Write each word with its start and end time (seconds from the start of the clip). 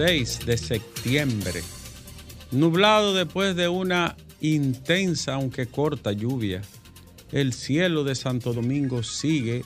26 0.00 0.46
de 0.46 0.56
septiembre. 0.56 1.62
Nublado 2.52 3.12
después 3.12 3.54
de 3.54 3.68
una 3.68 4.16
intensa, 4.40 5.34
aunque 5.34 5.66
corta 5.66 6.12
lluvia. 6.12 6.62
El 7.32 7.52
cielo 7.52 8.02
de 8.02 8.14
Santo 8.14 8.54
Domingo 8.54 9.02
sigue 9.02 9.62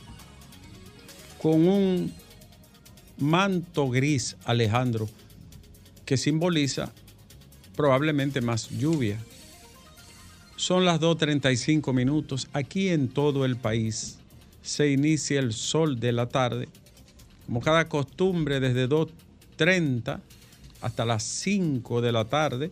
con 1.40 1.68
un 1.68 2.12
manto 3.16 3.88
gris, 3.88 4.36
Alejandro, 4.44 5.08
que 6.04 6.16
simboliza 6.16 6.92
probablemente 7.76 8.40
más 8.40 8.70
lluvia. 8.70 9.18
Son 10.56 10.84
las 10.84 11.00
2.35 11.00 11.92
minutos. 11.92 12.48
Aquí 12.52 12.88
en 12.88 13.08
todo 13.08 13.44
el 13.44 13.54
país 13.56 14.18
se 14.62 14.90
inicia 14.90 15.38
el 15.38 15.52
sol 15.52 16.00
de 16.00 16.10
la 16.10 16.26
tarde, 16.26 16.68
como 17.46 17.60
cada 17.60 17.88
costumbre, 17.88 18.58
desde 18.58 18.88
2.30 19.56 20.20
hasta 20.80 21.04
las 21.04 21.22
5 21.22 22.00
de 22.00 22.12
la 22.12 22.26
tarde, 22.26 22.70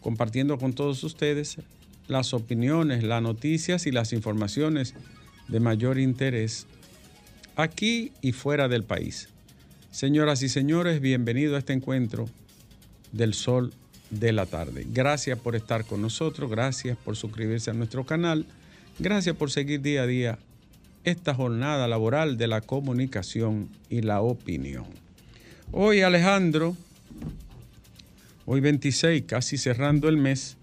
compartiendo 0.00 0.58
con 0.58 0.72
todos 0.72 1.02
ustedes 1.04 1.58
las 2.06 2.32
opiniones, 2.32 3.04
las 3.04 3.22
noticias 3.22 3.86
y 3.86 3.92
las 3.92 4.12
informaciones 4.12 4.94
de 5.48 5.60
mayor 5.60 5.98
interés 5.98 6.66
aquí 7.56 8.12
y 8.22 8.32
fuera 8.32 8.68
del 8.68 8.84
país. 8.84 9.28
Señoras 9.90 10.42
y 10.42 10.48
señores, 10.48 11.00
bienvenido 11.00 11.56
a 11.56 11.58
este 11.58 11.72
encuentro 11.72 12.28
del 13.12 13.34
sol 13.34 13.72
de 14.10 14.32
la 14.32 14.46
tarde. 14.46 14.86
Gracias 14.88 15.38
por 15.38 15.56
estar 15.56 15.84
con 15.84 16.00
nosotros, 16.00 16.50
gracias 16.50 16.96
por 16.96 17.16
suscribirse 17.16 17.70
a 17.70 17.74
nuestro 17.74 18.06
canal, 18.06 18.46
gracias 18.98 19.36
por 19.36 19.50
seguir 19.50 19.82
día 19.82 20.02
a 20.02 20.06
día 20.06 20.38
esta 21.04 21.34
jornada 21.34 21.88
laboral 21.88 22.36
de 22.36 22.48
la 22.48 22.60
comunicación 22.60 23.68
y 23.88 24.02
la 24.02 24.20
opinión. 24.20 25.07
Hoy 25.72 26.00
Alejandro, 26.00 26.76
hoy 28.46 28.60
26, 28.60 29.24
casi 29.26 29.58
cerrando 29.58 30.08
el 30.08 30.16
mes, 30.16 30.56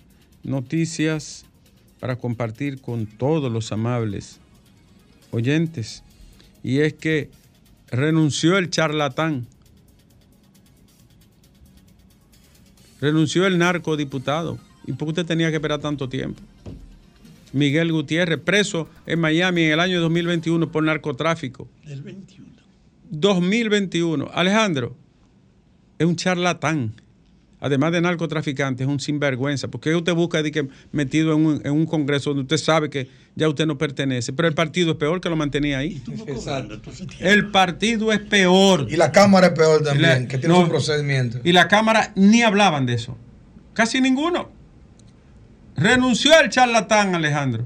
noticias 0.43 1.45
para 1.99 2.17
compartir 2.17 2.81
con 2.81 3.05
todos 3.05 3.51
los 3.51 3.71
amables 3.71 4.39
oyentes. 5.31 6.03
Y 6.63 6.79
es 6.79 6.93
que 6.93 7.29
renunció 7.91 8.57
el 8.57 8.69
charlatán 8.69 9.47
Renunció 13.01 13.45
el 13.45 13.57
narcodiputado. 13.57 14.57
¿Y 14.87 14.93
por 14.93 15.07
qué 15.07 15.09
usted 15.11 15.25
tenía 15.25 15.49
que 15.49 15.57
esperar 15.57 15.79
tanto 15.79 16.07
tiempo? 16.09 16.41
Miguel 17.53 17.91
Gutiérrez, 17.91 18.39
preso 18.39 18.89
en 19.05 19.19
Miami 19.19 19.63
en 19.63 19.73
el 19.73 19.79
año 19.79 20.01
2021 20.01 20.71
por 20.71 20.83
narcotráfico. 20.83 21.67
Del 21.85 22.01
21. 22.01 22.54
2021. 23.09 24.29
Alejandro, 24.33 24.95
es 25.99 26.05
un 26.05 26.15
charlatán. 26.15 26.93
Además 27.59 27.93
de 27.93 28.01
narcotraficante, 28.01 28.83
es 28.83 28.89
un 28.89 28.99
sinvergüenza. 28.99 29.69
Porque 29.69 29.95
usted 29.95 30.13
busca 30.13 30.43
de 30.43 30.51
que 30.51 30.67
metido 30.91 31.33
en 31.33 31.45
un, 31.45 31.61
en 31.63 31.71
un, 31.71 31.85
congreso 31.85 32.31
donde 32.31 32.43
usted 32.43 32.57
sabe 32.57 32.89
que 32.89 33.09
ya 33.35 33.49
usted 33.49 33.65
no 33.65 33.77
pertenece? 33.77 34.33
Pero 34.33 34.47
el 34.47 34.53
partido 34.53 34.91
es 34.91 34.97
peor 34.97 35.19
que 35.19 35.29
lo 35.29 35.35
mantenía 35.35 35.79
ahí. 35.79 36.01
El 37.19 37.49
partido 37.49 38.11
es 38.11 38.19
peor. 38.19 38.87
Y 38.89 38.97
la 38.97 39.11
Cámara 39.11 39.47
es 39.47 39.53
peor 39.53 39.83
también, 39.83 40.23
la, 40.23 40.27
que 40.27 40.37
tiene 40.37 40.53
no, 40.53 40.65
su 40.65 40.69
procedimiento. 40.69 41.39
Y 41.43 41.53
la 41.53 41.67
Cámara 41.67 42.11
ni 42.15 42.43
hablaban 42.43 42.85
de 42.85 42.93
eso. 42.93 43.17
Casi 43.73 43.99
ninguno. 43.99 44.51
Renunció 45.75 46.39
el 46.39 46.49
charlatán, 46.49 47.15
Alejandro. 47.15 47.65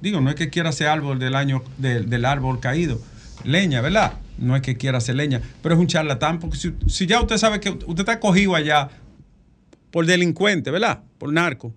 Digo, 0.00 0.20
no 0.20 0.30
es 0.30 0.36
que 0.36 0.48
quiera 0.48 0.70
ser 0.70 0.86
árbol 0.88 1.18
del 1.18 1.34
año 1.34 1.64
del, 1.76 2.08
del 2.08 2.24
árbol 2.24 2.60
caído. 2.60 3.00
Leña, 3.42 3.80
¿verdad? 3.80 4.12
No 4.38 4.56
es 4.56 4.62
que 4.62 4.76
quiera 4.76 4.98
hacer 4.98 5.16
leña, 5.16 5.42
pero 5.62 5.74
es 5.74 5.80
un 5.80 5.86
charlatán, 5.86 6.38
porque 6.38 6.56
si, 6.56 6.72
si, 6.86 7.06
ya 7.06 7.20
usted 7.20 7.36
sabe 7.38 7.60
que 7.60 7.70
usted 7.70 8.00
está 8.00 8.20
cogido 8.20 8.54
allá 8.54 8.88
por 9.90 10.06
delincuente, 10.06 10.70
¿verdad? 10.70 11.02
Por 11.18 11.32
narco. 11.32 11.72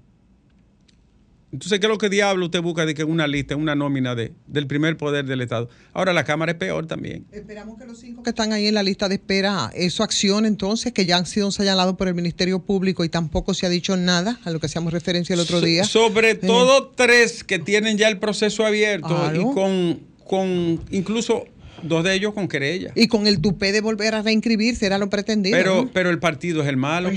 Entonces, 1.52 1.82
¿qué 1.82 1.86
es 1.86 1.90
lo 1.90 1.98
que 1.98 2.08
diablo 2.08 2.46
usted 2.46 2.62
busca 2.62 2.86
de 2.86 2.94
que 2.94 3.04
una 3.04 3.28
lista, 3.28 3.58
una 3.58 3.76
nómina 3.76 4.16
de, 4.16 4.32
del 4.48 4.68
primer 4.68 4.96
poder 4.96 5.26
del 5.26 5.42
Estado? 5.42 5.68
Ahora 5.92 6.14
la 6.14 6.24
Cámara 6.24 6.54
es 6.54 6.58
peor 6.58 6.88
también. 6.88 7.26
Esperamos 7.32 7.78
que 7.78 7.86
los 7.86 8.00
cinco 8.00 8.24
que 8.24 8.30
están 8.30 8.54
ahí 8.54 8.68
en 8.68 8.74
la 8.74 8.84
lista 8.84 9.10
de 9.10 9.16
espera, 9.16 9.70
eso 9.76 10.04
acción 10.04 10.46
entonces, 10.46 10.94
que 10.94 11.06
ya 11.06 11.18
han 11.18 11.26
sido 11.26 11.52
señalados 11.52 11.98
por 11.98 12.08
el 12.08 12.16
Ministerio 12.16 12.60
Público 12.60 13.04
y 13.04 13.10
tampoco 13.10 13.54
se 13.54 13.66
ha 13.66 13.70
dicho 13.70 13.98
nada 13.98 14.40
a 14.46 14.52
lo 14.52 14.62
que 14.62 14.68
hacíamos 14.68 14.94
referencia 14.94 15.34
el 15.34 15.42
otro 15.42 15.60
día. 15.60 15.84
So, 15.84 16.08
sobre 16.08 16.36
todo 16.36 16.86
eh. 16.86 16.92
tres 16.96 17.44
que 17.44 17.60
tienen 17.60 17.98
ya 17.98 18.08
el 18.08 18.18
proceso 18.18 18.66
abierto 18.66 19.10
claro. 19.10 19.42
y 19.42 19.54
con, 19.54 20.00
con 20.24 20.80
incluso 20.90 21.48
dos 21.84 22.04
de 22.04 22.14
ellos 22.14 22.34
con 22.34 22.48
querella. 22.48 22.92
Y 22.96 23.08
con 23.08 23.28
el 23.28 23.42
tupé 23.42 23.72
de 23.72 23.82
volver 23.82 24.16
a 24.16 24.22
reinscribirse, 24.22 24.86
era 24.86 24.98
lo 24.98 25.10
pretendido. 25.10 25.58
Pero, 25.58 25.84
¿no? 25.84 25.90
pero 25.92 26.10
el 26.10 26.20
partido 26.20 26.62
es 26.62 26.68
el 26.68 26.78
malo. 26.78 27.12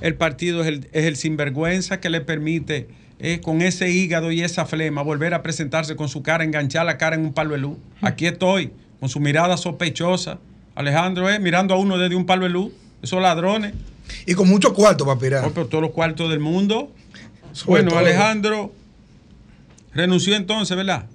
El 0.00 0.14
partido 0.14 0.62
es 0.62 0.68
el, 0.68 0.88
es 0.92 1.04
el 1.04 1.16
sinvergüenza 1.16 2.00
que 2.00 2.10
le 2.10 2.20
permite, 2.20 2.88
eh, 3.18 3.40
con 3.40 3.62
ese 3.62 3.90
hígado 3.90 4.32
y 4.32 4.42
esa 4.42 4.66
flema, 4.66 5.02
volver 5.02 5.34
a 5.34 5.42
presentarse 5.42 5.96
con 5.96 6.08
su 6.08 6.22
cara, 6.22 6.44
enganchar 6.44 6.84
la 6.86 6.98
cara 6.98 7.16
en 7.16 7.22
un 7.22 7.32
palo 7.32 7.52
de 7.52 7.58
luz. 7.58 7.76
Aquí 8.00 8.26
estoy, 8.26 8.70
con 9.00 9.08
su 9.08 9.20
mirada 9.20 9.56
sospechosa. 9.56 10.38
Alejandro, 10.74 11.30
eh, 11.30 11.38
mirando 11.38 11.74
a 11.74 11.78
uno 11.78 11.98
desde 11.98 12.16
un 12.16 12.26
palo 12.26 12.44
de 12.44 12.50
luz. 12.50 12.72
Esos 13.02 13.20
ladrones. 13.20 13.74
Y 14.26 14.34
con 14.34 14.48
muchos 14.48 14.72
cuartos 14.72 15.06
para 15.06 15.18
pirar. 15.18 15.44
Oh, 15.44 15.52
pero 15.52 15.66
todos 15.66 15.82
los 15.82 15.92
cuartos 15.92 16.30
del 16.30 16.40
mundo. 16.40 16.92
Sobre 17.52 17.82
bueno, 17.82 17.90
todo. 17.90 18.00
Alejandro 18.00 18.72
renunció 19.92 20.34
entonces, 20.34 20.76
¿verdad? 20.76 21.06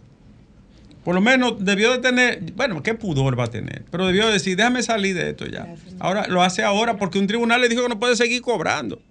Por 1.09 1.15
lo 1.15 1.21
menos 1.21 1.65
debió 1.65 1.91
de 1.91 1.97
tener, 1.97 2.53
bueno, 2.55 2.83
qué 2.83 2.93
pudor 2.93 3.39
va 3.39 3.45
a 3.45 3.49
tener, 3.49 3.83
pero 3.89 4.05
debió 4.05 4.27
de 4.27 4.33
decir, 4.33 4.55
déjame 4.55 4.83
salir 4.83 5.15
de 5.15 5.31
esto 5.31 5.47
ya. 5.47 5.67
Ahora 5.97 6.27
lo 6.27 6.43
hace 6.43 6.61
ahora 6.61 6.97
porque 6.97 7.17
un 7.17 7.25
tribunal 7.25 7.61
le 7.61 7.67
dijo 7.67 7.81
que 7.81 7.89
no 7.89 7.99
puede 7.99 8.15
seguir 8.15 8.43
cobrando. 8.43 9.01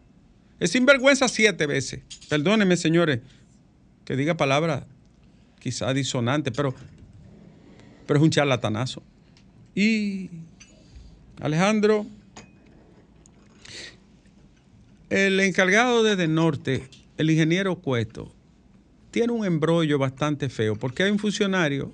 Es 0.61 0.71
sinvergüenza 0.71 1.27
siete 1.27 1.67
veces. 1.67 2.03
Perdónenme, 2.29 2.77
señores, 2.77 3.19
que 4.05 4.15
diga 4.15 4.37
palabras 4.37 4.85
quizá 5.59 5.93
disonantes, 5.93 6.53
pero, 6.57 6.73
pero 8.07 8.21
es 8.21 8.23
un 8.23 8.31
charlatanazo. 8.31 9.03
Y 9.75 10.31
Alejandro, 11.41 12.07
el 15.11 15.41
encargado 15.41 16.05
de 16.05 16.15
De 16.15 16.29
Norte, 16.29 16.89
el 17.17 17.29
ingeniero 17.29 17.75
Cueto, 17.81 18.33
tiene 19.19 19.33
un 19.33 19.45
embrollo 19.45 19.99
bastante 19.99 20.49
feo, 20.49 20.77
porque 20.77 21.03
hay 21.03 21.11
un 21.11 21.19
funcionario 21.19 21.93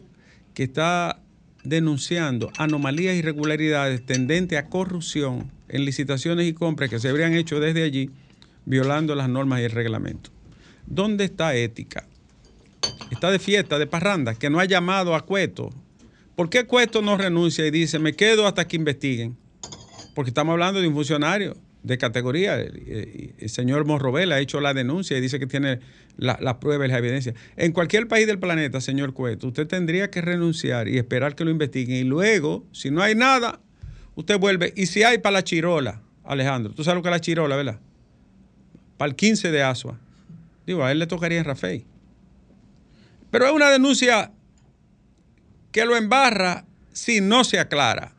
que 0.53 0.65
está 0.65 1.23
denunciando 1.63 2.51
anomalías 2.59 3.15
e 3.15 3.17
irregularidades 3.17 4.05
tendentes 4.05 4.59
a 4.59 4.69
corrupción 4.69 5.51
en 5.71 5.87
licitaciones 5.87 6.47
y 6.47 6.53
compras 6.53 6.91
que 6.91 6.99
se 6.99 7.09
habrían 7.09 7.33
hecho 7.33 7.61
desde 7.61 7.83
allí, 7.83 8.11
violando 8.67 9.15
las 9.15 9.31
normas 9.31 9.61
y 9.61 9.65
el 9.65 9.71
reglamento. 9.71 10.29
¿Dónde 10.85 11.25
está 11.25 11.55
ética? 11.55 12.07
Está 13.11 13.31
de 13.31 13.39
fiesta, 13.39 13.79
de 13.79 13.87
parranda, 13.87 14.35
que 14.35 14.51
no 14.51 14.61
ha 14.61 14.67
llamado 14.67 15.15
a 15.15 15.25
Cueto. 15.25 15.71
¿Por 16.37 16.51
qué 16.51 16.67
Cueto 16.67 17.01
no 17.01 17.17
renuncia 17.17 17.67
y 17.67 17.71
dice, 17.71 17.99
me 17.99 18.13
quedo 18.13 18.47
hasta 18.47 18.69
que 18.69 18.77
investiguen? 18.77 19.35
Porque 20.15 20.29
estamos 20.29 20.53
hablando 20.53 20.79
de 20.79 20.89
un 20.89 20.95
funcionario 20.95 21.57
de 21.85 21.99
categoría. 21.99 22.57
El, 22.57 23.35
señor 23.49 23.85
Morrobel 23.85 24.33
ha 24.33 24.41
hecho 24.41 24.61
la 24.61 24.75
denuncia 24.75 25.17
y 25.17 25.21
dice 25.21 25.39
que 25.39 25.47
tiene 25.47 25.79
las 26.17 26.41
la 26.41 26.59
pruebas 26.59 26.89
y 26.89 26.91
las 26.91 26.99
evidencias. 26.99 27.37
En 27.57 27.73
cualquier 27.73 28.09
país 28.09 28.27
del 28.27 28.41
planeta, 28.41 28.81
señor 28.81 29.13
Cueto, 29.13 29.47
usted 29.49 29.69
tendría 29.69 30.11
que 30.11 30.21
renunciar 30.21 30.89
y 30.89 30.99
esperar 30.99 31.37
que 31.37 31.45
lo 31.45 31.51
investiguen. 31.51 31.97
Y 31.97 32.05
luego, 32.05 32.67
si 32.73 32.91
no 32.91 33.03
hay 33.03 33.15
nada, 33.15 33.61
usted 34.17 34.39
vuelve. 34.39 34.73
Y 34.75 34.87
si 34.87 35.03
hay 35.05 35.19
para 35.19 35.35
la 35.35 35.45
chirola, 35.45 36.01
Alejandro, 36.25 36.73
tú 36.73 36.83
sabes 36.83 36.97
lo 36.97 37.03
que 37.03 37.11
es 37.11 37.15
la 37.15 37.21
chirola, 37.21 37.55
¿verdad? 37.55 37.79
Para 38.97 39.11
el 39.11 39.15
15 39.15 39.51
de 39.51 39.63
Asua. 39.63 40.01
Digo, 40.67 40.83
a 40.83 40.91
él 40.91 40.99
le 40.99 41.07
tocaría 41.07 41.39
en 41.39 41.45
Rafael. 41.45 41.85
Pero 43.31 43.47
es 43.47 43.53
una 43.53 43.69
denuncia 43.69 44.33
que 45.71 45.85
lo 45.85 45.97
embarra 45.97 46.65
si 46.93 47.21
no 47.21 47.45
se 47.45 47.59
aclara. 47.59 48.15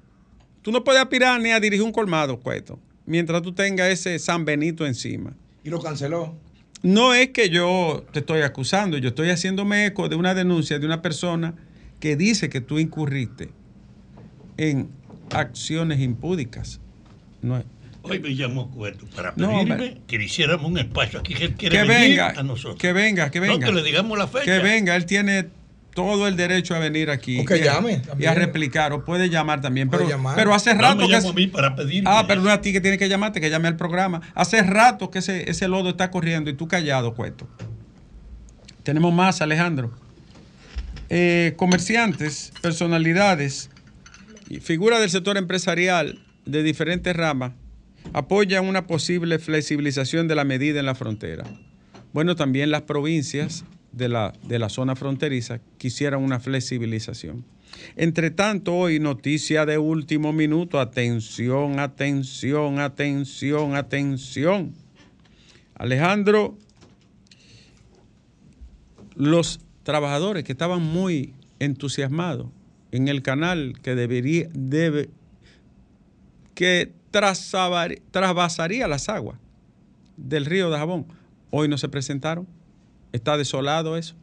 Tú 0.62 0.71
no 0.71 0.83
puedes 0.83 1.01
aspirar 1.01 1.41
ni 1.41 1.51
a 1.51 1.59
dirigir 1.59 1.83
un 1.83 1.91
colmado, 1.91 2.39
Cueto 2.39 2.79
mientras 3.05 3.41
tú 3.41 3.53
tengas 3.53 3.89
ese 3.89 4.17
San 4.19 4.45
Benito 4.45 4.85
encima. 4.85 5.33
¿Y 5.63 5.69
lo 5.69 5.81
canceló? 5.81 6.35
No 6.83 7.13
es 7.13 7.29
que 7.29 7.49
yo 7.49 8.05
te 8.11 8.19
estoy 8.19 8.41
acusando, 8.41 8.97
yo 8.97 9.09
estoy 9.09 9.29
haciéndome 9.29 9.87
eco 9.87 10.07
de 10.09 10.15
una 10.15 10.35
denuncia 10.35 10.77
de 10.77 10.85
una 10.85 11.01
persona 11.01 11.55
que 11.99 12.15
dice 12.15 12.49
que 12.49 12.61
tú 12.61 12.77
incurriste 12.77 13.49
en 14.57 14.89
acciones 15.31 15.99
impúdicas. 15.99 16.79
No 17.41 17.57
es, 17.57 17.65
Hoy 18.07 18.19
me 18.19 18.35
llamó 18.35 18.69
Cueto 18.69 19.07
para 19.15 19.33
pedirme 19.33 19.65
no, 19.65 20.05
que 20.05 20.19
le 20.19 20.25
hiciéramos 20.25 20.69
un 20.69 20.77
espacio 20.77 21.19
aquí 21.19 21.33
que 21.33 21.45
él 21.45 21.53
quiere 21.55 21.77
que 21.77 21.83
venir 21.83 22.09
venga, 22.09 22.29
a 22.37 22.43
nosotros. 22.43 22.77
Que 22.77 22.93
venga, 22.93 23.31
que 23.31 23.39
venga. 23.39 23.57
No, 23.57 23.65
que 23.65 23.71
le 23.71 23.81
digamos 23.81 24.15
la 24.17 24.27
fecha. 24.27 24.45
Que 24.45 24.59
venga, 24.59 24.95
él 24.95 25.07
tiene 25.07 25.47
todo 25.95 26.27
el 26.27 26.36
derecho 26.36 26.75
a 26.75 26.80
venir 26.80 27.09
aquí. 27.09 27.39
O 27.39 27.45
que 27.45 27.57
y, 27.57 27.63
llame. 27.63 28.01
Y 28.19 28.25
a 28.25 28.36
replicar, 28.36 28.92
o 28.94 29.03
puede 29.03 29.30
llamar 29.30 29.62
también. 29.62 29.89
Pero, 29.89 30.07
llamar. 30.07 30.36
pero 30.36 30.53
hace 30.53 30.74
rato 30.74 30.95
no, 30.95 31.07
me 31.07 31.19
que. 31.19 31.27
a 31.27 31.33
mí 31.33 31.47
para 31.47 31.75
pedirme 31.75 32.07
ah, 32.12 32.25
pero 32.27 32.42
no 32.42 32.50
es 32.50 32.53
a 32.53 32.62
ti 32.62 32.74
que 32.74 32.81
tiene 32.81 32.97
que 33.00 33.09
llamarte, 33.09 33.42
que 33.42 33.50
llame 33.50 33.69
al 33.69 33.77
programa. 33.77 34.21
Hace 34.36 34.62
rato 34.62 35.09
que 35.09 35.19
ese, 35.19 35.50
ese 35.50 35.68
lodo 35.68 35.89
está 35.89 36.12
corriendo 36.12 36.51
y 36.51 36.53
tú 36.53 36.68
callado, 36.68 37.15
Cueto. 37.15 37.47
Tenemos 38.83 39.13
más, 39.13 39.42
Alejandro. 39.42 39.92
Eh, 41.09 41.53
comerciantes, 41.56 42.51
personalidades 42.62 43.69
y 44.50 44.59
figuras 44.59 45.00
del 45.00 45.09
sector 45.09 45.38
empresarial 45.38 46.19
de 46.45 46.62
diferentes 46.62 47.15
ramas 47.15 47.53
apoyan 48.13 48.65
una 48.65 48.86
posible 48.86 49.39
flexibilización 49.39 50.27
de 50.27 50.36
la 50.36 50.44
medida 50.44 50.80
en 50.80 50.86
la 50.86 50.94
frontera. 50.94 51.45
Bueno, 52.12 52.36
también 52.36 52.69
las 52.69 52.81
provincias 52.81 53.63
de 53.95 54.09
la, 54.09 54.33
de 54.44 54.59
la 54.59 54.69
zona 54.69 54.95
fronteriza 54.95 55.59
quisieran 55.77 56.21
una 56.21 56.39
flexibilización. 56.39 57.45
Entre 57.95 58.31
tanto, 58.31 58.75
hoy 58.75 59.00
noticia 59.00 59.65
de 59.65 59.77
último 59.77 60.33
minuto, 60.33 60.80
atención, 60.80 61.80
atención, 61.80 62.80
atención, 62.80 63.75
atención. 63.75 64.74
Alejandro, 65.75 66.57
los 69.15 69.59
trabajadores 69.83 70.44
que 70.44 70.51
estaban 70.51 70.81
muy 70.81 71.33
entusiasmados 71.59 72.48
en 72.91 73.07
el 73.07 73.21
canal 73.21 73.80
que 73.81 73.95
debería, 73.95 74.48
debe, 74.53 75.09
que 76.53 76.94
trasvasaría 77.12 78.88
las 78.88 79.09
aguas 79.09 79.38
del 80.18 80.45
río 80.45 80.69
de 80.69 80.77
Jabón, 80.77 81.06
hoy 81.51 81.68
no 81.68 81.77
se 81.77 81.89
presentaron. 81.89 82.48
Está 83.15 83.38
desolado 83.38 83.95
eso. 83.95 84.13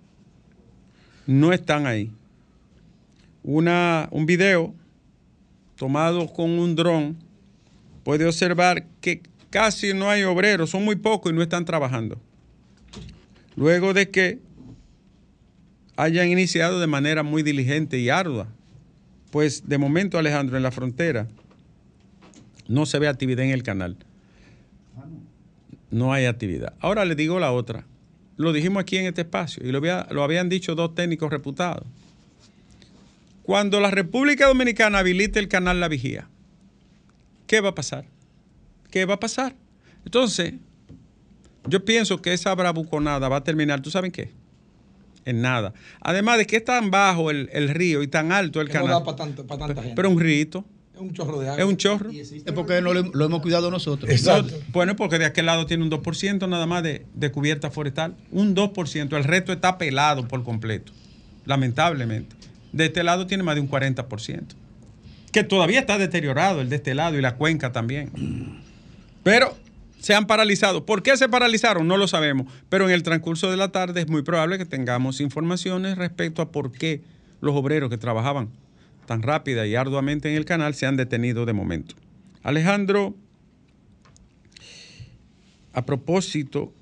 No 1.26 1.54
están 1.54 1.86
ahí. 1.86 2.12
Una, 3.42 4.06
un 4.10 4.26
video 4.26 4.74
tomado 5.76 6.30
con 6.30 6.50
un 6.50 6.76
dron 6.76 7.16
puede 8.04 8.26
observar 8.26 8.84
que 9.00 9.22
casi 9.48 9.94
no 9.94 10.10
hay 10.10 10.24
obreros, 10.24 10.68
son 10.68 10.84
muy 10.84 10.96
pocos 10.96 11.32
y 11.32 11.34
no 11.34 11.40
están 11.40 11.64
trabajando. 11.64 12.20
Luego 13.56 13.94
de 13.94 14.10
que 14.10 14.40
hayan 15.96 16.28
iniciado 16.28 16.78
de 16.78 16.86
manera 16.86 17.22
muy 17.22 17.42
diligente 17.42 17.98
y 17.98 18.10
ardua. 18.10 18.48
Pues 19.30 19.66
de 19.66 19.78
momento, 19.78 20.18
Alejandro, 20.18 20.58
en 20.58 20.62
la 20.62 20.70
frontera 20.70 21.28
no 22.68 22.84
se 22.84 22.98
ve 22.98 23.08
actividad 23.08 23.46
en 23.46 23.52
el 23.52 23.62
canal. 23.62 23.96
No 25.90 26.12
hay 26.12 26.26
actividad. 26.26 26.74
Ahora 26.80 27.06
le 27.06 27.14
digo 27.14 27.40
la 27.40 27.52
otra. 27.52 27.86
Lo 28.36 28.52
dijimos 28.52 28.80
aquí 28.80 28.96
en 28.96 29.06
este 29.06 29.22
espacio 29.22 29.66
y 29.66 29.72
lo, 29.72 29.80
lo 29.80 30.22
habían 30.22 30.48
dicho 30.48 30.74
dos 30.74 30.94
técnicos 30.94 31.30
reputados. 31.30 31.86
Cuando 33.42 33.80
la 33.80 33.90
República 33.90 34.46
Dominicana 34.46 34.98
habilite 34.98 35.38
el 35.38 35.48
canal 35.48 35.80
La 35.80 35.88
Vigía, 35.88 36.28
¿qué 37.46 37.60
va 37.60 37.70
a 37.70 37.74
pasar? 37.74 38.04
¿Qué 38.90 39.04
va 39.04 39.14
a 39.14 39.20
pasar? 39.20 39.56
Entonces, 40.04 40.54
yo 41.66 41.84
pienso 41.84 42.22
que 42.22 42.32
esa 42.32 42.54
bravuconada 42.54 43.28
va 43.28 43.36
a 43.36 43.44
terminar, 43.44 43.80
¿tú 43.80 43.90
sabes 43.90 44.12
qué? 44.12 44.30
en 45.24 45.42
nada. 45.42 45.72
Además 46.00 46.38
de 46.38 46.46
que 46.46 46.56
es 46.56 46.64
tan 46.64 46.90
bajo 46.90 47.30
el, 47.30 47.68
río 47.68 48.02
y 48.02 48.08
tan 48.08 48.32
alto 48.32 48.60
el 48.60 48.68
canal. 48.68 48.88
No 48.88 49.00
da 49.00 49.04
para 49.04 49.16
tanta 49.16 49.82
gente. 49.82 49.92
Pero 49.94 50.10
un 50.10 50.20
rito. 50.20 50.64
Es 51.02 51.08
un 51.08 51.14
chorro 51.14 51.40
de 51.40 51.48
agua. 51.48 51.62
Es 51.62 51.68
un 51.68 51.76
chorro. 51.76 52.10
Es 52.10 52.52
porque 52.54 52.80
no 52.80 52.94
lo, 52.94 53.24
hemos 53.24 53.42
cuidado 53.42 53.70
nosotros. 53.70 54.10
Exacto. 54.10 54.54
bueno, 54.68 54.94
porque 54.94 55.18
de 55.18 55.24
aquel 55.24 55.46
lado 55.46 55.66
tiene 55.66 55.82
un 55.82 55.90
2% 55.90 56.48
nada 56.48 56.66
más 56.66 56.82
de, 56.82 57.04
de, 57.14 57.32
cubierta 57.32 57.70
forestal. 57.70 58.14
Un 58.30 58.54
2%. 58.54 59.16
El 59.16 59.24
resto 59.24 59.52
está 59.52 59.78
pelado 59.78 60.28
por 60.28 60.44
completo. 60.44 60.92
Lamentablemente. 61.44 62.36
De 62.72 62.86
este 62.86 63.02
lado 63.02 63.26
tiene 63.26 63.42
más 63.42 63.56
de 63.56 63.62
un 63.62 63.68
40%. 63.68 64.42
Que 65.32 65.42
todavía 65.42 65.80
está 65.80 65.98
deteriorado 65.98 66.60
el 66.60 66.68
de 66.68 66.76
este 66.76 66.94
lado 66.94 67.18
y 67.18 67.20
la 67.20 67.34
cuenca 67.34 67.72
también. 67.72 68.60
Pero 69.24 69.56
se 69.98 70.14
han 70.14 70.26
paralizado. 70.26 70.86
¿Por 70.86 71.02
qué 71.02 71.16
se 71.16 71.28
paralizaron? 71.28 71.88
No 71.88 71.96
lo 71.96 72.06
sabemos, 72.06 72.46
pero 72.68 72.84
en 72.84 72.92
el 72.92 73.02
transcurso 73.02 73.50
de 73.50 73.56
la 73.56 73.72
tarde 73.72 74.02
es 74.02 74.08
muy 74.08 74.22
probable 74.22 74.58
que 74.58 74.66
tengamos 74.66 75.20
informaciones 75.20 75.98
respecto 75.98 76.42
a 76.42 76.52
por 76.52 76.70
qué 76.70 77.02
los 77.40 77.56
obreros 77.56 77.90
que 77.90 77.98
trabajaban 77.98 78.50
tan 79.06 79.22
rápida 79.22 79.66
y 79.66 79.74
arduamente 79.74 80.30
en 80.30 80.36
el 80.36 80.44
canal 80.44 80.74
se 80.74 80.86
han 80.86 80.96
detenido 80.96 81.46
de 81.46 81.52
momento. 81.52 81.94
Alejandro, 82.42 83.14
a 85.72 85.84
propósito, 85.84 86.72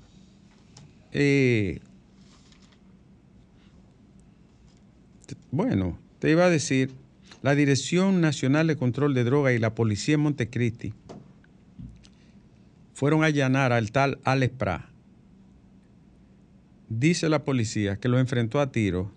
eh, 1.11 1.79
bueno, 5.51 5.99
te 6.19 6.31
iba 6.31 6.45
a 6.45 6.49
decir, 6.49 6.91
la 7.41 7.55
Dirección 7.55 8.21
Nacional 8.21 8.67
de 8.67 8.75
Control 8.75 9.13
de 9.13 9.23
Drogas 9.23 9.53
y 9.53 9.59
la 9.59 9.73
Policía 9.73 10.15
en 10.15 10.21
Montecristi 10.21 10.93
fueron 12.93 13.23
a 13.23 13.27
allanar 13.27 13.73
al 13.73 13.91
tal 13.91 14.19
Alex 14.23 14.53
Pra. 14.55 14.89
Dice 16.87 17.29
la 17.29 17.43
policía 17.43 17.97
que 17.97 18.09
lo 18.09 18.19
enfrentó 18.19 18.59
a 18.59 18.71
tiro 18.71 19.11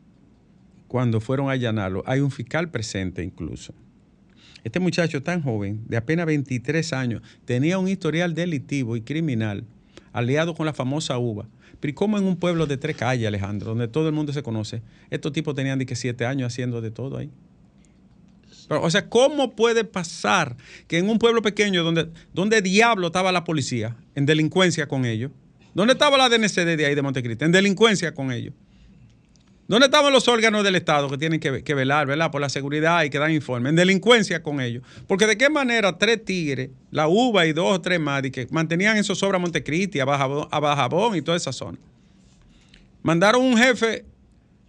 cuando 0.95 1.21
fueron 1.21 1.49
a 1.49 1.55
allanarlo. 1.55 2.05
Hay 2.07 2.21
un 2.21 2.31
fiscal 2.31 2.71
presente 2.71 3.25
incluso. 3.25 3.75
Este 4.63 4.79
muchacho 4.79 5.25
tan 5.25 5.43
joven, 5.43 5.83
de 5.89 5.97
apenas 5.97 6.25
23 6.25 6.93
años, 6.93 7.21
tenía 7.45 7.79
un 7.79 7.89
historial 7.89 8.33
delictivo 8.33 8.95
y 8.95 9.01
criminal, 9.01 9.65
aliado 10.13 10.55
con 10.55 10.67
la 10.67 10.73
famosa 10.73 11.19
uva. 11.19 11.49
Pero 11.81 11.97
¿cómo 11.97 12.17
en 12.17 12.23
un 12.23 12.37
pueblo 12.37 12.67
de 12.67 12.77
tres 12.77 12.97
calles, 12.97 13.27
Alejandro, 13.27 13.71
donde 13.71 13.89
todo 13.89 14.07
el 14.07 14.15
mundo 14.15 14.33
se 14.33 14.45
conoce, 14.45 14.83
estos 15.11 15.33
tipos 15.33 15.57
tenían 15.57 15.81
de 15.81 15.87
que 15.87 15.97
siete 15.97 16.27
años 16.27 16.53
haciendo 16.53 16.81
de 16.81 16.93
todo 16.93 17.17
ahí? 17.17 17.29
o 18.69 18.89
sea, 18.89 19.09
¿cómo 19.09 19.57
puede 19.57 19.83
pasar 19.83 20.57
que 20.87 20.99
en 20.99 21.09
un 21.09 21.19
pueblo 21.19 21.43
pequeño 21.43 21.83
donde, 21.83 22.09
donde 22.33 22.63
diablo 22.63 23.09
estaba 23.09 23.33
la 23.33 23.43
policía 23.43 23.97
en 24.15 24.27
delincuencia 24.27 24.87
con 24.87 25.07
ellos? 25.07 25.33
¿Dónde 25.75 25.95
estaba 25.95 26.17
la 26.17 26.29
DNCD 26.29 26.77
de 26.77 26.87
ahí 26.87 26.95
de 26.95 27.03
Montecristi? 27.03 27.45
En 27.45 27.51
delincuencia 27.51 28.15
con 28.15 28.31
ellos. 28.31 28.55
¿Dónde 29.67 29.87
estaban 29.87 30.13
los 30.13 30.29
órganos 30.29 30.63
del 30.63 30.75
Estado 30.75 31.09
que 31.09 31.17
tienen 31.17 31.41
que, 31.41 31.75
velar, 31.75 32.07
¿verdad? 32.07 32.31
Por 32.31 32.41
la 32.41 32.51
seguridad 32.51 33.03
y 33.05 33.11
que 33.11 33.19
dan 33.19 33.33
informes? 33.33 33.71
En 33.71 33.77
delincuencia 33.77 34.43
con 34.43 34.61
ellos. 34.61 34.83
Porque 35.07 35.27
de 35.27 35.39
qué 35.39 35.49
manera 35.49 35.97
tres 35.97 36.23
tigres, 36.23 36.71
la 36.91 37.09
UVA 37.09 37.47
y 37.47 37.53
dos 37.55 37.77
o 37.77 37.81
tres 37.81 37.99
más, 37.99 38.23
que 38.23 38.47
mantenían 38.51 38.99
en 38.99 39.05
zozobra 39.05 39.39
Montecristi, 39.39 40.01
a 40.01 40.05
Bajabón 40.05 41.17
y 41.17 41.23
toda 41.23 41.39
esa 41.39 41.53
zona. 41.53 41.79
Mandaron 43.03 43.43
un 43.43 43.57
jefe 43.57 44.05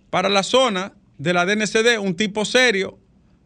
para 0.09 0.29
la 0.29 0.43
zona 0.43 0.93
de 1.17 1.33
la 1.33 1.45
DNCD, 1.45 1.99
un 1.99 2.15
tipo 2.15 2.45
serio, 2.45 2.97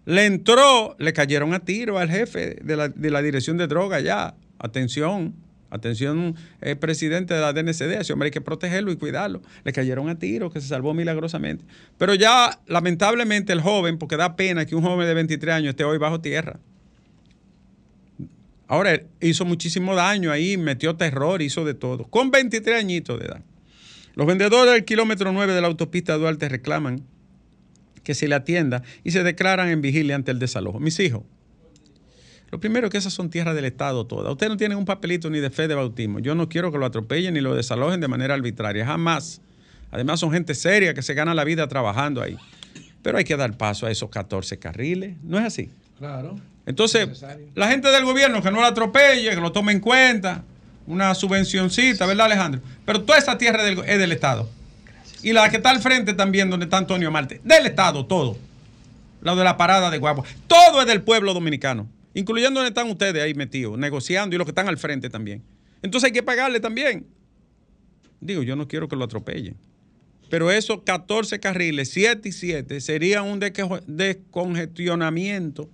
le 0.05 0.25
entró, 0.25 0.95
le 0.97 1.13
cayeron 1.13 1.53
a 1.53 1.59
tiro 1.59 1.99
al 1.99 2.09
jefe 2.09 2.57
de 2.63 2.75
la, 2.75 3.21
dirección 3.21 3.57
de 3.57 3.67
droga 3.67 3.99
ya. 3.99 4.35
Atención, 4.57 5.35
atención, 5.69 6.35
el 6.61 6.77
presidente 6.77 7.33
de 7.33 7.41
la 7.41 7.53
DNCD, 7.53 7.99
ese 7.99 8.13
hombre 8.13 8.27
hay 8.27 8.31
que 8.31 8.41
protegerlo 8.41 8.91
y 8.91 8.97
cuidarlo. 8.97 9.41
Le 9.63 9.73
cayeron 9.73 10.09
a 10.09 10.17
tiro, 10.17 10.49
que 10.49 10.61
se 10.61 10.67
salvó 10.67 10.93
milagrosamente. 10.93 11.65
Pero 11.97 12.13
ya, 12.13 12.59
lamentablemente, 12.67 13.53
el 13.53 13.61
joven, 13.61 13.97
porque 13.97 14.17
da 14.17 14.35
pena 14.35 14.65
que 14.65 14.75
un 14.75 14.83
joven 14.83 15.07
de 15.07 15.13
23 15.13 15.55
años 15.55 15.69
esté 15.69 15.83
hoy 15.83 15.97
bajo 15.97 16.21
tierra. 16.21 16.59
Ahora, 18.67 19.01
hizo 19.19 19.45
muchísimo 19.45 19.95
daño 19.95 20.31
ahí, 20.31 20.55
metió 20.57 20.95
terror, 20.95 21.41
hizo 21.41 21.65
de 21.65 21.73
todo. 21.73 22.05
Con 22.05 22.29
23 22.29 22.79
añitos 22.79 23.19
de 23.19 23.25
edad. 23.25 23.41
Los 24.13 24.27
vendedores 24.27 24.73
del 24.73 24.85
kilómetro 24.85 25.31
9 25.31 25.53
de 25.53 25.61
la 25.61 25.67
autopista 25.67 26.17
Duarte 26.17 26.49
reclaman 26.49 27.03
que 28.03 28.13
se 28.13 28.27
le 28.27 28.35
atienda 28.35 28.83
y 29.03 29.11
se 29.11 29.23
declaran 29.23 29.69
en 29.69 29.81
vigilia 29.81 30.15
ante 30.15 30.31
el 30.31 30.39
desalojo. 30.39 30.79
Mis 30.79 30.99
hijos, 30.99 31.23
lo 32.51 32.59
primero 32.59 32.87
es 32.87 32.91
que 32.91 32.97
esas 32.97 33.13
son 33.13 33.29
tierras 33.29 33.55
del 33.55 33.65
Estado 33.65 34.05
todas. 34.05 34.31
Ustedes 34.31 34.49
no 34.49 34.57
tienen 34.57 34.77
un 34.77 34.85
papelito 34.85 35.29
ni 35.29 35.39
de 35.39 35.49
fe 35.49 35.67
de 35.67 35.75
bautismo. 35.75 36.19
Yo 36.19 36.35
no 36.35 36.49
quiero 36.49 36.71
que 36.71 36.77
lo 36.77 36.85
atropellen 36.85 37.33
ni 37.33 37.41
lo 37.41 37.55
desalojen 37.55 37.99
de 38.01 38.07
manera 38.07 38.33
arbitraria, 38.33 38.85
jamás. 38.85 39.41
Además 39.91 40.19
son 40.19 40.31
gente 40.31 40.55
seria 40.55 40.93
que 40.93 41.01
se 41.01 41.13
gana 41.13 41.33
la 41.33 41.43
vida 41.43 41.67
trabajando 41.67 42.21
ahí. 42.21 42.37
Pero 43.01 43.17
hay 43.17 43.23
que 43.23 43.37
dar 43.37 43.55
paso 43.57 43.85
a 43.85 43.91
esos 43.91 44.09
14 44.09 44.57
carriles. 44.59 45.15
¿No 45.23 45.37
es 45.37 45.45
así? 45.45 45.71
Claro. 45.97 46.39
Entonces, 46.65 47.23
la 47.55 47.67
gente 47.67 47.89
del 47.89 48.03
gobierno 48.03 48.41
que 48.41 48.51
no 48.51 48.61
lo 48.61 48.67
atropelle, 48.67 49.29
que 49.29 49.41
lo 49.41 49.51
tome 49.51 49.71
en 49.71 49.79
cuenta, 49.79 50.43
una 50.85 51.15
subvencioncita, 51.15 52.05
¿verdad, 52.05 52.27
Alejandro? 52.27 52.61
Pero 52.85 53.03
toda 53.03 53.17
esa 53.17 53.37
tierra 53.37 53.67
es 53.67 53.99
del 53.99 54.11
Estado. 54.11 54.49
Y 55.21 55.33
la 55.33 55.49
que 55.49 55.57
está 55.57 55.69
al 55.69 55.81
frente 55.81 56.13
también, 56.13 56.49
donde 56.49 56.65
está 56.65 56.77
Antonio 56.77 57.11
Marte. 57.11 57.41
Del 57.43 57.65
Estado, 57.65 58.05
todo. 58.05 58.37
Lo 59.21 59.35
de 59.35 59.43
la 59.43 59.57
parada 59.57 59.89
de 59.89 59.97
guapo. 59.97 60.23
Todo 60.47 60.81
es 60.81 60.87
del 60.87 61.01
pueblo 61.01 61.33
dominicano. 61.33 61.87
Incluyendo 62.13 62.59
donde 62.59 62.69
están 62.69 62.89
ustedes 62.89 63.21
ahí 63.21 63.33
metidos, 63.33 63.77
negociando 63.77 64.35
y 64.35 64.37
los 64.37 64.45
que 64.45 64.51
están 64.51 64.67
al 64.67 64.77
frente 64.77 65.09
también. 65.09 65.43
Entonces 65.81 66.07
hay 66.07 66.13
que 66.13 66.23
pagarle 66.23 66.59
también. 66.59 67.07
Digo, 68.19 68.43
yo 68.43 68.55
no 68.55 68.67
quiero 68.67 68.87
que 68.87 68.95
lo 68.95 69.05
atropellen. 69.05 69.57
Pero 70.29 70.51
esos 70.51 70.83
14 70.83 71.39
carriles, 71.39 71.89
7 71.89 72.29
y 72.29 72.31
7, 72.31 72.79
sería 72.81 73.23
un 73.23 73.39
descongestionamiento, 73.39 75.71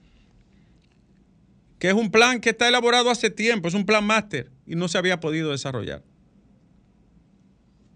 que 1.77 1.89
es 1.89 1.93
un 1.93 2.09
plan 2.09 2.39
que 2.39 2.51
está 2.51 2.69
elaborado 2.69 3.09
hace 3.09 3.29
tiempo, 3.29 3.67
es 3.67 3.73
un 3.73 3.85
plan 3.85 4.05
máster 4.05 4.49
y 4.65 4.75
no 4.75 4.87
se 4.87 4.97
había 4.97 5.19
podido 5.19 5.51
desarrollar. 5.51 6.03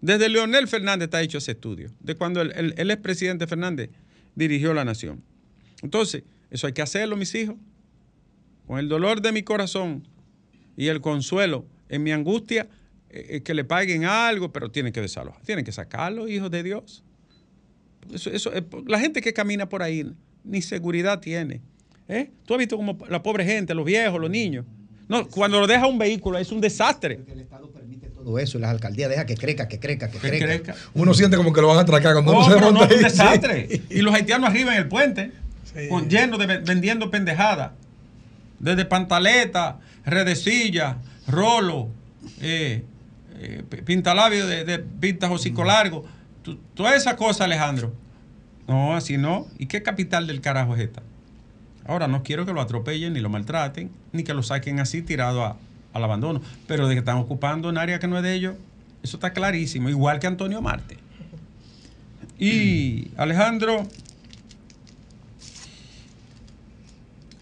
Desde 0.02 0.28
Leonel 0.28 0.68
Fernández 0.68 1.06
está 1.06 1.22
hecho 1.22 1.38
ese 1.38 1.52
estudio, 1.52 1.90
de 2.00 2.14
cuando 2.14 2.42
el, 2.42 2.74
el, 2.76 2.90
expresidente 2.90 3.46
Fernández 3.46 3.88
dirigió 4.34 4.74
la 4.74 4.84
nación. 4.84 5.24
Entonces, 5.82 6.24
eso 6.50 6.66
hay 6.66 6.74
que 6.74 6.82
hacerlo, 6.82 7.16
mis 7.16 7.34
hijos. 7.34 7.56
Con 8.70 8.78
el 8.78 8.88
dolor 8.88 9.20
de 9.20 9.32
mi 9.32 9.42
corazón 9.42 10.06
y 10.76 10.86
el 10.86 11.00
consuelo 11.00 11.66
en 11.88 12.04
mi 12.04 12.12
angustia, 12.12 12.68
eh, 13.08 13.26
eh, 13.30 13.40
que 13.42 13.52
le 13.52 13.64
paguen 13.64 14.04
algo, 14.04 14.52
pero 14.52 14.70
tienen 14.70 14.92
que 14.92 15.00
desalojar, 15.00 15.42
tienen 15.42 15.64
que 15.64 15.72
sacarlo, 15.72 16.28
hijos 16.28 16.52
de 16.52 16.62
Dios. 16.62 17.02
Eso, 18.14 18.30
eso, 18.30 18.52
eh, 18.54 18.62
la 18.86 19.00
gente 19.00 19.22
que 19.22 19.32
camina 19.32 19.68
por 19.68 19.82
ahí 19.82 20.12
ni 20.44 20.62
seguridad 20.62 21.18
tiene. 21.18 21.62
¿Eh? 22.06 22.30
Tú 22.46 22.54
has 22.54 22.58
visto 22.58 22.76
como 22.76 22.96
la 23.08 23.20
pobre 23.24 23.44
gente, 23.44 23.74
los 23.74 23.84
viejos, 23.84 24.20
los 24.20 24.30
niños. 24.30 24.64
No, 25.08 25.26
cuando 25.26 25.58
lo 25.58 25.66
deja 25.66 25.88
un 25.88 25.98
vehículo 25.98 26.38
es 26.38 26.52
un 26.52 26.60
desastre. 26.60 27.16
Porque 27.16 27.32
el 27.32 27.40
Estado 27.40 27.68
permite 27.72 28.06
todo 28.10 28.38
eso, 28.38 28.60
las 28.60 28.70
alcaldías 28.70 29.10
deja 29.10 29.26
que 29.26 29.34
crezca, 29.34 29.66
que 29.66 29.80
crezca, 29.80 30.08
que 30.12 30.18
Que 30.20 30.28
crezca. 30.28 30.46
crezca. 30.46 30.76
Uno 30.94 31.12
siente 31.12 31.36
como 31.36 31.52
que 31.52 31.60
lo 31.60 31.66
van 31.66 31.78
a 31.78 31.80
atracar 31.80 32.12
cuando 32.12 32.34
No, 32.34 32.38
uno 32.46 32.54
se 32.54 32.60
no, 32.60 32.70
monta 32.70 32.84
es 32.84 32.96
un 32.98 33.02
desastre. 33.02 33.82
Y 33.90 34.00
los 34.00 34.14
haitianos 34.14 34.48
arriba 34.48 34.70
en 34.76 34.78
el 34.82 34.86
puente, 34.86 35.32
Sí. 35.64 35.88
con, 35.88 36.08
llenos 36.08 36.38
de 36.38 36.46
vendiendo 36.46 37.10
pendejadas. 37.10 37.72
Desde 38.60 38.84
pantaleta, 38.84 39.78
redecilla, 40.04 40.98
rolo, 41.26 41.88
eh, 42.40 42.84
eh, 43.38 43.62
pintalabio 43.84 44.46
de, 44.46 44.64
de 44.64 44.78
pintas 44.78 45.30
hocico 45.30 45.64
largo. 45.64 46.04
Tu- 46.42 46.56
Toda 46.74 46.94
esa 46.94 47.16
cosa, 47.16 47.44
Alejandro. 47.44 47.92
No, 48.68 48.94
así 48.94 49.16
no. 49.18 49.46
¿Y 49.58 49.66
qué 49.66 49.82
capital 49.82 50.26
del 50.26 50.40
carajo 50.40 50.76
es 50.76 50.82
esta? 50.82 51.02
Ahora, 51.86 52.06
no 52.06 52.22
quiero 52.22 52.46
que 52.46 52.52
lo 52.52 52.60
atropellen, 52.60 53.14
ni 53.14 53.20
lo 53.20 53.28
maltraten, 53.30 53.90
ni 54.12 54.22
que 54.22 54.34
lo 54.34 54.42
saquen 54.42 54.78
así 54.78 55.02
tirado 55.02 55.44
a- 55.44 55.56
al 55.92 56.04
abandono. 56.04 56.40
Pero 56.68 56.86
de 56.86 56.94
que 56.94 57.00
están 57.00 57.16
ocupando 57.16 57.68
un 57.68 57.78
área 57.78 57.98
que 57.98 58.06
no 58.06 58.16
es 58.16 58.22
de 58.22 58.34
ellos, 58.34 58.54
eso 59.02 59.16
está 59.16 59.32
clarísimo. 59.32 59.88
Igual 59.88 60.18
que 60.20 60.26
Antonio 60.28 60.60
Marte. 60.62 60.98
Y 62.38 63.10
Alejandro 63.16 63.86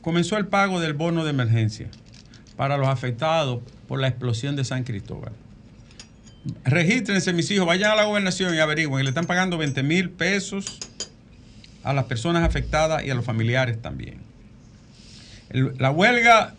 comenzó 0.09 0.39
el 0.39 0.47
pago 0.47 0.81
del 0.81 0.95
bono 0.95 1.23
de 1.23 1.29
emergencia 1.29 1.87
para 2.57 2.79
los 2.79 2.89
afectados 2.89 3.61
por 3.87 4.01
la 4.01 4.09
explosión 4.09 4.57
de 4.57 4.65
San 4.65 4.83
Cristóbal. 4.83 5.33
Regístrense, 6.65 7.35
mis 7.35 7.51
hijos, 7.51 7.67
vayan 7.67 7.91
a 7.91 7.95
la 7.95 8.05
gobernación 8.05 8.55
y 8.55 8.59
averigüen. 8.59 9.05
Le 9.05 9.11
están 9.11 9.27
pagando 9.27 9.59
20 9.59 9.83
mil 9.83 10.09
pesos 10.09 10.79
a 11.85 11.93
las 11.93 12.07
personas 12.07 12.43
afectadas 12.43 13.05
y 13.05 13.11
a 13.11 13.15
los 13.15 13.23
familiares 13.23 13.83
también. 13.83 14.23
La 15.51 15.91
huelga 15.91 16.55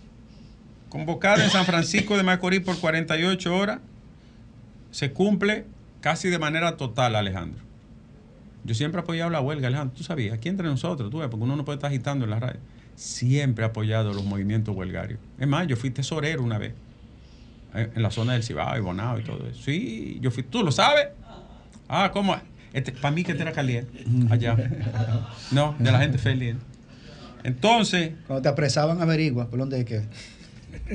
convocada 0.90 1.44
en 1.44 1.50
San 1.50 1.66
Francisco 1.66 2.18
de 2.18 2.22
Macorís 2.22 2.60
por 2.60 2.78
48 2.78 3.58
horas 3.58 3.80
se 4.92 5.12
cumple 5.12 5.66
casi 6.02 6.30
de 6.30 6.38
manera 6.38 6.78
total, 6.78 7.16
Alejandro. 7.16 7.64
Yo 8.64 8.76
siempre 8.76 9.02
he 9.02 9.04
apoyado 9.04 9.32
la 9.32 9.42
huelga, 9.42 9.70
Alejandro. 9.70 9.98
Tú 9.98 10.04
sabías, 10.04 10.36
aquí 10.36 10.50
entre 10.50 10.68
nosotros, 10.68 11.10
tú 11.10 11.18
ves, 11.18 11.30
porque 11.30 11.46
uno 11.46 11.56
no 11.56 11.66
puede 11.66 11.78
estar 11.78 11.90
agitando 11.90 12.26
en 12.26 12.30
la 12.30 12.40
radio. 12.40 12.60
Siempre 13.00 13.64
he 13.64 13.68
apoyado 13.68 14.12
los 14.14 14.26
movimientos 14.26 14.76
huelgarios. 14.76 15.20
Es 15.40 15.48
más, 15.48 15.66
yo 15.68 15.78
fui 15.78 15.90
tesorero 15.90 16.44
una 16.44 16.58
vez, 16.58 16.74
eh, 17.74 17.90
en 17.96 18.02
la 18.04 18.12
zona 18.12 18.34
del 18.34 18.44
Cibao 18.44 18.78
y 18.78 18.82
Bonao 18.82 19.18
y 19.20 19.24
todo 19.24 19.48
eso. 19.48 19.62
Sí, 19.64 20.18
yo 20.22 20.32
fui, 20.32 20.44
¿tú 20.44 20.64
lo 20.64 20.72
sabes? 20.74 21.08
Ah, 21.88 22.10
¿cómo? 22.12 22.36
Este, 22.74 22.92
para 22.92 23.16
mí 23.16 23.24
que 23.24 23.32
este 23.32 23.42
era 23.44 23.54
caliente, 23.54 24.04
allá. 24.30 24.58
No, 25.52 25.76
de 25.80 25.92
la 25.92 26.00
gente 26.00 26.18
feliz. 26.18 26.56
Entonces, 27.44 28.12
Cuando 28.28 28.42
te 28.42 28.50
apresaban, 28.50 29.02
averigua 29.02 29.48
por 29.50 29.60
dónde 29.60 29.80
es 29.80 29.86
que. 29.86 30.02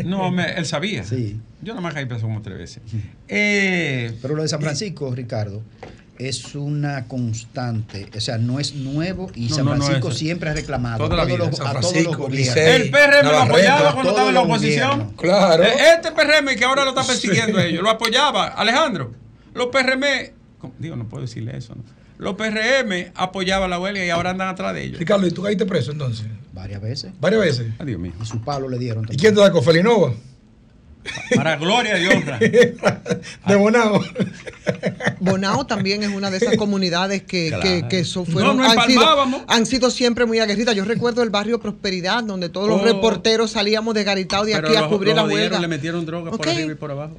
no, 0.04 0.30
me- 0.30 0.52
él 0.52 0.66
sabía. 0.66 1.04
Sí. 1.04 1.40
Yo 1.62 1.72
nada 1.72 1.80
más 1.80 1.94
caí 1.94 2.04
preso 2.04 2.22
como 2.26 2.42
tres 2.42 2.58
veces. 2.58 2.82
Eh, 3.28 4.14
Pero 4.20 4.34
lo 4.36 4.42
de 4.42 4.48
San 4.48 4.60
Francisco, 4.60 5.14
Ricardo, 5.14 5.62
es 6.18 6.54
una 6.54 7.06
constante. 7.08 8.08
O 8.16 8.20
sea, 8.20 8.38
no 8.38 8.60
es 8.60 8.74
nuevo 8.74 9.30
y 9.34 9.48
No, 9.48 9.54
San 9.56 9.64
no, 9.64 9.74
no 9.74 9.82
Francisco 9.84 10.12
siempre 10.12 10.50
ha 10.50 10.54
reclamado 10.54 10.98
Toda 11.04 11.16
la 11.16 11.22
a 11.22 11.26
todos 11.26 11.38
vida, 11.38 11.50
los, 11.50 11.60
a 11.60 11.62
todos 11.62 11.72
Francisco, 11.92 12.10
los 12.12 12.16
gobiernos. 12.20 12.56
El 12.56 12.90
PRM 12.90 13.24
lo 13.30 13.38
apoyaba 13.38 13.92
cuando 13.94 14.10
estaba 14.10 14.28
en 14.28 14.34
la 14.34 14.40
oposición. 14.42 15.12
Claro. 15.16 15.62
Eh, 15.64 15.72
Este 15.94 16.12
PRM 16.12 16.56
que 16.56 16.64
ahora 16.64 16.84
lo 16.84 16.90
está 16.90 17.04
persiguiendo 17.04 17.58
a 17.58 17.64
ellos, 17.64 17.82
lo 17.82 17.90
apoyaba, 17.90 18.46
Alejandro. 18.48 19.12
Los 19.54 19.66
PRM, 19.68 20.04
digo, 20.78 20.96
no 20.96 21.08
puedo 21.08 21.22
decirle 21.22 21.56
eso, 21.56 21.74
¿no? 21.74 21.82
Los 22.16 22.34
PRM 22.36 23.10
apoyaban 23.16 23.68
la 23.70 23.80
huelga 23.80 24.04
y 24.04 24.10
ahora 24.10 24.30
andan 24.30 24.48
atrás 24.48 24.72
de 24.72 24.84
ellos. 24.84 24.98
Ricardo, 25.00 25.26
¿y 25.26 25.32
tú 25.32 25.42
caíste 25.42 25.66
preso 25.66 25.90
entonces? 25.90 26.26
Varias 26.52 26.80
veces. 26.80 27.12
Varias 27.20 27.40
veces. 27.42 27.66
Adiós 27.78 27.98
mío. 27.98 28.12
Y 28.22 28.24
su 28.24 28.40
palo 28.40 28.68
le 28.68 28.78
dieron 28.78 29.02
¿Y 29.04 29.06
también. 29.08 29.20
quién 29.20 29.34
te 29.34 29.40
da 29.40 29.50
Cofelinova? 29.50 30.14
Para 31.34 31.56
gloria 31.56 31.98
y 31.98 32.06
honra. 32.06 32.38
De 33.46 33.54
Bonao. 33.56 34.00
Bonao 35.20 35.66
también 35.66 36.02
es 36.02 36.10
una 36.10 36.30
de 36.30 36.38
esas 36.38 36.56
comunidades 36.56 37.22
que, 37.22 37.48
Claro. 37.48 37.62
que, 37.62 37.86
que 37.88 38.04
so- 38.04 38.24
fueron, 38.24 38.56
No, 38.56 38.62
no 38.64 38.70
han, 38.70 38.86
sido, 38.86 39.00
empalmábamos. 39.02 39.42
han 39.46 39.66
sido 39.66 39.90
siempre 39.90 40.24
muy 40.26 40.38
aguerridas. 40.38 40.74
Yo 40.74 40.84
recuerdo 40.84 41.22
el 41.22 41.30
barrio 41.30 41.60
Prosperidad, 41.60 42.22
donde 42.24 42.48
todos 42.48 42.68
los 42.68 42.80
Oh. 42.80 42.84
reporteros 42.84 43.50
salíamos 43.52 43.94
de 43.94 44.04
Garitao 44.04 44.44
de 44.44 44.52
Pero 44.54 44.68
aquí 44.68 44.76
a 44.76 44.86
cubrir 44.88 45.14
los 45.14 45.28
la 45.28 45.34
huelga. 45.34 45.58
le 45.58 45.68
metieron 45.68 46.04
droga 46.06 46.30
por 46.30 46.40
Ok. 46.40 46.46
arriba 46.48 46.72
y 46.72 46.74
por 46.74 46.90
abajo. 46.90 47.14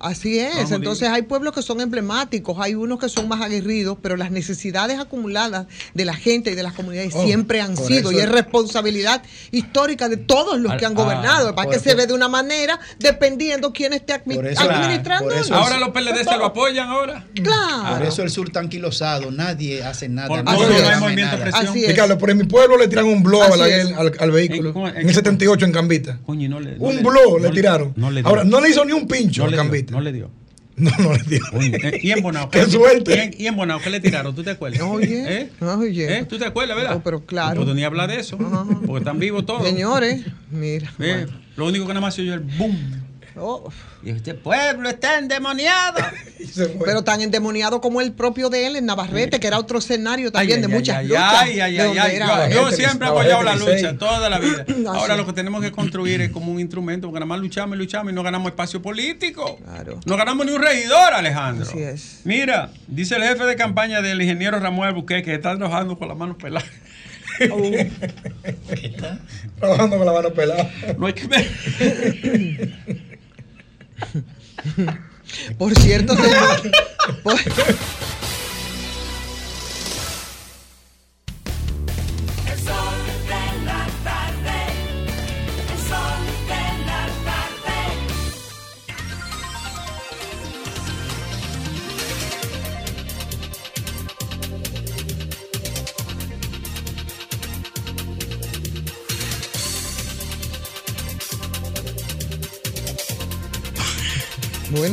Así 0.00 0.38
es. 0.38 0.70
Entonces 0.70 1.08
hay 1.08 1.22
pueblos 1.22 1.54
que 1.54 1.62
son 1.62 1.80
emblemáticos, 1.80 2.56
hay 2.60 2.74
unos 2.74 2.98
que 2.98 3.08
son 3.08 3.28
más 3.28 3.40
aguerridos, 3.40 3.98
pero 4.02 4.16
las 4.16 4.30
necesidades 4.30 4.98
acumuladas 4.98 5.66
de 5.94 6.04
la 6.04 6.14
gente 6.14 6.50
y 6.50 6.54
de 6.54 6.62
las 6.62 6.72
comunidades 6.72 7.12
Oh, 7.14 7.24
siempre 7.24 7.60
han 7.60 7.74
por 7.74 7.86
sido 7.86 8.10
eso- 8.10 8.18
y 8.18 8.22
es 8.22 8.28
responsabilidad 8.28 9.22
histórica 9.50 10.08
de 10.08 10.16
todos 10.16 10.58
los 10.60 10.74
que 10.76 10.86
han 10.86 10.92
ah, 10.92 11.02
gobernado. 11.02 11.54
Para 11.54 11.66
por- 11.66 11.74
que 11.74 11.80
se 11.80 11.90
por- 11.90 11.98
ve 11.98 12.06
de 12.06 12.14
una 12.14 12.28
manera 12.28 12.78
dependiendo 13.02 13.72
quién 13.72 13.92
esté 13.92 14.14
admi- 14.14 14.34
Por 14.36 14.46
eso- 14.46 14.62
administrando. 14.70 15.28
por 15.28 15.36
eso- 15.38 15.54
Ahora 15.54 15.78
los 15.78 15.90
PLD 15.90 16.24
se 16.24 16.36
lo 16.36 16.46
apoyan 16.46 16.88
ahora. 16.88 17.24
Claro. 17.34 17.96
Por 17.98 18.06
eso 18.06 18.22
el 18.22 18.30
sur 18.30 18.50
tan 18.50 18.68
quilosado, 18.68 19.30
nadie 19.30 19.82
hace 19.84 20.08
nada. 20.08 20.28
Por 20.28 20.44
nadie 20.44 20.66
no 20.66 20.88
hay 20.88 21.00
movimiento 21.00 21.36
de 21.36 21.42
presión. 21.42 21.66
Así 21.68 21.82
es. 21.84 21.88
Ricardo, 21.88 22.18
por 22.18 22.30
en 22.30 22.38
mi 22.38 22.44
pueblo 22.44 22.76
le 22.76 22.88
tiraron 22.88 23.10
un 23.10 23.22
blow 23.22 23.42
a 23.42 23.56
la- 23.56 23.64
Así 23.64 23.72
es. 23.74 23.92
al, 23.92 24.12
al 24.18 24.30
vehículo. 24.30 24.70
¿En 24.70 24.76
en 24.78 24.86
En, 24.88 24.96
el 25.02 25.06
qué- 25.08 25.14
78 25.14 25.64
en 25.66 25.72
Cambita. 25.72 26.18
Coño, 26.24 26.46
y 26.46 26.48
no 26.48 26.60
le. 26.60 26.76
no 26.76 26.84
Un 26.84 27.02
blow 27.02 27.38
no 27.38 27.48
le 27.48 27.50
tiraron. 27.50 27.92
No 27.96 28.10
le 28.10 28.20
dio. 28.22 28.28
Ahora, 28.28 28.44
no 28.44 28.60
le 28.60 28.70
hizo 28.70 28.84
ni 28.84 28.92
un 28.92 29.06
pincho 29.06 29.42
no 29.42 29.48
a 29.48 29.50
le 29.50 29.56
dio, 29.56 29.62
Cambita. 29.62 29.92
No 29.92 30.00
le 30.00 30.12
dio. 30.12 30.30
No, 30.76 30.90
no 30.98 31.12
le 31.12 31.36
eh, 31.36 32.00
Y 32.02 32.10
en 32.12 32.22
Bonao. 32.22 32.48
Qué 32.50 32.60
¿qué- 32.60 32.66
suerte. 32.70 33.14
y 33.14 33.18
en- 33.18 33.34
Y 33.38 33.46
en 33.46 33.56
Bonao, 33.56 33.80
¿qué 33.80 33.90
le 33.90 34.00
tiraron? 34.00 34.34
¿Tú 34.34 34.42
te 34.42 34.50
acuerdas? 34.50 34.80
Oye, 34.82 35.40
¿Eh? 35.42 35.50
oye. 35.60 36.18
¿Eh? 36.18 36.24
¿Tú 36.24 36.38
te 36.38 36.46
acuerdas, 36.46 36.76
verdad? 36.76 36.94
No, 36.94 37.02
pero 37.02 37.24
claro. 37.26 37.64
No 37.64 37.74
ni 37.74 37.84
hablar 37.84 38.08
de 38.10 38.18
eso. 38.20 38.38
Porque 38.86 38.98
están 38.98 39.18
vivos 39.18 39.44
todos. 39.46 39.62
Señores, 39.64 40.22
mira. 40.50 40.92
Eh, 40.98 41.26
Lo 41.56 41.66
único 41.66 41.84
que 41.86 41.90
nada 41.92 42.00
más 42.00 42.14
se 42.14 42.22
oyó 42.22 42.34
el 42.34 42.40
boom. 42.40 43.01
Oh, 43.36 43.70
Y 44.02 44.10
este 44.10 44.34
pueblo 44.34 44.88
está 44.88 45.18
endemoniado. 45.18 45.98
Pero 46.84 47.02
tan 47.04 47.20
endemoniado 47.22 47.80
como 47.80 48.00
el 48.00 48.12
propio 48.12 48.50
de 48.50 48.66
él 48.66 48.76
en 48.76 48.86
Navarrete, 48.86 49.40
que 49.40 49.46
era 49.46 49.58
otro 49.58 49.78
escenario 49.78 50.30
también 50.30 50.58
Ay, 50.58 50.60
de 50.62 50.66
ay, 50.72 50.78
muchas 50.78 50.96
ay, 50.98 51.06
luchas. 51.08 51.32
Ay, 51.34 51.60
ay, 51.60 51.72
de 51.74 51.80
ay, 51.80 51.86
donde 51.86 52.00
ay. 52.00 52.16
era- 52.16 52.48
Yo, 52.50 52.70
yo 52.70 52.76
siempre 52.76 53.08
he 53.08 53.10
apoyado 53.10 53.42
la 53.42 53.56
lucha 53.56 53.96
toda 53.98 54.28
la 54.28 54.38
vida. 54.38 54.64
Ahora 54.88 55.14
Así. 55.14 55.22
lo 55.22 55.26
que 55.26 55.32
tenemos 55.32 55.62
que 55.62 55.72
construir 55.72 56.20
es 56.20 56.30
como 56.30 56.52
un 56.52 56.60
instrumento, 56.60 57.06
porque 57.08 57.20
nada 57.20 57.26
más 57.28 57.40
luchamos 57.40 57.76
y 57.76 57.78
luchamos 57.78 58.12
y 58.12 58.14
no 58.14 58.22
ganamos 58.22 58.48
espacio 58.50 58.82
político. 58.82 59.56
Claro. 59.62 59.98
No 60.04 60.16
ganamos 60.16 60.44
ni 60.46 60.52
un 60.52 60.60
regidor, 60.62 61.14
Alejandro. 61.14 61.66
Así 61.66 61.78
es. 61.80 62.20
Mira, 62.24 62.70
dice 62.86 63.16
el 63.16 63.22
jefe 63.22 63.44
de 63.44 63.56
campaña 63.56 64.02
del 64.02 64.20
ingeniero 64.20 64.58
Ramón 64.60 64.92
Buque 64.94 65.22
que 65.22 65.34
está 65.34 65.56
trabajando 65.56 65.96
con 65.98 66.08
las 66.08 66.16
manos 66.16 66.36
peladas. 66.36 66.68
Trabajando 69.58 69.96
con 69.96 70.06
la 70.06 70.12
mano 70.12 70.30
pelada. 70.30 70.70
No 70.98 71.06
hay 71.06 71.12
que 71.14 71.26
ver. 71.26 72.72
Por 75.58 75.74
cierto, 75.78 76.14
señor. 76.16 76.62
por- 77.22 77.38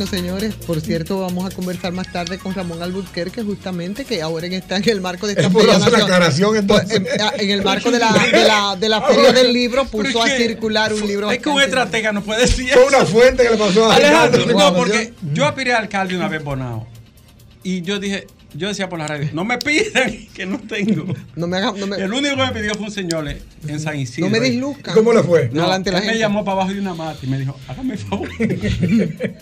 Bueno, 0.00 0.16
señores, 0.16 0.54
por 0.54 0.80
cierto, 0.80 1.20
vamos 1.20 1.44
a 1.44 1.54
conversar 1.54 1.92
más 1.92 2.10
tarde 2.10 2.38
con 2.38 2.54
Ramón 2.54 2.82
Alburquerque, 2.82 3.42
justamente, 3.42 4.06
que 4.06 4.22
ahora 4.22 4.46
está 4.46 4.78
en 4.78 4.88
el 4.88 5.02
marco 5.02 5.26
de 5.26 5.34
esta 5.34 5.50
feria 5.50 5.78
nacional- 5.78 6.56
entonces. 6.56 6.96
En, 6.96 7.06
en 7.38 7.50
el 7.50 7.62
marco 7.62 7.90
de 7.90 7.98
la, 7.98 8.10
de 8.10 8.44
la, 8.44 8.76
de 8.80 8.88
la 8.88 9.02
feria 9.02 9.30
del 9.34 9.52
libro, 9.52 9.84
puso 9.84 10.10
¿Por 10.14 10.26
a 10.26 10.36
circular 10.38 10.94
un 10.94 11.06
libro. 11.06 11.30
Es 11.30 11.38
que 11.40 11.50
un 11.50 11.60
estratega 11.60 12.12
no 12.12 12.22
puede 12.22 12.40
decir 12.46 12.70
Fue 12.72 12.86
una 12.86 13.04
fuente 13.04 13.42
que 13.42 13.50
le 13.50 13.56
pasó 13.58 13.90
a 13.90 13.96
Alejandro, 13.96 14.40
Ricardo, 14.46 14.58
no, 14.58 14.70
la 14.70 14.74
porque 14.74 15.12
yo 15.34 15.44
aspiré 15.44 15.74
a 15.74 15.78
alcalde 15.80 16.16
una 16.16 16.28
vez 16.28 16.42
Bonao. 16.42 16.86
Y 17.62 17.82
yo 17.82 17.98
dije, 17.98 18.26
yo 18.54 18.68
decía 18.68 18.88
por 18.88 18.98
la 18.98 19.06
radio, 19.06 19.28
no 19.32 19.44
me 19.44 19.58
pidan 19.58 20.26
que 20.34 20.46
no 20.46 20.58
tengo. 20.58 21.04
No 21.36 21.46
me 21.46 21.56
haga, 21.58 21.72
no 21.78 21.86
me, 21.86 21.96
El 21.96 22.12
único 22.12 22.36
que 22.36 22.42
me 22.42 22.52
pidió 22.52 22.74
fue 22.74 22.86
un 22.86 22.90
señor 22.92 23.28
en 23.66 23.80
San 23.80 23.98
Isidro. 23.98 24.28
no 24.28 24.32
me 24.38 24.40
disluzcan. 24.40 24.94
¿Cómo 24.94 25.12
le 25.12 25.22
fue? 25.22 25.50
No, 25.52 25.62
Adelante 25.62 25.92
la 25.92 25.98
él 26.00 26.06
me 26.06 26.18
llamó 26.18 26.44
para 26.44 26.56
abajo 26.58 26.72
de 26.74 26.80
una 26.80 26.94
mata 26.94 27.18
y 27.22 27.26
me 27.26 27.38
dijo, 27.38 27.58
hágame 27.68 27.94
el 27.94 27.98
favor. 28.00 28.28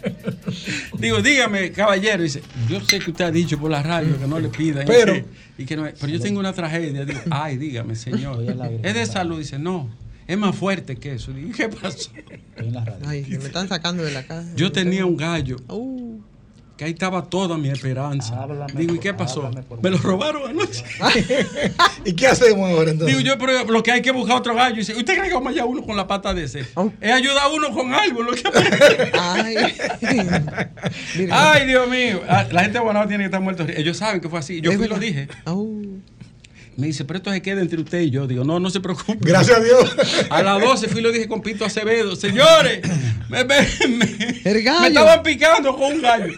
Digo, 0.99 1.23
dígame, 1.23 1.73
caballero. 1.73 2.23
Dice, 2.23 2.43
yo 2.69 2.81
sé 2.81 2.99
que 2.99 3.11
usted 3.11 3.25
ha 3.25 3.31
dicho 3.31 3.59
por 3.59 3.71
la 3.71 3.83
radio 3.83 4.19
que 4.19 4.27
no 4.27 4.39
le 4.39 4.49
pidan. 4.49 4.85
y 4.85 4.87
Pero- 4.87 5.13
que- 5.15 5.25
y 5.61 5.65
que 5.65 5.77
no, 5.77 5.83
pero 6.01 6.07
yo 6.07 6.21
tengo 6.21 6.39
una 6.39 6.53
tragedia. 6.53 7.05
Digo, 7.05 7.19
ay, 7.31 7.57
dígame, 7.57 7.97
señor. 7.97 8.45
Es 8.83 8.95
de 8.95 9.07
salud. 9.07 9.39
Dice, 9.39 9.59
no, 9.59 9.91
es 10.29 10.39
más 10.39 10.55
fuerte 10.55 10.97
que 10.97 11.15
eso. 11.15 11.33
Digo, 11.33 11.51
¿qué 11.57 11.69
pasó? 11.69 12.11
Ay, 13.05 13.27
me 13.29 13.37
están 13.47 13.69
sacando 13.69 14.05
de 14.05 14.13
la 14.13 14.23
casa. 14.25 14.49
Yo 14.55 14.71
tenía 14.71 15.05
un 15.05 15.17
gallo 15.17 15.57
Uh, 15.69 16.18
que 16.79 16.85
ahí 16.85 16.93
estaba 16.93 17.25
toda 17.25 17.59
mi 17.59 17.69
esperanza. 17.71 18.41
Háblame, 18.41 18.73
Digo, 18.73 18.95
¿y 18.95 19.01
qué 19.01 19.13
pasó? 19.13 19.51
Me 19.83 19.91
lo 19.91 19.99
robaron 19.99 20.49
anoche. 20.49 20.85
¿Y 22.05 22.13
qué 22.13 22.29
hacemos 22.29 22.71
ahora 22.71 22.93
entonces? 22.93 23.17
Digo 23.17 23.29
yo, 23.29 23.37
pero 23.37 23.65
lo 23.65 23.83
que 23.83 23.91
hay 23.91 24.01
que 24.01 24.13
buscar 24.13 24.37
otro 24.37 24.55
gallo. 24.55 24.77
Y 24.77 24.79
dice, 24.79 24.95
¿usted 24.95 25.17
cree 25.17 25.29
que 25.29 25.35
vamos 25.35 25.53
allá 25.53 25.65
uno 25.65 25.83
con 25.83 25.97
la 25.97 26.07
pata 26.07 26.33
de 26.33 26.45
ese? 26.45 26.65
Oh. 26.75 26.93
Es 27.01 27.13
ayudar 27.13 27.47
a 27.47 27.49
uno 27.49 27.73
con 27.73 27.93
algo. 27.93 28.23
Lo 28.23 28.31
que... 28.31 28.43
Ay. 29.13 29.57
Ay, 31.33 31.67
Dios 31.67 31.89
mío. 31.91 32.23
Ah, 32.29 32.47
La 32.53 32.61
gente 32.63 32.79
de 32.79 32.85
Guanabara 32.85 33.09
tiene 33.09 33.25
que 33.25 33.27
estar 33.27 33.41
muerto. 33.41 33.67
Ellos 33.69 33.97
saben 33.97 34.21
que 34.21 34.29
fue 34.29 34.39
así. 34.39 34.61
Yo 34.61 34.71
fui 34.71 34.87
y 34.87 34.89
lo 34.89 35.01
dije. 35.01 35.27
Oh. 35.47 35.81
Me 36.79 36.87
dice, 36.87 37.05
pero 37.05 37.17
esto 37.19 37.33
se 37.33 37.43
queda 37.43 37.61
entre 37.61 37.81
usted 37.81 38.01
y 38.03 38.11
yo. 38.11 38.29
Digo, 38.29 38.45
no, 38.45 38.61
no 38.61 38.71
se 38.71 38.79
preocupe. 38.79 39.19
Gracias 39.21 39.59
a 39.59 39.61
Dios. 39.61 39.97
A 40.31 40.43
las 40.45 40.61
12 40.61 40.87
fui 40.89 41.01
y 41.01 41.03
lo 41.03 41.11
dije 41.11 41.27
con 41.27 41.43
Pito 41.43 41.65
Acevedo. 41.65 42.15
Señores, 42.15 42.81
me, 43.29 43.43
me- 43.45 43.67
me- 43.89 44.41
El 44.45 44.63
gallo. 44.63 44.81
me 44.83 44.89
estaban 44.89 45.23
picando 45.25 45.77
con 45.77 45.95
un 45.95 46.01
gallo. 46.03 46.33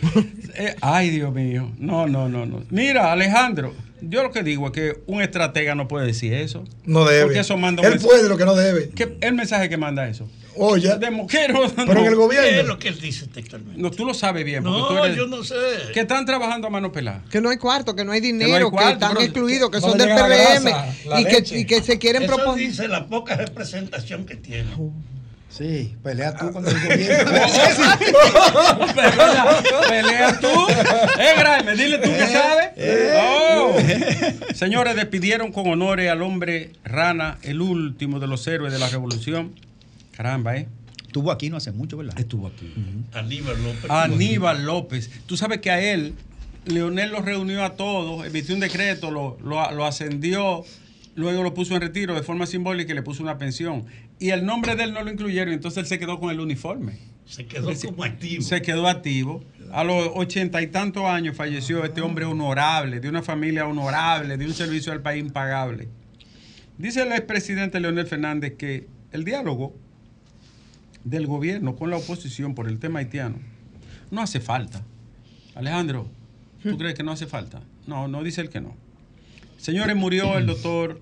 Eh, 0.54 0.74
ay, 0.80 1.10
Dios 1.10 1.32
mío. 1.34 1.70
No, 1.78 2.06
no, 2.06 2.28
no, 2.30 2.46
no. 2.46 2.64
Mira, 2.70 3.12
Alejandro, 3.12 3.74
yo 4.02 4.22
lo 4.22 4.30
que 4.30 4.42
digo 4.42 4.66
es 4.66 4.72
que 4.72 5.00
un 5.06 5.22
estratega 5.22 5.74
no 5.74 5.88
puede 5.88 6.06
decir 6.06 6.32
eso. 6.34 6.64
No 6.84 7.04
debe. 7.04 7.24
Porque 7.24 7.40
eso 7.40 7.56
manda 7.56 7.80
un 7.82 7.86
Él 7.86 7.92
mensaje. 7.94 8.08
puede 8.14 8.28
lo 8.28 8.36
que 8.36 8.44
no 8.44 8.54
debe. 8.54 8.90
¿Qué- 8.90 9.16
el 9.20 9.34
mensaje 9.34 9.68
que 9.68 9.76
manda 9.76 10.08
eso. 10.08 10.28
Oye, 10.56 10.88
De 10.88 10.98
pero 10.98 11.10
en 11.12 11.20
el 11.20 11.26
¿Qué 11.28 11.44
es 12.10 12.14
gobierno. 12.16 12.62
lo 12.64 12.78
que 12.78 12.88
él 12.88 12.98
dice 13.00 13.26
textualmente? 13.28 13.80
No, 13.80 13.90
tú 13.90 14.04
lo 14.04 14.12
sabes 14.14 14.44
bien. 14.44 14.64
No, 14.64 14.88
tú 14.88 14.98
eres- 14.98 15.16
yo 15.16 15.26
no 15.28 15.44
sé. 15.44 15.54
Que 15.94 16.00
están 16.00 16.26
trabajando 16.26 16.66
a 16.66 16.70
mano 16.70 16.90
pelada. 16.90 17.22
Que 17.30 17.40
no 17.40 17.50
hay 17.50 17.56
cuarto, 17.56 17.94
que 17.94 18.04
no 18.04 18.12
hay 18.12 18.20
no 18.20 18.26
hay 18.26 18.32
dinero, 18.32 18.70
que, 18.70 18.76
están 18.90 19.10
pero- 19.12 19.20
excluidos, 19.22 19.70
que 19.70 19.80
son 19.80 19.96
del 19.96 20.08
grasa, 20.08 20.86
la 21.06 21.20
y, 21.20 21.24
que, 21.24 21.58
y 21.58 21.64
que 21.66 21.80
se 21.82 21.98
quieren 21.98 22.24
Eso 22.24 22.34
proponer. 22.36 22.66
dice 22.68 22.88
la 22.88 23.06
poca 23.06 23.36
representación 23.36 24.26
que 24.26 24.34
tiene. 24.36 24.68
Sí, 25.50 25.96
pelea 26.02 26.36
tú 26.36 26.52
con 26.52 26.64
el 26.66 26.72
gobierno. 26.72 27.32
Pelea, 28.94 29.62
pelea 29.88 30.40
tú. 30.40 30.46
Eh, 31.18 31.34
Graeme, 31.36 31.74
dile 31.74 31.98
tú 31.98 32.08
que 32.08 32.26
sabes. 32.28 32.70
Oh. 33.18 33.74
Señores, 34.54 34.94
despidieron 34.94 35.52
con 35.52 35.66
honores 35.66 36.08
al 36.08 36.22
hombre 36.22 36.70
rana, 36.84 37.38
el 37.42 37.60
último 37.60 38.20
de 38.20 38.28
los 38.28 38.46
héroes 38.46 38.72
de 38.72 38.78
la 38.78 38.88
revolución. 38.88 39.54
Caramba, 40.16 40.56
¿eh? 40.56 40.68
Estuvo 41.06 41.32
aquí 41.32 41.50
no 41.50 41.56
hace 41.56 41.72
mucho, 41.72 41.96
¿verdad? 41.96 42.16
Estuvo 42.16 42.46
aquí. 42.46 42.72
Aníbal 43.12 43.60
López. 43.64 43.90
Aníbal 43.90 44.64
López. 44.64 45.10
Tú 45.26 45.36
sabes 45.36 45.60
que 45.60 45.72
a 45.72 45.80
él, 45.80 46.14
Leonel 46.66 47.10
los 47.10 47.24
reunió 47.24 47.64
a 47.64 47.74
todos, 47.74 48.24
emitió 48.24 48.54
un 48.54 48.60
decreto, 48.60 49.10
lo, 49.10 49.36
lo, 49.42 49.68
lo 49.72 49.84
ascendió, 49.84 50.64
luego 51.14 51.42
lo 51.42 51.54
puso 51.54 51.74
en 51.74 51.80
retiro 51.80 52.14
de 52.14 52.22
forma 52.22 52.46
simbólica 52.46 52.92
y 52.92 52.94
le 52.94 53.02
puso 53.02 53.22
una 53.22 53.38
pensión. 53.38 53.84
Y 54.18 54.30
el 54.30 54.44
nombre 54.44 54.76
de 54.76 54.84
él 54.84 54.92
no 54.92 55.02
lo 55.02 55.10
incluyeron, 55.10 55.52
entonces 55.52 55.78
él 55.78 55.86
se 55.86 55.98
quedó 55.98 56.18
con 56.18 56.30
el 56.30 56.40
uniforme. 56.40 56.98
Se 57.24 57.46
quedó 57.46 57.70
como 57.86 58.04
activo. 58.04 58.42
Se 58.42 58.60
quedó 58.62 58.88
activo. 58.88 59.44
A 59.72 59.84
los 59.84 60.10
ochenta 60.14 60.60
y 60.62 60.66
tantos 60.66 61.04
años 61.04 61.36
falleció 61.36 61.84
este 61.84 62.00
hombre 62.00 62.24
honorable, 62.24 62.98
de 62.98 63.08
una 63.08 63.22
familia 63.22 63.66
honorable, 63.66 64.36
de 64.36 64.46
un 64.46 64.52
servicio 64.52 64.92
al 64.92 65.00
país 65.00 65.24
impagable. 65.24 65.88
Dice 66.76 67.02
el 67.02 67.12
expresidente 67.12 67.78
Leonel 67.78 68.06
Fernández 68.06 68.54
que 68.56 68.88
el 69.12 69.24
diálogo 69.24 69.76
del 71.04 71.26
gobierno 71.26 71.76
con 71.76 71.90
la 71.90 71.98
oposición 71.98 72.54
por 72.54 72.68
el 72.68 72.78
tema 72.78 72.98
haitiano 72.98 73.36
no 74.10 74.22
hace 74.22 74.40
falta. 74.40 74.82
Alejandro, 75.54 76.08
¿tú 76.62 76.76
crees 76.78 76.94
que 76.94 77.02
no 77.02 77.12
hace 77.12 77.26
falta? 77.26 77.62
No, 77.86 78.08
no 78.08 78.22
dice 78.22 78.40
él 78.40 78.48
que 78.48 78.60
no. 78.60 78.74
Señores, 79.56 79.94
murió 79.94 80.38
el 80.38 80.46
doctor 80.46 81.00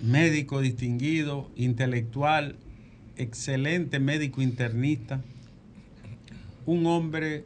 médico 0.00 0.60
distinguido, 0.60 1.50
intelectual, 1.56 2.56
excelente 3.16 3.98
médico 3.98 4.42
internista, 4.42 5.20
un 6.66 6.86
hombre 6.86 7.44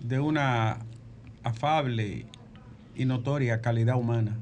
de 0.00 0.20
una 0.20 0.78
afable 1.42 2.24
y 2.96 3.04
notoria 3.04 3.60
calidad 3.60 3.96
humana, 3.96 4.36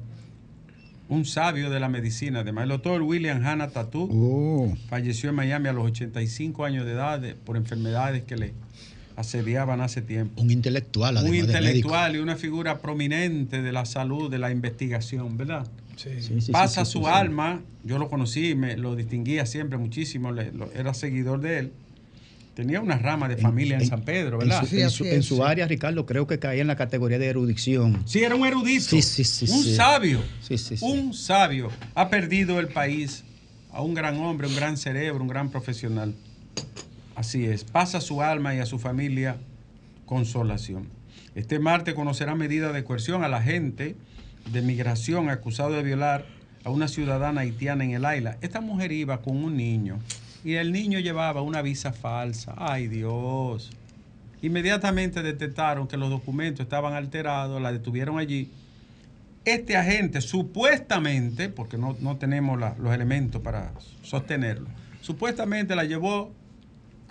un 1.09 1.25
sabio 1.25 1.69
de 1.69 1.79
la 1.79 1.89
medicina, 1.89 2.41
además 2.41 2.63
el 2.63 2.69
doctor 2.69 3.01
William 3.01 3.43
Hanna 3.45 3.69
Tatu 3.69 4.07
Oh. 4.11 4.75
falleció 4.89 5.29
en 5.29 5.35
Miami 5.35 5.67
a 5.69 5.73
los 5.73 5.85
85 5.85 6.65
años 6.65 6.85
de 6.85 6.91
edad 6.93 7.19
de- 7.19 7.35
por 7.35 7.57
enfermedades 7.57 8.23
que 8.23 8.37
le 8.37 8.53
asediaban 9.19 9.81
hace 9.81 10.01
tiempo. 10.01 10.41
Un 10.41 10.49
intelectual, 10.51 11.17
además 11.17 11.29
Un 11.41 11.47
de 11.47 11.53
médico. 11.53 11.57
intelectual 11.67 12.15
y 12.15 12.19
una 12.19 12.35
figura 12.37 12.79
prominente 12.79 13.61
de 13.61 13.71
la 13.71 13.85
salud, 13.85 14.31
de 14.31 14.39
la 14.39 14.51
investigación, 14.51 15.37
¿verdad? 15.37 15.67
Sí. 15.97 16.09
Sí, 16.21 16.39
sí, 16.41 16.51
Pasa 16.53 16.85
sí, 16.85 16.91
sí, 16.91 16.91
su 16.93 16.99
sí, 16.99 17.05
sí. 17.05 17.11
alma, 17.13 17.61
yo 17.83 17.97
lo 17.97 18.09
conocí, 18.09 18.55
me 18.55 18.77
lo 18.77 18.95
distinguía 18.95 19.45
siempre 19.45 19.77
muchísimo, 19.77 20.31
le- 20.31 20.51
lo- 20.53 20.71
era 20.71 20.93
seguidor 20.93 21.41
de 21.41 21.59
él. 21.59 21.71
Tenía 22.55 22.79
una 22.81 22.97
rama 22.97 23.27
de 23.29 23.37
familia 23.37 23.77
en, 23.77 23.85
San 23.85 24.01
Pedro, 24.03 24.41
en 24.41 24.47
¿verdad? 24.47 24.61
su- 24.61 24.67
Sí, 24.67 24.81
en 24.81 24.89
su, 24.89 25.03
es, 25.05 25.13
en 25.13 25.23
su 25.23 25.35
sí. 25.37 25.41
área, 25.41 25.67
Ricardo, 25.67 26.05
creo 26.05 26.25
que 26.27 26.39
caía 26.39 26.61
en 26.61 26.67
la 26.67 26.75
categoría 26.77 27.17
de 27.19 27.27
erudición. 27.27 28.01
Sí, 28.05 28.19
era 28.23 28.35
un 28.35 28.45
erudito. 28.45 28.83
Sí, 28.89 29.01
sí, 29.01 29.23
sí, 29.23 29.45
Un 29.49 29.63
sí. 29.63 29.75
sabio. 29.75 30.21
Sí, 30.41 30.57
sí, 30.57 30.75
sí. 30.77 30.85
Un 30.85 31.13
sabio. 31.13 31.69
Ha 31.95 32.09
perdido 32.09 32.59
el 32.59 32.67
país 32.69 33.23
a 33.71 33.81
un 33.81 33.93
gran 33.93 34.17
hombre, 34.17 34.47
un 34.47 34.55
gran 34.55 34.77
cerebro, 34.77 35.21
un 35.21 35.29
gran 35.29 35.49
profesional. 35.51 36.13
Así 37.19 37.43
es. 37.43 37.65
Pasa 37.65 37.97
a 37.97 38.01
su 38.01 38.21
alma 38.21 38.55
y 38.55 38.59
a 38.59 38.65
su 38.65 38.79
familia 38.79 39.35
consolación. 40.05 40.87
Este 41.35 41.59
martes 41.59 41.93
conocerá 41.93 42.33
medidas 42.33 42.73
de 42.73 42.85
coerción 42.85 43.25
a 43.25 43.27
la 43.27 43.41
gente 43.41 43.97
de 44.53 44.61
migración 44.61 45.27
acusado 45.29 45.71
de 45.71 45.83
violar 45.83 46.25
a 46.63 46.69
una 46.69 46.87
ciudadana 46.87 47.41
haitiana 47.41 47.83
en 47.83 47.91
el 47.91 48.05
Aila. 48.05 48.37
Esta 48.39 48.61
mujer 48.61 48.93
iba 48.93 49.21
con 49.21 49.35
un 49.35 49.57
niño 49.57 49.99
y 50.45 50.53
el 50.53 50.71
niño 50.71 50.97
llevaba 50.99 51.41
una 51.41 51.61
visa 51.61 51.91
falsa. 51.91 52.53
Ay 52.55 52.87
Dios. 52.87 53.69
Inmediatamente 54.41 55.21
detectaron 55.21 55.89
que 55.89 55.97
los 55.97 56.09
documentos 56.09 56.61
estaban 56.61 56.93
alterados, 56.93 57.61
la 57.61 57.73
detuvieron 57.73 58.17
allí. 58.17 58.49
Este 59.43 59.75
agente 59.75 60.21
supuestamente, 60.21 61.49
porque 61.49 61.77
no, 61.77 61.97
no 61.99 62.15
tenemos 62.15 62.57
los 62.57 62.93
elementos 62.93 63.41
para 63.41 63.73
sostenerlo, 64.03 64.69
supuestamente 65.01 65.75
la 65.75 65.83
llevó 65.83 66.38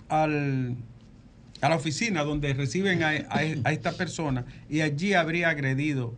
al, 0.09 0.75
a 1.61 1.69
la 1.69 1.75
oficina 1.75 2.23
donde 2.23 2.53
reciben 2.53 3.03
a, 3.03 3.09
a- 3.09 3.39
a 3.63 3.71
esta 3.71 3.93
persona 3.93 4.45
y 4.69 4.81
allí 4.81 5.13
habría 5.13 5.49
agredido 5.49 6.13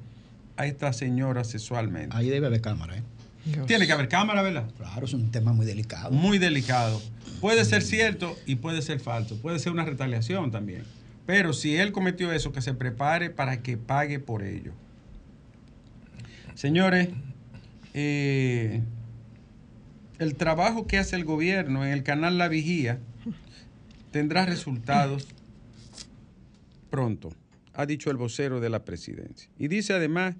a 0.57 0.65
esta 0.65 0.91
señora 0.93 1.43
sexualmente. 1.43 2.15
Ahí 2.15 2.29
debe 2.29 2.47
haber 2.47 2.61
cámara, 2.61 2.97
¿eh? 2.97 3.03
Dios. 3.45 3.65
Tiene 3.65 3.87
que 3.87 3.93
haber 3.93 4.07
cámara, 4.07 4.43
¿verdad? 4.43 4.69
Claro, 4.77 5.05
es 5.05 5.13
un 5.13 5.31
tema 5.31 5.51
muy 5.53 5.65
delicado. 5.65 6.11
Muy 6.11 6.37
delicado. 6.37 7.01
Puede 7.39 7.65
ser 7.65 7.81
cierto 7.81 8.37
y 8.45 8.55
puede 8.55 8.83
ser 8.83 8.99
falso. 8.99 9.35
Puede 9.41 9.57
ser 9.57 9.71
una 9.71 9.83
retaliación 9.83 10.51
también. 10.51 10.83
Pero 11.25 11.51
si 11.53 11.75
él 11.77 11.91
cometió 11.91 12.31
eso, 12.31 12.51
que 12.51 12.61
se 12.61 12.73
prepare 12.75 13.31
para 13.31 13.63
que 13.63 13.77
pague 13.77 14.19
por 14.19 14.43
ello. 14.43 14.73
Señores, 16.53 17.09
eh, 17.95 18.81
el 20.19 20.35
trabajo 20.35 20.85
que 20.85 20.99
hace 20.99 21.15
el 21.15 21.25
gobierno 21.25 21.83
en 21.85 21.91
el 21.91 22.03
canal 22.03 22.37
La 22.37 22.47
Vigía 22.47 22.99
tendrá 24.11 24.45
resultados 24.45 25.27
pronto, 26.89 27.33
ha 27.73 27.85
dicho 27.85 28.11
el 28.11 28.17
vocero 28.17 28.59
de 28.59 28.69
la 28.69 28.83
presidencia. 28.83 29.49
Y 29.57 29.67
dice 29.69 29.93
además 29.93 30.35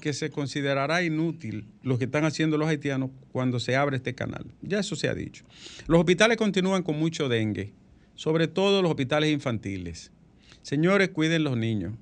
que 0.00 0.12
se 0.12 0.30
considerará 0.30 1.02
inútil 1.02 1.66
lo 1.82 1.98
que 1.98 2.04
están 2.04 2.24
haciendo 2.24 2.58
los 2.58 2.68
haitianos 2.68 3.10
cuando 3.32 3.58
se 3.58 3.74
abre 3.74 3.96
este 3.96 4.14
canal. 4.14 4.44
Ya 4.60 4.80
eso 4.80 4.94
se 4.96 5.08
ha 5.08 5.14
dicho. 5.14 5.44
Los 5.86 5.98
hospitales 5.98 6.36
continúan 6.36 6.82
con 6.82 6.98
mucho 6.98 7.28
dengue, 7.28 7.72
sobre 8.14 8.46
todo 8.48 8.82
los 8.82 8.90
hospitales 8.90 9.32
infantiles. 9.32 10.12
Señores, 10.62 11.08
cuiden 11.08 11.44
los 11.44 11.56
niños, 11.56 11.94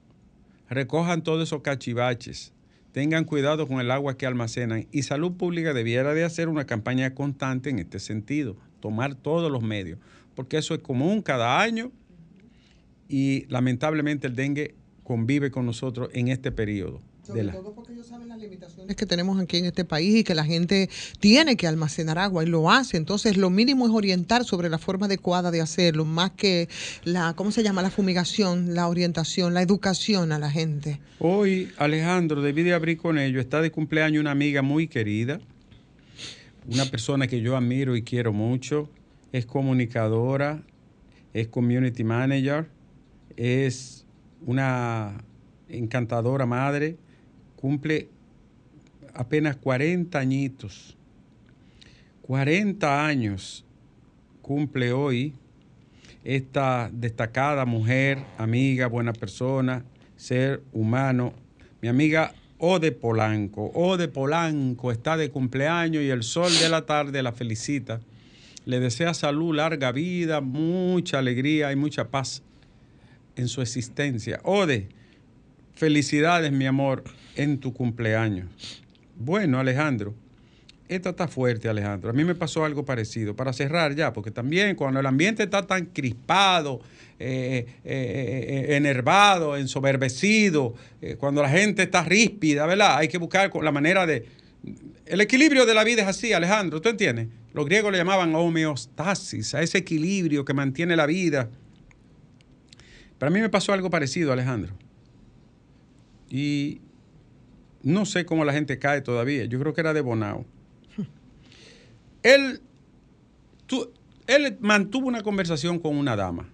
recojan 0.68 1.22
todos 1.22 1.48
esos 1.48 1.62
cachivaches, 1.62 2.52
tengan 2.92 3.24
cuidado 3.24 3.66
con 3.66 3.80
el 3.80 3.90
agua 3.90 4.16
que 4.16 4.26
almacenan 4.26 4.87
y 4.92 5.02
Salud 5.02 5.32
Pública 5.32 5.72
debiera 5.72 6.12
de 6.12 6.24
hacer 6.24 6.48
una 6.48 6.66
campaña 6.66 7.14
constante 7.14 7.70
en 7.70 7.78
este 7.78 7.98
sentido, 7.98 8.56
tomar 8.80 9.14
todos 9.14 9.50
los 9.50 9.62
medios, 9.62 9.98
porque 10.35 10.59
eso 10.59 10.75
es 10.75 10.81
común 10.81 11.23
cada 11.23 11.61
año 11.61 11.90
y 13.09 13.45
lamentablemente 13.49 14.27
el 14.27 14.35
dengue 14.35 14.75
convive 15.05 15.51
con 15.51 15.66
nosotros 15.66 16.09
en 16.12 16.29
este 16.29 16.53
periodo. 16.53 17.01
de 17.23 17.27
Sobre 17.29 17.45
la- 17.45 17.53
todo 17.53 17.73
porque 17.73 17.92
ellos 17.92 18.07
saben 18.09 18.29
las 18.29 18.38
limitaciones 18.40 18.97
que 18.97 19.07
tenemos 19.07 19.38
aquí 19.40 19.57
en 19.59 19.66
este 19.66 19.85
país 19.85 20.16
y 20.16 20.25
que 20.25 20.35
la 20.35 20.45
gente 20.45 20.90
tiene 21.21 21.57
que 21.57 21.68
almacenar 21.68 22.18
agua 22.18 22.42
y 22.42 22.49
lo 22.49 22.68
hace. 22.68 22.97
Entonces, 22.97 23.37
lo 23.37 23.49
mínimo 23.49 23.87
es 23.87 23.92
orientar 23.92 24.45
sobre 24.45 24.68
la 24.68 24.77
forma 24.79 25.07
adecuada 25.07 25.53
de 25.53 25.61
hacerlo, 25.61 26.05
más 26.05 26.33
que 26.33 26.68
la, 27.05 27.35
¿cómo 27.35 27.53
se 27.53 27.62
llama? 27.62 27.81
La 27.81 27.90
fumigación, 27.90 28.75
la 28.75 28.88
orientación, 28.88 29.55
la 29.55 29.62
educación 29.62 30.33
a 30.33 30.40
la 30.40 30.51
gente. 30.51 30.99
Hoy, 31.21 31.71
Alejandro, 31.77 32.42
debí 32.42 32.64
de 32.64 32.75
abrir 32.75 32.97
con 32.99 33.16
ello. 33.18 33.38
Está 33.40 33.62
de 33.62 33.71
cumpleaños 33.71 34.21
una 34.21 34.33
amiga 34.33 34.62
muy 34.62 34.88
querida, 34.88 35.38
una 36.66 36.87
persona 36.87 37.29
que 37.29 37.40
yo 37.40 37.57
admiro 37.57 37.95
y 37.95 38.03
quiero 38.03 38.33
mucho. 38.33 38.88
Es 39.33 39.47
comunicadora, 39.47 40.62
es 41.33 41.49
community 41.49 42.05
manager, 42.05 42.68
es 43.37 44.07
una 44.45 45.25
encantadora 45.68 46.47
madre, 46.47 46.97
cumple 47.57 48.09
apenas 49.14 49.57
40 49.57 50.18
añitos. 50.18 50.97
40 52.23 53.07
años 53.07 53.64
cumple 54.40 54.92
hoy. 54.92 55.35
esta 56.25 56.88
destacada 56.92 57.64
mujer, 57.64 58.18
amiga, 58.38 58.87
buena 58.87 59.12
persona, 59.12 59.85
ser 60.16 60.62
humano, 60.73 61.33
mi 61.81 61.88
amiga 61.88 62.33
Ode 62.59 62.92
Polanco. 62.92 63.73
Ode 63.75 64.07
Polanco 64.07 64.92
está 64.92 65.16
de 65.16 65.31
cumpleaños 65.31 66.05
y 66.05 66.11
el 66.11 66.23
sol 66.23 66.53
de 66.61 66.68
la 66.68 66.87
tarde 66.87 67.25
la 67.25 67.33
felicita. 67.33 68.01
Le 68.64 68.81
desea 68.81 69.12
salud, 69.14 69.55
larga 69.55 69.90
vida, 69.92 70.40
mucha 70.40 71.18
alegría 71.18 71.72
y 71.72 71.77
mucha 71.77 72.09
paz 72.09 72.42
en 73.37 73.48
su 73.48 73.61
existencia. 73.62 74.40
Ode, 74.44 74.88
felicidades, 75.75 76.53
mi 76.53 76.66
amor, 76.66 77.03
en 77.35 77.59
tu 77.59 77.72
cumpleaños. 77.72 78.83
Bueno, 79.16 79.59
Alejandro, 79.59 80.14
esta 80.88 81.11
está 81.11 81.27
fuerte, 81.27 81.68
Alejandro. 81.68 82.11
A 82.11 82.12
mí 82.12 82.25
me 82.25 82.35
pasó 82.35 82.64
algo 82.64 82.85
parecido. 82.85 83.35
Para 83.35 83.53
cerrar 83.53 83.94
ya, 83.94 84.12
porque 84.12 84.31
también 84.31 84.77
cuando 84.77 85.01
el 85.01 85.07
ambiente 85.07 85.42
está 85.42 85.66
tan 85.66 85.87
crispado, 85.87 86.81
eh, 87.18 87.66
eh, 87.85 88.66
eh, 88.68 88.77
enervado, 88.77 89.57
ensoberbecido, 89.57 90.75
eh, 91.01 91.16
cuando 91.16 91.42
la 91.42 91.48
gente 91.48 91.83
está 91.83 92.05
ríspida, 92.05 92.66
¿verdad? 92.66 92.98
Hay 92.98 93.09
que 93.09 93.18
buscar 93.18 93.51
la 93.62 93.72
manera 93.72 94.07
de... 94.07 94.27
El 95.07 95.20
equilibrio 95.20 95.66
de 95.66 95.75
la 95.75 95.83
vida 95.83 96.03
es 96.03 96.09
así, 96.09 96.33
Alejandro, 96.33 96.81
¿tú 96.81 96.88
entiendes? 96.88 97.29
Los 97.55 97.67
griegos 97.67 97.93
le 97.93 97.99
llamaban 97.99 98.35
homeostasis, 98.35 99.55
a 99.55 99.62
ese 99.62 99.79
equilibrio 99.79 100.45
que 100.45 100.55
mantiene 100.55 100.97
la 100.97 101.07
vida. 101.07 101.51
Para 103.19 103.31
mí 103.31 103.41
me 103.41 103.49
pasó 103.51 103.73
algo 103.73 103.91
parecido, 103.91 104.33
Alejandro. 104.33 104.73
Y 106.31 106.81
no 107.83 108.07
sé 108.07 108.25
cómo 108.25 108.45
la 108.45 108.53
gente 108.53 108.79
cae 108.79 109.03
todavía. 109.03 109.45
Yo 109.45 109.59
creo 109.61 109.75
que 109.75 109.81
era 109.83 109.93
de 109.93 110.01
Bonao. 110.01 110.47
Él, 112.23 112.61
tú- 113.67 113.91
él 114.27 114.57
mantuvo 114.61 115.09
una 115.09 115.23
conversación 115.23 115.79
con 115.79 115.97
una 115.97 116.17
dama. 116.17 116.49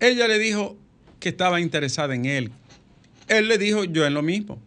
Ella 0.00 0.26
le 0.28 0.38
dijo 0.38 0.76
que 1.20 1.28
estaba 1.30 1.60
interesada 1.60 2.14
en 2.14 2.24
él. 2.24 2.52
Él 3.28 3.48
le 3.48 3.56
dijo 3.58 3.84
yo 3.84 4.04
en 4.04 4.14
lo 4.14 4.22
mismo. 4.22 4.60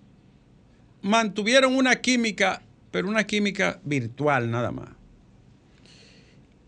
Mantuvieron 1.05 1.75
una 1.75 1.97
química, 1.97 2.63
pero 2.89 3.07
una 3.07 3.27
química 3.27 3.79
virtual 3.83 4.49
nada 4.49 4.71
más. 4.71 4.89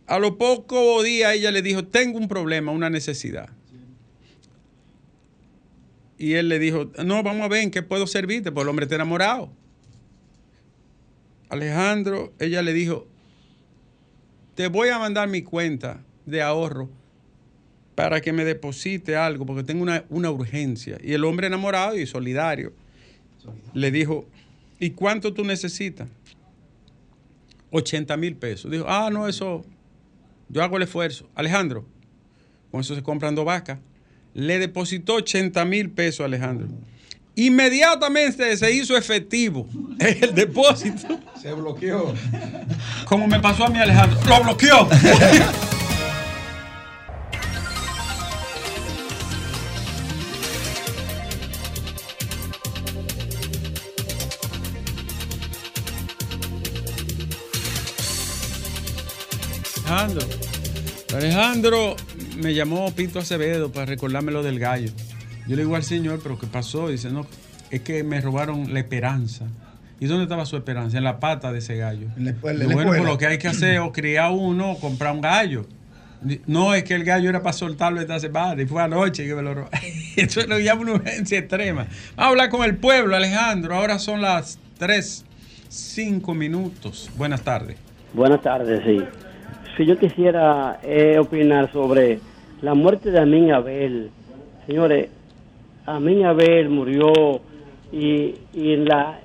A 0.06 0.20
lo 0.20 0.38
poco 0.38 1.02
día 1.02 1.34
ella 1.34 1.50
le 1.50 1.64
dijo, 1.64 1.86
tengo 1.86 2.20
un 2.20 2.28
problema, 2.28 2.72
una 2.72 2.92
necesidad. 2.92 3.50
Y 6.20 6.34
él 6.34 6.50
le 6.50 6.60
dijo, 6.60 6.92
no, 7.04 7.24
vamos 7.24 7.46
a 7.46 7.48
ver 7.48 7.64
en 7.64 7.72
qué 7.72 7.82
puedo 7.82 8.06
servirte, 8.06 8.52
porque 8.52 8.62
el 8.62 8.70
hombre 8.70 8.84
está 8.84 8.94
enamorado. 8.94 9.50
Alejandro, 11.50 12.32
ella 12.38 12.62
le 12.62 12.74
dijo, 12.74 13.08
te 14.54 14.68
voy 14.68 14.90
a 14.90 15.00
mandar 15.00 15.30
mi 15.30 15.42
cuenta 15.42 16.04
de 16.28 16.44
ahorro 16.44 16.92
para 17.96 18.22
que 18.22 18.34
me 18.34 18.46
deposite 18.46 19.16
algo, 19.16 19.48
porque 19.48 19.64
tengo 19.64 19.82
una, 19.82 20.06
una 20.10 20.30
urgencia. 20.30 21.00
Y 21.04 21.14
el 21.14 21.24
hombre 21.24 21.48
enamorado 21.48 21.98
y 21.98 22.06
solidario 22.06 22.72
le 23.74 23.92
dijo, 23.92 24.26
¿y 24.80 24.92
cuánto 24.92 25.34
tú 25.34 25.44
necesitas? 25.44 26.08
80 27.72 28.18
mil 28.18 28.36
pesos. 28.36 28.72
Dijo, 28.72 28.86
ah, 28.88 29.10
no, 29.12 29.28
eso, 29.28 29.66
yo 30.50 30.64
hago 30.64 30.78
el 30.78 30.84
esfuerzo. 30.84 31.30
Alejandro, 31.36 31.86
con 32.72 32.82
eso 32.82 32.96
se 32.96 33.04
compran 33.04 33.36
dos 33.36 33.46
vacas. 33.46 33.80
Le 34.34 34.60
depositó 34.60 35.16
80 35.16 35.66
mil 35.66 35.90
pesos 35.90 36.22
a 36.22 36.26
Alejandro. 36.26 36.68
Inmediatamente 37.36 38.58
se 38.58 38.72
hizo 38.72 38.98
efectivo 38.98 39.68
el 40.00 40.34
depósito. 40.34 41.20
Se 41.42 41.54
bloqueó. 41.54 42.14
Como 43.06 43.28
me 43.28 43.40
pasó 43.40 43.66
a 43.66 43.70
mí, 43.70 43.78
Alejandro. 43.78 44.20
¡Lo 44.28 44.44
bloqueó! 44.44 44.88
Alejandro. 59.98 60.28
Alejandro 61.16 61.96
me 62.38 62.54
llamó 62.54 62.92
Pinto 62.92 63.18
Acevedo 63.18 63.72
para 63.72 63.88
recordarme 63.88 64.32
lo 64.32 64.44
del 64.44 64.60
gallo. 64.60 64.92
Yo 65.48 65.56
le 65.56 65.64
digo 65.64 65.76
al 65.76 65.84
señor, 65.84 66.20
pero 66.22 66.38
¿qué 66.38 66.46
pasó? 66.46 66.90
Dice, 66.90 67.10
no, 67.10 67.26
es 67.72 67.82
que 67.82 68.04
me 68.04 68.22
robaron 68.22 68.74
la 68.74 68.80
esperanza. 68.80 69.46
¿Y 70.00 70.06
dónde 70.06 70.24
estaba 70.24 70.46
su 70.46 70.56
esperanza? 70.56 71.00
En 71.00 71.04
la 71.04 71.20
pata 71.20 71.52
de 71.52 71.60
ese 71.60 71.78
gallo. 71.78 72.10
En 72.16 72.26
la 72.26 72.32
escuela. 72.32 72.60
Y 72.60 72.64
en 72.64 72.70
la 72.70 72.76
bueno, 72.76 72.92
pues 72.92 73.04
lo 73.04 73.18
que 73.18 73.26
hay 73.26 73.40
que 73.40 73.48
hacer 73.48 73.74
es 73.76 73.80
o 73.80 73.92
criar 73.92 74.32
uno 74.34 74.74
o 74.74 74.80
comprar 74.80 75.14
un 75.14 75.22
gallo. 75.22 75.66
No, 76.46 76.76
es 76.76 76.84
que 76.84 76.94
el 76.94 77.04
gallo 77.04 77.30
era 77.30 77.42
para 77.42 77.54
soltarlo 77.54 78.00
esta 78.00 78.20
semana 78.20 78.62
y 78.62 78.68
fue 78.68 78.84
anoche 78.84 79.26
que 79.26 79.34
me 79.34 79.42
lo 79.42 79.56
robó. 79.56 79.70
Eso 80.16 80.46
lo 80.46 80.60
llama 80.60 80.82
una 80.82 80.94
urgencia 80.94 81.40
extrema. 81.40 81.88
Vamos 82.16 82.18
a 82.18 82.28
hablar 82.28 82.50
con 82.50 82.64
el 82.64 82.78
pueblo, 82.78 83.16
Alejandro. 83.16 83.74
Ahora 83.76 83.98
son 83.98 84.22
las 84.22 84.60
3, 84.78 85.26
5 85.70 86.36
minutos. 86.36 87.10
Buenas 87.18 87.42
tardes. 87.42 87.78
Buenas 88.14 88.42
tardes, 88.44 88.84
sí. 88.86 89.04
Si 89.78 89.86
yo 89.86 89.98
quisiera 89.98 90.80
eh, 90.84 91.18
opinar 91.20 91.72
sobre 91.72 92.20
la 92.62 92.74
muerte 92.74 93.12
de 93.12 93.20
Amin 93.20 93.52
Abel. 93.54 94.10
Señores, 94.66 95.10
Amin 95.86 96.26
Abel 96.26 96.70
murió 96.70 97.12
y, 97.92 98.34
y 98.54 98.74
en, 98.74 98.86
la, 98.86 99.20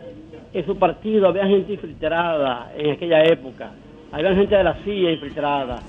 en 0.52 0.66
su 0.66 0.76
partido 0.76 1.28
había 1.28 1.46
gente 1.46 1.72
infiltrada 1.72 2.70
en 2.76 2.90
aquella 2.92 3.24
época. 3.24 3.70
Había 4.12 4.34
gente 4.34 4.54
de 4.54 4.62
la 4.64 4.74
CIA 4.84 5.12
infiltrada. 5.12 5.80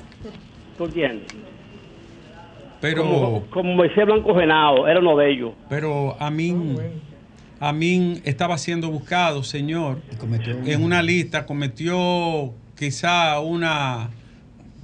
¿Tú 0.77 0.85
entiendes? 0.85 1.27
Pero, 2.79 3.03
Como, 3.03 3.45
como 3.49 3.73
Moisés 3.75 4.05
Blanco 4.05 4.33
Genao, 4.35 4.87
era 4.87 4.99
uno 4.99 5.15
de 5.17 5.29
ellos. 5.31 5.51
pero 5.69 6.15
Amin, 6.19 6.77
Amin 7.59 8.21
estaba 8.25 8.57
siendo 8.57 8.89
buscado, 8.89 9.43
señor, 9.43 9.97
Y 10.11 10.15
cometió 10.17 10.57
un- 10.57 10.67
en 10.67 10.83
una 10.83 11.01
lista, 11.01 11.45
cometió 11.45 12.51
quizá 12.77 13.39
una 13.39 14.09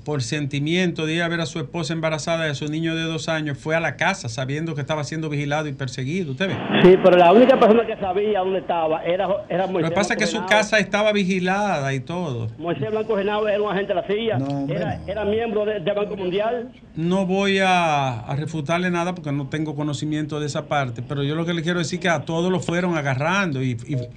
por 0.10 0.24
sentimiento 0.24 1.06
de 1.06 1.14
ir 1.14 1.22
a 1.22 1.28
ver 1.28 1.40
a 1.40 1.46
su 1.46 1.60
esposa 1.60 1.94
embarazada 1.94 2.48
y 2.48 2.50
a 2.50 2.56
su 2.56 2.66
niño 2.68 2.96
de 2.96 3.04
dos 3.04 3.30
años, 3.30 3.60
fue 3.60 3.76
a 3.76 3.80
la 3.80 3.96
casa 3.96 4.28
sabiendo 4.28 4.74
que 4.74 4.82
estaba 4.82 5.04
siendo 5.04 5.30
vigilado 5.30 5.68
y 5.68 5.74
perseguido. 5.74 6.32
¿Usted 6.32 6.48
ve? 6.48 6.56
Sí, 6.82 6.96
pero 7.04 7.16
la 7.16 7.32
única 7.32 7.60
persona 7.60 7.86
que 7.86 7.96
sabía 7.98 8.40
dónde 8.40 8.58
estaba 8.58 9.04
era, 9.04 9.28
era 9.50 9.68
Lo 9.68 9.74
Moisés 9.74 9.90
que 9.92 9.96
pasa 9.96 10.14
es 10.16 10.20
que 10.20 10.26
su 10.26 10.44
casa 10.48 10.80
estaba 10.80 11.12
vigilada 11.12 11.94
y 11.94 12.00
todo. 12.00 12.48
Moisés 12.58 12.90
Blanco 12.90 13.18
Genao 13.18 13.48
era 13.48 13.62
un 13.62 13.72
agente 13.72 13.94
de 13.94 14.02
la 14.02 14.08
CIA, 14.08 14.40
No, 14.40 14.66
era, 14.74 15.00
era 15.06 15.26
miembro 15.26 15.64
de- 15.64 15.80
del 15.80 15.94
Banco 15.94 16.18
Mundial. 16.18 16.72
No 16.96 17.28
voy 17.28 17.60
a, 17.60 18.22
a 18.22 18.36
refutarle 18.36 18.90
nada 18.90 19.14
porque 19.14 19.32
no 19.32 19.48
tengo 19.48 19.76
conocimiento 19.76 20.40
de 20.40 20.48
esa 20.48 20.66
parte, 20.68 21.04
pero 21.08 21.22
yo 21.22 21.36
lo 21.36 21.46
que 21.46 21.54
le 21.54 21.62
quiero 21.62 21.78
decir 21.78 22.00
es 22.00 22.02
que 22.02 22.10
a 22.10 22.22
todos 22.22 22.52
lo 22.52 22.60
fueron 22.62 22.98
agarrando 22.98 23.62
y, 23.62 23.78
y- 23.88 24.08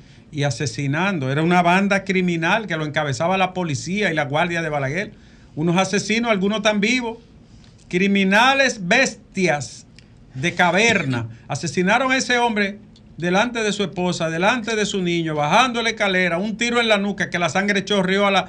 y 0.41 0.45
asesinando. 0.45 1.31
Era 1.31 1.43
una 1.43 1.61
banda 1.61 2.05
criminal 2.05 2.67
que 2.67 2.79
lo 2.79 2.87
encabezaba 2.87 3.37
la 3.37 3.53
policía 3.53 4.11
y 4.11 4.15
la 4.15 4.25
guardia 4.25 4.63
de 4.63 4.71
Balaguer. 4.71 5.13
Unos 5.55 5.77
asesinos, 5.77 6.31
algunos 6.31 6.59
están 6.59 6.81
vivos. 6.81 7.19
Criminales 7.89 8.87
bestias 8.89 9.87
de 10.35 10.55
caverna. 10.55 11.29
Asesinaron 11.49 12.11
a 12.13 12.17
ese 12.17 12.39
hombre 12.39 12.79
delante 13.19 13.63
de 13.63 13.73
su 13.73 13.83
esposa, 13.83 14.31
delante 14.31 14.75
de 14.77 14.87
su 14.87 15.03
niño, 15.03 15.35
bajando 15.35 15.83
la 15.83 15.91
escalera, 15.91 16.39
un 16.39 16.57
tiro 16.57 16.81
en 16.81 16.89
la 16.89 16.97
nuca 16.99 17.29
que 17.29 17.39
la 17.39 17.49
sangre 17.51 17.85
chorreó 17.85 18.27
a 18.27 18.31
la, 18.31 18.49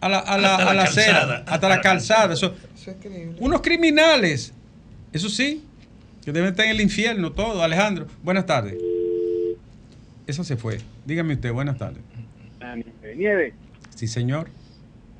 a 0.00 0.08
la, 0.08 0.18
a 0.18 0.38
la, 0.38 0.54
Hasta 0.54 0.64
la 0.64 0.70
a 0.70 0.74
la 0.74 0.82
acera, 0.84 1.12
calzada. 1.20 1.44
hasta 1.46 1.68
la 1.68 1.80
calzada. 1.82 2.34
Eso, 2.34 2.54
Eso 2.74 2.90
es 2.90 2.96
increíble. 2.96 3.36
unos 3.40 3.60
criminales. 3.60 4.54
Eso 5.12 5.28
sí, 5.28 5.62
que 6.24 6.32
deben 6.32 6.50
estar 6.50 6.64
en 6.64 6.72
el 6.72 6.80
infierno 6.80 7.32
todo. 7.32 7.62
Alejandro, 7.62 8.06
buenas 8.22 8.46
tardes. 8.46 8.74
Esa 10.26 10.42
se 10.44 10.56
fue. 10.56 10.80
Dígame 11.04 11.34
usted, 11.34 11.52
buenas 11.52 11.76
tardes. 11.78 12.02
Nieve, 13.16 13.54
Sí, 13.94 14.06
señor. 14.06 14.48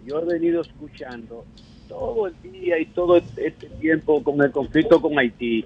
Yo 0.08 0.20
he 0.20 0.24
venido 0.24 0.62
escuchando 0.62 1.44
todo 1.88 2.26
el 2.26 2.34
día 2.42 2.78
y 2.78 2.86
todo 2.86 3.16
este 3.16 3.50
tiempo 3.80 4.22
con 4.22 4.40
el 4.42 4.50
conflicto 4.50 5.00
con 5.00 5.18
Haití. 5.18 5.64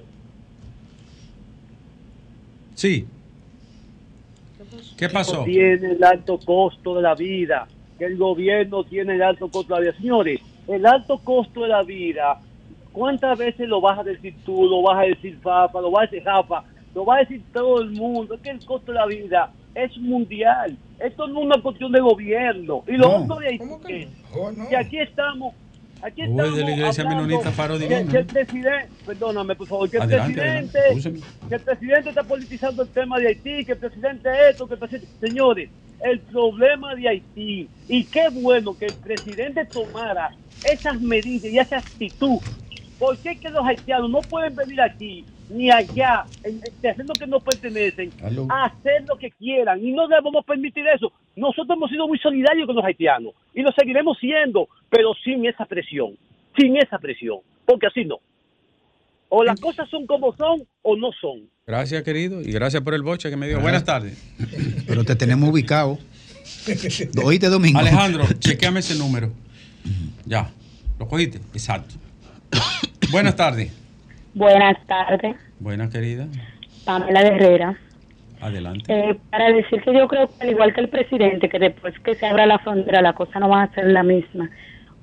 Sí. 2.74 3.06
¿Qué 4.96 5.08
pasó? 5.08 5.44
Tiene 5.44 5.92
el 5.92 6.04
alto 6.04 6.38
costo 6.38 6.94
de 6.96 7.02
la 7.02 7.14
vida, 7.14 7.66
que 7.98 8.04
el 8.06 8.16
gobierno 8.16 8.84
tiene 8.84 9.14
el 9.14 9.22
alto 9.22 9.48
costo 9.48 9.74
de 9.74 9.80
la 9.80 9.90
vida. 9.90 10.00
Señores, 10.00 10.40
el 10.68 10.86
alto 10.86 11.18
costo 11.18 11.62
de 11.62 11.68
la 11.68 11.82
vida, 11.82 12.40
¿cuántas 12.92 13.38
veces 13.38 13.68
lo 13.68 13.80
vas 13.80 13.98
a 13.98 14.04
decir 14.04 14.34
tú, 14.44 14.64
lo 14.66 14.82
vas 14.82 14.98
a 14.98 15.02
decir 15.02 15.38
Fafa, 15.42 15.80
lo 15.80 15.90
vas 15.90 16.04
a 16.08 16.10
decir 16.10 16.24
Jafa, 16.24 16.64
lo 16.94 17.04
va 17.04 17.16
a 17.16 17.20
decir 17.20 17.42
todo 17.52 17.80
el 17.82 17.90
mundo? 17.90 18.34
Es 18.34 18.40
que 18.40 18.50
el 18.50 18.64
costo 18.64 18.92
de 18.92 18.98
la 18.98 19.06
vida 19.06 19.52
es 19.74 19.96
mundial. 19.98 20.76
Esto 20.98 21.26
no 21.26 21.40
es 21.40 21.46
una 21.46 21.62
cuestión 21.62 21.90
de 21.92 22.00
gobierno. 22.00 22.84
Y 22.86 22.92
lo 22.92 23.08
No. 23.08 23.24
otro 23.24 23.36
de 23.36 23.48
Haití, 23.48 23.58
¿Cómo 23.58 23.80
que 23.80 23.86
que- 23.86 24.08
Oh, 24.34 24.50
no. 24.52 24.68
que 24.68 24.76
aquí 24.76 24.98
estamos, 24.98 25.54
aquí 26.02 26.22
Uy, 26.22 26.30
estamos 26.30 26.56
de 26.56 26.64
la 26.64 26.70
iglesia 26.72 27.04
menonita 27.04 27.50
Faro 27.52 27.78
que- 27.78 27.88
Divino. 27.88 28.10
que 28.10 28.18
el 28.18 28.26
presidente, 28.26 28.88
perdóname 29.06 29.54
por 29.56 29.66
favor, 29.66 29.90
que 29.90 29.96
el 29.98 30.02
Adelante, 30.04 30.34
presidente, 30.40 30.78
adelante, 30.78 31.20
que 31.48 31.54
el 31.54 31.60
presidente 31.60 32.08
está 32.10 32.22
politizando 32.24 32.82
el 32.82 32.88
tema 32.88 33.18
de 33.18 33.28
Haití, 33.28 33.64
que 33.64 33.72
el 33.72 33.78
presidente 33.78 34.28
esto, 34.50 34.66
que 34.66 34.74
el 34.74 34.80
presidente, 34.80 35.08
señores, 35.20 35.70
el 36.00 36.20
problema 36.20 36.94
de 36.94 37.08
Haití. 37.08 37.68
Y 37.88 38.04
qué 38.04 38.28
bueno 38.30 38.76
que 38.76 38.86
el 38.88 38.94
presidente 38.94 39.64
tomara 39.66 40.30
esas 40.62 41.00
medidas 41.00 41.52
y 41.52 41.58
esa 41.58 41.78
actitud. 41.78 42.38
¿Por 42.98 43.18
qué 43.18 43.38
que 43.38 43.50
los 43.50 43.64
haitianos 43.66 44.10
no 44.10 44.20
pueden 44.22 44.54
venir 44.54 44.80
aquí 44.80 45.24
ni 45.50 45.70
allá, 45.70 46.24
en 46.44 46.56
en 46.56 46.74
terrenos 46.80 47.18
que 47.18 47.26
no 47.26 47.40
pertenecen, 47.40 48.10
a 48.48 48.64
hacer 48.66 49.04
lo 49.08 49.16
que 49.16 49.30
quieran? 49.30 49.84
Y 49.84 49.92
no 49.92 50.08
debemos 50.08 50.44
permitir 50.44 50.84
eso. 50.86 51.12
Nosotros 51.36 51.76
hemos 51.76 51.90
sido 51.90 52.08
muy 52.08 52.18
solidarios 52.18 52.66
con 52.66 52.76
los 52.76 52.84
haitianos 52.84 53.34
y 53.54 53.62
lo 53.62 53.70
seguiremos 53.72 54.18
siendo, 54.18 54.68
pero 54.90 55.12
sin 55.24 55.46
esa 55.46 55.64
presión, 55.64 56.16
sin 56.56 56.76
esa 56.76 56.98
presión, 56.98 57.38
porque 57.64 57.86
así 57.86 58.04
no. 58.04 58.20
O 59.28 59.42
las 59.42 59.58
cosas 59.60 59.88
son 59.88 60.06
como 60.06 60.36
son 60.36 60.62
o 60.82 60.96
no 60.96 61.10
son. 61.18 61.48
Gracias, 61.66 62.02
querido, 62.02 62.42
y 62.42 62.52
gracias 62.52 62.82
por 62.82 62.92
el 62.92 63.02
boche 63.02 63.30
que 63.30 63.36
me 63.36 63.48
dio. 63.48 63.60
Buenas 63.60 63.84
tardes. 63.84 64.22
Pero 64.86 65.04
te 65.04 65.16
tenemos 65.16 65.48
ubicado. 65.48 65.98
Oíste, 67.24 67.48
Domingo. 67.48 67.78
Alejandro, 67.78 68.26
chequeame 68.38 68.80
ese 68.80 68.96
número. 68.96 69.32
Ya, 70.26 70.50
¿lo 70.98 71.08
cogiste? 71.08 71.38
Exacto. 71.54 71.94
Buenas 73.10 73.36
tardes. 73.36 73.72
Buenas 74.34 74.76
tardes, 74.86 75.36
Buenas, 75.60 75.90
querida. 75.90 76.26
Pamela 76.84 77.20
Herrera. 77.20 77.76
Adelante. 78.40 78.92
Eh, 78.92 79.16
para 79.30 79.52
decir 79.52 79.80
que 79.82 79.94
yo 79.94 80.08
creo 80.08 80.26
que 80.26 80.44
al 80.44 80.50
igual 80.50 80.74
que 80.74 80.80
el 80.80 80.88
presidente, 80.88 81.48
que 81.48 81.58
después 81.58 81.94
que 82.00 82.14
se 82.14 82.26
abra 82.26 82.46
la 82.46 82.58
frontera 82.58 83.00
la 83.00 83.12
cosa 83.12 83.38
no 83.38 83.48
va 83.48 83.62
a 83.62 83.74
ser 83.74 83.86
la 83.86 84.02
misma, 84.02 84.50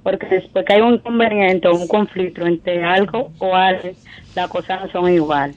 porque 0.04 0.28
después 0.28 0.66
que 0.66 0.74
hay 0.74 0.82
un 0.82 0.96
inconveniente 0.96 1.68
o 1.68 1.76
un 1.76 1.88
conflicto 1.88 2.46
entre 2.46 2.84
algo 2.84 3.32
o 3.40 3.56
alguien, 3.56 3.96
las 4.36 4.50
cosas 4.50 4.82
no 4.84 4.92
son 4.92 5.14
igual. 5.14 5.54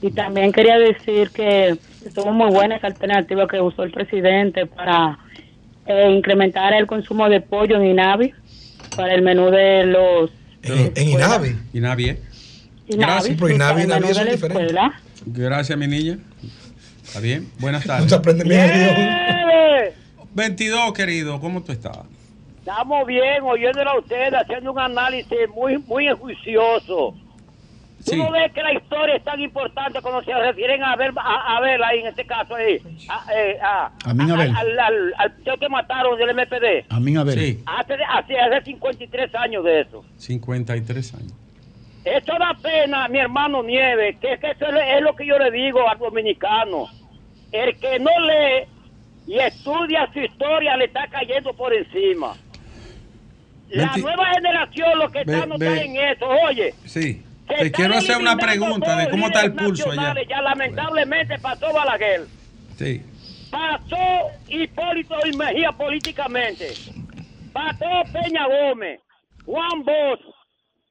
Y 0.00 0.10
también 0.12 0.52
quería 0.52 0.78
decir 0.78 1.30
que 1.30 1.76
estuvo 2.04 2.32
muy 2.32 2.50
buena 2.50 2.76
esa 2.76 2.86
alternativa 2.86 3.46
que 3.48 3.60
usó 3.60 3.82
el 3.82 3.90
presidente 3.90 4.66
para 4.66 5.18
eh, 5.86 6.10
incrementar 6.10 6.72
el 6.74 6.86
consumo 6.86 7.28
de 7.28 7.40
pollo 7.40 7.76
en 7.76 7.86
INAVI 7.86 8.32
para 8.96 9.14
el 9.14 9.22
menú 9.22 9.50
de 9.50 9.84
los 9.84 10.30
En, 10.62 10.92
en 10.96 11.08
Inavi. 11.10 11.56
INAVI, 11.74 12.16
Gracias, 12.88 13.36
pero 13.38 13.50
INAVI 13.54 13.82
INAVI 13.82 14.08
diferentes. 14.08 14.42
escuela. 14.42 15.00
Gracias, 15.26 15.78
mi 15.78 15.86
niña. 15.86 16.18
Está 17.04 17.20
bien. 17.20 17.50
Buenas 17.58 17.84
tardes. 17.86 18.08
se 18.10 18.14
aprende 18.16 18.44
bien. 18.44 18.66
¡Nieve! 18.66 19.92
22, 20.34 20.92
querido. 20.92 21.40
¿Cómo 21.40 21.62
tú 21.62 21.72
estás? 21.72 21.98
Estamos 22.58 23.06
bien 23.06 23.42
oyéndola 23.42 23.92
a 23.92 23.98
ustedes, 23.98 24.32
haciendo 24.34 24.72
un 24.72 24.78
análisis 24.80 25.38
muy 25.54 25.78
muy 25.78 26.08
enjuicioso. 26.08 27.14
¿Tú 28.04 28.12
Sí. 28.12 28.16
no 28.18 28.30
ves 28.30 28.52
que 28.52 28.62
la 28.62 28.72
historia 28.72 29.16
es 29.16 29.24
tan 29.24 29.40
importante 29.40 30.00
cuando 30.00 30.22
se 30.22 30.32
refieren 30.32 30.82
a 30.84 30.94
ver 30.94 31.12
a, 31.16 31.56
a 31.56 31.58
ahí 31.88 32.00
en 32.00 32.06
este 32.08 32.24
caso 32.24 32.54
ahí? 32.54 32.80
A, 33.08 33.34
eh, 33.34 33.58
a, 33.60 33.90
Amin 34.04 34.30
Abel. 34.30 34.54
Al, 34.54 34.78
al, 35.16 35.58
que 35.58 35.68
mataron 35.68 36.16
del 36.18 36.34
MPD. 36.34 36.86
A 36.88 37.00
mí, 37.00 37.16
a 37.16 37.24
ver. 37.24 37.38
Sí, 37.38 37.62
Hace, 37.66 37.94
hace, 38.08 38.38
hace 38.38 38.64
53 38.64 39.34
años 39.34 39.64
de 39.64 39.80
eso. 39.80 40.04
53 40.18 41.14
años. 41.14 41.32
Eso 42.06 42.32
da 42.38 42.54
pena, 42.62 43.08
mi 43.08 43.18
hermano 43.18 43.62
Nieves, 43.64 44.16
que, 44.20 44.38
que 44.38 44.50
eso 44.52 44.66
es 44.66 45.02
lo 45.02 45.16
que 45.16 45.26
yo 45.26 45.36
le 45.38 45.50
digo 45.50 45.88
al 45.88 45.98
dominicano. 45.98 46.88
El 47.50 47.76
que 47.78 47.98
no 47.98 48.10
lee 48.20 48.66
y 49.26 49.38
estudia 49.40 50.08
su 50.12 50.20
historia 50.20 50.76
le 50.76 50.84
está 50.84 51.08
cayendo 51.08 51.52
por 51.54 51.74
encima. 51.74 52.34
La 53.70 53.96
nueva 53.96 54.24
generación 54.34 54.98
lo 55.00 55.10
que 55.10 55.20
está 55.22 55.40
Ve- 55.40 55.46
no 55.48 55.58
ve- 55.58 55.66
está 55.66 55.82
en 55.84 55.96
eso, 55.96 56.26
oye. 56.48 56.74
Sí. 56.84 57.22
Te 57.48 57.72
quiero 57.72 57.94
hacer 57.96 58.16
una 58.18 58.36
pregunta 58.36 58.96
de 58.96 59.08
cómo 59.10 59.26
está 59.26 59.42
el 59.42 59.54
pulso 59.54 59.90
allá. 59.90 60.14
Ya 60.28 60.40
lamentablemente 60.42 61.38
pasó 61.40 61.72
Balaguer, 61.72 62.22
Sí. 62.76 63.02
pasó 63.50 63.96
Hipólito 64.48 65.14
y 65.26 65.36
Mejía 65.36 65.72
políticamente, 65.72 66.68
pasó 67.52 67.86
Peña 68.12 68.46
Gómez, 68.46 69.00
Juan 69.44 69.84
Bosch, 69.84 70.20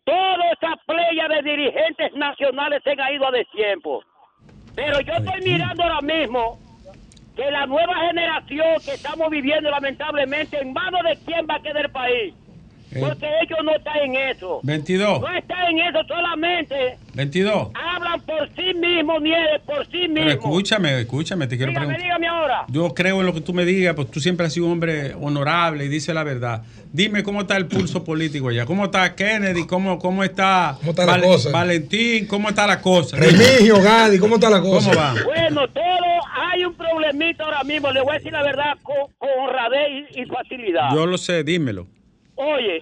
toda 0.06 0.52
esa 0.52 0.76
playa 0.86 1.28
de 1.28 1.42
dirigentes 1.42 2.14
nacionales 2.14 2.82
se 2.84 2.92
han 2.92 3.14
ido 3.14 3.28
a 3.28 3.32
destiempo. 3.32 4.04
Pero 4.76 5.00
yo 5.02 5.14
estoy 5.14 5.42
mirando 5.42 5.84
ahora 5.84 6.02
mismo 6.02 6.60
que 7.36 7.52
la 7.52 7.66
nueva 7.66 7.96
generación 8.08 8.76
que 8.84 8.92
estamos 8.92 9.30
viviendo 9.30 9.70
lamentablemente, 9.70 10.60
¿en 10.60 10.74
manos 10.74 11.02
de 11.04 11.18
quién 11.26 11.46
va 11.50 11.56
a 11.56 11.62
quedar 11.62 11.86
el 11.86 11.92
país? 11.92 12.34
Eh. 12.96 13.00
Porque 13.02 13.26
ellos 13.42 13.60
no 13.64 13.76
están 13.76 13.98
en 13.98 14.16
eso. 14.16 14.60
22. 14.64 15.22
No 15.22 15.36
están 15.36 15.66
en 15.68 15.80
eso 15.80 16.00
solamente. 16.08 16.98
22. 17.14 17.70
Hablan 17.74 18.22
por 18.22 18.50
sí 18.56 18.74
mismos, 18.74 19.22
Nieves, 19.22 19.62
por 19.66 19.86
sí 19.86 19.92
Pero 20.08 20.14
mismos. 20.14 20.34
escúchame, 20.34 21.02
escúchame, 21.02 21.48
te 21.48 21.58
quiero 21.58 21.72
dígame, 21.72 21.88
preguntar. 21.88 22.04
dígame 22.06 22.28
ahora. 22.28 22.66
Yo 22.70 22.94
creo 22.94 23.20
en 23.20 23.26
lo 23.26 23.34
que 23.34 23.42
tú 23.42 23.54
me 23.54 23.66
digas, 23.66 23.96
pues 23.96 24.10
tú 24.12 24.20
siempre 24.20 24.46
has 24.48 24.54
sido 24.54 24.66
un 24.68 24.74
hombre 24.74 25.14
honorable 25.20 25.86
y 25.86 25.88
dice 25.90 26.14
la 26.14 26.24
verdad. 26.24 26.64
Dime 26.92 27.24
cómo 27.24 27.42
está 27.42 27.58
el 27.58 27.68
pulso 27.68 28.04
político 28.04 28.50
allá. 28.50 28.66
¿Cómo 28.66 28.86
está 28.86 29.14
Kennedy? 29.16 29.66
¿Cómo, 29.68 30.00
cómo 30.00 30.24
está, 30.24 30.76
¿Cómo 30.80 30.92
está 30.92 31.06
la 31.06 31.22
cosa? 31.22 31.50
Valentín? 31.52 32.28
¿Cómo 32.28 32.48
está 32.50 32.66
la 32.68 32.80
cosa? 32.82 33.18
Remigio, 33.18 33.82
Gadi, 33.82 34.18
¿cómo 34.20 34.36
está 34.36 34.50
la 34.50 34.62
cosa? 34.62 34.90
¿Cómo 34.92 35.02
va? 35.02 35.14
Bueno, 35.26 35.68
todo 35.70 35.84
hay 36.54 36.64
un 36.64 36.74
problemita 36.76 37.44
ahora 37.44 37.64
mismo. 37.64 37.92
Le 37.92 38.02
voy 38.02 38.12
a 38.12 38.14
decir 38.18 38.32
la 38.32 38.44
verdad 38.44 38.78
con, 38.84 38.96
con 39.18 39.30
honradez 39.42 40.06
y, 40.16 40.22
y 40.22 40.26
facilidad. 40.26 40.90
Yo 40.94 41.06
lo 41.06 41.18
sé, 41.18 41.44
dímelo. 41.44 41.88
Oye, 42.36 42.82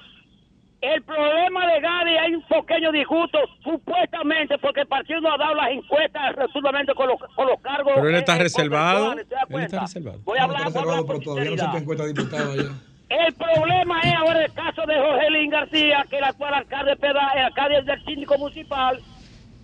el 0.82 1.02
problema 1.04 1.66
de 1.68 1.80
Gadi 1.80 2.18
hay 2.18 2.36
un 2.36 2.42
pequeño 2.44 2.92
disgusto, 2.92 3.38
supuestamente, 3.64 4.58
porque 4.58 4.82
el 4.82 4.88
partido 4.88 5.22
no 5.22 5.34
ha 5.34 5.38
dado 5.38 5.56
las 5.56 5.70
encuestas 5.72 6.38
absolutamente 6.38 6.94
con 6.94 7.08
los, 7.08 7.18
con 7.36 7.48
los 7.48 7.60
cargos. 7.62 7.94
Pero 7.96 8.10
él 8.10 8.16
está 8.16 8.38
reservado. 8.38 9.06
conceptuales, 9.08 9.28
¿te 9.30 9.36
das 9.36 9.46
Él 9.50 9.66
está 9.66 9.80
reservado. 9.82 10.20
Voy 10.24 10.38
a 10.38 10.44
hablar, 10.44 10.64
reservado, 10.66 10.98
con 10.98 11.08
pero 11.08 11.20
todavía 11.20 11.52
no 11.52 11.58
se 11.58 11.68
te 11.72 11.78
encuentra 11.78 12.06
diputado 12.08 12.52
allá. 12.54 12.70
El 13.10 13.34
problema 13.36 14.00
es 14.02 14.14
ahora 14.16 14.44
el 14.46 14.54
caso 14.54 14.82
de 14.88 14.96
Jorge 14.98 15.30
Lin 15.32 15.50
García, 15.52 16.06
que 16.10 16.18
el 16.18 16.24
actual 16.24 16.54
alcalde, 16.56 16.96
Peda- 16.96 17.32
el 17.36 17.44
alcalde 17.46 17.82
del 17.84 18.04
síndico 18.06 18.38
municipal. 18.38 19.00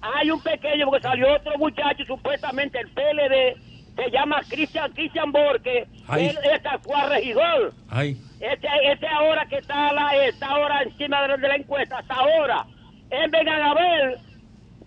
Hay 0.02 0.30
un 0.32 0.42
pequeño, 0.42 0.86
porque 0.86 1.02
salió 1.02 1.34
otro 1.36 1.58
muchacho, 1.58 2.06
supuestamente 2.06 2.80
el 2.80 2.88
PLD, 2.90 3.58
se 3.96 4.12
llama 4.12 4.40
Cristian 4.48 4.92
Cristian 4.94 5.32
Borque, 5.32 5.86
Ay. 6.08 6.28
él 6.28 6.38
es 6.54 6.66
actual 6.66 7.10
regidor. 7.10 7.74
Ay, 7.90 8.18
Este, 8.40 8.68
este 8.92 9.08
ahora 9.08 9.46
que 9.50 9.58
está, 9.58 9.92
la, 9.94 10.16
está 10.28 10.48
ahora 10.48 10.82
encima 10.84 11.22
de 11.24 11.28
la, 11.30 11.38
de 11.38 11.48
la 11.48 11.56
encuesta, 11.56 11.98
hasta 12.00 12.14
ahora. 12.16 12.66
En 13.10 13.30
Venganabel 13.32 14.18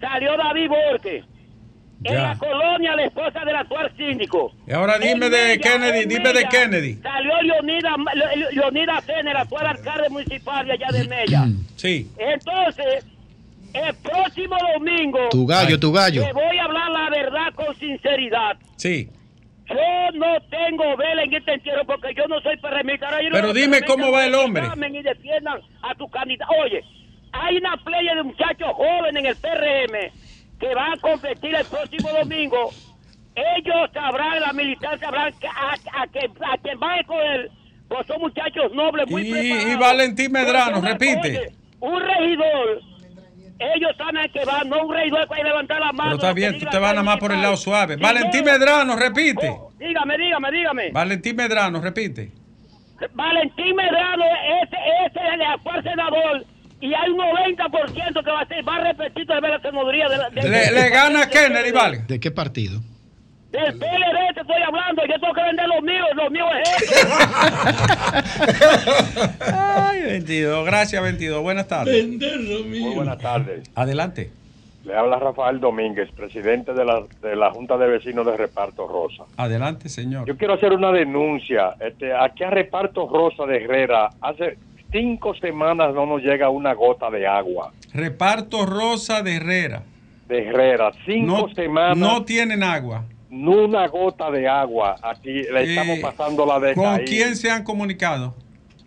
salió 0.01 0.37
David 0.37 0.69
Borque. 0.69 1.25
En 2.05 2.15
Ya. 2.15 2.23
la 2.23 2.37
colonia, 2.37 2.97
la 2.97 3.05
esposa 3.05 3.45
del 3.45 3.55
actual 3.55 3.93
síndico. 3.97 4.53
Y 4.67 4.73
ahora 4.73 4.99
dime 4.99 5.12
En 5.12 5.21
de 5.21 5.29
Mella, 5.31 5.59
Kennedy, 5.61 5.99
en 6.03 6.09
dime 6.09 6.33
de 6.33 6.45
Kennedy. 6.49 6.95
Salió 7.01 7.41
Leonida, 7.43 7.91
Le- 8.15 8.51
Leonida 8.57 9.01
Cena, 9.03 9.31
el 9.31 9.37
actual 9.37 9.67
alcalde 9.69 10.09
municipal 10.09 10.67
de 10.67 10.73
allá 10.73 10.88
de 10.91 11.09
Mella. 11.09 11.45
Sí. 11.77 12.09
Entonces, 12.19 13.07
el 13.75 13.95
próximo 13.97 14.57
domingo, 14.75 15.19
Tu 15.31 15.47
gallo, 15.47 15.79
tu 15.79 15.93
gallo. 15.93 16.25
te 16.25 16.33
voy 16.33 16.59
a 16.59 16.65
hablar 16.65 16.91
la 16.91 17.11
verdad 17.11 17.55
con 17.55 17.75
sinceridad. 17.77 18.57
Sí. 18.77 19.09
Yo 19.73 20.19
no 20.19 20.41
tengo 20.51 20.97
vela 20.97 21.23
en 21.23 21.35
este 21.35 21.55
entierro 21.55 21.85
porque 21.85 22.15
yo 22.15 22.27
no 22.29 22.41
soy 22.41 22.57
perremita. 22.59 23.11
No 23.11 23.17
Pero 23.33 23.53
dime 23.53 23.83
cómo 23.83 24.11
va 24.13 24.27
el 24.27 24.35
hombre. 24.35 24.63
Y 24.93 25.03
defiendan 25.03 25.61
a 25.83 25.95
tu 25.95 26.09
candidato. 26.11 26.53
Oye, 26.65 26.83
hay 27.33 27.57
una 27.57 27.77
playa 27.79 28.15
de 28.17 28.23
muchachos 28.23 28.69
jóvenes 28.75 29.17
en 29.17 29.27
el 29.27 29.37
PRM 29.37 30.59
que 30.61 30.75
van 30.75 30.93
a 30.93 30.97
competir 31.01 31.55
el 31.55 31.65
próximo 31.67 32.11
domingo. 32.13 32.71
Ellos 33.35 33.91
sabrán, 33.95 34.41
la 34.41 34.53
militancia 34.53 34.99
sabrán 35.07 35.33
a, 35.57 36.03
a, 36.03 36.07
que, 36.09 36.21
a 36.45 36.59
quien 36.59 36.79
van 36.79 36.91
a 36.91 37.01
escoger, 37.01 37.51
pues 37.89 38.07
son 38.07 38.21
muchachos 38.21 38.73
nobles, 38.75 39.11
muy 39.11 39.23
Y- 39.27 39.31
preparados. 39.33 39.73
y 39.73 39.77
Valentín 39.77 40.33
Medrano, 40.33 40.81
repite. 40.83 41.19
oye, 41.31 41.53
un 41.81 42.01
regidor, 42.01 42.81
ellos 43.75 43.90
saben 43.96 44.31
que 44.33 44.44
va, 44.44 44.62
no 44.64 44.87
un 44.87 44.94
regidor 44.94 45.27
para 45.29 45.40
ir 45.40 45.46
a 45.46 45.51
levantar 45.51 45.81
la 45.81 45.92
mano. 45.92 46.11
Pero 46.11 46.16
está 46.16 46.33
bien, 46.33 46.59
tú 46.59 46.66
te 46.66 46.79
vas 46.79 46.90
nada 46.92 47.03
más 47.03 47.18
por 47.18 47.33
el 47.33 47.40
lado 47.42 47.57
suave. 47.57 47.94
Sí, 47.96 48.01
Valentín 48.03 48.44
no. 48.44 48.53
Medrano, 48.53 48.96
repite. 48.96 49.48
Oh, 49.51 49.72
dígame, 49.79 50.18
dígame, 50.18 50.51
dígame. 50.53 50.90
Valentín 50.92 51.37
Medrano, 51.37 51.81
repite. 51.81 52.31
Valentín 53.14 53.75
Medrano, 53.77 54.25
ese, 54.62 54.77
ese 55.07 55.18
es 55.29 55.35
el 55.35 55.42
actual 55.42 55.83
senador. 55.83 56.44
Y 56.81 56.92
hay 56.94 57.11
un 57.11 57.18
90% 57.18 58.25
que 58.25 58.31
va 58.31 58.40
a 58.40 58.46
ser, 58.46 58.66
va 58.68 58.77
a 58.77 58.81
repetir 58.92 59.25
de 59.27 59.40
la 59.40 59.61
senaduría 59.61 60.09
de 60.09 60.16
la- 60.18 60.31
de- 60.31 60.42
Le, 60.48 60.70
le 60.72 60.88
gana 60.90 61.22
a 61.22 61.29
Kennedy, 61.29 61.70
vale. 61.70 61.98
¿De 62.09 62.18
qué 62.18 62.31
partido? 62.33 62.81
Del 63.53 63.75
PLD 63.79 64.35
te 64.35 64.41
estoy 64.41 64.62
hablando, 64.67 65.03
yo 65.07 65.21
tengo 65.21 65.35
que 65.35 65.43
vender 65.43 65.67
los 65.69 65.83
míos, 65.83 66.09
los 66.15 66.31
míos 66.31 66.49
es 66.65 66.83
esto. 66.93 67.09
Ay, 69.55 70.03
22. 70.03 70.65
Gracias, 70.67 71.03
22. 71.03 71.43
Buenas 71.43 71.69
tardes. 71.69 72.07
Muy 72.09 72.95
buenas 72.95 73.19
tardes. 73.19 73.71
Adelante. 73.75 74.31
Le 74.85 74.97
habla 74.97 75.19
Rafael 75.19 75.61
Domínguez, 75.61 76.11
presidente 76.12 76.73
de 76.75 76.85
la, 76.85 77.03
de 77.21 77.37
la 77.37 77.53
Junta 77.53 77.77
de 77.77 77.87
Vecinos 77.88 78.27
de 78.27 78.37
Reparto 78.37 78.88
Rosa. 78.88 79.25
Adelante, 79.37 79.88
señor. 79.88 80.27
Yo 80.27 80.37
quiero 80.37 80.55
hacer 80.55 80.73
una 80.73 80.91
denuncia. 80.91 81.75
Este, 81.79 82.12
aquí 82.12 82.43
a 82.43 82.51
Reparto 82.51 83.07
Rosa 83.09 83.45
de 83.47 83.62
Herrera, 83.62 84.09
hace 84.21 84.59
cinco 84.91 85.35
semanas 85.35 85.95
no 85.95 86.07
nos 86.07 86.21
llega 86.23 86.49
una 86.49 86.73
gota 86.75 87.11
de 87.11 87.27
agua. 87.27 87.71
Reparto 87.95 88.67
Rosa 88.67 89.23
de 89.23 89.37
Herrera. 89.37 89.83
De 90.27 90.49
Herrera, 90.49 90.91
cinco 91.07 91.47
No, 91.47 91.55
semanas 91.55 91.99
no 91.99 92.25
tienen 92.25 92.62
agua. 92.65 93.05
No 93.33 93.64
una 93.64 93.88
gota 93.88 94.31
de 94.31 94.47
agua. 94.47 94.97
Aquí 95.03 95.33
le 95.33 95.62
estamos 95.71 95.99
pasando 96.01 96.45
la 96.45 96.61
de 96.61 96.75
¿Con 96.75 96.99
quién 96.99 97.35
se 97.35 97.51
han 97.51 97.64
comunicado? 97.64 98.35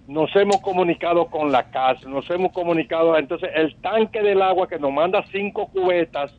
Nos 0.07 0.33
hemos 0.35 0.61
comunicado 0.61 1.25
con 1.25 1.51
la 1.51 1.63
casa, 1.71 2.07
nos 2.07 2.29
hemos 2.29 2.51
comunicado. 2.51 3.17
Entonces, 3.17 3.49
el 3.55 3.75
tanque 3.77 4.21
del 4.21 4.39
agua 4.43 4.67
que 4.67 4.77
nos 4.77 4.93
manda 4.93 5.25
cinco 5.31 5.67
cubetas 5.67 6.31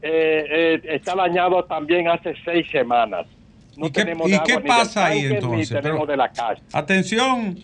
eh, 0.00 0.44
eh, 0.48 0.80
está 0.94 1.16
dañado 1.16 1.64
también 1.64 2.06
hace 2.08 2.34
seis 2.44 2.66
semanas. 2.70 3.26
No 3.76 3.86
¿Y 3.86 3.90
qué- 3.90 4.02
tenemos 4.04 4.30
y 4.30 4.34
agua 4.34 4.46
qué 4.46 4.60
pasa 4.60 5.06
ahí, 5.06 5.24
entonces? 5.24 5.70
Ni 5.72 5.76
tenemos 5.76 6.00
Pero- 6.02 6.06
de 6.06 6.16
la 6.16 6.28
casa. 6.28 6.62
Atención, 6.72 7.58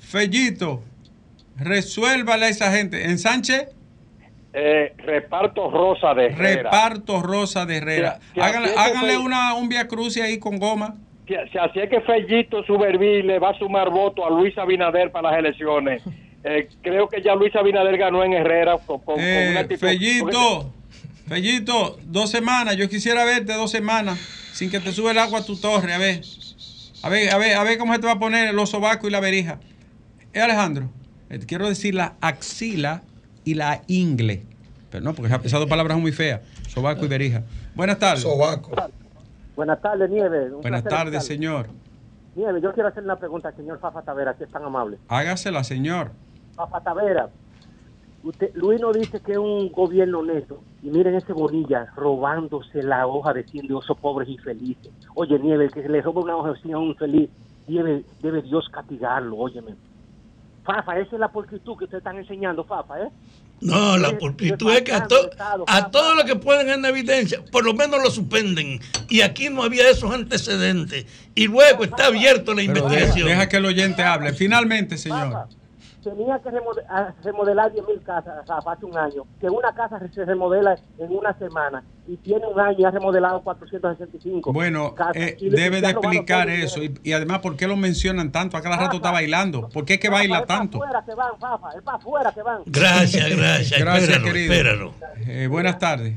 Fellito, 0.00 0.82
resuélvale 1.56 2.46
a 2.46 2.48
esa 2.48 2.72
gente. 2.72 3.04
En 3.04 3.18
Sánchez, 3.18 3.68
Eh, 4.56 4.92
reparto 4.98 5.68
Rosa 5.68 6.14
de 6.14 6.26
Herrera. 6.26 6.62
reparto 6.70 7.20
Rosa 7.22 7.66
de 7.66 7.78
Herrera. 7.78 8.20
Háganle, 8.40 9.18
una, 9.18 9.54
un 9.54 9.68
via 9.68 9.88
crucis 9.88 10.22
ahí 10.22 10.38
con 10.38 10.58
goma. 10.58 10.94
Si, 11.26 11.34
si 11.50 11.58
así 11.58 11.80
es 11.80 11.90
que 11.90 12.00
Fellito 12.02 12.62
Suberví 12.64 13.22
le 13.22 13.38
va 13.40 13.50
a 13.50 13.58
sumar 13.58 13.90
voto 13.90 14.24
a 14.24 14.30
Luis 14.30 14.56
Abinader 14.56 15.10
para 15.10 15.30
las 15.30 15.38
elecciones. 15.40 16.02
Eh, 16.46 16.68
creo 16.82 17.08
que 17.08 17.22
ya 17.22 17.34
Luis 17.34 17.56
Abinader 17.56 17.96
ganó 17.96 18.22
en 18.22 18.34
Herrera 18.34 18.76
con, 18.76 18.98
con- 18.98 19.14
con 19.14 19.18
Eh, 19.18 19.48
una 19.52 19.60
actitud- 19.60 19.78
Fellito, 19.80 20.74
Fellito, 21.26 21.96
dos 22.04 22.30
semanas. 22.30 22.76
Yo 22.76 22.86
quisiera 22.86 23.24
verte 23.24 23.54
dos 23.54 23.70
semanas 23.70 24.18
sin 24.52 24.70
que 24.70 24.78
te 24.78 24.92
sube 24.92 25.12
el 25.12 25.18
agua 25.18 25.38
a 25.38 25.44
tu 25.46 25.56
torre. 25.58 25.94
A 25.94 25.98
ver, 25.98 26.20
a 27.02 27.08
ver, 27.08 27.30
a 27.32 27.38
ver, 27.38 27.56
a 27.56 27.64
ver 27.64 27.78
cómo 27.78 27.94
se 27.94 27.98
te 28.00 28.06
va 28.06 28.12
a 28.12 28.18
poner 28.18 28.52
los 28.52 28.68
sobacos 28.68 29.08
y 29.08 29.10
la 29.10 29.20
verija. 29.20 29.58
Eh, 30.34 30.40
Alejandro, 30.42 30.90
quiero 31.46 31.66
decir 31.66 31.94
la 31.94 32.12
axila 32.20 33.00
y 33.44 33.54
la 33.54 33.82
ingle. 33.86 34.42
Pero 34.90 35.04
no, 35.04 35.12
porque 35.14 35.32
esa- 35.32 35.42
esas 35.44 35.60
dos 35.60 35.68
palabras 35.68 35.94
son 35.96 36.02
muy 36.02 36.12
feas. 36.12 36.40
Sobaco 36.68 37.04
y 37.04 37.08
verija. 37.08 37.42
Buenas 37.74 37.98
tardes. 37.98 38.22
Sobaco. 38.22 38.70
Buenas 39.56 39.80
tardes, 39.80 40.10
Nieves. 40.10 40.52
Un 40.52 40.60
Buenas 40.62 40.84
tardes, 40.84 41.24
señor. 41.24 41.66
Nieves, 42.34 42.62
yo 42.62 42.72
quiero 42.72 42.88
hacer 42.88 43.04
una 43.04 43.16
pregunta 43.16 43.48
al 43.48 43.56
señor 43.56 43.78
Fafa 43.78 44.02
Tavera, 44.02 44.34
que 44.34 44.44
es 44.44 44.50
tan 44.50 44.64
amable. 44.64 44.98
Hágasela, 45.08 45.62
señor. 45.62 46.10
Fafa 46.56 46.80
Tavera, 46.80 47.28
usted, 48.24 48.50
Luis 48.54 48.80
nos 48.80 48.96
dice 48.96 49.20
que 49.20 49.32
es 49.32 49.38
un 49.38 49.70
gobierno 49.70 50.20
honesto. 50.20 50.60
Y 50.82 50.88
miren 50.90 51.14
ese 51.14 51.32
Bonilla 51.32 51.86
robándose 51.96 52.82
la 52.82 53.06
hoja 53.06 53.32
de 53.32 53.44
100 53.44 53.68
de 53.68 53.74
osos 53.74 53.96
pobres 53.98 54.28
y 54.28 54.38
felices. 54.38 54.92
Oye, 55.14 55.38
Nieves, 55.38 55.72
que 55.72 55.88
le 55.88 56.02
roba 56.02 56.22
una 56.22 56.36
hoja 56.36 56.52
de 56.52 56.60
100 56.60 56.74
a 56.74 56.78
un 56.78 56.96
feliz, 56.96 57.30
debe, 57.68 58.04
debe 58.22 58.42
Dios 58.42 58.68
castigarlo, 58.70 59.36
óyeme. 59.36 59.74
Fafa, 60.64 60.98
esa 60.98 61.14
es 61.16 61.20
la 61.20 61.28
pulcritud 61.28 61.76
que 61.78 61.84
ustedes 61.84 62.00
están 62.00 62.16
enseñando, 62.16 62.64
Fafa, 62.64 63.00
¿eh? 63.02 63.08
No, 63.60 63.96
la 63.96 64.18
pulcritud 64.18 64.72
es 64.72 64.82
que 64.82 64.92
a, 64.92 65.06
to- 65.06 65.30
a 65.66 65.90
todos 65.90 66.16
los 66.16 66.24
que 66.24 66.36
pueden 66.36 66.68
en 66.70 66.84
evidencia, 66.84 67.40
por 67.52 67.64
lo 67.64 67.72
menos 67.72 68.02
lo 68.02 68.10
suspenden. 68.10 68.80
Y 69.08 69.20
aquí 69.22 69.48
no 69.48 69.62
había 69.62 69.88
esos 69.88 70.12
antecedentes. 70.12 71.06
Y 71.34 71.46
luego 71.46 71.84
está 71.84 72.06
abierto 72.06 72.52
la 72.52 72.62
Pero 72.62 72.72
deja, 72.74 72.84
investigación. 72.86 73.28
deja 73.28 73.48
que 73.48 73.56
el 73.58 73.64
oyente 73.66 74.02
hable. 74.02 74.32
Finalmente, 74.32 74.98
señor. 74.98 75.48
Tenía 76.04 76.38
que 76.38 76.50
remodelar 76.50 77.72
10.000 77.72 78.02
casas, 78.02 78.46
Rafa, 78.46 78.72
hace 78.72 78.84
un 78.84 78.96
año. 78.96 79.22
Que 79.40 79.48
una 79.48 79.72
casa 79.74 79.98
se 80.12 80.24
remodela 80.26 80.76
en 80.98 81.16
una 81.16 81.32
semana. 81.38 81.82
Y 82.06 82.18
tiene 82.18 82.46
un 82.46 82.60
año 82.60 82.76
y 82.78 82.84
ha 82.84 82.90
remodelado 82.90 83.40
465. 83.40 84.52
Bueno, 84.52 84.94
casas. 84.94 85.16
eh, 85.16 85.36
debe 85.40 85.80
de 85.80 85.88
explicar 85.88 86.50
eso. 86.50 86.82
Y, 86.82 86.92
y 87.02 87.12
además, 87.12 87.38
¿por 87.38 87.56
qué 87.56 87.66
lo 87.66 87.76
mencionan 87.76 88.30
tanto? 88.30 88.58
A 88.58 88.60
cada 88.60 88.76
rato 88.76 88.96
está 88.96 89.10
bailando. 89.12 89.70
¿Por 89.70 89.86
qué 89.86 89.94
es 89.94 90.00
que 90.00 90.10
baila 90.10 90.44
tanto? 90.44 90.76
Fuera 90.76 91.02
que 91.06 91.14
van, 91.14 91.38
Fafa, 91.40 91.70
es 91.74 91.82
para 91.82 91.96
afuera 91.96 92.32
que 92.32 92.42
van. 92.42 92.62
Gracias, 92.66 93.36
gracias. 93.36 93.80
Gracias, 93.80 94.08
espéralo, 94.10 94.24
querido. 94.26 94.52
espéralo. 94.52 94.92
Eh, 95.26 95.46
buenas 95.46 95.78
tardes. 95.78 96.14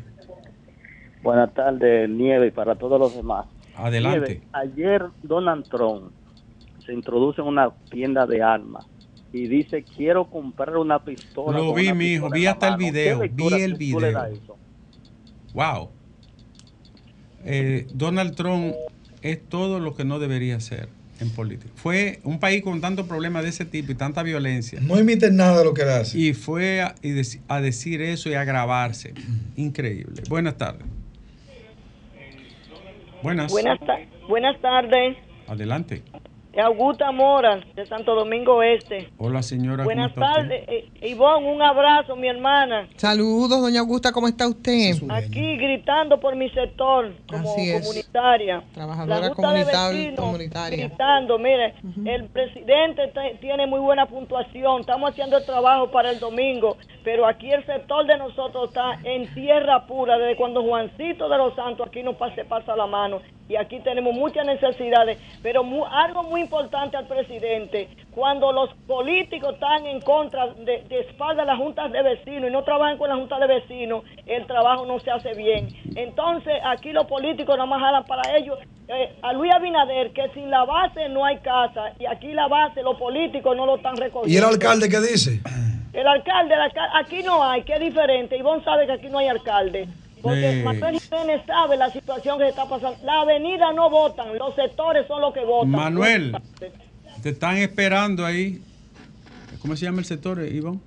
Buenas 1.23 1.53
tardes, 1.53 2.09
Nieve, 2.09 2.47
y 2.47 2.51
para 2.51 2.75
todos 2.75 2.99
los 2.99 3.15
demás. 3.15 3.45
Adelante. 3.77 4.19
Nieve, 4.19 4.41
ayer 4.51 5.05
Donald 5.23 5.65
Trump 5.69 6.11
se 6.85 6.93
introduce 6.93 7.39
en 7.41 7.47
una 7.47 7.69
tienda 7.89 8.25
de 8.25 8.43
armas 8.43 8.85
y 9.37 9.47
dice, 9.47 9.83
quiero 9.83 10.29
comprar 10.29 10.77
una 10.77 11.03
pistola. 11.03 11.57
Lo 11.57 11.73
vi, 11.73 11.93
mi 11.93 12.13
hijo, 12.13 12.29
vi 12.29 12.45
hasta 12.45 12.67
el 12.67 12.71
mano". 12.73 12.85
¿Qué 12.85 12.91
video, 12.91 13.19
vi 13.31 13.61
el 13.61 13.73
video. 13.75 14.29
Wow. 15.53 15.89
Eh, 17.45 17.87
Donald 17.93 18.35
Trump 18.35 18.73
es 19.21 19.41
todo 19.47 19.79
lo 19.79 19.95
que 19.95 20.03
no 20.05 20.19
debería 20.19 20.59
ser 20.59 20.89
en 21.19 21.29
política. 21.31 21.71
Fue 21.75 22.19
un 22.23 22.39
país 22.39 22.61
con 22.61 22.81
tantos 22.81 23.07
problemas 23.07 23.43
de 23.43 23.49
ese 23.49 23.65
tipo 23.65 23.91
y 23.91 23.95
tanta 23.95 24.21
violencia. 24.23 24.79
No 24.81 24.99
imiten 24.99 25.35
nada 25.35 25.59
de 25.59 25.63
lo 25.65 25.73
que 25.73 25.83
hace. 25.83 26.17
Y 26.19 26.33
fue 26.33 26.81
a, 26.81 26.95
y 27.01 27.13
a 27.47 27.61
decir 27.61 28.01
eso 28.01 28.29
y 28.29 28.33
a 28.33 28.43
grabarse. 28.43 29.13
Increíble. 29.55 30.23
Buenas 30.29 30.57
tardes. 30.57 30.85
Buenas. 33.23 33.51
Buenas, 33.51 33.79
ta- 33.79 33.99
buenas 34.27 34.61
tardes. 34.61 35.17
Adelante. 35.47 36.03
Augusta 36.61 37.11
Mora, 37.11 37.59
de 37.75 37.85
Santo 37.85 38.15
Domingo 38.15 38.63
Este. 38.63 39.09
Hola, 39.19 39.43
señora. 39.43 39.83
¿cómo 39.83 39.85
Buenas 39.85 40.13
tardes. 40.15 40.63
Eh, 40.67 40.89
Ivonne, 41.03 41.51
un 41.51 41.61
abrazo, 41.61 42.15
mi 42.15 42.27
hermana. 42.27 42.87
Saludos, 42.95 43.61
doña 43.61 43.81
Augusta, 43.81 44.11
¿cómo 44.11 44.27
está 44.27 44.47
usted? 44.47 44.95
Aquí 45.09 45.55
gritando 45.57 46.19
por 46.19 46.35
mi 46.35 46.49
sector 46.49 47.13
como 47.29 47.51
Así 47.51 47.69
es. 47.69 47.81
comunitaria. 47.81 48.63
Trabajadora 48.73 49.19
La 49.19 49.27
Junta 49.33 49.53
de 49.53 49.63
comunita- 49.65 49.89
Vecinos 49.89 50.19
comunitaria. 50.19 50.87
Gritando, 50.87 51.37
mire, 51.37 51.75
el 52.05 52.25
presidente 52.25 53.07
te- 53.09 53.37
tiene 53.39 53.67
muy 53.67 53.79
buena 53.79 54.07
puntuación. 54.07 54.81
Estamos 54.81 55.11
haciendo 55.11 55.37
el 55.37 55.45
trabajo 55.45 55.91
para 55.91 56.09
el 56.09 56.19
domingo, 56.19 56.77
pero 57.03 57.27
aquí 57.27 57.51
el 57.51 57.63
sector 57.65 58.07
de 58.07 58.17
nosotros 58.17 58.69
está 58.69 58.97
en 59.03 59.31
tierra 59.35 59.85
pura. 59.85 60.17
Desde 60.17 60.35
cuando 60.35 60.63
Juancito 60.63 61.29
de 61.29 61.37
los 61.37 61.53
Santos 61.55 61.87
aquí 61.87 62.01
nos 62.01 62.15
pase, 62.15 62.45
pasa 62.45 62.75
la 62.75 62.87
mano. 62.87 63.21
Y 63.49 63.55
aquí 63.55 63.79
tenemos 63.79 64.13
muchas 64.13 64.45
necesidades, 64.45 65.17
pero 65.41 65.63
mu- 65.63 65.85
algo 65.85 66.23
muy 66.23 66.41
importante 66.47 66.95
al 66.95 67.07
presidente, 67.07 67.89
cuando 68.11 68.53
los 68.53 68.73
políticos 68.87 69.53
están 69.53 69.85
en 69.85 69.99
contra 69.99 70.47
de, 70.47 70.83
de 70.87 70.99
espalda 71.01 71.43
de 71.43 71.47
las 71.47 71.57
juntas 71.57 71.91
de 71.91 72.01
vecinos 72.01 72.49
y 72.49 72.53
no 72.53 72.63
trabajan 72.63 72.97
con 72.97 73.09
las 73.09 73.17
juntas 73.19 73.39
de 73.41 73.47
vecinos, 73.47 74.03
el 74.25 74.47
trabajo 74.47 74.85
no 74.85 74.97
se 75.01 75.11
hace 75.11 75.33
bien. 75.33 75.67
Entonces, 75.95 76.53
aquí 76.63 76.93
los 76.93 77.05
políticos 77.05 77.57
nada 77.57 77.65
más 77.65 77.81
jalan 77.81 78.05
para 78.05 78.37
ellos. 78.37 78.57
Eh, 78.87 79.13
a 79.21 79.33
Luis 79.33 79.51
Abinader, 79.53 80.13
que 80.13 80.29
sin 80.33 80.49
la 80.49 80.63
base 80.63 81.09
no 81.09 81.25
hay 81.25 81.39
casa, 81.39 81.91
y 81.99 82.05
aquí 82.05 82.31
la 82.31 82.47
base, 82.47 82.81
los 82.81 82.97
políticos 82.97 83.55
no 83.57 83.65
lo 83.65 83.75
están 83.75 83.97
recogiendo. 83.97 84.33
¿Y 84.33 84.37
el 84.37 84.45
alcalde 84.45 84.87
qué 84.87 85.01
dice? 85.01 85.41
El 85.91 86.07
alcalde, 86.07 86.53
el 86.53 86.61
alcalde, 86.61 86.93
aquí 86.95 87.21
no 87.23 87.43
hay, 87.43 87.63
que 87.63 87.73
es 87.73 87.79
diferente. 87.81 88.37
Ivonne 88.37 88.63
sabe 88.63 88.85
que 88.85 88.93
aquí 88.93 89.09
no 89.09 89.17
hay 89.17 89.27
alcalde. 89.27 89.89
Porque 90.21 90.59
Eh. 90.59 90.63
Manuel 90.63 90.99
Jiménez 90.99 91.41
sabe 91.45 91.77
la 91.77 91.91
situación 91.91 92.37
que 92.37 92.45
se 92.45 92.49
está 92.49 92.67
pasando. 92.67 92.97
La 93.05 93.21
avenida 93.21 93.71
no 93.73 93.89
votan, 93.89 94.37
los 94.37 94.55
sectores 94.55 95.07
son 95.07 95.21
los 95.21 95.33
que 95.33 95.45
votan. 95.45 95.69
Manuel, 95.71 96.35
te 97.21 97.29
están 97.29 97.57
esperando 97.57 98.25
ahí. 98.25 98.61
¿Cómo 99.61 99.75
se 99.75 99.85
llama 99.85 99.99
el 99.99 100.05
sector, 100.05 100.41
Iván? 100.43 100.79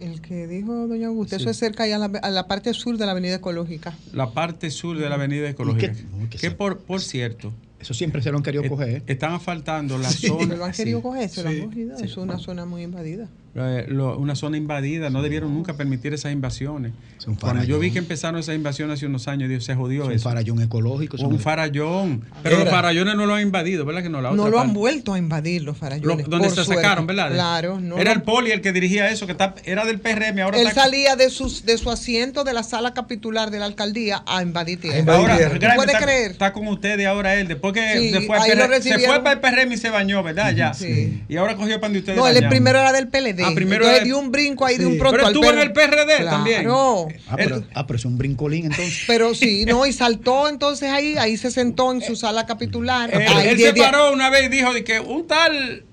El 0.00 0.22
que 0.22 0.46
dijo 0.46 0.86
doña 0.86 1.08
Augusta, 1.08 1.36
eso 1.36 1.50
es 1.50 1.58
cerca 1.58 1.84
allá 1.84 1.96
a 1.96 2.08
la, 2.08 2.18
a 2.22 2.30
la 2.30 2.46
parte 2.48 2.72
sur 2.72 2.96
de 2.96 3.04
la 3.04 3.12
Avenida 3.12 3.34
Ecológica. 3.34 3.94
La 4.14 4.30
parte 4.30 4.70
sur 4.70 4.96
de 4.98 5.06
la 5.08 5.16
avenida 5.16 5.48
ecológica. 5.50 5.92
que 6.40 6.50
por, 6.50 6.78
por 6.80 7.00
cierto. 7.02 7.52
Eso 7.78 7.92
siempre 7.94 8.20
se 8.22 8.30
lo 8.30 8.38
han 8.38 8.42
querido 8.42 8.66
coger. 8.68 8.88
¿eh? 8.88 9.02
Están 9.06 9.32
asfaltando 9.32 9.96
la 9.98 10.08
Sí, 10.10 10.26
zona. 10.28 10.54
lo 10.54 10.64
han 10.64 10.72
querido 10.72 10.98
sí, 10.98 11.02
coger, 11.02 11.28
se 11.28 11.42
lo 11.42 11.48
han 11.50 11.60
cogido. 11.68 11.98
sí. 11.98 12.04
Es 12.04 12.16
una 12.16 12.38
zona 12.38 12.64
muy 12.66 12.82
invadida. 12.82 13.28
Eh, 13.52 13.86
lo- 13.88 14.16
una 14.16 14.36
zona 14.36 14.56
invadida, 14.56 15.10
no 15.10 15.22
debieron 15.22 15.52
nunca 15.52 15.74
permitir 15.74 16.14
esas 16.14 16.32
invasiones. 16.32 16.92
Cuando 17.40 17.64
yo 17.64 17.80
vi 17.80 17.90
que 17.90 17.98
empezaron 17.98 18.38
esas 18.38 18.54
invasiones 18.54 18.94
hace 18.98 19.06
unos 19.06 19.26
años, 19.26 19.48
Dios 19.48 19.64
se 19.64 19.74
jodió 19.74 20.02
Es 20.02 20.08
un 20.08 20.14
eso. 20.14 20.28
farallón 20.28 20.62
ecológico. 20.62 21.16
eso 21.16 21.26
un 21.26 21.34
no- 21.34 21.38
farallón. 21.40 22.22
Pero 22.44 22.56
los 22.56 22.62
Era. 22.66 22.70
farallones 22.70 23.16
no 23.16 23.26
lo 23.26 23.34
han 23.34 23.42
invadido, 23.42 23.84
¿verdad 23.84 24.02
que 24.04 24.08
no? 24.08 24.20
La 24.22 24.30
No 24.30 24.42
otra 24.44 24.50
lo 24.52 24.60
han 24.60 24.72
vuelto 24.72 25.14
a 25.14 25.18
invadir 25.18 25.62
los 25.62 25.74
Lo- 25.74 25.80
farallones. 25.80 26.28
donde 26.28 26.46
por 26.48 26.56
se 26.56 26.64
suerte. 26.64 26.82
sacaron, 26.82 27.06
¿verdad? 27.08 27.32
Claro. 27.32 27.80
No 27.80 27.96
Era 27.98 28.12
lo- 28.12 28.16
el 28.20 28.22
poli 28.22 28.52
el 28.52 28.60
que 28.60 28.72
dirigía 28.72 29.10
eso, 29.10 29.26
que 29.26 29.32
está- 29.32 29.56
era 29.64 29.84
del 29.84 29.98
PRM, 29.98 30.40
ahora 30.42 30.60
Él 30.60 30.68
está... 30.68 30.82
salía 30.84 31.16
de, 31.16 31.28
sus, 31.28 31.66
de 31.66 31.76
su 31.76 31.90
asiento 31.90 32.44
de 32.44 32.52
la 32.52 32.62
sala 32.62 32.94
capitular 32.94 33.50
de 33.50 33.58
la 33.58 33.64
alcaldía 33.66 34.22
a 34.26 34.42
invadir 34.42 34.80
tierra. 34.80 35.12
Ahora, 35.12 35.36
¿Tú 35.36 35.58
Graeme 35.58 35.74
puedes 35.74 35.94
está, 35.94 36.06
creer? 36.06 36.30
está 36.30 36.52
con 36.52 36.68
ustedes 36.68 37.04
ahora 37.06 37.34
él, 37.34 37.48
después 37.48 37.74
que 37.74 37.80
Sí, 37.98 38.10
se, 38.10 38.20
fue 38.22 38.38
lo 38.38 38.44
se 38.80 38.98
fue 39.06 39.22
para 39.24 39.32
el 39.32 39.40
PRM 39.40 39.72
y 39.74 39.76
se 39.76 39.90
bañó, 39.90 40.22
¿verdad? 40.22 40.54
Ya. 40.54 40.72
Sí. 40.72 41.22
Y 41.28 41.36
ahora 41.36 41.56
cogió 41.56 41.80
pan 41.80 41.92
de 41.92 41.98
ustedes. 41.98 42.16
No, 42.16 42.28
él 42.28 42.46
primero 42.48 42.78
era 42.78 42.92
del 42.92 43.08
PLD. 43.08 43.39
Ah, 43.44 43.52
primero 43.54 43.84
Entonces 43.84 43.96
era- 43.96 44.04
dio 44.04 44.18
un 44.18 44.30
brinco 44.32 44.66
ahí 44.66 44.78
de 44.78 44.86
un 44.86 44.98
pronto 44.98 45.16
Pero 45.16 45.26
al 45.26 45.34
estuvo 45.34 45.50
en 45.50 45.58
el 45.58 45.72
PRD 45.72 46.24
también. 46.24 46.62
Claro. 46.62 47.08
Ah, 47.28 47.36
pero, 47.36 47.64
ah, 47.74 47.86
pero 47.86 47.96
es 47.98 48.04
un 48.04 48.18
brincolín 48.18 48.66
entonces. 48.66 49.04
Pero 49.06 49.34
sí, 49.34 49.64
no, 49.66 49.86
y 49.86 49.92
saltó 49.92 50.48
entonces 50.48 50.90
ahí, 50.90 51.16
ahí 51.18 51.36
se 51.36 51.50
sentó 51.50 51.92
en 51.92 52.02
su 52.02 52.16
sala 52.16 52.46
capitular. 52.46 53.12
Él, 53.14 53.22
Ahí 53.28 53.48
él 53.48 53.56
de- 53.56 53.62
se 53.64 53.72
de- 53.72 53.80
paró 53.80 54.12
una 54.12 54.30
vez 54.30 54.44
y 54.46 54.48
dijo 54.48 54.72
de 54.72 54.84
que 54.84 55.00
un 55.00 55.26
tal 55.26 55.84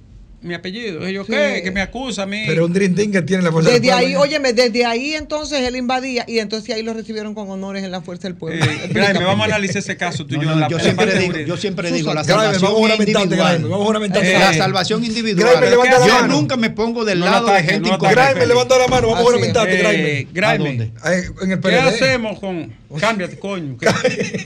mi 0.42 0.54
apellido. 0.54 1.08
¿Yo 1.10 1.24
Sí. 1.26 1.32
qué? 1.32 1.62
Que 1.64 1.72
me 1.72 1.82
acusa 1.82 2.24
a 2.24 2.26
mí. 2.28 2.44
Pero 2.46 2.66
un 2.68 2.74
Dream 2.74 2.94
Team 2.94 3.12
que 3.12 3.22
tiene 3.24 3.42
la 3.44 3.52
fuerza 3.52 3.72
del 3.72 3.82
Desde 3.82 3.92
pueblo. 3.94 4.08
ahí, 4.08 4.16
óyeme, 4.16 4.54
desde 4.54 4.86
ahí 4.86 5.14
entonces 5.16 5.62
él 5.62 5.76
invadía 5.76 6.26
y 6.28 6.40
entonces 6.40 6.76
ahí 6.76 6.84
lo 6.84 6.94
recibieron 6.94 7.34
con 7.34 7.50
honores 7.50 7.84
en 7.84 7.90
la 7.92 8.02
Fuerza 8.02 8.28
del 8.28 8.36
Pueblo. 8.38 8.64
Eh, 8.64 8.90
Graeme, 8.92 9.24
vamos 9.26 9.42
a 9.42 9.46
analizar 9.56 9.78
ese 9.78 9.98
caso 9.98 10.26
tú 10.28 10.36
y 10.36 10.38
No, 10.38 10.44
yo. 10.44 10.50
no, 10.50 10.54
en 10.54 10.60
la- 10.62 10.68
yo 10.70 10.78
la 10.78 10.84
siempre 10.84 11.06
parte 11.08 11.20
digo, 11.20 11.38
yo 11.40 11.58
siempre 11.58 11.92
digo, 11.92 12.14
la 12.14 12.22
Graeme, 12.24 12.44
salvación 12.44 12.72
vamos 12.72 12.90
individual. 13.00 13.30
Graeme, 13.30 13.64
vamos 13.68 13.82
a 13.82 13.86
juramentarte. 13.88 14.34
la 14.34 14.52
Eh, 14.52 14.58
salvación 14.58 15.04
individual. 15.04 15.50
Graeme, 15.50 15.70
levanta 15.72 16.00
la 16.00 16.08
yo 16.08 16.14
mano. 16.14 16.28
nunca 16.36 16.56
me 16.56 16.70
pongo 16.70 17.04
del 17.04 17.20
No 17.20 17.26
lado 17.26 17.48
ataque, 17.48 17.64
de 17.68 17.74
gente 17.74 17.90
incorrecta. 17.90 18.24
Graeme, 18.24 18.46
levanta 18.46 18.78
la 18.78 18.88
mano, 18.88 19.08
vamos 19.08 19.22
a 19.22 19.26
juramentarte, 19.26 19.74
Eh, 19.74 19.78
Graeme. 19.80 20.28
Graeme, 20.34 20.64
¿A 20.64 20.68
dónde? 20.68 20.84
Eh, 21.18 21.30
En 21.42 21.52
el 21.52 21.60
¿Qué 21.60 21.76
hacemos 21.80 22.40
con. 22.40 22.72
Cámbiate, 23.00 23.38
coño. 23.40 23.76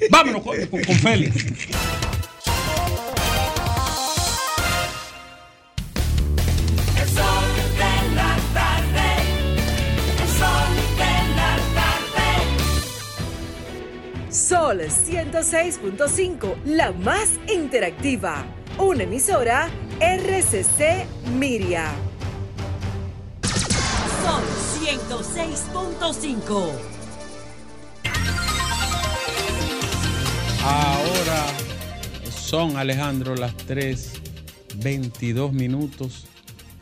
Vámonos 0.10 0.42
coño, 0.42 0.70
con, 0.70 0.84
con 0.84 0.96
Félix. 0.96 1.46
Sol 14.52 14.82
106.5, 14.82 16.64
la 16.66 16.92
más 16.92 17.40
interactiva. 17.48 18.44
Una 18.78 19.04
emisora 19.04 19.70
RCC 20.02 21.06
Miria. 21.38 21.90
Sol 24.22 24.44
106.5. 24.84 26.70
Ahora 30.66 31.46
son, 32.30 32.76
Alejandro, 32.76 33.36
las 33.36 33.56
3:22 33.56 35.54
minutos 35.54 36.26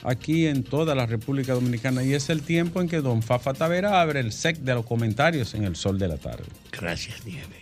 aquí 0.04 0.48
en 0.48 0.64
toda 0.64 0.96
la 0.96 1.06
República 1.06 1.54
Dominicana 1.54 2.04
y 2.04 2.14
es 2.14 2.30
el 2.30 2.42
tiempo 2.42 2.82
en 2.82 2.90
que 2.90 3.02
don 3.02 3.22
Fafa 3.22 3.54
Tavera 3.54 4.02
abre 4.02 4.22
el 4.22 4.32
sec 4.32 4.58
de 4.58 4.74
los 4.74 4.86
comentarios 4.86 5.54
en 5.54 5.66
el 5.66 5.76
sol 5.76 6.00
de 6.00 6.08
la 6.08 6.18
tarde. 6.18 6.46
Gracias, 6.72 7.26
Nieve. 7.26 7.59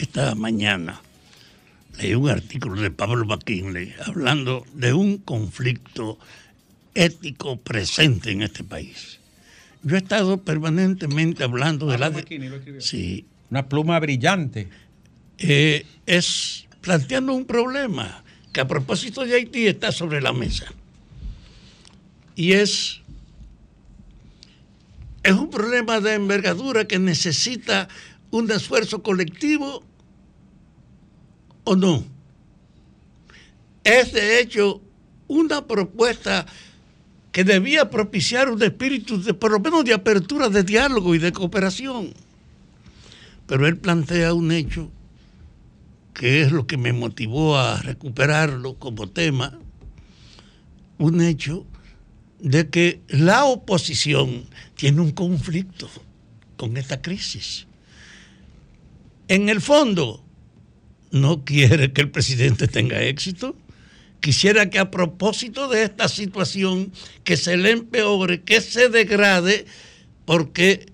Esta 0.00 0.34
mañana 0.34 1.02
leí 1.98 2.14
un 2.14 2.30
artículo 2.30 2.80
de 2.80 2.90
Pablo 2.90 3.26
McKinley 3.26 3.92
hablando 4.06 4.64
de 4.72 4.94
un 4.94 5.18
conflicto 5.18 6.18
ético 6.94 7.60
presente 7.60 8.30
en 8.30 8.40
este 8.40 8.64
país. 8.64 9.20
Yo 9.82 9.96
he 9.96 9.98
estado 9.98 10.38
permanentemente 10.38 11.44
hablando 11.44 11.86
de 11.86 11.98
la... 11.98 12.10
Sí. 12.78 13.26
Una 13.50 13.68
pluma 13.68 14.00
brillante. 14.00 14.68
Eh, 15.36 15.84
es 16.06 16.66
planteando 16.80 17.34
un 17.34 17.44
problema 17.44 18.24
que 18.54 18.62
a 18.62 18.68
propósito 18.68 19.26
de 19.26 19.34
Haití 19.34 19.66
está 19.66 19.92
sobre 19.92 20.22
la 20.22 20.32
mesa. 20.32 20.72
Y 22.36 22.52
es, 22.52 23.02
es 25.22 25.32
un 25.32 25.50
problema 25.50 26.00
de 26.00 26.14
envergadura 26.14 26.86
que 26.88 26.98
necesita 26.98 27.88
un 28.30 28.50
esfuerzo 28.50 29.02
colectivo 29.02 29.84
o 31.64 31.76
no. 31.76 32.04
Es 33.84 34.12
de 34.12 34.40
hecho 34.40 34.82
una 35.28 35.66
propuesta 35.66 36.46
que 37.32 37.44
debía 37.44 37.90
propiciar 37.90 38.50
un 38.50 38.62
espíritu 38.62 39.22
de, 39.22 39.34
por 39.34 39.52
lo 39.52 39.60
menos 39.60 39.84
de 39.84 39.94
apertura 39.94 40.48
de 40.48 40.64
diálogo 40.64 41.14
y 41.14 41.18
de 41.18 41.32
cooperación. 41.32 42.12
Pero 43.46 43.66
él 43.66 43.78
plantea 43.78 44.34
un 44.34 44.52
hecho 44.52 44.90
que 46.14 46.42
es 46.42 46.52
lo 46.52 46.66
que 46.66 46.76
me 46.76 46.92
motivó 46.92 47.56
a 47.56 47.80
recuperarlo 47.80 48.74
como 48.74 49.08
tema, 49.08 49.58
un 50.98 51.20
hecho 51.22 51.66
de 52.40 52.68
que 52.68 53.00
la 53.08 53.44
oposición 53.44 54.44
tiene 54.74 55.00
un 55.00 55.12
conflicto 55.12 55.88
con 56.56 56.76
esta 56.76 57.00
crisis. 57.00 57.66
En 59.28 59.48
el 59.48 59.60
fondo, 59.60 60.19
no 61.10 61.44
quiere 61.44 61.92
que 61.92 62.02
el 62.02 62.10
presidente 62.10 62.68
tenga 62.68 63.02
éxito, 63.02 63.56
quisiera 64.20 64.70
que 64.70 64.78
a 64.78 64.90
propósito 64.90 65.68
de 65.68 65.82
esta 65.82 66.08
situación, 66.08 66.92
que 67.24 67.36
se 67.36 67.56
le 67.56 67.70
empeore, 67.70 68.42
que 68.42 68.60
se 68.60 68.88
degrade, 68.88 69.66
porque 70.24 70.86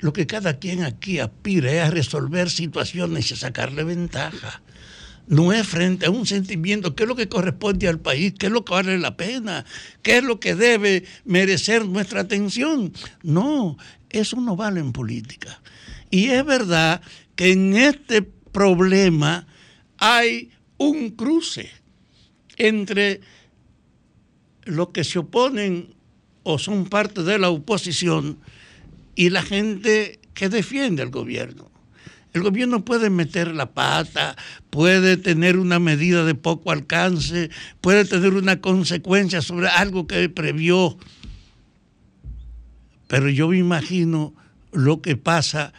lo 0.00 0.12
que 0.12 0.26
cada 0.26 0.58
quien 0.58 0.82
aquí 0.82 1.18
aspira 1.18 1.72
es 1.72 1.82
a 1.82 1.90
resolver 1.90 2.50
situaciones 2.50 3.30
y 3.30 3.34
a 3.34 3.36
sacarle 3.36 3.84
ventaja. 3.84 4.62
No 5.26 5.52
es 5.54 5.66
frente 5.66 6.06
a 6.06 6.10
un 6.10 6.26
sentimiento, 6.26 6.94
qué 6.94 7.04
es 7.04 7.08
lo 7.08 7.16
que 7.16 7.30
corresponde 7.30 7.88
al 7.88 7.98
país, 7.98 8.34
qué 8.38 8.46
es 8.46 8.52
lo 8.52 8.64
que 8.64 8.74
vale 8.74 8.98
la 8.98 9.16
pena, 9.16 9.64
qué 10.02 10.18
es 10.18 10.24
lo 10.24 10.38
que 10.38 10.54
debe 10.54 11.04
merecer 11.24 11.86
nuestra 11.86 12.20
atención. 12.20 12.92
No, 13.22 13.78
eso 14.10 14.38
no 14.40 14.56
vale 14.56 14.80
en 14.80 14.92
política. 14.92 15.62
Y 16.10 16.26
es 16.26 16.44
verdad 16.44 17.00
que 17.36 17.52
en 17.52 17.74
este 17.74 18.22
problema 18.54 19.46
hay 19.98 20.50
un 20.78 21.10
cruce 21.10 21.68
entre 22.56 23.20
los 24.64 24.90
que 24.90 25.04
se 25.04 25.18
oponen 25.18 25.92
o 26.44 26.58
son 26.58 26.86
parte 26.86 27.22
de 27.22 27.38
la 27.38 27.50
oposición 27.50 28.38
y 29.14 29.28
la 29.30 29.42
gente 29.42 30.20
que 30.32 30.48
defiende 30.48 31.02
al 31.02 31.10
gobierno. 31.10 31.70
El 32.32 32.42
gobierno 32.42 32.84
puede 32.84 33.10
meter 33.10 33.54
la 33.54 33.72
pata, 33.72 34.36
puede 34.70 35.16
tener 35.16 35.58
una 35.58 35.78
medida 35.78 36.24
de 36.24 36.34
poco 36.34 36.70
alcance, 36.72 37.50
puede 37.80 38.04
tener 38.04 38.34
una 38.34 38.60
consecuencia 38.60 39.42
sobre 39.42 39.68
algo 39.68 40.06
que 40.06 40.28
previó. 40.28 40.96
Pero 43.06 43.28
yo 43.28 43.48
me 43.48 43.58
imagino 43.58 44.34
lo 44.72 45.00
que 45.00 45.16
pasa 45.16 45.72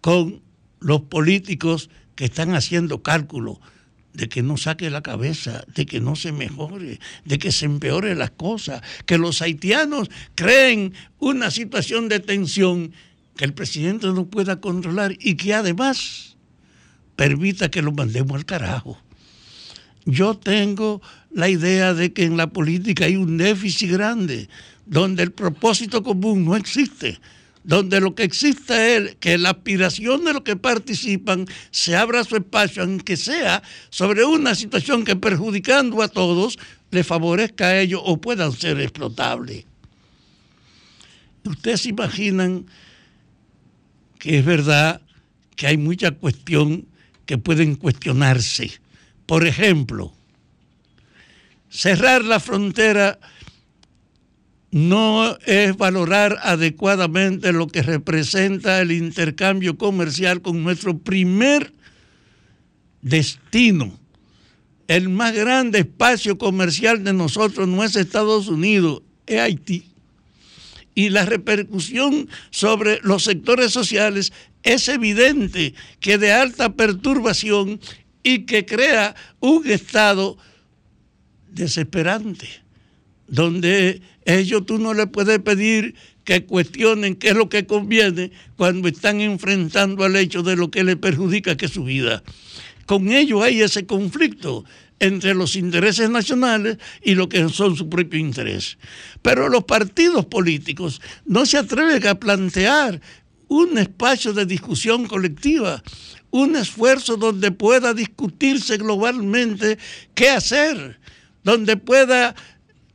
con 0.00 0.40
los 0.80 1.02
políticos 1.02 1.90
que 2.18 2.24
están 2.24 2.56
haciendo 2.56 3.00
cálculos 3.00 3.58
de 4.12 4.28
que 4.28 4.42
no 4.42 4.56
saque 4.56 4.90
la 4.90 5.04
cabeza, 5.04 5.64
de 5.72 5.86
que 5.86 6.00
no 6.00 6.16
se 6.16 6.32
mejore, 6.32 6.98
de 7.24 7.38
que 7.38 7.52
se 7.52 7.64
empeore 7.64 8.16
las 8.16 8.32
cosas, 8.32 8.82
que 9.06 9.18
los 9.18 9.40
haitianos 9.40 10.10
creen 10.34 10.94
una 11.20 11.52
situación 11.52 12.08
de 12.08 12.18
tensión 12.18 12.92
que 13.36 13.44
el 13.44 13.54
presidente 13.54 14.08
no 14.08 14.26
pueda 14.26 14.60
controlar 14.60 15.14
y 15.20 15.36
que 15.36 15.54
además 15.54 16.36
permita 17.14 17.70
que 17.70 17.82
lo 17.82 17.92
mandemos 17.92 18.34
al 18.34 18.44
carajo. 18.44 19.00
Yo 20.04 20.34
tengo 20.34 21.00
la 21.30 21.48
idea 21.48 21.94
de 21.94 22.12
que 22.12 22.24
en 22.24 22.36
la 22.36 22.48
política 22.48 23.04
hay 23.04 23.14
un 23.14 23.38
déficit 23.38 23.92
grande, 23.92 24.48
donde 24.86 25.22
el 25.22 25.30
propósito 25.30 26.02
común 26.02 26.44
no 26.44 26.56
existe, 26.56 27.20
donde 27.68 28.00
lo 28.00 28.14
que 28.14 28.22
existe 28.22 28.96
es 28.96 29.16
que 29.16 29.36
la 29.36 29.50
aspiración 29.50 30.24
de 30.24 30.32
los 30.32 30.40
que 30.40 30.56
participan 30.56 31.44
se 31.70 31.96
abra 31.96 32.24
su 32.24 32.36
espacio, 32.36 32.82
aunque 32.82 33.14
sea 33.18 33.62
sobre 33.90 34.24
una 34.24 34.54
situación 34.54 35.04
que 35.04 35.16
perjudicando 35.16 36.00
a 36.00 36.08
todos 36.08 36.58
le 36.90 37.04
favorezca 37.04 37.66
a 37.66 37.78
ellos 37.78 38.00
o 38.02 38.18
puedan 38.22 38.52
ser 38.52 38.80
explotables. 38.80 39.66
Ustedes 41.44 41.82
se 41.82 41.90
imaginan 41.90 42.64
que 44.18 44.38
es 44.38 44.46
verdad 44.46 45.02
que 45.54 45.66
hay 45.66 45.76
mucha 45.76 46.12
cuestión 46.12 46.86
que 47.26 47.36
pueden 47.36 47.76
cuestionarse. 47.76 48.80
Por 49.26 49.46
ejemplo, 49.46 50.14
cerrar 51.68 52.24
la 52.24 52.40
frontera 52.40 53.18
no 54.70 55.38
es 55.46 55.76
valorar 55.76 56.38
adecuadamente 56.42 57.52
lo 57.52 57.68
que 57.68 57.82
representa 57.82 58.80
el 58.80 58.92
intercambio 58.92 59.78
comercial 59.78 60.42
con 60.42 60.62
nuestro 60.62 60.98
primer 60.98 61.72
destino. 63.00 63.98
El 64.86 65.08
más 65.08 65.34
grande 65.34 65.80
espacio 65.80 66.38
comercial 66.38 67.04
de 67.04 67.12
nosotros 67.12 67.68
no 67.68 67.84
es 67.84 67.96
Estados 67.96 68.48
Unidos, 68.48 69.02
es 69.26 69.40
Haití. 69.40 69.84
Y 70.94 71.10
la 71.10 71.24
repercusión 71.24 72.28
sobre 72.50 72.98
los 73.02 73.24
sectores 73.24 73.72
sociales 73.72 74.32
es 74.62 74.88
evidente 74.88 75.74
que 76.00 76.18
de 76.18 76.32
alta 76.32 76.74
perturbación 76.74 77.80
y 78.22 78.40
que 78.40 78.66
crea 78.66 79.14
un 79.40 79.70
estado 79.70 80.36
desesperante 81.50 82.48
donde 83.28 84.00
ellos 84.28 84.66
tú 84.66 84.76
no 84.78 84.92
le 84.92 85.06
puedes 85.06 85.38
pedir 85.38 85.94
que 86.22 86.44
cuestionen 86.44 87.16
qué 87.16 87.28
es 87.28 87.34
lo 87.34 87.48
que 87.48 87.64
conviene 87.64 88.30
cuando 88.56 88.86
están 88.86 89.22
enfrentando 89.22 90.04
al 90.04 90.16
hecho 90.16 90.42
de 90.42 90.54
lo 90.54 90.70
que 90.70 90.84
le 90.84 90.96
perjudica 90.96 91.56
que 91.56 91.64
es 91.64 91.72
su 91.72 91.84
vida. 91.84 92.22
Con 92.84 93.10
ello 93.10 93.42
hay 93.42 93.62
ese 93.62 93.86
conflicto 93.86 94.66
entre 95.00 95.34
los 95.34 95.56
intereses 95.56 96.10
nacionales 96.10 96.76
y 97.02 97.14
lo 97.14 97.30
que 97.30 97.48
son 97.48 97.74
su 97.74 97.88
propio 97.88 98.20
interés. 98.20 98.76
Pero 99.22 99.48
los 99.48 99.64
partidos 99.64 100.26
políticos 100.26 101.00
no 101.24 101.46
se 101.46 101.56
atreven 101.56 102.06
a 102.06 102.20
plantear 102.20 103.00
un 103.48 103.78
espacio 103.78 104.34
de 104.34 104.44
discusión 104.44 105.06
colectiva, 105.06 105.82
un 106.30 106.54
esfuerzo 106.54 107.16
donde 107.16 107.50
pueda 107.50 107.94
discutirse 107.94 108.76
globalmente 108.76 109.78
qué 110.14 110.28
hacer, 110.28 111.00
donde 111.42 111.78
pueda 111.78 112.34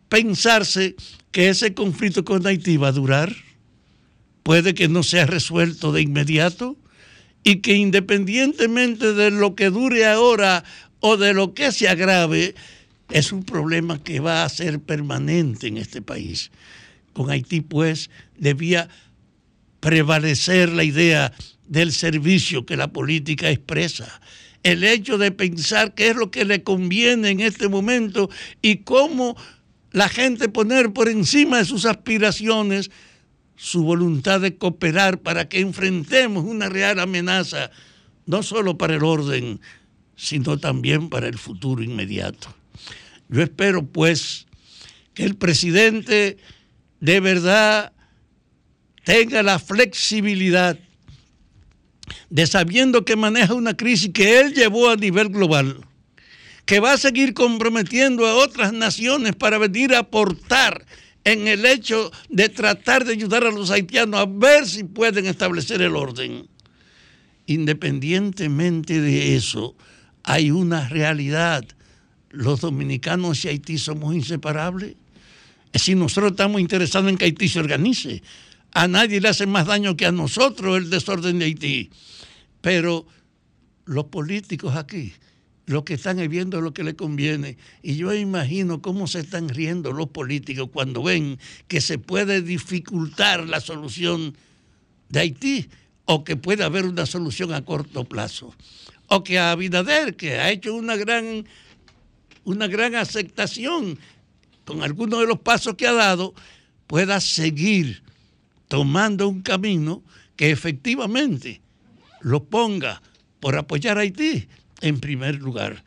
pensarse 0.09 0.95
que 1.33 1.49
ese 1.49 1.73
conflicto 1.73 2.23
con 2.23 2.45
Haití 2.45 2.77
va 2.77 2.89
a 2.89 2.93
durar, 2.93 3.35
puede 4.43 4.75
que 4.75 4.87
no 4.87 5.01
sea 5.03 5.25
resuelto 5.25 5.91
de 5.91 6.03
inmediato 6.03 6.77
y 7.43 7.57
que 7.57 7.73
independientemente 7.73 9.13
de 9.13 9.31
lo 9.31 9.55
que 9.55 9.71
dure 9.71 10.05
ahora 10.05 10.63
o 10.99 11.17
de 11.17 11.33
lo 11.33 11.53
que 11.53 11.71
se 11.71 11.89
agrave, 11.89 12.55
es 13.09 13.31
un 13.33 13.43
problema 13.43 14.01
que 14.01 14.19
va 14.19 14.45
a 14.45 14.49
ser 14.49 14.79
permanente 14.79 15.67
en 15.67 15.77
este 15.77 16.01
país. 16.01 16.51
Con 17.13 17.29
Haití, 17.29 17.61
pues, 17.61 18.09
debía 18.37 18.87
prevalecer 19.79 20.69
la 20.69 20.83
idea 20.83 21.33
del 21.67 21.91
servicio 21.91 22.65
que 22.65 22.77
la 22.77 22.93
política 22.93 23.49
expresa. 23.49 24.21
El 24.61 24.83
hecho 24.83 25.17
de 25.17 25.31
pensar 25.31 25.93
qué 25.95 26.09
es 26.09 26.15
lo 26.15 26.31
que 26.31 26.45
le 26.45 26.63
conviene 26.63 27.31
en 27.31 27.39
este 27.39 27.67
momento 27.67 28.29
y 28.61 28.77
cómo 28.77 29.35
la 29.93 30.09
gente 30.09 30.49
poner 30.49 30.91
por 30.91 31.07
encima 31.07 31.59
de 31.59 31.65
sus 31.65 31.85
aspiraciones 31.85 32.91
su 33.55 33.83
voluntad 33.83 34.41
de 34.41 34.57
cooperar 34.57 35.19
para 35.19 35.47
que 35.47 35.59
enfrentemos 35.59 36.43
una 36.43 36.67
real 36.67 36.99
amenaza, 36.99 37.71
no 38.25 38.43
solo 38.43 38.77
para 38.77 38.95
el 38.95 39.03
orden, 39.03 39.61
sino 40.15 40.57
también 40.57 41.09
para 41.09 41.27
el 41.27 41.37
futuro 41.37 41.83
inmediato. 41.83 42.53
Yo 43.29 43.43
espero, 43.43 43.85
pues, 43.85 44.47
que 45.13 45.23
el 45.23 45.35
presidente 45.35 46.37
de 46.99 47.19
verdad 47.19 47.93
tenga 49.03 49.43
la 49.43 49.59
flexibilidad 49.59 50.77
de 52.29 52.47
sabiendo 52.47 53.05
que 53.05 53.15
maneja 53.15 53.53
una 53.53 53.77
crisis 53.77 54.11
que 54.11 54.39
él 54.39 54.53
llevó 54.53 54.89
a 54.89 54.95
nivel 54.95 55.29
global, 55.29 55.85
que 56.65 56.79
va 56.79 56.93
a 56.93 56.97
seguir 56.97 57.33
comprometiendo 57.33 58.25
a 58.25 58.35
otras 58.35 58.73
naciones 58.73 59.35
para 59.35 59.57
venir 59.57 59.93
a 59.93 59.99
aportar 59.99 60.85
en 61.23 61.47
el 61.47 61.65
hecho 61.65 62.11
de 62.29 62.49
tratar 62.49 63.05
de 63.05 63.13
ayudar 63.13 63.43
a 63.45 63.51
los 63.51 63.71
haitianos 63.71 64.19
a 64.19 64.25
ver 64.25 64.67
si 64.67 64.83
pueden 64.83 65.25
establecer 65.25 65.81
el 65.81 65.95
orden. 65.95 66.47
Independientemente 67.45 69.01
de 69.01 69.35
eso, 69.35 69.75
hay 70.23 70.51
una 70.51 70.87
realidad. 70.87 71.65
Los 72.29 72.61
dominicanos 72.61 73.43
y 73.43 73.49
Haití 73.49 73.77
somos 73.77 74.15
inseparables. 74.15 74.95
Es 75.67 75.81
decir, 75.81 75.97
nosotros 75.97 76.31
estamos 76.31 76.61
interesados 76.61 77.09
en 77.09 77.17
que 77.17 77.25
Haití 77.25 77.49
se 77.49 77.59
organice. 77.59 78.23
A 78.71 78.87
nadie 78.87 79.21
le 79.21 79.29
hace 79.29 79.45
más 79.45 79.67
daño 79.67 79.95
que 79.95 80.05
a 80.05 80.11
nosotros 80.11 80.77
el 80.77 80.89
desorden 80.89 81.39
de 81.39 81.45
Haití. 81.45 81.89
Pero 82.61 83.05
los 83.85 84.05
políticos 84.05 84.75
aquí, 84.75 85.13
lo 85.65 85.85
que 85.85 85.93
están 85.93 86.17
viendo 86.29 86.57
es 86.57 86.63
lo 86.63 86.73
que 86.73 86.83
les 86.83 86.95
conviene. 86.95 87.57
Y 87.81 87.95
yo 87.95 88.13
imagino 88.13 88.81
cómo 88.81 89.07
se 89.07 89.19
están 89.19 89.49
riendo 89.49 89.91
los 89.91 90.09
políticos 90.09 90.69
cuando 90.71 91.03
ven 91.03 91.39
que 91.67 91.81
se 91.81 91.97
puede 91.97 92.41
dificultar 92.41 93.47
la 93.47 93.61
solución 93.61 94.35
de 95.09 95.19
Haití 95.21 95.69
o 96.05 96.23
que 96.23 96.35
puede 96.35 96.63
haber 96.63 96.85
una 96.85 97.05
solución 97.05 97.53
a 97.53 97.63
corto 97.63 98.03
plazo. 98.03 98.53
O 99.07 99.23
que 99.23 99.39
a 99.39 99.51
Abinader, 99.51 100.15
que 100.15 100.39
ha 100.39 100.51
hecho 100.51 100.73
una 100.73 100.95
gran, 100.95 101.45
una 102.43 102.67
gran 102.67 102.95
aceptación 102.95 103.97
con 104.65 104.81
algunos 104.81 105.19
de 105.19 105.27
los 105.27 105.39
pasos 105.39 105.75
que 105.75 105.87
ha 105.87 105.93
dado, 105.93 106.33
pueda 106.87 107.21
seguir 107.21 108.03
tomando 108.67 109.27
un 109.29 109.41
camino 109.41 110.03
que 110.35 110.51
efectivamente 110.51 111.61
lo 112.21 112.43
ponga 112.45 113.01
por 113.39 113.55
apoyar 113.55 113.97
a 113.97 114.01
Haití 114.01 114.47
en 114.83 114.99
primer 114.99 115.35
lugar. 115.35 115.83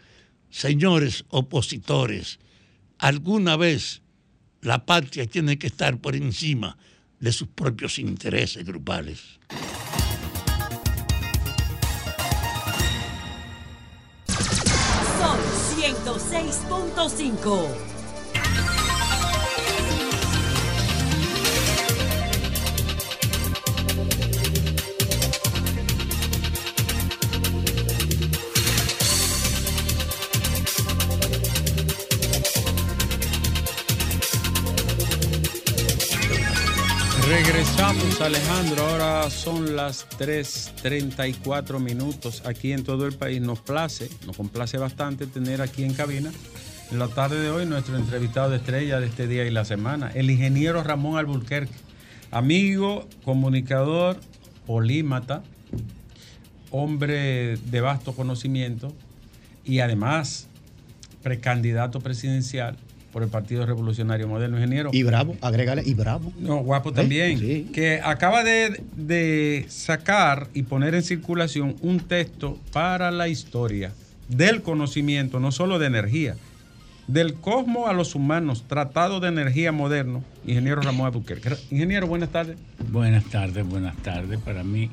Señores 0.50 1.24
opositores, 1.28 2.40
alguna 2.98 3.56
vez 3.56 4.02
la 4.62 4.86
patria 4.86 5.26
tiene 5.26 5.58
que 5.58 5.66
estar 5.68 5.98
por 5.98 6.16
encima 6.16 6.78
de 7.20 7.30
sus 7.30 7.46
propios 7.48 7.98
intereses 7.98 8.64
grupales. 8.64 9.38
Sol 15.18 15.38
106.5. 15.76 17.95
Alejandro. 38.20 38.86
Ahora 38.86 39.30
son 39.30 39.76
las 39.76 40.08
3:34 40.18 41.78
minutos 41.78 42.42
aquí 42.46 42.72
en 42.72 42.82
todo 42.82 43.06
el 43.06 43.14
país. 43.14 43.40
Nos 43.40 43.60
place, 43.60 44.08
nos 44.26 44.36
complace 44.36 44.78
bastante 44.78 45.26
tener 45.26 45.60
aquí 45.60 45.84
en 45.84 45.92
cabina 45.92 46.32
en 46.90 46.98
la 46.98 47.08
tarde 47.08 47.40
de 47.40 47.50
hoy 47.50 47.66
nuestro 47.66 47.96
entrevistado 47.96 48.50
de 48.50 48.56
estrella 48.56 49.00
de 49.00 49.06
este 49.06 49.26
día 49.26 49.44
y 49.44 49.50
la 49.50 49.64
semana, 49.64 50.10
el 50.14 50.30
ingeniero 50.30 50.82
Ramón 50.82 51.18
Alburquerque, 51.18 51.74
amigo, 52.30 53.06
comunicador, 53.24 54.18
polímata, 54.66 55.42
hombre 56.70 57.56
de 57.56 57.80
vasto 57.80 58.14
conocimiento 58.14 58.92
y 59.64 59.80
además 59.80 60.48
precandidato 61.22 62.00
presidencial 62.00 62.76
por 63.16 63.22
el 63.22 63.30
Partido 63.30 63.64
Revolucionario 63.64 64.28
Moderno, 64.28 64.58
ingeniero. 64.58 64.90
Y 64.92 65.02
bravo, 65.02 65.38
agrégale, 65.40 65.82
y 65.86 65.94
bravo. 65.94 66.34
No, 66.38 66.58
guapo 66.58 66.90
¿Eh? 66.90 66.96
también. 66.96 67.38
Sí. 67.38 67.66
Que 67.72 67.98
acaba 68.04 68.44
de, 68.44 68.82
de 68.94 69.64
sacar 69.70 70.48
y 70.52 70.64
poner 70.64 70.94
en 70.94 71.02
circulación 71.02 71.76
un 71.80 72.00
texto 72.00 72.58
para 72.74 73.10
la 73.10 73.28
historia 73.28 73.94
del 74.28 74.60
conocimiento, 74.60 75.40
no 75.40 75.50
solo 75.50 75.78
de 75.78 75.86
energía, 75.86 76.36
del 77.06 77.32
cosmos 77.32 77.88
a 77.88 77.94
los 77.94 78.14
humanos, 78.14 78.64
tratado 78.68 79.18
de 79.18 79.28
energía 79.28 79.72
moderno, 79.72 80.22
ingeniero 80.46 80.82
Ramón 80.82 81.06
Albuquerque. 81.06 81.56
Ingeniero, 81.70 82.06
buenas 82.06 82.28
tardes. 82.28 82.58
Buenas 82.92 83.24
tardes, 83.30 83.66
buenas 83.66 83.96
tardes. 83.96 84.38
Para 84.40 84.62
mí, 84.62 84.90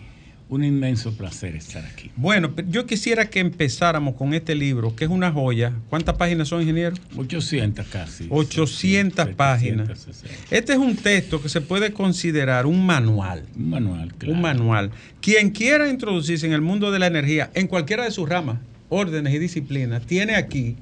un 0.53 0.63
inmenso 0.63 1.15
placer 1.17 1.55
estar 1.55 1.83
aquí. 1.85 2.11
Bueno, 2.15 2.53
yo 2.67 2.85
quisiera 2.85 3.29
que 3.29 3.39
empezáramos 3.39 4.15
con 4.15 4.33
este 4.33 4.53
libro, 4.53 4.95
que 4.95 5.05
es 5.05 5.09
una 5.09 5.31
joya. 5.31 5.73
¿Cuántas 5.89 6.15
páginas 6.15 6.47
son, 6.47 6.61
ingeniero? 6.61 6.95
800 7.17 7.87
casi. 7.87 8.27
800 8.29 9.29
páginas. 9.29 9.87
760. 9.87 10.55
Este 10.55 10.73
es 10.73 10.79
un 10.79 10.95
texto 10.95 11.41
que 11.41 11.49
se 11.49 11.61
puede 11.61 11.91
considerar 11.91 12.67
un 12.67 12.85
manual. 12.85 13.45
Un 13.55 13.69
manual, 13.69 14.13
claro. 14.13 14.35
Un 14.35 14.41
manual. 14.41 14.91
Quien 15.21 15.49
quiera 15.49 15.89
introducirse 15.89 16.45
en 16.45 16.53
el 16.53 16.61
mundo 16.61 16.91
de 16.91 16.99
la 16.99 17.07
energía, 17.07 17.49
en 17.55 17.67
cualquiera 17.67 18.03
de 18.03 18.11
sus 18.11 18.29
ramas, 18.29 18.59
órdenes 18.89 19.33
y 19.33 19.39
disciplinas, 19.39 20.05
tiene 20.05 20.35
aquí 20.35 20.75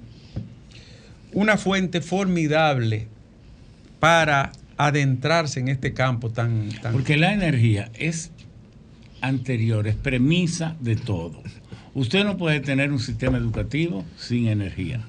una 1.31 1.57
fuente 1.57 2.01
formidable 2.01 3.07
para 4.01 4.51
adentrarse 4.75 5.59
en 5.61 5.69
este 5.69 5.93
campo 5.93 6.29
tan... 6.29 6.69
tan 6.81 6.91
Porque 6.91 7.15
la 7.15 7.31
energía 7.31 7.89
es 7.93 8.31
anterior, 9.21 9.87
es 9.87 9.95
premisa 9.95 10.75
de 10.79 10.95
todo. 10.95 11.41
Usted 11.93 12.23
no 12.23 12.37
puede 12.37 12.59
tener 12.59 12.91
un 12.91 12.99
sistema 12.99 13.37
educativo 13.37 14.05
sin 14.17 14.47
energía. 14.47 15.01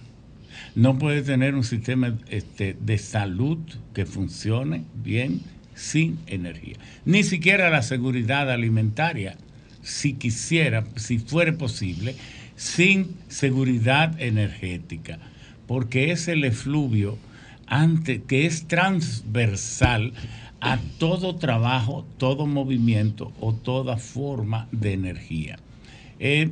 No 0.74 0.98
puede 0.98 1.22
tener 1.22 1.54
un 1.54 1.64
sistema 1.64 2.16
este, 2.28 2.76
de 2.80 2.98
salud 2.98 3.58
que 3.94 4.06
funcione 4.06 4.84
bien 4.94 5.42
sin 5.74 6.18
energía. 6.26 6.76
Ni 7.04 7.22
siquiera 7.22 7.70
la 7.70 7.82
seguridad 7.82 8.50
alimentaria, 8.50 9.36
si 9.82 10.14
quisiera, 10.14 10.84
si 10.96 11.18
fuera 11.18 11.52
posible, 11.52 12.16
sin 12.56 13.16
seguridad 13.28 14.20
energética. 14.20 15.18
Porque 15.66 16.10
es 16.10 16.28
el 16.28 16.44
efluvio 16.44 17.18
ante, 17.66 18.22
que 18.22 18.46
es 18.46 18.66
transversal 18.66 20.12
a 20.62 20.78
todo 20.98 21.34
trabajo, 21.34 22.06
todo 22.18 22.46
movimiento 22.46 23.32
o 23.40 23.52
toda 23.52 23.96
forma 23.96 24.68
de 24.70 24.92
energía. 24.92 25.58
Eh, 26.20 26.50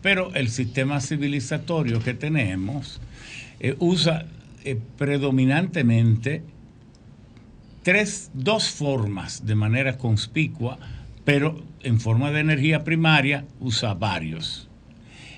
pero 0.00 0.34
el 0.34 0.48
sistema 0.48 0.98
civilizatorio 1.02 2.00
que 2.00 2.14
tenemos 2.14 3.02
eh, 3.60 3.76
usa 3.78 4.24
eh, 4.64 4.78
predominantemente 4.96 6.42
tres, 7.82 8.30
dos 8.32 8.70
formas 8.70 9.44
de 9.44 9.54
manera 9.54 9.98
conspicua, 9.98 10.78
pero 11.26 11.62
en 11.82 12.00
forma 12.00 12.30
de 12.30 12.40
energía 12.40 12.82
primaria 12.82 13.44
usa 13.60 13.92
varios. 13.92 14.70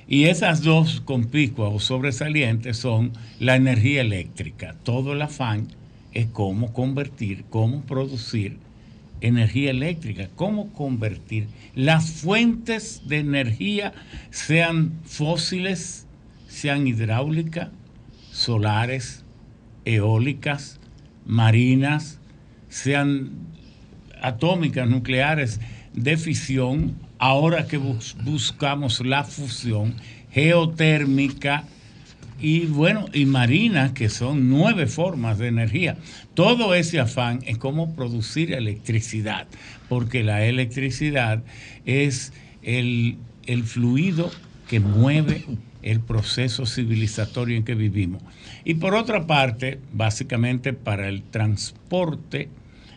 Y 0.07 0.27
esas 0.27 0.63
dos 0.63 1.01
conspicuas 1.01 1.73
o 1.75 1.81
sobresalientes 1.81 2.77
son 2.77 3.15
la 3.41 3.57
energía 3.57 4.01
eléctrica. 4.01 4.77
Todo 4.85 5.13
el 5.13 5.23
afán 5.23 5.67
es 6.15 6.27
cómo 6.27 6.73
convertir, 6.73 7.45
cómo 7.51 7.83
producir 7.83 8.59
energía 9.21 9.71
eléctrica, 9.71 10.29
cómo 10.35 10.73
convertir 10.73 11.47
las 11.75 12.11
fuentes 12.11 13.03
de 13.07 13.19
energía, 13.19 13.93
sean 14.31 14.93
fósiles, 15.05 16.07
sean 16.49 16.87
hidráulicas, 16.87 17.69
solares, 18.33 19.25
eólicas, 19.85 20.81
marinas, 21.25 22.19
sean 22.69 23.31
atómicas, 24.21 24.89
nucleares, 24.89 25.61
de 25.95 26.17
fisión, 26.17 26.97
ahora 27.19 27.67
que 27.67 27.77
bus- 27.79 28.17
buscamos 28.25 29.05
la 29.05 29.25
fusión 29.25 29.95
geotérmica 30.33 31.65
y 32.43 32.67
bueno, 32.67 33.07
y 33.13 33.25
marina, 33.25 33.95
que 33.95 34.09
son 34.09 34.51
nueve 34.51 34.89
formas 34.89 35.39
de 35.39 35.47
energía. 35.47 35.97
Todo 36.35 36.75
ese 36.75 36.99
afán 36.99 37.39
es 37.47 37.57
cómo 37.57 37.95
producir 37.95 38.53
electricidad, 38.53 39.47
porque 39.89 40.25
la 40.25 40.45
electricidad 40.45 41.45
es 41.87 42.33
el, 42.63 43.17
el 43.47 43.63
fluido 43.63 44.29
que 44.69 44.81
mueve 44.81 45.45
el 45.83 46.01
proceso 46.01 46.67
civilizatorio 46.67 47.57
en 47.57 47.63
que 47.63 47.77
vivimos. 47.77 48.21
Y 48.65 48.75
por 48.75 48.97
otra 48.97 49.29
parte, 49.29 49.79
básicamente 49.93 50.73
para 50.73 51.09
el 51.09 51.23
transporte, 51.23 52.49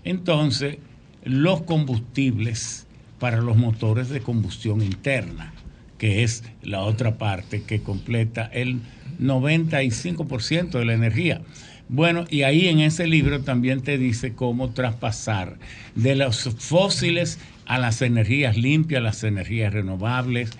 entonces 0.03 0.79
los 1.23 1.61
combustibles 1.61 2.87
para 3.19 3.41
los 3.41 3.57
motores 3.57 4.09
de 4.09 4.21
combustión 4.21 4.81
interna, 4.81 5.53
que 5.99 6.23
es 6.23 6.43
la 6.63 6.81
otra 6.81 7.19
parte 7.19 7.61
que 7.61 7.81
completa 7.81 8.49
el 8.51 8.81
95% 9.19 10.71
de 10.71 10.85
la 10.85 10.93
energía. 10.93 11.41
Bueno, 11.87 12.25
y 12.29 12.41
ahí 12.41 12.67
en 12.67 12.79
ese 12.79 13.05
libro 13.05 13.41
también 13.41 13.81
te 13.81 13.97
dice 13.97 14.33
cómo 14.33 14.71
traspasar 14.71 15.57
de 15.93 16.15
los 16.15 16.43
fósiles 16.57 17.39
a 17.65 17.77
las 17.77 18.01
energías 18.01 18.57
limpias, 18.57 19.03
las 19.03 19.23
energías 19.23 19.73
renovables, 19.73 20.51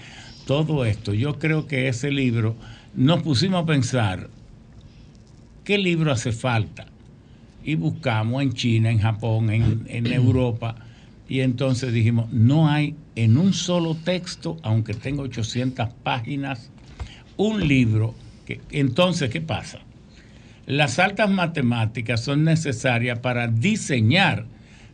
todo 0.45 0.86
esto. 0.86 1.14
Yo 1.14 1.39
creo 1.39 1.68
que 1.68 1.88
ese 1.88 2.12
libro 2.12 2.56
nos 2.93 3.24
pusimos 3.24 3.64
a 3.64 3.66
pensar, 3.66 4.30
¿qué 5.64 5.78
libro 5.78 6.12
hace 6.12 6.32
falta? 6.32 6.86
Y 7.64 7.76
buscamos 7.76 8.43
en 8.43 8.53
China, 8.53 8.91
en 8.91 8.99
Japón, 8.99 9.49
en, 9.49 9.86
en 9.88 10.06
Europa, 10.08 10.76
y 11.28 11.39
entonces 11.39 11.91
dijimos, 11.91 12.32
no 12.32 12.70
hay 12.70 12.95
en 13.16 13.38
un 13.38 13.53
solo 13.53 13.95
texto, 13.95 14.58
aunque 14.62 14.93
tenga 14.93 15.24
800 15.24 15.89
páginas, 16.03 16.70
un 17.38 17.68
libro. 17.68 18.14
Entonces, 18.72 19.30
¿qué 19.30 19.41
pasa? 19.41 19.80
Las 20.66 20.98
altas 21.00 21.30
matemáticas 21.30 22.22
son 22.22 22.43
necesarias 22.43 23.20
para 23.20 23.48
diseñar 23.48 24.46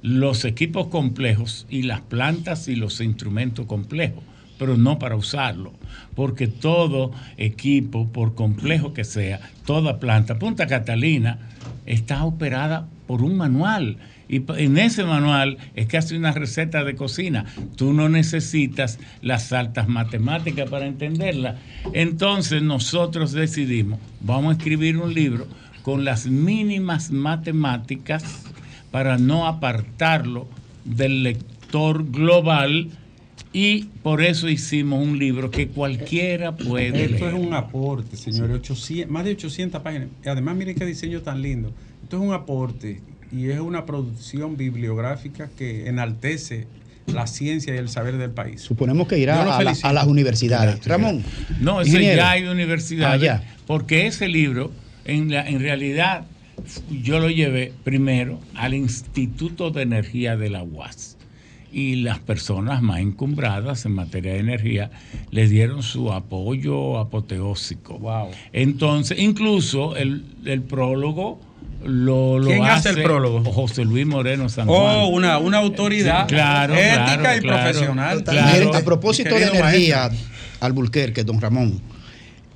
los 0.01 0.45
equipos 0.45 0.87
complejos 0.87 1.65
y 1.69 1.83
las 1.83 2.01
plantas 2.01 2.67
y 2.67 2.75
los 2.75 2.99
instrumentos 3.01 3.67
complejos, 3.67 4.23
pero 4.57 4.75
no 4.75 4.99
para 4.99 5.15
usarlo, 5.15 5.73
porque 6.15 6.47
todo 6.47 7.11
equipo, 7.37 8.07
por 8.07 8.35
complejo 8.35 8.93
que 8.93 9.03
sea, 9.03 9.39
toda 9.65 9.99
planta, 9.99 10.39
Punta 10.39 10.67
Catalina, 10.67 11.39
está 11.85 12.25
operada 12.25 12.87
por 13.07 13.21
un 13.21 13.37
manual. 13.37 13.97
Y 14.31 14.41
en 14.57 14.77
ese 14.77 15.03
manual 15.03 15.57
es 15.75 15.87
casi 15.87 16.15
una 16.15 16.31
receta 16.31 16.85
de 16.85 16.95
cocina. 16.95 17.45
Tú 17.75 17.91
no 17.91 18.07
necesitas 18.07 18.97
las 19.21 19.51
altas 19.51 19.89
matemáticas 19.89 20.69
para 20.69 20.87
entenderla. 20.87 21.57
Entonces 21.91 22.63
nosotros 22.63 23.33
decidimos, 23.33 23.99
vamos 24.21 24.53
a 24.53 24.57
escribir 24.57 24.97
un 24.97 25.13
libro 25.13 25.47
con 25.81 26.05
las 26.05 26.27
mínimas 26.27 27.11
matemáticas 27.11 28.23
para 28.89 29.17
no 29.17 29.47
apartarlo 29.47 30.47
del 30.85 31.23
lector 31.23 32.09
global 32.09 32.89
y 33.51 33.83
por 34.01 34.21
eso 34.21 34.47
hicimos 34.47 35.05
un 35.05 35.19
libro 35.19 35.51
que 35.51 35.67
cualquiera 35.67 36.55
puede 36.55 37.03
Esto 37.03 37.25
leer. 37.25 37.35
es 37.35 37.47
un 37.47 37.53
aporte, 37.53 38.15
señores. 38.15 38.55
800 38.55 39.11
más 39.11 39.25
de 39.25 39.31
800 39.31 39.81
páginas. 39.81 40.07
Y 40.23 40.29
además, 40.29 40.55
miren 40.55 40.75
qué 40.75 40.85
diseño 40.85 41.21
tan 41.21 41.41
lindo. 41.41 41.73
Esto 42.01 42.15
es 42.15 42.23
un 42.23 42.33
aporte 42.33 43.01
y 43.31 43.49
es 43.49 43.59
una 43.59 43.85
producción 43.85 44.57
bibliográfica 44.57 45.49
que 45.57 45.87
enaltece 45.87 46.67
la 47.07 47.27
ciencia 47.27 47.73
y 47.73 47.77
el 47.77 47.89
saber 47.89 48.17
del 48.17 48.31
país. 48.31 48.61
Suponemos 48.61 49.07
que 49.07 49.17
irá 49.17 49.41
a, 49.57 49.63
la- 49.63 49.73
a 49.81 49.93
las 49.93 50.07
universidades. 50.07 50.65
Gracias, 50.75 50.87
Ramón. 50.87 51.23
No, 51.59 51.81
eso 51.81 51.89
ingeniero. 51.89 52.17
ya 52.17 52.31
hay 52.31 52.43
universidades. 52.45 53.21
Ah, 53.21 53.25
ya. 53.41 53.55
Porque 53.67 54.05
ese 54.07 54.27
libro, 54.27 54.71
en, 55.05 55.31
la- 55.31 55.47
en 55.47 55.59
realidad, 55.59 56.25
yo 56.89 57.19
lo 57.19 57.29
llevé 57.29 57.73
primero 57.83 58.39
al 58.55 58.73
Instituto 58.73 59.71
de 59.71 59.81
Energía 59.81 60.37
de 60.37 60.49
la 60.49 60.63
UAS. 60.63 61.17
Y 61.73 61.95
las 61.95 62.19
personas 62.19 62.81
más 62.81 62.99
encumbradas 62.99 63.85
en 63.85 63.93
materia 63.93 64.33
de 64.33 64.39
energía 64.39 64.91
le 65.31 65.47
dieron 65.47 65.83
su 65.83 66.11
apoyo 66.11 66.97
apoteósico. 66.99 68.29
Entonces, 68.51 69.17
incluso 69.19 69.95
el, 69.95 70.25
el 70.45 70.61
prólogo 70.61 71.39
lo, 71.83 72.39
lo 72.39 72.47
¿Quién 72.47 72.63
hace 72.63 72.89
el 72.89 73.03
prólogo? 73.03 73.43
José 73.51 73.85
Luis 73.85 74.05
Moreno 74.05 74.49
San 74.49 74.67
Juan. 74.67 74.79
Oh, 74.79 75.07
una, 75.07 75.37
una 75.37 75.57
autoridad 75.57 76.27
Sí, 76.27 76.35
claro, 76.35 76.73
ética 76.75 77.17
claro, 77.19 77.37
y 77.37 77.41
claro. 77.41 77.63
profesional. 77.63 78.23
Miren, 78.53 78.75
a 78.75 78.81
propósito 78.81 79.35
de 79.35 79.43
energía, 79.43 80.09
maestro. 80.09 80.27
Alburquerque, 80.61 81.23
don 81.23 81.41
Ramón, 81.41 81.81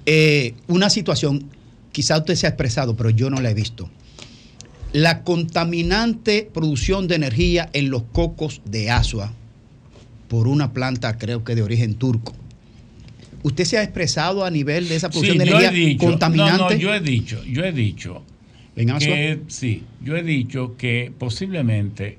eh, 0.05 0.53
una 0.67 0.89
situación, 0.89 1.49
quizá 1.91 2.17
usted 2.19 2.35
se 2.35 2.45
ha 2.45 2.49
expresado, 2.49 2.95
pero 2.95 3.09
yo 3.09 3.29
no 3.29 3.41
la 3.41 3.49
he 3.49 3.53
visto. 3.53 3.89
La 4.93 5.23
contaminante 5.23 6.49
producción 6.53 7.07
de 7.07 7.15
energía 7.15 7.69
en 7.73 7.89
los 7.89 8.03
cocos 8.03 8.61
de 8.65 8.91
Asua 8.91 9.33
por 10.27 10.47
una 10.47 10.71
planta, 10.73 11.17
creo 11.17 11.43
que 11.43 11.55
de 11.55 11.61
origen 11.63 11.95
turco. 11.95 12.33
¿Usted 13.43 13.65
se 13.65 13.77
ha 13.77 13.83
expresado 13.83 14.43
a 14.45 14.49
nivel 14.49 14.87
de 14.89 14.95
esa 14.95 15.09
producción 15.09 15.33
Sí, 15.37 15.39
de 15.43 15.45
yo 15.49 15.57
he 15.57 15.59
energía 15.65 15.87
dicho, 15.87 16.05
contaminante? 16.05 16.57
No, 16.63 16.69
no, 16.69 16.75
yo 16.75 16.93
he 16.93 16.99
dicho, 16.99 17.43
yo 17.43 17.63
he 17.63 17.71
dicho 17.71 18.23
¿En 18.75 18.91
Asua? 18.91 19.15
que 19.15 19.41
sí, 19.47 19.83
yo 20.01 20.17
he 20.17 20.23
dicho 20.23 20.75
que 20.77 21.11
posiblemente 21.17 22.17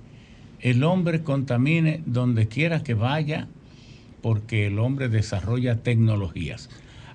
el 0.60 0.82
hombre 0.84 1.22
contamine 1.22 2.00
donde 2.06 2.48
quiera 2.48 2.82
que 2.82 2.94
vaya 2.94 3.48
porque 4.22 4.66
el 4.66 4.78
hombre 4.78 5.08
desarrolla 5.08 5.76
tecnologías. 5.76 6.68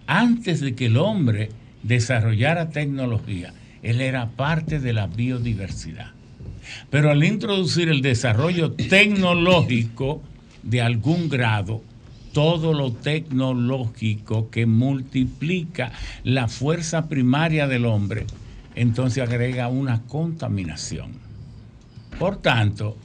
Antes 0.08 0.62
de 0.62 0.76
que 0.76 0.86
el 0.86 0.98
hombre 0.98 1.50
desarrollara 1.84 2.70
tecnología, 2.70 3.54
él 3.82 4.02
era 4.02 4.30
parte 4.30 4.80
de 4.80 4.94
la 4.94 5.08
biodiversidad. 5.08 6.12
Pero 6.90 7.10
al 7.10 7.24
introducir 7.24 7.90
el 7.90 8.02
desarrollo 8.02 8.72
tecnológico 8.74 10.22
de 10.64 10.82
algún 10.82 11.28
grado, 11.28 11.82
todo 12.34 12.74
lo 12.74 12.94
tecnológico 12.94 14.50
que 14.50 14.66
multiplica 14.66 15.92
la 16.24 16.48
fuerza 16.48 17.10
primaria 17.10 17.68
del 17.68 17.86
hombre, 17.86 18.26
entonces 18.76 19.24
agrega 19.24 19.68
una 19.68 20.04
contaminación. 20.04 21.12
Por 22.20 22.38
tanto, 22.42 22.98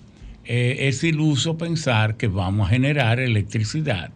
eh, 0.45 0.89
es 0.89 1.03
iluso 1.03 1.59
pensar 1.59 2.17
que 2.17 2.29
vamos 2.29 2.69
a 2.69 2.71
generar 2.71 3.19
electricidad, 3.19 4.11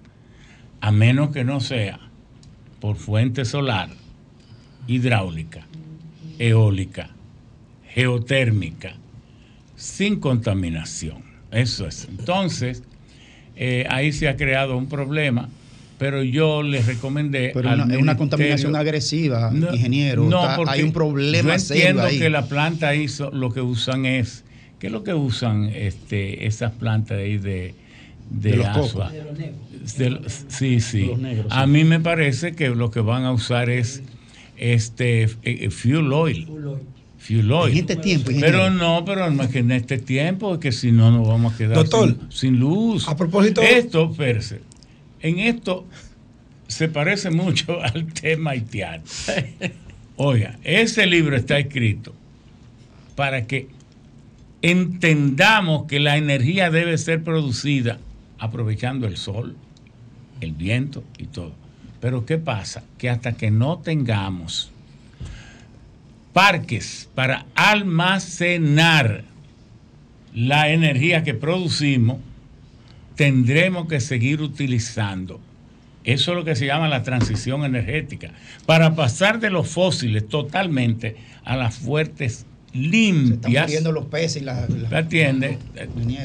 a 0.80 0.90
menos 0.92 1.30
que 1.30 1.44
no 1.44 1.61
sea 1.61 1.98
por 2.80 2.96
fuente 2.96 3.44
solar, 3.44 3.90
hidráulica, 4.86 5.66
eólica, 6.38 7.11
geotérmica, 7.88 8.94
sin 9.76 10.20
contaminación. 10.20 11.22
Eso 11.51 11.86
es. 11.86 12.07
Entonces, 12.09 12.82
eh, 13.57 13.86
ahí 13.90 14.12
se 14.12 14.28
ha 14.28 14.36
creado 14.36 14.76
un 14.76 14.88
problema, 14.88 15.48
pero 16.01 16.22
yo 16.24 16.62
les 16.64 16.86
recomendé. 16.86 17.51
Pero 17.55 17.68
al 17.70 17.82
una- 17.82 17.94
es 17.94 18.01
una 18.03 18.16
contaminación 18.16 18.74
agresiva, 18.74 19.51
No, 19.53 19.72
ingeniero. 19.72 20.24
no, 20.24 20.42
Está- 20.42 20.57
porque 20.57 20.72
hay 20.72 20.82
un 20.82 20.92
problema 20.92 21.53
Yo 21.53 21.59
serio 21.61 21.82
entiendo 21.82 22.03
ahí. 22.03 22.18
que 22.18 22.30
la 22.30 22.46
planta 22.46 22.94
hizo, 22.96 23.30
lo 23.30 23.53
que 23.53 23.61
usan 23.61 24.07
es. 24.07 24.42
¿Qué 24.80 24.86
es 24.86 24.92
lo 24.92 25.05
que 25.05 25.12
usan 25.12 25.64
este, 25.74 26.46
esas 26.46 26.72
plantas 26.72 27.18
ahí 27.18 27.36
de, 27.36 27.74
de, 28.30 28.51
De 28.51 28.57
los 28.57 28.66
asua? 28.66 29.12
De 29.98 30.09
lo- 30.11 30.20
sí, 30.48 30.80
sí. 30.80 31.05
los 31.07 31.18
negros, 31.18 31.46
A 31.51 31.64
sí. 31.64 31.70
mí 31.70 31.84
me 31.84 32.01
parece 32.01 32.55
que 32.55 32.70
lo 32.70 32.90
que 32.90 33.01
van 33.01 33.24
a 33.24 33.32
usar 33.32 33.68
es 33.68 34.03
este 34.57 35.24
eh, 35.24 35.28
eh, 35.42 35.70
fuel 35.70 36.11
oil. 36.12 36.48
Fuel 37.18 37.53
oil. 37.53 37.72
En 37.72 37.78
este 37.80 37.96
tiempo, 37.96 38.30
Pero 38.40 38.70
no, 38.70 39.05
pero 39.05 39.30
no 39.30 39.42
es 39.42 39.51
que 39.51 39.59
en 39.59 39.70
este 39.72 39.98
tiempo, 39.98 40.59
que 40.59 40.72
si 40.72 40.90
no 40.92 41.11
nos 41.11 41.28
vamos 41.28 41.53
a 41.55 41.57
quedar 41.59 41.74
Doctor, 41.76 42.16
sin, 42.30 42.32
sin 42.55 42.59
luz. 42.61 43.07
a 43.07 43.14
propósito- 43.16 43.61
Esto, 43.61 44.11
Perse, 44.12 44.61
en 45.23 45.39
esto 45.39 45.87
se 46.68 46.89
parece 46.89 47.31
mucho 47.31 47.81
al 47.83 48.12
tema 48.12 48.53
haitiano. 48.53 49.03
Oiga, 50.16 50.59
ese 50.64 51.07
libro 51.07 51.37
está 51.37 51.59
escrito 51.59 52.14
para 53.16 53.47
que 53.47 53.68
entendamos 54.62 55.87
que 55.87 56.01
la 56.01 56.16
energía 56.16 56.71
debe 56.71 56.97
ser 56.99 57.23
producida 57.23 57.99
aprovechando 58.39 59.07
el 59.07 59.16
sol, 59.16 59.57
el 60.41 60.53
viento 60.53 61.05
y 61.18 61.27
todo. 61.27 61.53
Pero 62.01 62.25
¿qué 62.25 62.39
pasa? 62.39 62.83
Que 62.99 63.11
hasta 63.11 63.33
que 63.33 63.51
no 63.51 63.79
tengamos 63.79 64.71
parques 66.33 67.09
para 67.14 67.47
almacenar 67.55 69.25
la 70.35 70.71
energía 70.71 71.25
que 71.25 71.35
producimos 71.35 72.18
tendremos 73.25 73.87
que 73.87 74.01
seguir 74.01 74.41
utilizando. 74.41 75.41
Eso 76.05 76.31
es 76.31 76.39
lo 76.39 76.43
que 76.43 76.57
se 76.57 76.64
llama 76.64 76.89
la 76.89 77.03
transición 77.03 77.66
energética. 77.66 78.33
Para 78.64 78.95
pasar 78.95 79.41
de 79.41 79.51
los 79.51 79.68
fósiles 79.68 80.27
totalmente 80.27 81.16
a 81.45 81.55
las 81.55 81.77
fuertes 81.77 82.47
Están 82.68 82.81
limpias. 82.91 83.66
muriendo 83.66 83.93
los 83.93 84.07
peces 84.07 84.41
y 84.41 84.45
las. 84.47 84.71
las- 84.71 84.91
¿Me 84.91 84.97
atiendes? 84.97 85.59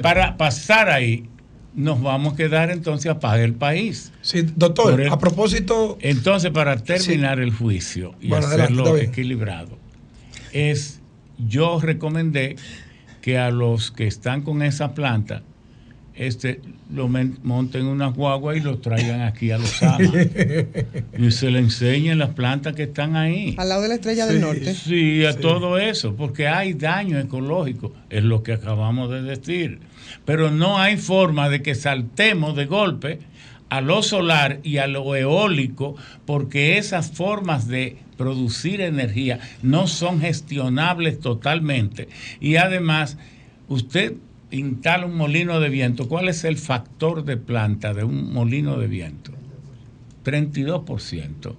Para 0.01 0.37
pasar 0.37 0.89
ahí, 0.89 1.25
nos 1.73 2.01
vamos 2.01 2.35
a 2.35 2.37
quedar 2.37 2.71
entonces 2.71 3.11
a 3.11 3.19
pagar 3.19 3.41
el 3.41 3.55
país. 3.55 4.13
Sí, 4.21 4.43
doctor, 4.55 5.01
el- 5.01 5.09
a 5.11 5.19
propósito. 5.19 5.97
Entonces, 5.99 6.51
para 6.51 6.77
terminar 6.77 7.41
el 7.41 7.51
juicio 7.51 8.15
y 8.21 8.29
Bueno, 8.29 8.47
hacerlo 8.47 8.95
equilibrado, 8.95 9.77
es 10.53 11.01
yo 11.45 11.81
recomendé 11.81 12.55
que 13.21 13.37
a 13.37 13.49
los 13.51 13.91
que 13.91 14.07
están 14.07 14.43
con 14.43 14.61
esa 14.61 14.93
planta, 14.93 15.43
este, 16.15 16.61
lo 16.93 17.09
monten 17.09 17.81
en 17.81 17.87
una 17.87 18.07
guagua 18.07 18.55
y 18.55 18.61
lo 18.61 18.77
traigan 18.79 19.21
aquí 19.21 19.51
a 19.51 19.57
los 19.57 19.83
amas. 19.83 20.09
y 21.17 21.31
se 21.31 21.51
le 21.51 21.59
enseñen 21.59 22.19
las 22.19 22.29
plantas 22.29 22.73
que 22.73 22.83
están 22.83 23.15
ahí. 23.15 23.55
Al 23.57 23.69
lado 23.69 23.81
de 23.81 23.89
la 23.89 23.95
estrella 23.95 24.25
del 24.25 24.39
norte. 24.39 24.73
Sí, 24.73 25.25
a 25.25 25.37
todo 25.37 25.77
eso, 25.77 26.15
porque 26.15 26.47
hay 26.47 26.73
daño 26.73 27.19
ecológico, 27.19 27.93
es 28.09 28.23
lo 28.23 28.43
que 28.43 28.53
acabamos 28.53 29.11
de 29.11 29.21
decir. 29.21 29.79
Pero 30.23 30.51
no 30.51 30.77
hay 30.77 30.97
forma 30.97 31.49
de 31.49 31.61
que 31.61 31.75
saltemos 31.75 32.55
de 32.55 32.65
golpe 32.65 33.19
a 33.69 33.81
lo 33.81 34.01
solar 34.01 34.59
y 34.63 34.77
a 34.77 34.87
lo 34.87 35.15
eólico, 35.15 35.95
porque 36.25 36.77
esas 36.77 37.11
formas 37.11 37.67
de 37.67 37.97
producir 38.15 38.79
energía 38.79 39.39
no 39.61 39.87
son 39.87 40.21
gestionables 40.21 41.19
totalmente. 41.19 42.07
Y 42.39 42.55
además, 42.55 43.17
usted 43.67 44.13
instala 44.51 45.05
un 45.05 45.15
molino 45.15 45.59
de 45.59 45.69
viento. 45.69 46.07
¿Cuál 46.07 46.29
es 46.29 46.43
el 46.43 46.57
factor 46.57 47.23
de 47.25 47.37
planta 47.37 47.93
de 47.93 48.03
un 48.03 48.33
molino 48.33 48.77
de 48.77 48.87
viento? 48.87 49.31
32%. 50.23 51.55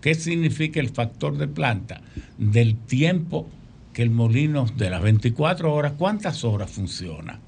¿Qué 0.00 0.14
significa 0.14 0.80
el 0.80 0.88
factor 0.88 1.36
de 1.36 1.48
planta? 1.48 2.00
Del 2.38 2.76
tiempo 2.76 3.48
que 3.92 4.02
el 4.02 4.10
molino 4.10 4.66
de 4.76 4.90
las 4.90 5.02
24 5.02 5.72
horas, 5.72 5.92
¿cuántas 5.98 6.44
horas 6.44 6.70
funciona? 6.70 7.40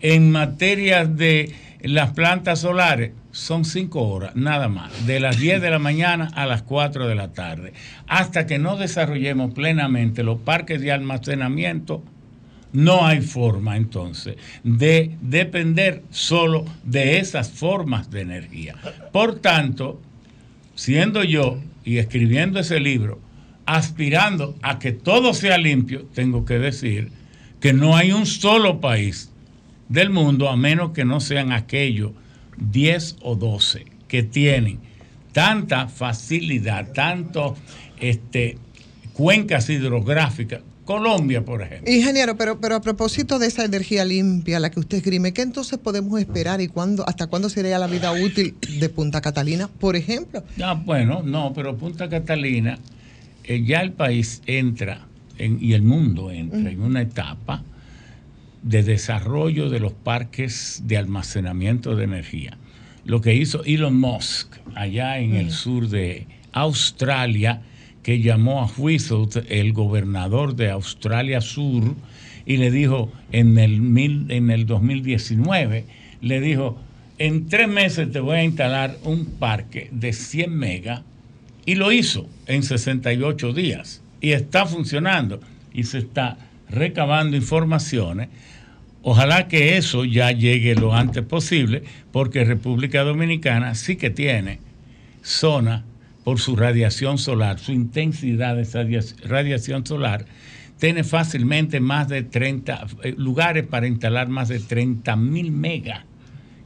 En 0.00 0.30
materia 0.30 1.04
de 1.04 1.52
las 1.82 2.12
plantas 2.12 2.60
solares, 2.60 3.12
son 3.30 3.64
5 3.64 4.00
horas, 4.00 4.36
nada 4.36 4.68
más, 4.68 5.06
de 5.06 5.20
las 5.20 5.38
10 5.38 5.60
de 5.60 5.70
la 5.70 5.78
mañana 5.78 6.30
a 6.34 6.46
las 6.46 6.62
4 6.62 7.06
de 7.06 7.14
la 7.14 7.32
tarde, 7.32 7.72
hasta 8.06 8.46
que 8.46 8.58
no 8.58 8.76
desarrollemos 8.76 9.52
plenamente 9.54 10.22
los 10.22 10.40
parques 10.40 10.80
de 10.80 10.92
almacenamiento 10.92 12.02
no 12.72 13.06
hay 13.06 13.20
forma 13.20 13.76
entonces 13.76 14.36
de 14.62 15.16
depender 15.20 16.02
solo 16.10 16.64
de 16.84 17.18
esas 17.18 17.50
formas 17.50 18.10
de 18.10 18.20
energía. 18.22 18.76
Por 19.12 19.40
tanto, 19.40 20.00
siendo 20.74 21.24
yo 21.24 21.58
y 21.84 21.98
escribiendo 21.98 22.60
ese 22.60 22.80
libro, 22.80 23.20
aspirando 23.66 24.56
a 24.62 24.78
que 24.78 24.92
todo 24.92 25.34
sea 25.34 25.58
limpio, 25.58 26.06
tengo 26.14 26.44
que 26.44 26.58
decir 26.58 27.10
que 27.60 27.72
no 27.72 27.96
hay 27.96 28.12
un 28.12 28.26
solo 28.26 28.80
país 28.80 29.30
del 29.88 30.10
mundo, 30.10 30.48
a 30.48 30.56
menos 30.56 30.92
que 30.92 31.04
no 31.04 31.20
sean 31.20 31.52
aquellos 31.52 32.12
10 32.58 33.16
o 33.22 33.36
12 33.36 33.86
que 34.06 34.22
tienen 34.22 34.80
tanta 35.32 35.88
facilidad, 35.88 36.92
tanto 36.92 37.56
este, 38.00 38.58
cuencas 39.12 39.68
hidrográficas. 39.68 40.62
Colombia, 40.88 41.44
por 41.44 41.60
ejemplo. 41.60 41.92
Ingeniero, 41.92 42.38
pero, 42.38 42.58
pero 42.62 42.76
a 42.76 42.80
propósito 42.80 43.38
de 43.38 43.46
esa 43.48 43.62
energía 43.66 44.06
limpia, 44.06 44.58
la 44.58 44.70
que 44.70 44.80
usted 44.80 44.96
esgrime, 44.96 45.34
¿qué 45.34 45.42
entonces 45.42 45.78
podemos 45.78 46.18
esperar 46.18 46.62
y 46.62 46.68
cuándo, 46.68 47.06
hasta 47.06 47.26
cuándo 47.26 47.50
sería 47.50 47.78
la 47.78 47.88
vida 47.88 48.10
útil 48.10 48.54
de 48.80 48.88
Punta 48.88 49.20
Catalina, 49.20 49.68
por 49.68 49.96
ejemplo? 49.96 50.42
Ah, 50.62 50.72
bueno, 50.82 51.22
no, 51.22 51.52
pero 51.52 51.76
Punta 51.76 52.08
Catalina, 52.08 52.78
eh, 53.44 53.62
ya 53.66 53.82
el 53.82 53.92
país 53.92 54.40
entra 54.46 55.06
en- 55.36 55.58
y 55.60 55.74
el 55.74 55.82
mundo 55.82 56.30
entra 56.30 56.70
en 56.70 56.80
una 56.80 57.02
etapa 57.02 57.62
de 58.62 58.82
desarrollo 58.82 59.68
de 59.68 59.80
los 59.80 59.92
parques 59.92 60.80
de 60.86 60.96
almacenamiento 60.96 61.96
de 61.96 62.04
energía. 62.04 62.56
Lo 63.04 63.20
que 63.20 63.34
hizo 63.34 63.62
Elon 63.64 64.00
Musk 64.00 64.54
allá 64.74 65.18
en 65.18 65.34
el 65.34 65.50
sur 65.50 65.90
de 65.90 66.26
Australia, 66.52 67.60
que 68.08 68.20
llamó 68.22 68.62
a 68.62 68.68
juicio 68.68 69.28
el 69.50 69.74
gobernador 69.74 70.56
de 70.56 70.70
Australia 70.70 71.42
Sur 71.42 71.94
y 72.46 72.56
le 72.56 72.70
dijo 72.70 73.12
en 73.32 73.58
el, 73.58 73.82
mil- 73.82 74.30
en 74.30 74.50
el 74.50 74.64
2019, 74.64 75.84
le 76.22 76.40
dijo, 76.40 76.78
en 77.18 77.48
tres 77.48 77.68
meses 77.68 78.10
te 78.10 78.20
voy 78.20 78.36
a 78.38 78.44
instalar 78.44 78.96
un 79.04 79.26
parque 79.26 79.90
de 79.92 80.14
100 80.14 80.50
megas 80.56 81.02
y 81.66 81.74
lo 81.74 81.92
hizo 81.92 82.26
en 82.46 82.62
68 82.62 83.52
días. 83.52 84.00
Y 84.22 84.30
está 84.32 84.64
funcionando. 84.64 85.40
Y 85.74 85.82
se 85.84 85.98
está 85.98 86.38
recabando 86.70 87.36
informaciones. 87.36 88.30
Ojalá 89.02 89.48
que 89.48 89.76
eso 89.76 90.06
ya 90.06 90.32
llegue 90.32 90.74
lo 90.76 90.94
antes 90.94 91.24
posible 91.24 91.82
porque 92.10 92.42
República 92.46 93.02
Dominicana 93.02 93.74
sí 93.74 93.96
que 93.96 94.08
tiene 94.08 94.60
zona 95.22 95.84
por 96.28 96.40
su 96.40 96.56
radiación 96.56 97.16
solar, 97.16 97.58
su 97.58 97.72
intensidad 97.72 98.54
de 98.54 98.64
radia- 98.64 99.14
radiación 99.24 99.86
solar, 99.86 100.26
tiene 100.78 101.02
fácilmente 101.02 101.80
más 101.80 102.06
de 102.10 102.22
30 102.22 102.86
eh, 103.02 103.14
lugares 103.16 103.64
para 103.66 103.86
instalar 103.86 104.28
más 104.28 104.48
de 104.48 104.60
30 104.60 105.16
mil 105.16 105.50
megas. 105.50 106.04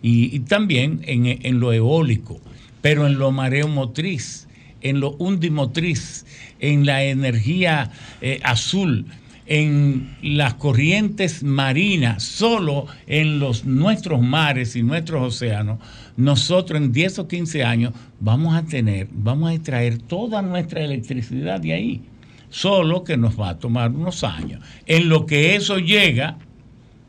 Y, 0.02 0.40
también 0.40 1.02
en, 1.04 1.26
en 1.26 1.60
lo 1.60 1.72
eólico, 1.72 2.40
pero 2.80 3.06
en 3.06 3.20
lo 3.20 3.30
mareomotriz, 3.30 4.48
en 4.80 4.98
lo 4.98 5.12
undimotriz, 5.12 6.26
en 6.58 6.84
la 6.84 7.04
energía 7.04 7.92
eh, 8.20 8.40
azul, 8.42 9.06
en 9.46 10.16
las 10.22 10.54
corrientes 10.54 11.44
marinas, 11.44 12.24
solo 12.24 12.86
en 13.06 13.38
los 13.38 13.64
nuestros 13.64 14.20
mares 14.22 14.74
y 14.74 14.82
nuestros 14.82 15.36
océanos, 15.36 15.78
nosotros 16.16 16.80
en 16.80 16.92
10 16.92 17.20
o 17.20 17.28
15 17.28 17.64
años 17.64 17.92
vamos 18.20 18.54
a 18.54 18.64
tener, 18.64 19.08
vamos 19.12 19.50
a 19.50 19.54
extraer 19.54 19.98
toda 19.98 20.42
nuestra 20.42 20.82
electricidad 20.82 21.60
de 21.60 21.72
ahí. 21.72 22.02
Solo 22.50 23.02
que 23.02 23.16
nos 23.16 23.40
va 23.40 23.50
a 23.50 23.58
tomar 23.58 23.90
unos 23.90 24.24
años. 24.24 24.62
En 24.84 25.08
lo 25.08 25.24
que 25.24 25.56
eso 25.56 25.78
llega, 25.78 26.36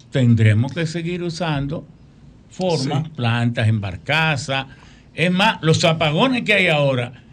tendremos 0.09 0.71
que 0.71 0.85
seguir 0.85 1.21
usando 1.21 1.85
formas, 2.49 3.09
plantas 3.09 3.67
en 3.67 3.81
barcaza. 3.81 4.67
Es 5.13 5.31
más, 5.31 5.57
los 5.61 5.83
apagones 5.83 6.43
que 6.43 6.53
hay 6.53 6.67
ahora, 6.67 7.23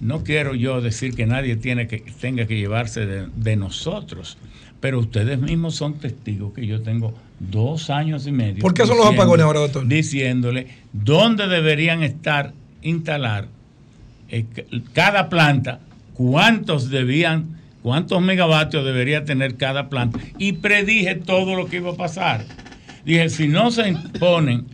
no 0.00 0.24
quiero 0.24 0.54
yo 0.56 0.80
decir 0.80 1.14
que 1.14 1.26
nadie 1.26 1.54
tiene 1.56 1.86
que, 1.86 1.98
tenga 2.20 2.46
que 2.46 2.56
llevarse 2.56 3.06
de, 3.06 3.28
de 3.36 3.56
nosotros, 3.56 4.36
pero 4.84 4.98
ustedes 4.98 5.38
mismos 5.38 5.76
son 5.76 5.94
testigos 5.94 6.52
que 6.52 6.66
yo 6.66 6.82
tengo 6.82 7.14
dos 7.40 7.88
años 7.88 8.26
y 8.26 8.32
medio. 8.32 8.60
¿Por 8.60 8.74
qué 8.74 8.84
son 8.84 8.98
los 8.98 9.06
apagones 9.06 9.46
ahora, 9.46 9.60
doctor? 9.60 9.86
Diciéndole 9.88 10.66
dónde 10.92 11.48
deberían 11.48 12.02
estar, 12.02 12.52
instalar 12.82 13.48
eh, 14.28 14.44
cada 14.92 15.30
planta, 15.30 15.80
cuántos 16.12 16.90
debían, 16.90 17.46
cuántos 17.82 18.20
megavatios 18.20 18.84
debería 18.84 19.24
tener 19.24 19.56
cada 19.56 19.88
planta. 19.88 20.18
Y 20.36 20.52
predije 20.52 21.14
todo 21.14 21.56
lo 21.56 21.64
que 21.64 21.76
iba 21.76 21.92
a 21.92 21.96
pasar. 21.96 22.44
Dije, 23.06 23.30
si 23.30 23.48
no 23.48 23.70
se 23.70 23.88
imponen 23.88 24.66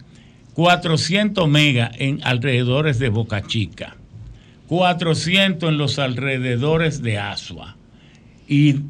400 0.55 1.49
megas 1.49 1.93
en 2.01 2.19
alrededores 2.25 2.99
de 2.99 3.11
Boca 3.11 3.47
Chica, 3.47 3.95
400 4.67 5.69
en 5.69 5.79
los 5.79 6.01
alrededores 6.01 7.01
de 7.01 7.19
Asua 7.19 7.77
y 8.49 8.81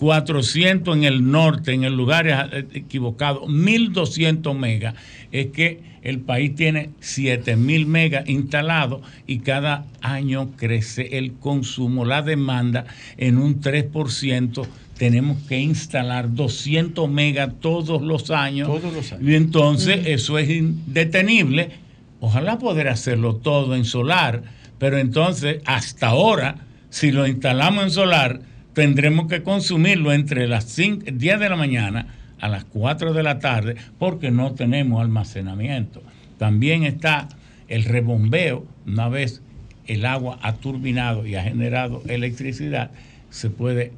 400 0.00 0.96
en 0.96 1.04
el 1.04 1.30
norte, 1.30 1.74
en 1.74 1.84
el 1.84 1.94
lugar 1.94 2.26
eh, 2.26 2.64
equivocado, 2.72 3.46
1200 3.46 4.56
megas, 4.56 4.94
es 5.30 5.48
que 5.48 5.82
el 6.02 6.20
país 6.20 6.54
tiene 6.54 6.88
7000 7.00 7.84
megas 7.84 8.26
instalados 8.26 9.02
y 9.26 9.40
cada 9.40 9.84
año 10.00 10.52
crece 10.56 11.18
el 11.18 11.34
consumo, 11.34 12.06
la 12.06 12.22
demanda 12.22 12.86
en 13.18 13.36
un 13.36 13.60
3%. 13.60 14.66
Tenemos 14.96 15.36
que 15.46 15.60
instalar 15.60 16.34
200 16.34 17.10
megas 17.10 17.50
todos 17.60 18.00
los 18.00 18.30
años. 18.30 18.68
Todos 18.68 18.94
los 18.94 19.12
años. 19.12 19.28
Y 19.28 19.34
entonces 19.34 20.06
eso 20.06 20.38
es 20.38 20.48
indetenible. 20.48 21.72
Ojalá 22.20 22.58
poder 22.58 22.88
hacerlo 22.88 23.36
todo 23.36 23.76
en 23.76 23.84
solar, 23.84 24.44
pero 24.78 24.96
entonces 24.96 25.60
hasta 25.66 26.08
ahora, 26.08 26.56
si 26.88 27.12
lo 27.12 27.26
instalamos 27.26 27.84
en 27.84 27.90
solar, 27.90 28.49
tendremos 28.74 29.26
que 29.28 29.42
consumirlo 29.42 30.12
entre 30.12 30.46
las 30.48 30.64
5, 30.64 31.06
10 31.12 31.40
de 31.40 31.48
la 31.48 31.56
mañana 31.56 32.06
a 32.40 32.48
las 32.48 32.64
4 32.64 33.12
de 33.12 33.22
la 33.22 33.38
tarde 33.38 33.76
porque 33.98 34.30
no 34.30 34.52
tenemos 34.52 35.00
almacenamiento. 35.02 36.02
También 36.38 36.84
está 36.84 37.28
el 37.68 37.84
rebombeo, 37.84 38.64
una 38.86 39.08
vez 39.08 39.42
el 39.86 40.06
agua 40.06 40.38
ha 40.42 40.54
turbinado 40.54 41.26
y 41.26 41.34
ha 41.34 41.42
generado 41.42 42.02
electricidad, 42.08 42.90
se 43.30 43.50
puede 43.50 43.92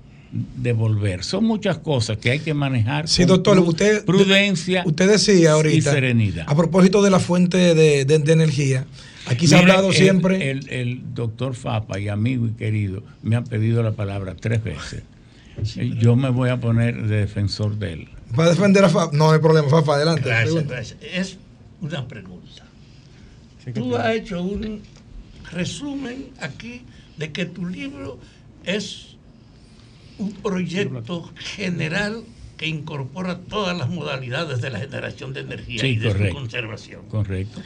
devolver. 0.57 1.23
Son 1.25 1.45
muchas 1.45 1.79
cosas 1.79 2.16
que 2.18 2.31
hay 2.31 2.39
que 2.41 2.55
manejar. 2.55 3.07
Sí, 3.09 3.23
con 3.23 3.29
doctor, 3.29 3.59
usted, 3.61 4.05
prudencia 4.05 4.83
usted 4.87 5.09
decía 5.11 5.53
ahorita, 5.53 5.77
y 5.77 5.83
serenidad. 5.83 6.45
a 6.49 6.57
propósito 6.57 7.03
de 7.03 7.11
la 7.11 7.18
fuente 7.20 7.75
de, 7.75 8.05
de- 8.07 8.18
de 8.18 8.33
energía, 8.33 8.87
aquí 9.27 9.47
se 9.47 9.57
ha 9.57 9.59
hablado 9.61 9.89
el- 9.91 9.95
siempre... 9.95 10.51
El, 10.51 10.68
el 10.70 11.14
doctor 11.14 11.55
Fapa 11.55 11.99
y 11.99 12.09
amigo 12.09 12.47
y 12.47 12.51
querido 12.53 13.03
me 13.23 13.37
ha 13.37 13.45
pedido 13.45 13.83
la 13.83 13.93
palabra 13.93 14.35
tres 14.39 14.62
veces. 14.64 15.03
Yo 15.99 16.16
me 16.16 16.31
voy 16.31 16.49
a 16.51 16.59
poner 16.59 17.07
de 17.07 17.16
defensor 17.18 17.77
de 17.77 17.93
él. 17.93 18.09
¿Va 18.39 18.45
a 18.45 18.49
defender 18.51 18.85
a 18.85 18.89
Fafa? 18.89 19.12
No, 19.12 19.27
no 19.27 19.31
hay 19.33 19.39
problema, 19.41 19.68
Fafa, 19.68 19.95
adelante. 19.95 20.23
Gracias, 20.23 20.49
pregunta. 20.51 20.75
gracias. 20.75 20.99
Es 21.03 21.39
una 21.81 22.09
pregunta. 22.09 22.64
Tú 23.75 23.95
has 23.97 24.14
hecho 24.14 24.43
un 24.43 24.81
resumen 25.53 26.29
aquí 26.41 26.83
de 27.18 27.31
que 27.31 27.45
tu 27.45 27.66
libro 27.66 28.18
es 28.64 29.16
un 30.18 30.33
proyecto 30.33 31.31
general 31.37 32.23
que 32.57 32.66
incorpora 32.68 33.39
todas 33.39 33.77
las 33.77 33.89
modalidades 33.89 34.61
de 34.62 34.70
la 34.70 34.79
generación 34.81 35.33
de 35.33 35.41
energía 35.41 35.81
Sí, 35.81 35.89
y 35.89 35.97
de 35.97 36.09
correcto. 36.09 36.29
su 36.29 36.35
conservación. 36.35 37.01
Correcto. 37.09 37.61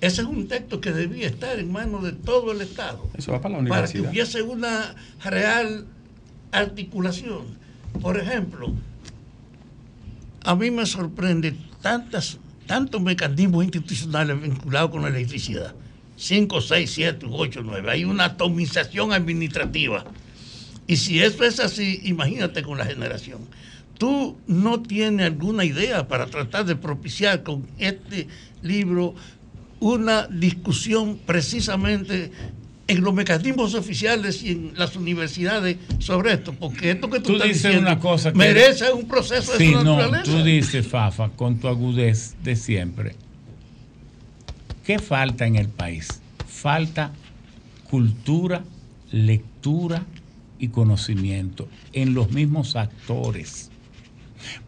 Ese 0.00 0.22
es 0.22 0.26
un 0.28 0.48
texto 0.48 0.80
que 0.80 0.92
debía 0.92 1.26
estar 1.26 1.58
en 1.58 1.70
manos 1.70 2.02
de 2.02 2.12
todo 2.12 2.52
el 2.52 2.60
Estado. 2.62 3.10
Eso 3.14 3.32
va 3.32 3.40
para 3.40 3.60
la 3.60 3.68
Para 3.68 3.86
que 3.86 3.98
universidad. 4.00 4.10
hubiese 4.10 4.42
una 4.42 4.94
real 5.22 5.86
articulación. 6.52 7.58
Por 8.00 8.18
ejemplo, 8.18 8.72
a 10.44 10.54
mí 10.54 10.70
me 10.70 10.86
sorprende 10.86 11.54
tantas, 11.82 12.38
tantos 12.66 13.00
mecanismos 13.02 13.64
institucionales 13.64 14.40
vinculados 14.40 14.90
con 14.90 15.02
la 15.02 15.08
electricidad. 15.08 15.74
5, 16.16 16.60
6, 16.60 16.90
7, 16.90 17.26
8, 17.30 17.60
9. 17.62 17.90
Hay 17.90 18.04
una 18.04 18.24
atomización 18.26 19.12
administrativa. 19.12 20.04
Y 20.86 20.96
si 20.96 21.20
eso 21.22 21.44
es 21.44 21.60
así, 21.60 22.00
imagínate 22.04 22.62
con 22.62 22.78
la 22.78 22.86
generación. 22.86 23.40
¿Tú 23.98 24.38
no 24.46 24.80
tienes 24.82 25.26
alguna 25.26 25.64
idea 25.64 26.08
para 26.08 26.26
tratar 26.26 26.64
de 26.64 26.74
propiciar 26.74 27.42
con 27.42 27.66
este 27.78 28.28
libro 28.62 29.14
una 29.80 30.26
discusión 30.28 31.18
precisamente 31.26 32.30
en 32.86 33.00
los 33.02 33.14
mecanismos 33.14 33.74
oficiales 33.74 34.42
y 34.42 34.50
en 34.52 34.72
las 34.76 34.94
universidades 34.96 35.76
sobre 35.98 36.34
esto? 36.34 36.52
Porque 36.52 36.90
esto 36.92 37.08
que 37.08 37.18
tú, 37.20 37.28
Tú 37.28 37.32
estás 37.34 37.48
dices 37.48 37.62
diciendo 37.64 37.90
una 37.90 37.98
cosa 38.00 38.32
que- 38.32 38.38
merece 38.38 38.92
un 38.92 39.06
proceso 39.08 39.52
de 39.52 39.58
Sí, 39.58 39.72
no, 39.72 39.82
naturaleza. 39.84 40.24
tú 40.24 40.42
dices, 40.44 40.86
Fafa, 40.86 41.30
con 41.30 41.58
tu 41.58 41.68
agudez 41.68 42.34
de 42.42 42.56
siempre. 42.56 43.14
¿Qué 44.84 44.98
falta 44.98 45.46
en 45.46 45.56
el 45.56 45.68
país? 45.68 46.20
Falta 46.46 47.12
cultura, 47.88 48.64
lectura 49.12 50.04
y 50.58 50.68
conocimiento 50.68 51.68
en 51.92 52.14
los 52.14 52.30
mismos 52.32 52.76
actores. 52.76 53.70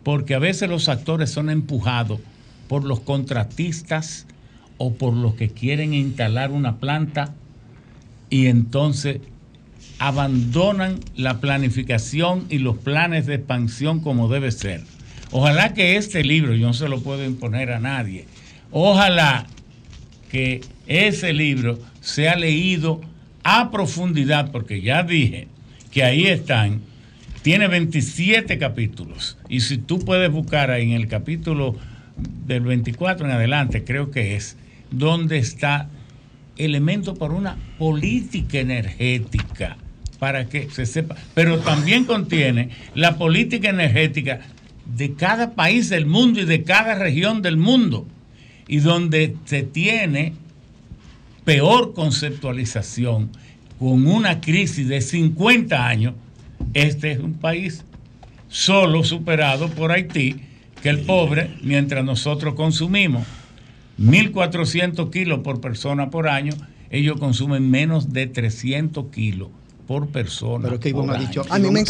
Porque 0.02 0.34
a 0.34 0.38
veces 0.38 0.68
los 0.68 0.88
actores 0.88 1.30
son 1.30 1.50
empujados 1.50 2.20
por 2.68 2.84
los 2.84 3.00
contratistas 3.00 4.26
o 4.84 4.94
por 4.94 5.14
los 5.14 5.34
que 5.34 5.48
quieren 5.48 5.94
instalar 5.94 6.50
una 6.50 6.78
planta 6.78 7.32
y 8.30 8.48
entonces 8.48 9.20
abandonan 10.00 10.98
la 11.14 11.38
planificación 11.38 12.46
y 12.48 12.58
los 12.58 12.78
planes 12.78 13.26
de 13.26 13.36
expansión 13.36 14.00
como 14.00 14.26
debe 14.26 14.50
ser. 14.50 14.82
Ojalá 15.30 15.72
que 15.72 15.94
este 15.94 16.24
libro, 16.24 16.56
yo 16.56 16.66
no 16.66 16.72
se 16.72 16.88
lo 16.88 17.00
puedo 17.00 17.24
imponer 17.24 17.70
a 17.70 17.78
nadie, 17.78 18.26
ojalá 18.72 19.46
que 20.28 20.62
ese 20.88 21.32
libro 21.32 21.78
sea 22.00 22.34
leído 22.34 23.00
a 23.44 23.70
profundidad, 23.70 24.50
porque 24.50 24.80
ya 24.80 25.04
dije 25.04 25.46
que 25.92 26.02
ahí 26.02 26.26
están, 26.26 26.80
tiene 27.42 27.68
27 27.68 28.58
capítulos, 28.58 29.38
y 29.48 29.60
si 29.60 29.78
tú 29.78 30.00
puedes 30.00 30.32
buscar 30.32 30.72
ahí 30.72 30.90
en 30.90 31.00
el 31.00 31.06
capítulo 31.06 31.76
del 32.16 32.62
24 32.62 33.26
en 33.26 33.32
adelante, 33.32 33.84
creo 33.84 34.10
que 34.10 34.34
es, 34.34 34.56
donde 34.92 35.38
está 35.38 35.88
elemento 36.56 37.14
para 37.14 37.34
una 37.34 37.56
política 37.78 38.60
energética, 38.60 39.76
para 40.18 40.48
que 40.48 40.70
se 40.70 40.86
sepa, 40.86 41.16
pero 41.34 41.58
también 41.58 42.04
contiene 42.04 42.70
la 42.94 43.16
política 43.16 43.70
energética 43.70 44.40
de 44.84 45.14
cada 45.14 45.54
país 45.54 45.88
del 45.88 46.06
mundo 46.06 46.40
y 46.40 46.44
de 46.44 46.62
cada 46.62 46.94
región 46.94 47.42
del 47.42 47.56
mundo, 47.56 48.06
y 48.68 48.78
donde 48.78 49.36
se 49.44 49.62
tiene 49.62 50.34
peor 51.44 51.94
conceptualización 51.94 53.30
con 53.78 54.06
una 54.06 54.40
crisis 54.40 54.86
de 54.88 55.00
50 55.00 55.86
años, 55.86 56.14
este 56.74 57.12
es 57.12 57.18
un 57.18 57.34
país 57.34 57.84
solo 58.48 59.02
superado 59.02 59.68
por 59.70 59.90
Haití, 59.90 60.36
que 60.82 60.88
el 60.88 61.00
pobre, 61.00 61.50
mientras 61.62 62.04
nosotros 62.04 62.54
consumimos 62.54 63.26
1.400 64.02 65.10
kilos 65.10 65.40
por 65.40 65.60
persona 65.60 66.10
por 66.10 66.28
año, 66.28 66.52
ellos 66.90 67.18
consumen 67.18 67.70
menos 67.70 68.12
de 68.12 68.26
300 68.26 69.06
kilos 69.12 69.48
por 69.86 70.08
persona. 70.08 70.68
Pero 70.68 70.80
que 70.80 70.90
Ivonne 70.90 71.14
ha 71.16 71.18
dicho, 71.18 71.42
año. 71.50 71.68
Ivonne- 71.70 71.84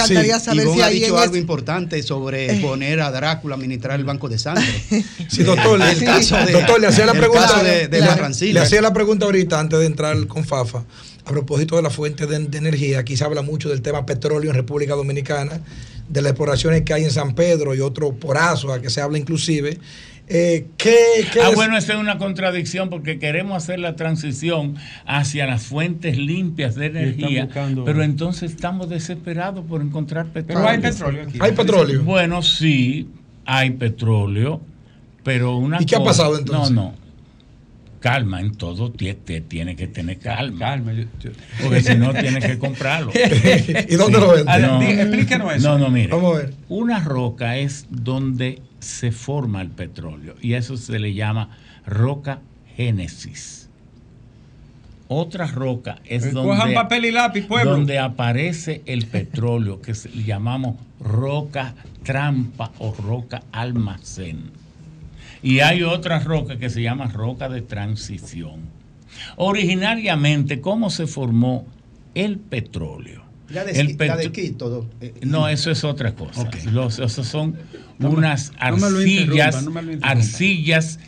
Ivonne 0.54 0.82
ha 0.82 0.88
dicho 0.88 1.18
algo 1.18 1.34
es- 1.34 1.40
importante 1.40 2.02
sobre 2.02 2.60
poner 2.60 3.00
a 3.00 3.10
Drácula 3.10 3.54
a 3.54 3.58
administrar 3.58 3.98
el 3.98 4.04
banco 4.04 4.28
de 4.28 4.38
sangre. 4.38 4.64
Sí, 5.28 5.42
doctor, 5.42 5.80
el 5.80 5.96
sí. 5.96 6.04
caso 6.04 6.36
de, 6.36 6.52
doctor, 6.52 6.80
le 6.80 6.86
hacía 6.88 7.06
la 7.06 7.12
pregunta 7.14 7.42
caso 7.48 7.64
de, 7.64 7.88
de 7.88 8.00
le- 8.00 8.60
hacía 8.60 8.82
la 8.82 8.92
pregunta 8.92 9.24
ahorita 9.26 9.58
antes 9.60 9.78
de 9.78 9.86
entrar 9.86 10.26
con 10.26 10.44
Fafa. 10.44 10.84
A 11.24 11.30
propósito 11.30 11.76
de 11.76 11.82
la 11.82 11.90
fuente 11.90 12.26
de, 12.26 12.38
de 12.40 12.58
energía, 12.58 12.98
aquí 12.98 13.16
se 13.16 13.22
habla 13.24 13.42
mucho 13.42 13.68
del 13.68 13.80
tema 13.80 14.04
petróleo 14.04 14.50
en 14.50 14.56
República 14.56 14.94
Dominicana, 14.94 15.60
de 16.08 16.20
las 16.22 16.30
exploraciones 16.32 16.82
que 16.82 16.92
hay 16.94 17.04
en 17.04 17.10
San 17.12 17.34
Pedro 17.34 17.74
y 17.76 17.80
otro 17.80 18.12
porazo, 18.12 18.72
a 18.72 18.82
que 18.82 18.90
se 18.90 19.00
habla 19.00 19.18
inclusive. 19.18 19.78
Eh, 20.34 20.66
¿qué, 20.78 20.96
qué 21.30 21.40
Ah, 21.42 21.48
es- 21.50 21.54
bueno, 21.54 21.76
esa 21.76 21.92
es 21.92 21.98
una 21.98 22.16
contradicción 22.16 22.88
porque 22.88 23.18
queremos 23.18 23.56
hacer 23.62 23.78
la 23.78 23.96
transición 23.96 24.76
hacia 25.04 25.46
las 25.46 25.62
fuentes 25.64 26.16
limpias 26.16 26.74
de 26.74 26.86
energía, 26.86 27.44
buscando- 27.44 27.84
pero 27.84 28.02
entonces 28.02 28.50
estamos 28.52 28.88
desesperados 28.88 29.64
por 29.66 29.82
encontrar 29.82 30.26
petróleo. 30.28 30.62
Pero 30.64 30.68
hay 30.70 30.80
petróleo 30.80 31.22
aquí. 31.28 31.38
¿Hay 31.40 31.52
petróleo? 31.52 32.02
Bueno, 32.04 32.40
sí, 32.42 33.08
hay 33.44 33.72
petróleo, 33.72 34.62
pero 35.22 35.56
una 35.58 35.82
¿Y 35.82 35.84
qué 35.84 35.96
ha 35.96 36.02
pasado 36.04 36.38
entonces? 36.38 36.74
No, 36.74 36.82
no. 36.82 37.02
Calma, 38.00 38.40
en 38.40 38.52
todo 38.56 38.90
tiene 38.90 39.76
que 39.76 39.86
tener 39.86 40.18
calma. 40.18 40.58
Calma, 40.58 40.92
yo- 40.92 41.04
yo- 41.22 41.30
Porque 41.62 41.82
si 41.82 41.94
no, 41.94 42.12
tienes 42.12 42.44
que 42.44 42.58
comprarlo. 42.58 43.12
¿Y 43.88 43.94
dónde 43.94 44.18
lo 44.18 44.28
venden? 44.32 44.46
No, 44.62 44.78
eso. 45.52 45.68
No, 45.68 45.78
no, 45.78 45.90
mire. 45.90 46.08
Vamos 46.08 46.34
a 46.34 46.38
ver. 46.38 46.54
Una 46.68 46.98
roca 46.98 47.58
es 47.58 47.86
donde 47.90 48.60
se 48.82 49.12
forma 49.12 49.62
el 49.62 49.70
petróleo 49.70 50.34
y 50.42 50.54
a 50.54 50.58
eso 50.58 50.76
se 50.76 50.98
le 50.98 51.14
llama 51.14 51.50
roca 51.86 52.40
génesis. 52.76 53.68
Otra 55.08 55.46
roca 55.46 55.98
es 56.06 56.32
donde, 56.32 56.48
cojan 56.50 56.72
papel 56.74 57.04
y 57.04 57.10
lápiz, 57.10 57.46
pueblo. 57.46 57.72
donde 57.72 57.98
aparece 57.98 58.82
el 58.86 59.06
petróleo, 59.06 59.80
que 59.82 59.94
se- 59.94 60.08
le 60.08 60.24
llamamos 60.24 60.76
roca 61.00 61.74
trampa 62.02 62.72
o 62.78 62.92
roca 62.94 63.42
almacén. 63.52 64.50
Y 65.42 65.60
hay 65.60 65.82
otra 65.82 66.20
roca 66.20 66.56
que 66.58 66.70
se 66.70 66.82
llama 66.82 67.06
roca 67.08 67.48
de 67.48 67.60
transición. 67.62 68.60
Originariamente, 69.36 70.60
¿cómo 70.60 70.88
se 70.88 71.06
formó 71.06 71.66
el 72.14 72.38
petróleo? 72.38 73.21
La 73.52 73.64
de, 73.64 73.72
El 73.72 73.96
la 73.98 74.16
de 74.16 74.32
Quito, 74.32 74.68
do- 74.70 74.86
eh, 75.00 75.12
no, 75.22 75.46
eso 75.48 75.70
es 75.70 75.84
otra 75.84 76.14
cosa. 76.14 76.48
Los, 76.72 76.98
esos 76.98 77.26
son 77.26 77.54
unas 77.98 78.50
no 78.52 78.58
arcillas, 78.58 79.64
no 79.64 79.72
arcillas 80.02 80.98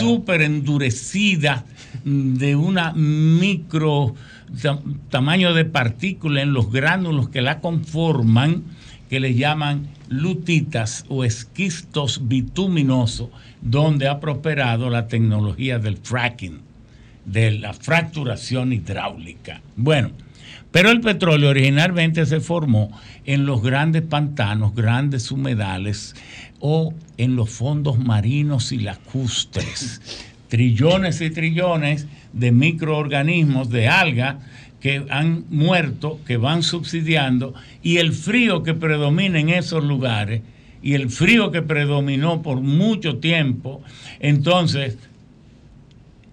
súper 0.00 0.42
endurecidas 0.42 1.64
de 2.04 2.56
una 2.56 2.92
micro 2.92 4.14
ta- 4.62 4.80
tamaño 5.10 5.52
de 5.54 5.64
partícula 5.64 6.40
en 6.42 6.52
los 6.54 6.72
gránulos 6.72 7.28
que 7.28 7.42
la 7.42 7.60
conforman, 7.60 8.62
que 9.10 9.20
le 9.20 9.34
llaman 9.34 9.88
lutitas 10.08 11.04
o 11.08 11.24
esquistos 11.24 12.26
bituminosos, 12.28 13.28
donde 13.60 14.08
ha 14.08 14.18
prosperado 14.20 14.88
la 14.88 15.08
tecnología 15.08 15.78
del 15.78 15.98
fracking, 15.98 16.60
de 17.26 17.50
la 17.52 17.72
fracturación 17.74 18.72
hidráulica. 18.72 19.60
Bueno, 19.76 20.10
pero 20.72 20.90
el 20.90 21.00
petróleo 21.00 21.50
originalmente 21.50 22.26
se 22.26 22.40
formó 22.40 22.90
en 23.24 23.46
los 23.46 23.62
grandes 23.62 24.02
pantanos, 24.02 24.74
grandes 24.74 25.30
humedales 25.30 26.16
o 26.60 26.94
en 27.18 27.36
los 27.36 27.50
fondos 27.50 27.98
marinos 27.98 28.72
y 28.72 28.78
lacustres. 28.78 30.00
Trillones 30.48 31.20
y 31.20 31.30
trillones 31.30 32.06
de 32.32 32.52
microorganismos, 32.52 33.70
de 33.70 33.88
algas 33.88 34.36
que 34.80 35.06
han 35.08 35.44
muerto, 35.48 36.20
que 36.26 36.36
van 36.36 36.62
subsidiando, 36.62 37.54
y 37.82 37.98
el 37.98 38.12
frío 38.12 38.62
que 38.62 38.74
predomina 38.74 39.38
en 39.38 39.48
esos 39.48 39.82
lugares, 39.84 40.42
y 40.82 40.94
el 40.94 41.08
frío 41.08 41.52
que 41.52 41.62
predominó 41.62 42.42
por 42.42 42.60
mucho 42.60 43.18
tiempo, 43.18 43.82
entonces 44.20 44.98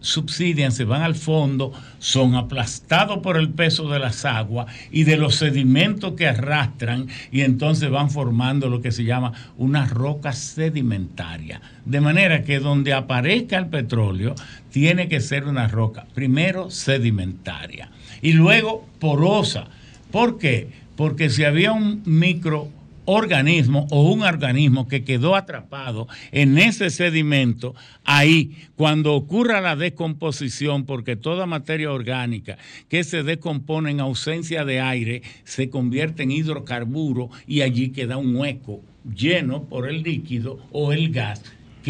subsidian, 0.01 0.71
se 0.71 0.85
van 0.85 1.01
al 1.01 1.15
fondo, 1.15 1.71
son 1.99 2.35
aplastados 2.35 3.19
por 3.19 3.37
el 3.37 3.49
peso 3.49 3.89
de 3.89 3.99
las 3.99 4.25
aguas 4.25 4.67
y 4.91 5.03
de 5.03 5.17
los 5.17 5.35
sedimentos 5.35 6.13
que 6.13 6.27
arrastran 6.27 7.07
y 7.31 7.41
entonces 7.41 7.89
van 7.89 8.09
formando 8.09 8.69
lo 8.69 8.81
que 8.81 8.91
se 8.91 9.03
llama 9.03 9.33
una 9.57 9.85
roca 9.85 10.33
sedimentaria. 10.33 11.61
De 11.85 12.01
manera 12.01 12.43
que 12.43 12.59
donde 12.59 12.93
aparezca 12.93 13.57
el 13.57 13.67
petróleo 13.67 14.35
tiene 14.71 15.07
que 15.09 15.21
ser 15.21 15.45
una 15.45 15.67
roca, 15.67 16.05
primero 16.13 16.71
sedimentaria 16.71 17.89
y 18.21 18.33
luego 18.33 18.87
porosa. 18.99 19.67
¿Por 20.11 20.37
qué? 20.37 20.69
Porque 20.95 21.29
si 21.29 21.43
había 21.43 21.71
un 21.71 22.01
micro 22.05 22.69
organismo 23.09 23.87
o 23.89 24.11
un 24.11 24.21
organismo 24.21 24.87
que 24.87 25.03
quedó 25.03 25.35
atrapado 25.35 26.07
en 26.31 26.57
ese 26.57 26.89
sedimento, 26.89 27.75
ahí, 28.05 28.55
cuando 28.75 29.13
ocurra 29.13 29.61
la 29.61 29.75
descomposición, 29.75 30.85
porque 30.85 31.15
toda 31.15 31.45
materia 31.45 31.91
orgánica 31.91 32.57
que 32.87 33.03
se 33.03 33.23
descompone 33.23 33.91
en 33.91 33.99
ausencia 33.99 34.63
de 34.65 34.79
aire 34.79 35.21
se 35.43 35.69
convierte 35.69 36.23
en 36.23 36.31
hidrocarburo 36.31 37.29
y 37.47 37.61
allí 37.61 37.89
queda 37.89 38.17
un 38.17 38.35
hueco 38.35 38.81
lleno 39.15 39.63
por 39.63 39.89
el 39.89 40.03
líquido 40.03 40.59
o 40.71 40.93
el 40.93 41.11
gas 41.11 41.41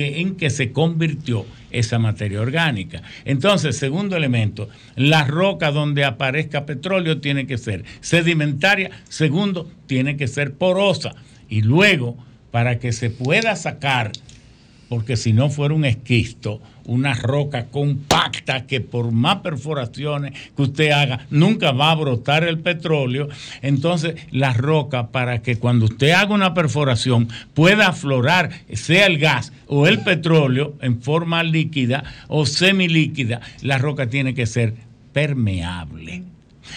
en 0.01 0.35
que 0.35 0.49
se 0.49 0.71
convirtió 0.71 1.45
esa 1.71 1.99
materia 1.99 2.41
orgánica. 2.41 3.01
Entonces, 3.25 3.77
segundo 3.77 4.15
elemento, 4.15 4.69
la 4.95 5.23
roca 5.25 5.71
donde 5.71 6.05
aparezca 6.05 6.65
petróleo 6.65 7.19
tiene 7.19 7.47
que 7.47 7.57
ser 7.57 7.83
sedimentaria. 8.01 8.91
Segundo, 9.09 9.69
tiene 9.87 10.17
que 10.17 10.27
ser 10.27 10.53
porosa. 10.53 11.15
Y 11.47 11.61
luego, 11.61 12.17
para 12.51 12.79
que 12.79 12.91
se 12.91 13.09
pueda 13.09 13.55
sacar, 13.55 14.11
porque 14.89 15.15
si 15.15 15.31
no 15.31 15.49
fuera 15.49 15.75
un 15.75 15.85
esquisto, 15.85 16.59
una 16.85 17.13
roca 17.13 17.67
compacta 17.67 18.65
que 18.65 18.81
por 18.81 19.11
más 19.11 19.37
perforaciones 19.37 20.33
que 20.55 20.61
usted 20.63 20.89
haga, 20.89 21.27
nunca 21.29 21.71
va 21.71 21.91
a 21.91 21.95
brotar 21.95 22.43
el 22.43 22.59
petróleo. 22.59 23.29
Entonces, 23.61 24.15
la 24.31 24.53
roca, 24.53 25.09
para 25.09 25.43
que 25.43 25.57
cuando 25.57 25.85
usted 25.85 26.11
haga 26.11 26.33
una 26.33 26.55
perforación 26.55 27.29
pueda 27.53 27.89
aflorar, 27.89 28.49
sea 28.73 29.05
el 29.05 29.19
gas 29.19 29.53
o 29.67 29.85
el 29.85 29.99
petróleo 29.99 30.73
en 30.81 30.99
forma 30.99 31.43
líquida 31.43 32.03
o 32.27 32.47
semilíquida, 32.47 33.41
la 33.61 33.77
roca 33.77 34.09
tiene 34.09 34.33
que 34.33 34.47
ser 34.47 34.73
permeable. 35.13 36.23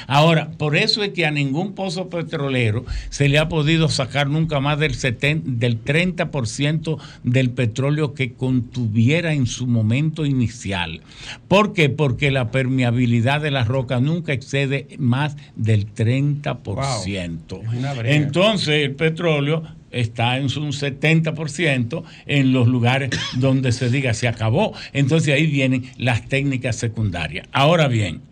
Ahora, 0.07 0.51
por 0.53 0.77
eso 0.77 1.03
es 1.03 1.11
que 1.11 1.27
a 1.27 1.31
ningún 1.31 1.75
pozo 1.75 2.09
petrolero 2.09 2.85
se 3.11 3.29
le 3.29 3.39
ha 3.39 3.49
podido 3.49 3.89
sacar 3.89 4.29
nunca 4.29 4.61
más 4.61 4.79
del, 4.79 4.95
70, 4.95 5.51
del 5.51 5.83
30% 5.83 6.99
del 7.23 7.51
petróleo 7.51 8.15
que 8.15 8.33
contuviera 8.35 9.33
en 9.33 9.47
su 9.47 9.67
momento 9.67 10.27
inicial. 10.27 11.03
¿Por 11.49 11.73
qué? 11.73 11.89
Porque 11.89 12.31
la 12.31 12.51
permeabilidad 12.51 13.41
de 13.41 13.51
la 13.51 13.65
roca 13.65 14.01
nunca 14.01 14.33
excede 14.33 14.89
más 14.99 15.37
del 15.57 15.93
30%. 15.93 17.61
una 17.77 17.95
brega. 17.95 18.15
Entonces, 18.15 18.85
el 18.85 18.95
petróleo 18.95 19.63
está 19.93 20.39
en 20.39 20.45
un 20.45 20.73
70% 20.73 22.03
en 22.27 22.53
los 22.53 22.67
lugares 22.67 23.11
donde 23.37 23.73
se 23.73 23.91
diga 23.91 24.15
se 24.15 24.27
acabó. 24.27 24.73
Entonces 24.93 25.35
ahí 25.35 25.47
vienen 25.47 25.91
las 25.99 26.29
técnicas 26.29 26.77
secundarias. 26.77 27.47
Ahora 27.53 27.89
bien, 27.89 28.23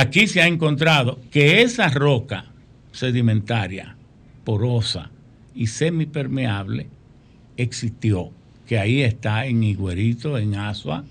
aquí 0.00 0.26
se 0.26 0.42
ha 0.42 0.46
encontrado 0.46 1.18
que 1.30 1.62
esa 1.62 1.88
roca 1.88 2.46
sedimentaria, 2.92 3.96
porosa 4.44 5.10
y 5.54 5.66
semipermeable 5.66 6.88
existió, 7.56 8.30
que 8.66 8.78
ahí 8.78 9.02
está 9.02 9.46
en 9.46 9.62
Higuerito, 9.62 10.38
en 10.38 10.54
Asua, 10.54 11.04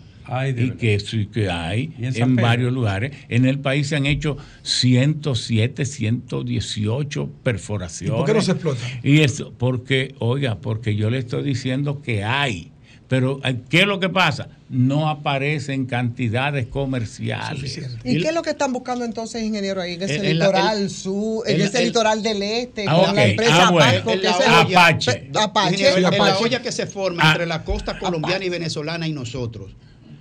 y 0.57 0.71
que 0.71 0.99
sí 0.99 1.27
que 1.27 1.49
hay 1.49 1.93
¿Y 1.99 2.05
en 2.05 2.15
en, 2.15 2.35
varios 2.35 2.73
lugares. 2.73 3.15
En 3.29 3.45
el 3.45 3.59
país 3.59 3.87
se 3.87 3.95
han 3.95 4.05
hecho 4.05 4.37
107, 4.63 5.85
118 5.85 7.29
perforaciones. 7.43 8.15
¿Y 8.15 8.17
por 8.17 8.25
qué 8.25 8.33
no 8.33 8.41
se 8.41 8.51
explota? 8.53 8.81
Y 9.03 9.19
eso, 9.19 9.53
porque, 9.57 10.15
oiga, 10.19 10.59
porque 10.59 10.95
yo 10.95 11.09
le 11.09 11.19
estoy 11.19 11.43
diciendo 11.43 12.01
que 12.01 12.23
hay. 12.23 12.71
Pero, 13.07 13.39
eh, 13.43 13.57
¿qué 13.69 13.81
es 13.81 13.85
lo 13.87 13.99
que 13.99 14.09
pasa? 14.09 14.47
No 14.67 15.07
aparece 15.09 15.73
en 15.73 15.85
cantidades 15.85 16.65
comerciales. 16.65 17.79
¿Y 18.03 18.19
qué 18.19 18.29
es 18.29 18.33
lo 18.33 18.41
que 18.41 18.49
están 18.49 18.73
buscando 18.73 19.05
entonces, 19.05 19.43
ingeniero, 19.43 19.79
ahí 19.79 19.93
en 19.93 20.01
ese 20.01 20.15
en 20.31 20.39
la- 20.39 20.47
litoral 20.47 20.89
sur, 20.89 21.47
en 21.47 21.55
en- 21.61 21.67
ese 21.67 21.85
litoral 21.85 22.23
del 22.23 22.41
este, 22.41 22.85
Ah, 22.87 23.03
con 23.05 23.15
la 23.15 23.25
empresa 23.25 23.67
Ah, 23.67 23.71
bueno. 23.71 23.89
Apache, 23.89 24.11
En 24.13 24.19
que 24.19 24.25
la 24.25 24.31
es 24.31 24.39
el- 24.39 24.51
olla- 24.53 24.61
Apache. 24.79 25.29
Apache. 25.35 25.69
Ingeniero, 25.75 25.97
en 25.97 26.17
la 26.25 26.37
olla 26.39 26.61
que 26.63 26.71
se 26.71 26.87
forma 26.87 27.23
Ah. 27.23 27.31
entre 27.33 27.45
la 27.45 27.63
costa 27.63 27.99
colombiana 27.99 28.43
y 28.43 28.49
venezolana 28.49 29.07
y 29.07 29.11
nosotros. 29.11 29.71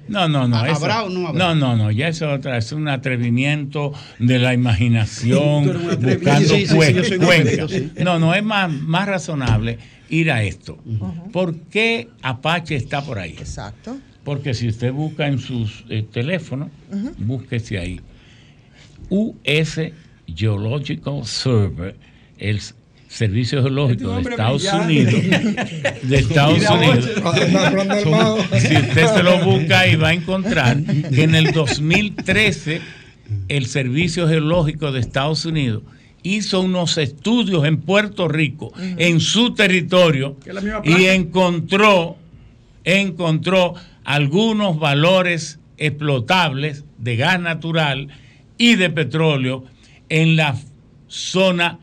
No, 0.07 0.29
no, 0.29 0.47
no. 0.47 0.57
¿Habrá 0.59 0.73
eso- 0.99 1.05
o 1.07 1.09
no 1.09 1.29
habrá? 1.29 1.39
No, 1.43 1.55
no, 1.55 1.77
no. 1.77 1.91
Ya 1.91 2.09
es 2.09 2.21
otra. 2.21 2.59
Es 2.59 2.73
un 2.73 2.89
atrevimiento 2.89 3.95
de 4.19 4.39
la 4.39 4.53
imaginación 4.53 5.65
buscando 5.99 6.49
Sí, 6.55 6.61
sí, 6.61 6.67
sí, 6.67 6.75
cue- 6.75 6.93
yo 6.93 7.05
soy 7.05 7.17
un 7.17 7.25
cuencas. 7.25 7.55
atrevido, 7.55 7.69
sí. 7.69 7.91
No, 8.05 8.19
no. 8.19 8.35
Es 8.35 8.43
más, 8.45 8.71
más 8.71 9.09
razonable 9.09 9.79
ir 10.09 10.31
a 10.31 10.43
esto. 10.43 10.79
¿Por 11.33 11.57
qué 11.57 12.09
Apache 12.23 12.77
está 12.77 13.03
por 13.03 13.19
ahí? 13.19 13.33
Exacto. 13.39 13.99
Porque 14.25 14.55
si 14.55 14.69
usted 14.69 14.93
busca 14.93 15.27
en 15.27 15.39
sus 15.39 15.85
eh, 15.89 16.05
teléfonos, 16.11 16.69
búsquese 17.19 17.79
ahí. 17.79 18.01
US 19.11 19.81
Geological 20.27 21.27
Survey, 21.27 21.95
el 22.39 22.61
Servicio 23.15 23.63
Geológico 23.63 24.21
de 24.21 24.31
Estados 24.31 24.63
brillante. 24.63 25.17
Unidos. 25.17 26.03
De 26.03 26.17
Estados 26.17 26.69
Unidos. 26.69 27.11
Si 28.59 28.77
usted 28.77 29.07
se 29.15 29.23
lo 29.23 29.45
busca 29.45 29.81
ahí 29.81 29.95
va 29.95 30.09
a 30.09 30.15
encontrar 30.15 30.83
que 30.83 31.23
en 31.23 31.37
el 31.37 31.53
2013 31.53 32.81
el 33.49 33.67
Servicio 33.67 34.27
Geológico 34.27 34.91
de 34.91 35.01
Estados 35.01 35.45
Unidos 35.45 35.83
hizo 36.25 36.63
unos 36.63 36.99
estudios 36.99 37.65
en 37.65 37.77
Puerto 37.77 38.27
Rico, 38.27 38.73
en 38.79 39.21
su 39.21 39.55
territorio, 39.55 40.37
y 40.83 41.05
encontró, 41.05 42.17
encontró 42.83 43.75
algunos 44.03 44.79
valores 44.81 45.61
explotables 45.77 46.85
de 46.99 47.17
gas 47.17 47.41
natural 47.41 48.09
y 48.59 48.75
de 48.75 48.91
petróleo 48.91 49.65
en 50.09 50.35
la 50.37 50.57
zona 51.07 51.79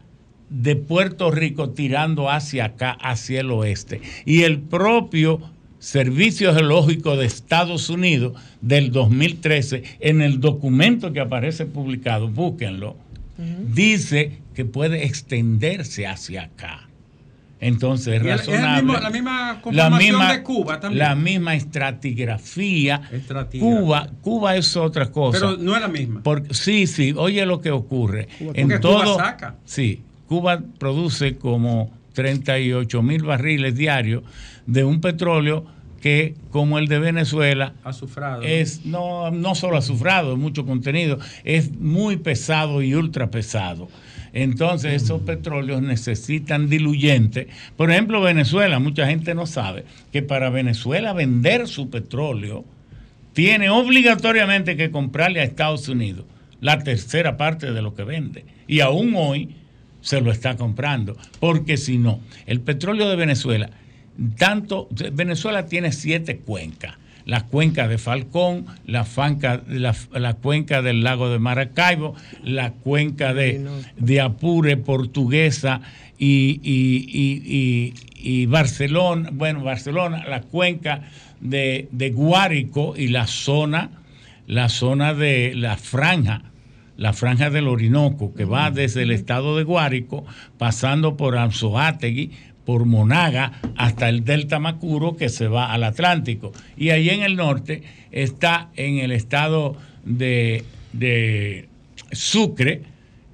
de 0.50 0.76
Puerto 0.76 1.32
Rico 1.32 1.70
tirando 1.70 2.30
hacia 2.30 2.66
acá, 2.66 2.92
hacia 2.92 3.42
el 3.42 3.52
oeste. 3.52 4.02
Y 4.26 4.42
el 4.42 4.60
propio 4.60 5.40
Servicio 5.80 6.54
Geológico 6.54 7.16
de 7.16 7.26
Estados 7.26 7.90
Unidos 7.90 8.34
del 8.62 8.92
2013, 8.92 9.84
en 10.00 10.22
el 10.22 10.40
documento 10.40 11.12
que 11.14 11.20
aparece 11.20 11.66
publicado, 11.66 12.28
búsquenlo, 12.28 12.96
dice 13.38 14.40
que 14.54 14.66
puede 14.66 15.06
extenderse 15.06 16.08
hacia 16.08 16.44
acá. 16.44 16.88
Entonces 17.60 18.16
es 18.16 18.24
razonable. 18.24 19.00
la 19.00 19.10
misma 19.12 19.60
conformación 19.62 20.28
de 20.30 20.44
Cuba 20.44 20.80
también. 20.80 21.00
La 21.00 21.16
misma 21.16 21.56
estratigrafía. 21.56 23.02
Cuba, 23.60 24.10
Cuba 24.22 24.56
es 24.56 24.76
otra 24.76 25.12
cosa. 25.12 25.40
Pero 25.40 25.58
no 25.58 25.76
es 25.76 25.82
la 25.82 25.88
misma. 25.88 26.24
Porque, 26.24 26.54
sí, 26.56 26.88
sí, 26.88 27.14
oye 27.16 27.46
lo 27.46 27.62
que 27.62 27.70
ocurre. 27.72 28.28
Cuba- 28.40 28.52
en 28.56 28.68
porque 28.68 28.80
Cuba 28.88 29.04
todo, 29.04 29.18
saca. 29.18 29.56
Sí, 29.66 30.02
Cuba 30.28 30.62
produce 30.80 31.38
como 31.38 31.92
38 32.14 33.02
mil 33.04 33.24
barriles 33.24 33.76
diarios 33.76 34.24
de 34.66 34.84
un 34.84 35.00
petróleo 35.00 35.66
que, 36.02 36.36
como 36.50 36.80
el 36.80 36.88
de 36.88 37.00
Venezuela, 37.00 37.74
es 38.44 38.86
no, 38.86 39.32
no 39.32 39.56
solo 39.56 39.78
azufrado, 39.78 40.34
es 40.34 40.40
mucho 40.40 40.66
contenido, 40.66 41.20
es 41.44 41.72
muy 41.78 42.18
pesado 42.18 42.82
y 42.82 42.96
ultra 42.96 43.30
pesado. 43.30 43.88
Entonces 44.34 45.04
esos 45.04 45.22
petróleos 45.22 45.82
necesitan 45.82 46.70
diluyentes. 46.70 47.48
Por 47.78 47.92
ejemplo, 47.92 48.22
Venezuela, 48.22 48.80
mucha 48.80 49.06
gente 49.06 49.36
no 49.36 49.46
sabe 49.46 49.86
que 50.12 50.22
para 50.22 50.50
Venezuela 50.50 51.14
vender 51.14 51.68
su 51.68 51.90
petróleo 51.90 52.66
tiene 53.34 53.70
obligatoriamente 53.70 54.76
que 54.78 54.92
comprarle 54.92 55.42
a 55.42 55.44
Estados 55.44 55.88
Unidos 55.88 56.26
la 56.62 56.80
tercera 56.80 57.38
parte 57.38 57.72
de 57.72 57.82
lo 57.82 57.94
que 57.94 58.04
vende. 58.04 58.46
Y 58.68 58.80
aún 58.80 59.14
hoy 59.16 59.56
se 60.02 60.22
lo 60.22 60.32
está 60.32 60.56
comprando, 60.56 61.18
porque 61.40 61.78
si 61.78 61.98
no, 61.98 62.22
el 62.46 62.62
petróleo 62.62 63.10
de 63.10 63.16
Venezuela, 63.16 63.70
tanto, 64.38 64.88
Venezuela 65.14 65.66
tiene 65.66 65.92
siete 65.92 66.38
cuencas. 66.38 66.96
La 67.26 67.46
cuenca 67.46 67.88
de 67.88 68.00
Falcón, 68.00 68.66
la, 68.86 69.06
fanca- 69.06 69.62
la, 69.68 69.96
la 70.14 70.34
cuenca 70.34 70.82
del 70.82 71.04
lago 71.04 71.30
de 71.30 71.38
Maracaibo, 71.38 72.16
la 72.44 72.72
cuenca 72.72 73.34
de, 73.36 73.64
de 73.98 74.22
Apure, 74.22 74.76
Portuguesa 74.78 75.82
y, 76.18 76.60
y- 76.64 77.06
y- 77.08 77.44
y- 77.46 77.94
y 78.42 78.46
Barcelona, 78.48 79.30
bueno, 79.32 79.64
Barcelona, 79.64 80.24
la 80.28 80.42
cuenca 80.42 81.04
de, 81.40 81.88
de 81.92 82.10
Guárico 82.10 82.96
y 82.98 83.08
la 83.10 83.28
zona, 83.28 83.92
la 84.48 84.70
zona 84.70 85.14
de 85.14 85.54
la 85.56 85.78
franja, 85.78 86.42
la 86.98 87.14
franja 87.14 87.50
del 87.52 87.68
Orinoco, 87.68 88.34
que 88.34 88.46
va 88.46 88.72
desde 88.72 89.04
el 89.04 89.12
estado 89.12 89.58
de 89.58 89.64
Guárico, 89.64 90.26
pasando 90.58 91.18
por 91.18 91.38
Anzoátegui, 91.38 92.32
por 92.66 92.86
Monaga 92.86 93.54
hasta 93.76 94.10
el 94.10 94.24
Delta 94.24 94.60
Macuro 94.60 95.16
que 95.16 95.30
se 95.30 95.48
va 95.48 95.72
al 95.72 95.84
Atlántico. 95.84 96.52
Y 96.78 96.90
ahí 96.90 97.10
en 97.10 97.24
el 97.24 97.36
norte 97.36 97.84
está 98.12 98.70
en 98.76 99.00
el 99.00 99.12
estado 99.12 99.76
de, 100.06 100.64
de 100.94 101.68
Sucre, 102.12 102.84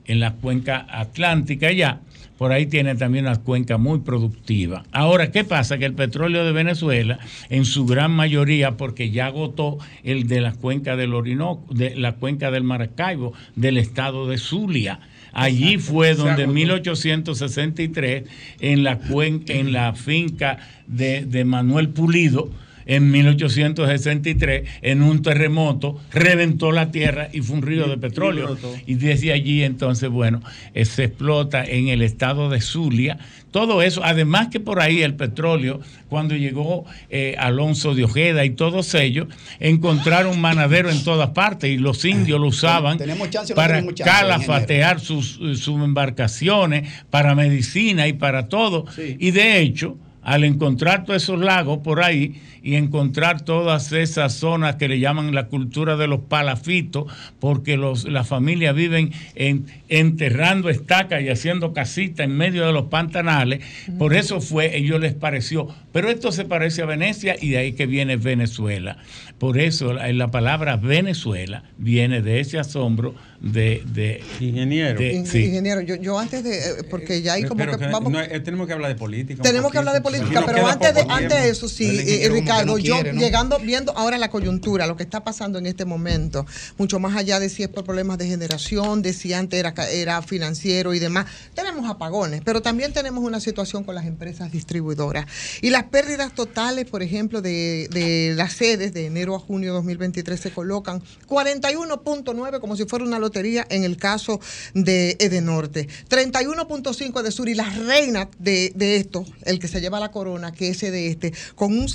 en 0.06 0.20
la 0.20 0.34
cuenca 0.34 0.86
atlántica 0.90 1.72
ya. 1.72 2.02
Por 2.38 2.52
ahí 2.52 2.68
tiene 2.68 2.94
también 2.96 3.26
una 3.26 3.38
cuenca 3.38 3.80
muy 3.80 4.00
productiva. 4.00 4.84
Ahora, 4.92 5.32
¿qué 5.32 5.44
pasa? 5.44 5.80
Que 5.80 5.86
el 5.86 5.94
petróleo 5.94 6.46
de 6.46 6.52
Venezuela, 6.52 7.18
en 7.50 7.66
su 7.66 7.88
gran 7.88 8.12
mayoría, 8.12 8.78
porque 8.78 9.10
ya 9.10 9.26
agotó 9.26 9.80
el 10.04 10.28
de 10.28 10.42
la 10.42 10.54
cuenca 10.54 10.96
del 10.96 11.16
Orinoco, 11.16 11.74
de 11.74 11.96
la 11.96 12.14
cuenca 12.14 12.52
del 12.52 12.64
Maracaibo, 12.64 13.34
del 13.56 13.78
estado 13.78 14.28
de 14.28 14.38
Zulia. 14.38 15.00
Allí 15.38 15.78
fue 15.78 16.16
donde 16.16 16.44
en 16.44 16.50
agotó. 16.50 16.54
1863, 16.54 18.24
en 18.60 18.84
la, 18.84 19.00
cuen- 19.00 19.44
en 19.50 19.72
la 19.72 19.94
finca 19.94 20.58
de, 20.88 21.26
de 21.26 21.46
Manuel 21.46 21.90
Pulido, 21.90 22.50
en 22.88 23.12
1863, 23.12 24.68
en 24.82 25.04
un 25.04 25.22
terremoto, 25.22 26.00
reventó 26.12 26.72
la 26.72 26.90
tierra 26.90 27.30
y 27.32 27.42
fue 27.42 27.58
un 27.58 27.62
río 27.62 27.88
de 27.88 27.98
petróleo. 27.98 28.58
Y 28.86 28.96
desde 28.96 29.34
allí 29.34 29.64
entonces, 29.64 30.10
bueno, 30.10 30.42
eh, 30.74 30.86
se 30.86 31.06
explota 31.06 31.64
en 31.64 31.90
el 31.90 32.02
estado 32.02 32.50
de 32.50 32.62
Zulia. 32.62 33.20
Todo 33.52 33.82
eso, 33.82 34.04
además 34.04 34.48
que 34.50 34.60
por 34.60 34.80
ahí 34.82 35.02
el 35.02 35.16
petróleo, 35.16 35.80
cuando 36.10 36.36
llegó 36.36 36.86
eh, 37.10 37.36
Alonso 37.40 37.96
de 37.96 38.04
Ojeda 38.04 38.46
y 38.46 38.52
todos 38.52 38.94
ellos, 38.94 39.28
encontraron 39.60 40.40
manadero 40.40 40.90
en 40.90 41.04
todas 41.04 41.30
partes 41.30 41.70
y 41.70 41.78
los 41.78 42.04
indios 42.06 42.40
lo 42.40 42.48
usaban 42.48 42.98
¿Tenemos 42.98 43.30
chance 43.30 43.54
no 43.54 43.56
para 43.56 43.82
chance, 43.82 44.04
calafatear 44.04 45.00
sus, 45.00 45.40
sus 45.56 45.82
embarcaciones, 45.82 46.90
para 47.10 47.36
medicina 47.36 48.08
y 48.08 48.14
para 48.14 48.48
todo. 48.48 48.86
Y 48.98 49.32
de 49.32 49.60
hecho, 49.60 49.98
al 50.28 50.44
encontrar 50.44 51.06
todos 51.06 51.24
esos 51.24 51.40
lagos 51.40 51.80
por 51.80 52.04
ahí 52.04 52.36
y 52.68 52.76
encontrar 52.76 53.40
todas 53.46 53.94
esas 53.94 54.34
zonas 54.34 54.76
que 54.76 54.90
le 54.90 55.00
llaman 55.00 55.34
la 55.34 55.48
cultura 55.48 55.96
de 55.96 56.06
los 56.08 56.20
palafitos, 56.20 57.06
porque 57.40 57.78
los, 57.78 58.04
las 58.04 58.28
familias 58.28 58.76
viven 58.76 59.14
en- 59.36 59.68
enterrando 59.88 60.70
estacas 60.70 61.22
y 61.22 61.30
haciendo 61.30 61.72
casitas 61.72 62.26
en 62.26 62.36
medio 62.36 62.66
de 62.66 62.74
los 62.74 62.88
pantanales, 62.88 63.62
por 63.98 64.14
eso 64.14 64.42
fue, 64.42 64.76
ellos 64.78 65.00
les 65.00 65.14
pareció, 65.14 65.70
pero 65.94 66.10
esto 66.10 66.34
se 66.34 66.44
parece 66.44 66.82
a 66.82 66.86
Venecia 66.86 67.38
y 67.40 67.52
de 67.52 67.58
ahí 67.60 67.72
que 67.72 67.86
viene 67.86 68.18
Venezuela. 68.18 68.98
Por 69.40 69.60
eso 69.60 69.94
la, 69.94 70.12
la 70.12 70.30
palabra 70.30 70.76
Venezuela 70.76 71.64
viene 71.78 72.22
de 72.22 72.40
ese 72.42 72.60
asombro 72.60 73.16
de... 73.40 73.84
de 73.86 74.22
Ingeniero. 74.42 75.02
In- 75.02 75.20
Ingeniero, 75.26 75.82
yo, 75.82 75.96
yo 75.96 76.18
antes 76.20 76.44
de, 76.44 76.58
eh, 76.58 76.84
porque 76.90 77.22
ya 77.22 77.34
hay 77.34 77.44
como 77.44 77.60
Pero 77.60 77.78
que, 77.78 77.86
que 77.86 77.92
vamos, 77.92 78.12
no, 78.12 78.20
tenemos 78.44 78.66
que 78.68 78.74
hablar 78.74 78.90
de 78.90 78.96
política. 78.96 79.44
tenemos 79.44 79.72
que 79.72 79.78
hablar 79.78 79.94
de 79.94 80.02
política, 80.02 80.44
pero 80.46 80.68
antes 80.68 80.94
de, 80.96 81.02
antes 81.08 81.44
de 81.44 81.50
eso, 81.50 81.68
sí, 81.70 81.86
El 82.24 82.32
yo 82.78 83.02
llegando, 83.02 83.60
viendo 83.60 83.98
ahora 83.98 84.18
la 84.18 84.30
coyuntura, 84.30 84.88
lo 84.88 84.96
que 84.96 85.04
está 85.04 85.24
pasando 85.24 85.60
en 85.60 85.66
este 85.66 85.86
momento, 85.86 86.46
mucho 86.78 87.00
más 87.00 87.16
allá 87.16 87.40
de 87.40 87.50
si 87.50 87.64
es 87.64 87.70
por 87.70 87.84
problemas 87.84 88.18
de 88.18 88.28
generación, 88.28 89.02
de 89.02 89.14
si 89.14 89.34
antes 89.34 89.64
era, 89.92 90.22
financiero 90.22 90.94
y 90.94 91.00
demás, 91.00 91.26
tenemos 91.54 91.90
apagones, 91.90 92.42
pero 92.44 92.62
también 92.62 92.94
tenemos 92.94 93.24
una 93.24 93.40
situación 93.40 93.84
con 93.84 93.96
las 93.96 94.06
empresas 94.06 94.52
distribuidoras. 94.52 95.26
Y 95.62 95.70
las 95.70 95.84
pérdidas 95.84 96.34
totales, 96.34 96.86
por 96.86 97.04
ejemplo, 97.04 97.42
de, 97.42 97.88
de 97.92 98.34
las 98.36 98.54
sedes 98.54 98.94
de 98.94 99.06
enero 99.06 99.36
a 99.36 99.40
junio 99.40 99.70
de 99.70 99.76
2023 99.76 100.40
se 100.40 100.52
colocan 100.52 101.02
41.9 101.28 102.60
como 102.60 102.76
si 102.76 102.86
fuera 102.86 103.06
una 103.06 103.20
lotería 103.20 103.66
en 103.70 103.84
el 103.84 103.98
caso 103.98 104.40
de 104.74 105.18
Edenorte, 105.20 105.88
31.5 106.10 107.22
de 107.22 107.32
Sur 107.32 107.50
y 107.50 107.54
la 107.54 107.70
reina 107.70 108.30
de, 108.40 108.72
de 108.76 108.98
esto, 108.98 109.26
el 109.44 109.60
que 109.60 109.68
se 109.68 109.82
lleva 109.82 110.00
la 110.00 110.12
corona, 110.12 110.52
que 110.52 110.70
es 110.70 110.82
de 110.82 111.08
este, 111.08 111.34
con 111.56 111.78
un 111.78 111.90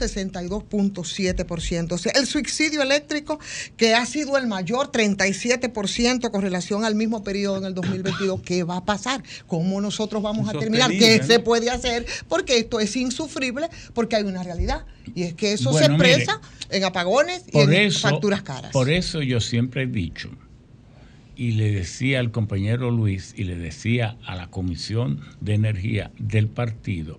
62.7%. 0.61 1.93
O 1.93 1.99
sea, 1.99 2.13
el 2.17 2.27
suicidio 2.27 2.83
eléctrico, 2.83 3.39
que 3.77 3.95
ha 3.95 4.05
sido 4.07 4.37
el 4.37 4.47
mayor, 4.47 4.91
37% 4.91 6.31
con 6.31 6.43
relación 6.43 6.85
al 6.85 6.95
mismo 6.95 7.23
periodo 7.25 7.59
en 7.59 7.65
el 7.65 7.75
2022, 7.75 8.43
¿qué 8.43 8.65
va 8.65 8.79
a 8.79 8.85
pasar? 8.85 9.23
¿Cómo 9.47 9.81
nosotros 9.81 10.23
vamos 10.23 10.49
a 10.49 10.53
terminar? 10.53 10.91
¿Qué 10.91 11.23
se 11.23 11.41
puede 11.41 11.71
hacer? 11.71 12.07
Porque 12.29 12.59
esto 12.59 12.81
es 12.81 12.97
insufrible, 12.97 13.69
porque 13.95 14.17
hay 14.17 14.25
una 14.25 14.43
realidad. 14.43 14.85
Y 15.15 15.25
es 15.25 15.35
que 15.35 15.53
eso 15.53 15.71
Bueno, 15.73 15.87
se 15.87 15.93
mire, 15.93 16.15
expresa 16.15 16.41
en 16.71 16.85
apagones 16.85 17.45
y 17.53 17.59
en 17.59 17.73
eso, 17.73 18.09
facturas 18.09 18.43
caras. 18.43 18.73
por 18.73 18.89
eso 18.91 19.21
yo 19.21 19.41
siempre 19.41 19.83
he 19.83 19.87
dicho, 19.87 20.31
y 21.35 21.53
le 21.53 21.73
decía 21.73 22.21
al 22.21 22.31
compañero 22.31 22.91
Luis, 22.91 23.35
y 23.37 23.45
le 23.45 23.57
decía 23.57 24.17
a 24.27 24.37
la 24.37 24.49
Comisión 24.49 25.21
de 25.41 25.55
Energía 25.55 26.11
del 26.19 26.47
partido, 26.49 27.19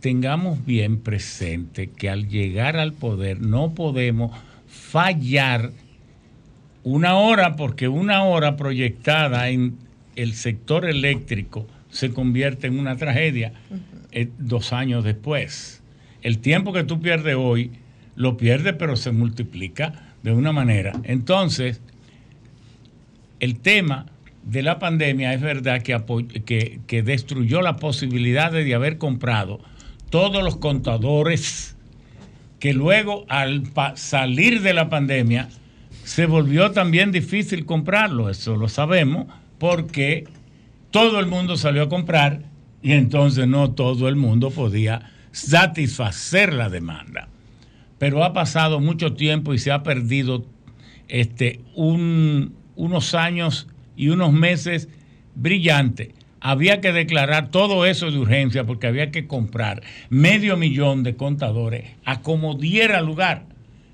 tengamos 0.00 0.64
bien 0.64 0.98
presente 0.98 1.88
que 1.90 2.08
al 2.08 2.28
llegar 2.28 2.76
al 2.76 2.92
poder 2.92 3.40
no 3.40 3.74
podemos 3.74 4.32
fallar 4.66 5.72
una 6.82 7.16
hora, 7.16 7.56
porque 7.56 7.88
una 7.88 8.24
hora 8.24 8.56
proyectada 8.56 9.50
en 9.50 9.76
el 10.16 10.34
sector 10.34 10.86
eléctrico 10.86 11.66
se 11.90 12.12
convierte 12.12 12.66
en 12.66 12.78
una 12.78 12.96
tragedia 12.96 13.52
eh, 14.12 14.28
dos 14.38 14.72
años 14.72 15.04
después. 15.04 15.82
El 16.22 16.38
tiempo 16.38 16.72
que 16.72 16.84
tú 16.84 17.00
pierdes 17.00 17.36
hoy, 17.38 17.70
lo 18.16 18.36
pierdes, 18.36 18.74
pero 18.74 18.96
se 18.96 19.12
multiplica 19.12 20.14
de 20.22 20.32
una 20.32 20.52
manera. 20.52 20.92
Entonces, 21.04 21.80
el 23.40 23.58
tema 23.60 24.06
de 24.44 24.62
la 24.62 24.78
pandemia 24.78 25.34
es 25.34 25.40
verdad 25.40 25.82
que, 25.82 25.98
que, 26.44 26.80
que 26.86 27.02
destruyó 27.02 27.60
la 27.60 27.76
posibilidad 27.76 28.52
de 28.52 28.74
haber 28.74 28.98
comprado 28.98 29.60
todos 30.10 30.42
los 30.42 30.56
contadores 30.56 31.76
que 32.58 32.74
luego 32.74 33.24
al 33.28 33.62
salir 33.94 34.60
de 34.62 34.74
la 34.74 34.88
pandemia 34.90 35.48
se 36.04 36.26
volvió 36.26 36.72
también 36.72 37.12
difícil 37.12 37.64
comprarlo, 37.64 38.28
eso 38.28 38.56
lo 38.56 38.68
sabemos, 38.68 39.26
porque 39.58 40.24
todo 40.90 41.20
el 41.20 41.26
mundo 41.26 41.56
salió 41.56 41.84
a 41.84 41.88
comprar 41.88 42.42
y 42.82 42.92
entonces 42.92 43.46
no 43.46 43.70
todo 43.72 44.08
el 44.08 44.16
mundo 44.16 44.50
podía 44.50 45.10
satisfacer 45.32 46.52
la 46.52 46.68
demanda. 46.68 47.28
Pero 47.98 48.24
ha 48.24 48.32
pasado 48.32 48.80
mucho 48.80 49.12
tiempo 49.14 49.54
y 49.54 49.58
se 49.58 49.70
ha 49.70 49.82
perdido 49.82 50.44
este, 51.08 51.60
un- 51.74 52.54
unos 52.76 53.14
años 53.14 53.68
y 53.96 54.08
unos 54.08 54.32
meses 54.32 54.88
brillantes. 55.34 56.08
Había 56.40 56.80
que 56.80 56.92
declarar 56.92 57.50
todo 57.50 57.84
eso 57.84 58.10
de 58.10 58.18
urgencia 58.18 58.64
porque 58.64 58.86
había 58.86 59.10
que 59.10 59.26
comprar 59.26 59.82
medio 60.08 60.56
millón 60.56 61.02
de 61.02 61.14
contadores 61.14 61.84
a 62.04 62.22
como 62.22 62.54
diera 62.54 63.02
lugar 63.02 63.44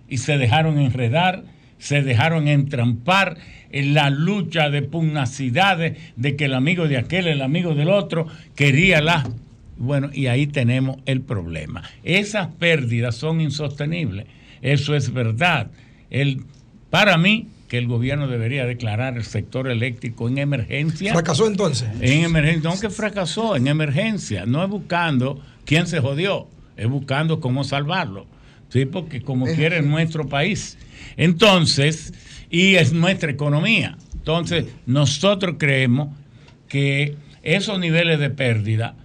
y 0.08 0.18
se 0.18 0.38
dejaron 0.38 0.78
enredar, 0.78 1.42
se 1.78 2.02
dejaron 2.02 2.46
entrampar 2.46 3.36
en 3.70 3.94
la 3.94 4.10
lucha 4.10 4.70
de 4.70 4.82
pugnacidades 4.82 5.98
de 6.16 6.36
que 6.36 6.44
el 6.44 6.54
amigo 6.54 6.86
de 6.86 6.98
aquel, 6.98 7.26
el 7.26 7.42
amigo 7.42 7.74
del 7.74 7.88
otro, 7.88 8.26
quería 8.54 9.00
las... 9.00 9.26
Bueno, 9.76 10.10
y 10.12 10.28
ahí 10.28 10.46
tenemos 10.46 10.98
el 11.04 11.20
problema. 11.20 11.82
Esas 12.02 12.46
pérdidas 12.46 13.16
son 13.16 13.40
insostenibles, 13.40 14.26
eso 14.62 14.94
es 14.94 15.12
verdad. 15.12 15.70
El, 16.08 16.44
para 16.88 17.18
mí, 17.18 17.48
que 17.68 17.78
el 17.78 17.86
gobierno 17.88 18.28
debería 18.28 18.64
declarar 18.64 19.16
el 19.16 19.24
sector 19.24 19.68
eléctrico 19.68 20.28
en 20.28 20.38
emergencia. 20.38 21.12
¿Fracasó 21.12 21.46
entonces? 21.46 21.88
En 22.00 22.24
emergencia, 22.24 22.70
no 22.70 22.80
que 22.80 22.90
fracasó, 22.90 23.56
en 23.56 23.66
emergencia, 23.66 24.46
no 24.46 24.62
es 24.62 24.70
buscando 24.70 25.40
quién 25.64 25.86
se 25.86 26.00
jodió, 26.00 26.46
es 26.76 26.86
buscando 26.88 27.40
cómo 27.40 27.64
salvarlo. 27.64 28.26
Sí, 28.68 28.84
porque 28.84 29.20
como 29.22 29.46
Es 29.46 29.54
quiere 29.54 29.78
así. 29.78 29.86
nuestro 29.88 30.28
país. 30.28 30.76
Entonces, 31.16 32.12
y 32.50 32.74
es 32.76 32.92
nuestra 32.92 33.30
economía. 33.30 33.96
Entonces, 34.14 34.66
nosotros 34.86 35.56
creemos 35.58 36.08
que 36.68 37.16
esos 37.42 37.78
niveles 37.78 38.18
de 38.18 38.30
pérdida 38.30 38.96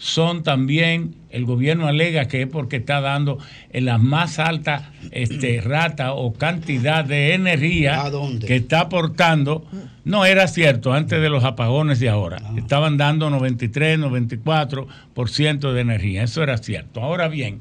son 0.00 0.42
también, 0.42 1.14
el 1.28 1.44
gobierno 1.44 1.86
alega 1.86 2.24
que 2.24 2.40
es 2.40 2.48
porque 2.48 2.76
está 2.76 3.02
dando 3.02 3.36
en 3.70 3.84
la 3.84 3.98
más 3.98 4.38
alta 4.38 4.92
este, 5.10 5.60
rata 5.60 6.14
o 6.14 6.32
cantidad 6.32 7.04
de 7.04 7.34
energía 7.34 8.10
que 8.46 8.56
está 8.56 8.80
aportando. 8.80 9.66
No 10.06 10.24
era 10.24 10.48
cierto 10.48 10.94
antes 10.94 11.20
de 11.20 11.28
los 11.28 11.44
apagones 11.44 12.00
de 12.00 12.08
ahora. 12.08 12.40
Estaban 12.56 12.96
dando 12.96 13.28
93, 13.28 13.98
94% 13.98 15.72
de 15.72 15.80
energía. 15.82 16.22
Eso 16.22 16.42
era 16.42 16.56
cierto. 16.56 17.02
Ahora 17.02 17.28
bien, 17.28 17.58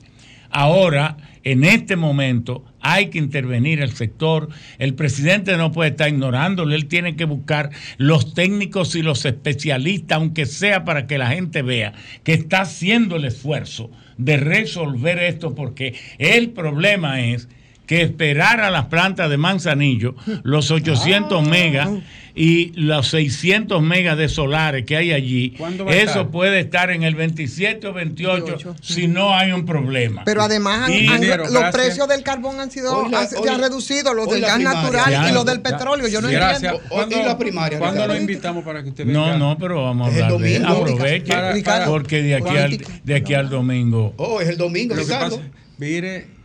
Ahora, 0.49 1.17
en 1.43 1.63
este 1.63 1.95
momento, 1.95 2.65
hay 2.81 3.09
que 3.09 3.17
intervenir 3.17 3.81
el 3.81 3.91
sector. 3.91 4.49
El 4.77 4.93
presidente 4.95 5.55
no 5.57 5.71
puede 5.71 5.91
estar 5.91 6.09
ignorándolo. 6.09 6.75
Él 6.75 6.87
tiene 6.87 7.15
que 7.15 7.25
buscar 7.25 7.69
los 7.97 8.33
técnicos 8.33 8.95
y 8.95 9.01
los 9.01 9.25
especialistas, 9.25 10.17
aunque 10.17 10.45
sea 10.45 10.85
para 10.85 11.07
que 11.07 11.17
la 11.17 11.27
gente 11.27 11.61
vea 11.61 11.93
que 12.23 12.33
está 12.33 12.61
haciendo 12.61 13.15
el 13.15 13.25
esfuerzo 13.25 13.91
de 14.17 14.37
resolver 14.37 15.19
esto, 15.19 15.55
porque 15.55 15.95
el 16.17 16.49
problema 16.51 17.21
es 17.21 17.47
que 17.89 18.03
esperar 18.03 18.61
a 18.61 18.69
las 18.69 18.85
plantas 18.85 19.31
de 19.31 19.37
Manzanillo 19.37 20.13
los 20.43 20.69
800 20.69 21.43
Ah. 21.43 21.49
megas 21.49 21.89
y 22.35 22.71
los 22.79 23.07
600 23.07 23.81
megas 23.81 24.15
de 24.15 24.29
solares 24.29 24.85
que 24.85 24.95
hay 24.95 25.11
allí. 25.11 25.55
¿Cuándo 25.57 25.85
va 25.85 25.91
a 25.91 25.95
Eso 25.95 26.05
estar? 26.05 26.27
puede 26.27 26.59
estar 26.59 26.91
en 26.91 27.01
el 27.01 27.15
27 27.15 27.87
o 27.87 27.93
28 27.93 28.75
si 28.79 29.07
no 29.07 29.33
hay 29.35 29.51
un 29.53 29.65
problema. 29.65 30.21
Pero 30.23 30.43
además 30.43 30.83
han- 30.83 30.93
Y- 30.93 30.97
han- 30.99 31.03
Ingeniero, 31.15 31.43
los 31.45 31.51
gracias. 31.53 31.73
precios 31.73 32.07
del 32.07 32.21
carbón 32.21 32.59
han 32.59 32.69
sido 32.69 32.95
Hoy 32.95 33.09
la- 33.09 33.21
han- 33.21 33.27
se 33.27 33.37
hoy- 33.37 33.47
han 33.49 33.59
reducido, 33.59 34.13
los 34.13 34.29
del 34.29 34.41
gas 34.41 34.53
primaria. 34.57 34.81
natural 34.83 35.29
y 35.31 35.33
los 35.33 35.45
del 35.47 35.57
ya. 35.57 35.63
petróleo. 35.63 36.07
Yo 36.07 36.21
no 36.21 36.29
entiendo. 36.29 36.79
¿Cuándo, 36.89 37.19
y 37.19 37.23
la 37.23 37.37
primaria, 37.39 37.79
¿cuándo 37.79 38.05
lo 38.05 38.15
invitamos 38.15 38.63
para 38.63 38.83
que 38.83 38.89
usted 38.89 39.07
venga? 39.07 39.19
No, 39.19 39.37
no, 39.39 39.57
pero 39.57 39.85
vamos 39.85 40.09
a 40.09 40.11
hablar 40.11 40.27
de 40.31 40.37
domingo. 40.37 40.67
aproveche 40.83 41.33
Para- 41.63 41.85
porque 41.87 42.21
de 42.21 42.35
aquí 42.35 42.55
al 42.55 42.77
de 43.03 43.15
aquí 43.15 43.33
al 43.33 43.49
domingo. 43.49 44.13
Oh, 44.17 44.39
es 44.41 44.47
el 44.49 44.57
domingo, 44.57 44.93
Lo 44.93 45.01
que 45.01 45.07
Ricardo. 45.11 45.37
pasa, 45.37 45.49
mire, 45.79 46.37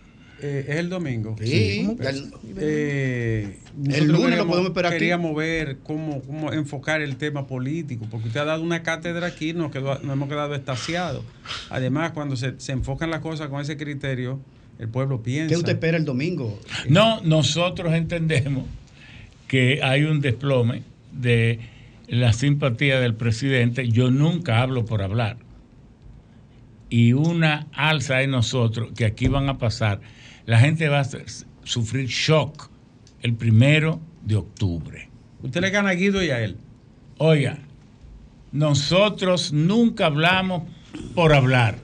eh, 0.47 0.67
es 0.69 0.77
el 0.77 0.91
domingo. 0.91 1.37
Sí. 1.43 1.89
El- 2.01 2.33
eh, 2.59 3.59
el 3.87 4.07
lunes 4.09 4.09
lo 4.09 4.19
queríamos- 4.25 4.47
podemos 4.47 4.69
esperar 4.71 4.93
aquí. 4.93 5.35
Ver 5.37 5.79
cómo, 5.83 6.21
cómo 6.23 6.53
enfocar 6.53 7.01
el 7.01 7.17
tema 7.17 7.47
político, 7.47 8.07
porque 8.11 8.29
usted 8.29 8.41
ha 8.41 8.45
dado 8.45 8.63
una 8.63 8.83
cátedra 8.83 9.27
aquí, 9.27 9.55
nos, 9.55 9.71
quedó, 9.73 9.99
nos 10.01 10.13
hemos 10.13 10.29
quedado 10.29 10.55
estaciados. 10.55 11.25
Además, 11.71 12.13
cuando 12.13 12.37
se, 12.37 12.61
se 12.61 12.73
enfocan 12.73 13.11
las 13.11 13.21
cosas 13.21 13.49
con 13.49 13.61
ese 13.63 13.77
criterio, 13.79 14.39
el 14.79 14.89
pueblo 14.89 15.23
piensa. 15.23 15.49
¿Qué 15.49 15.57
usted 15.57 15.73
espera 15.73 15.97
el 15.97 16.05
domingo? 16.05 16.61
No, 16.89 17.21
nosotros 17.23 17.95
entendemos 17.95 18.65
que 19.49 19.81
hay 19.83 20.03
un 20.05 20.21
desplome 20.21 20.83
de 21.13 21.61
la 22.09 22.33
simpatía 22.35 23.01
del 23.01 23.15
presidente. 23.15 23.89
Yo 23.89 24.11
nunca 24.11 24.61
hablo 24.61 24.85
por 24.85 25.01
hablar. 25.01 25.39
Y 26.91 27.13
una 27.15 27.67
alza 27.73 28.23
en 28.23 28.31
nosotros 28.33 28.91
que 28.97 29.05
aquí 29.05 29.27
van 29.29 29.49
a 29.49 29.59
pasar. 29.59 30.01
La 30.47 30.59
gente 30.59 30.89
va 30.89 31.01
a 31.01 31.07
sufrir 31.65 32.07
shock 32.07 32.71
el 33.23 33.35
primero 33.35 34.01
de 34.23 34.37
octubre. 34.37 35.09
Usted 35.43 35.61
le 35.61 35.71
gana 35.71 35.91
a 35.91 35.95
Guido 35.95 36.23
y 36.23 36.31
a 36.31 36.41
él. 36.43 36.57
Oiga, 37.19 37.59
nosotros 38.53 39.53
nunca 39.53 40.07
hablamos 40.07 40.65
por 41.15 41.33
hablar. 41.33 41.77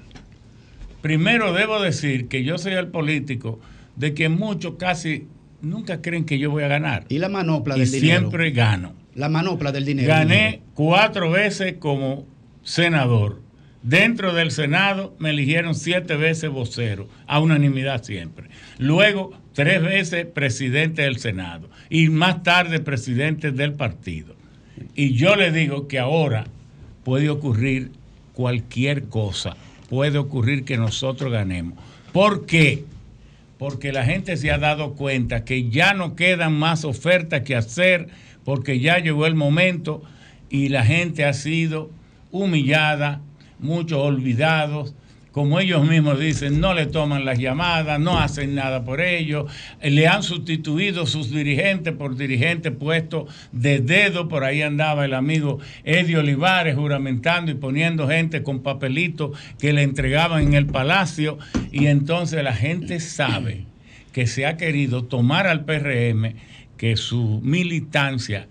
Primero 1.01 1.53
debo 1.53 1.81
decir 1.81 2.29
que 2.29 2.45
yo 2.45 2.59
soy 2.59 2.75
el 2.75 2.89
político 2.89 3.59
de 3.97 4.15
que 4.15 4.29
muchos 4.29 4.75
casi 4.79 5.27
nunca 5.63 6.03
creen 6.03 6.25
que 6.25 6.39
yo 6.39 6.51
voy 6.51 6.63
a 6.63 6.69
ganar. 6.69 7.07
Y 7.09 7.19
la 7.19 7.29
manopla 7.29 7.77
Y 7.77 7.81
del 7.81 7.91
dinero. 7.91 8.19
siempre 8.21 8.51
gano. 8.51 8.95
La 9.15 9.29
manopla 9.29 9.73
del 9.73 9.85
dinero. 9.85 10.09
Gané 10.09 10.63
cuatro 10.75 11.31
veces 11.31 11.75
como 11.79 12.27
senador. 12.63 13.41
Dentro 13.83 14.35
del 14.35 14.51
Senado 14.51 15.15
me 15.19 15.31
eligieron 15.31 15.75
siete 15.75 16.17
veces 16.17 16.51
vocero, 16.51 17.09
a 17.27 17.41
unanimidad 17.41 18.03
siempre. 18.03 18.49
Luego, 18.79 19.33
tres 19.55 19.83
veces 19.83 20.27
presidente 20.27 21.03
del 21.03 21.19
Senado 21.19 21.71
y 21.89 22.09
más 22.09 22.43
tarde 22.43 22.81
presidente 22.81 23.53
del 23.53 23.73
partido. 23.73 24.35
Y 24.95 25.15
yo 25.15 25.35
le 25.35 25.51
digo 25.51 25.89
que 25.89 25.99
ahora 25.99 26.45
puede 27.05 27.31
ocurrir 27.31 27.91
cualquier 28.35 29.05
cosa. 29.05 29.57
Puede 29.89 30.19
ocurrir 30.19 30.65
que 30.65 30.77
nosotros 30.77 31.33
ganemos. 31.33 31.79
¿Por 32.13 32.47
qué? 32.47 32.85
Porque 33.59 33.93
la 33.93 34.05
gente 34.05 34.37
se 34.37 34.51
ha 34.51 34.59
dado 34.59 34.95
cuenta 34.95 35.45
que 35.45 35.69
ya 35.69 35.95
no 35.95 36.17
quedan 36.17 36.53
más 36.55 36.85
ofertas 36.85 37.43
que 37.43 37.57
hacer, 37.57 38.09
porque 38.45 38.79
ya 38.79 38.99
llegó 38.99 39.27
el 39.27 39.35
momento 39.35 40.03
y 40.49 40.69
la 40.69 40.85
gente 40.85 41.25
ha 41.25 41.33
sido 41.33 41.91
humillada, 42.31 43.21
muchos 43.63 43.99
olvidados. 43.99 44.95
Como 45.33 45.61
ellos 45.61 45.87
mismos 45.87 46.19
dicen, 46.19 46.61
no 46.61 46.75
le 46.75 46.87
toman 46.87 47.25
las 47.25 47.39
llamadas, 47.39 48.01
no 48.01 48.19
hacen 48.19 48.57
nada 48.57 48.85
por 48.85 49.01
ellos, 49.01 49.51
eh, 49.81 49.89
le 49.89 50.09
han 50.09 50.25
sustituido 50.25 51.07
sus 51.07 51.31
dirigentes 51.31 51.95
por 51.95 52.17
dirigentes 52.17 52.73
puestos 52.73 53.33
de 53.53 53.79
dedo, 53.79 54.27
por 54.27 54.43
ahí 54.43 54.61
andaba 54.63 55.05
el 55.05 55.15
amigo 55.15 55.61
Eddie 55.85 56.17
Olivares 56.17 56.75
juramentando 56.75 57.53
y 57.53 57.55
poniendo 57.55 58.09
gente 58.09 58.43
con 58.43 58.65
papelitos 58.65 59.39
que 59.61 59.73
le 59.73 59.85
entregaban 59.85 60.43
en 60.43 60.55
el 60.55 60.67
palacio, 60.67 61.39
y 61.71 61.87
entonces 61.87 62.43
la 62.43 62.55
gente 62.55 62.99
sabe 62.99 63.67
que 64.13 64.27
se 64.27 64.47
ha 64.47 64.57
querido 64.57 65.05
tomar 65.05 65.47
al 65.47 65.65
PRM, 65.65 66.35
que 66.77 66.97
su 66.97 67.41
militancia 67.45 68.49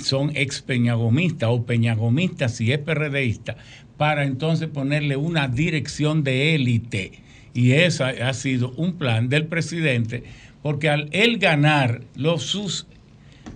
son 0.00 0.30
ex 0.36 0.62
peñagomistas 0.62 1.48
o 1.50 1.66
peñagomistas 1.66 2.54
si 2.54 2.72
es 2.72 2.78
PRDista, 2.78 3.56
para 3.96 4.24
entonces 4.24 4.68
ponerle 4.68 5.16
una 5.16 5.48
dirección 5.48 6.24
de 6.24 6.54
élite. 6.54 7.12
Y 7.54 7.72
ese 7.72 8.04
ha 8.04 8.32
sido 8.34 8.72
un 8.76 8.94
plan 8.94 9.28
del 9.28 9.46
presidente, 9.46 10.24
porque 10.62 10.90
al 10.90 11.08
él 11.12 11.38
ganar, 11.38 12.02
los 12.14 12.42
sus 12.42 12.86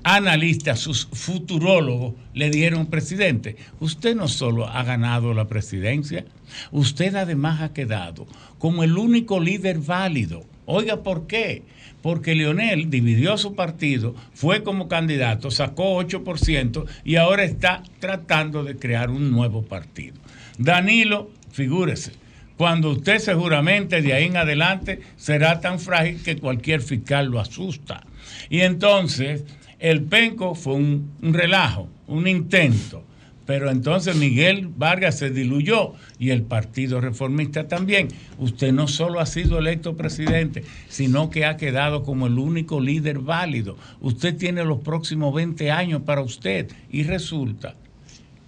analistas, 0.02 0.80
sus 0.80 1.06
futurólogos, 1.06 2.14
le 2.32 2.50
dieron 2.50 2.86
presidente. 2.86 3.56
Usted 3.80 4.16
no 4.16 4.28
solo 4.28 4.66
ha 4.66 4.82
ganado 4.84 5.34
la 5.34 5.48
presidencia, 5.48 6.24
usted 6.70 7.14
además 7.14 7.60
ha 7.60 7.72
quedado 7.72 8.26
como 8.58 8.82
el 8.84 8.96
único 8.96 9.40
líder 9.40 9.78
válido. 9.78 10.44
Oiga, 10.66 11.02
¿por 11.02 11.26
qué? 11.26 11.62
Porque 12.00 12.34
Leonel 12.34 12.88
dividió 12.88 13.36
su 13.36 13.54
partido, 13.54 14.14
fue 14.32 14.62
como 14.62 14.88
candidato, 14.88 15.50
sacó 15.50 16.00
8% 16.02 16.86
y 17.04 17.16
ahora 17.16 17.44
está 17.44 17.82
tratando 17.98 18.64
de 18.64 18.76
crear 18.76 19.10
un 19.10 19.30
nuevo 19.30 19.62
partido. 19.62 20.16
Danilo, 20.60 21.30
figúrese, 21.50 22.12
cuando 22.58 22.90
usted 22.90 23.18
seguramente 23.18 24.02
de 24.02 24.12
ahí 24.12 24.26
en 24.26 24.36
adelante 24.36 25.00
será 25.16 25.58
tan 25.58 25.80
frágil 25.80 26.22
que 26.22 26.36
cualquier 26.36 26.82
fiscal 26.82 27.28
lo 27.28 27.40
asusta. 27.40 28.04
Y 28.50 28.60
entonces 28.60 29.44
el 29.78 30.02
penco 30.02 30.54
fue 30.54 30.74
un, 30.74 31.12
un 31.22 31.32
relajo, 31.32 31.88
un 32.06 32.28
intento. 32.28 33.02
Pero 33.46 33.70
entonces 33.70 34.14
Miguel 34.16 34.68
Vargas 34.76 35.18
se 35.18 35.30
diluyó 35.30 35.94
y 36.18 36.28
el 36.28 36.42
Partido 36.42 37.00
Reformista 37.00 37.66
también. 37.66 38.08
Usted 38.36 38.70
no 38.70 38.86
solo 38.86 39.18
ha 39.18 39.24
sido 39.24 39.58
electo 39.58 39.96
presidente, 39.96 40.62
sino 40.90 41.30
que 41.30 41.46
ha 41.46 41.56
quedado 41.56 42.02
como 42.02 42.26
el 42.26 42.38
único 42.38 42.80
líder 42.80 43.20
válido. 43.20 43.78
Usted 44.02 44.36
tiene 44.36 44.62
los 44.64 44.80
próximos 44.80 45.34
20 45.34 45.70
años 45.70 46.02
para 46.02 46.20
usted 46.20 46.70
y 46.92 47.04
resulta 47.04 47.74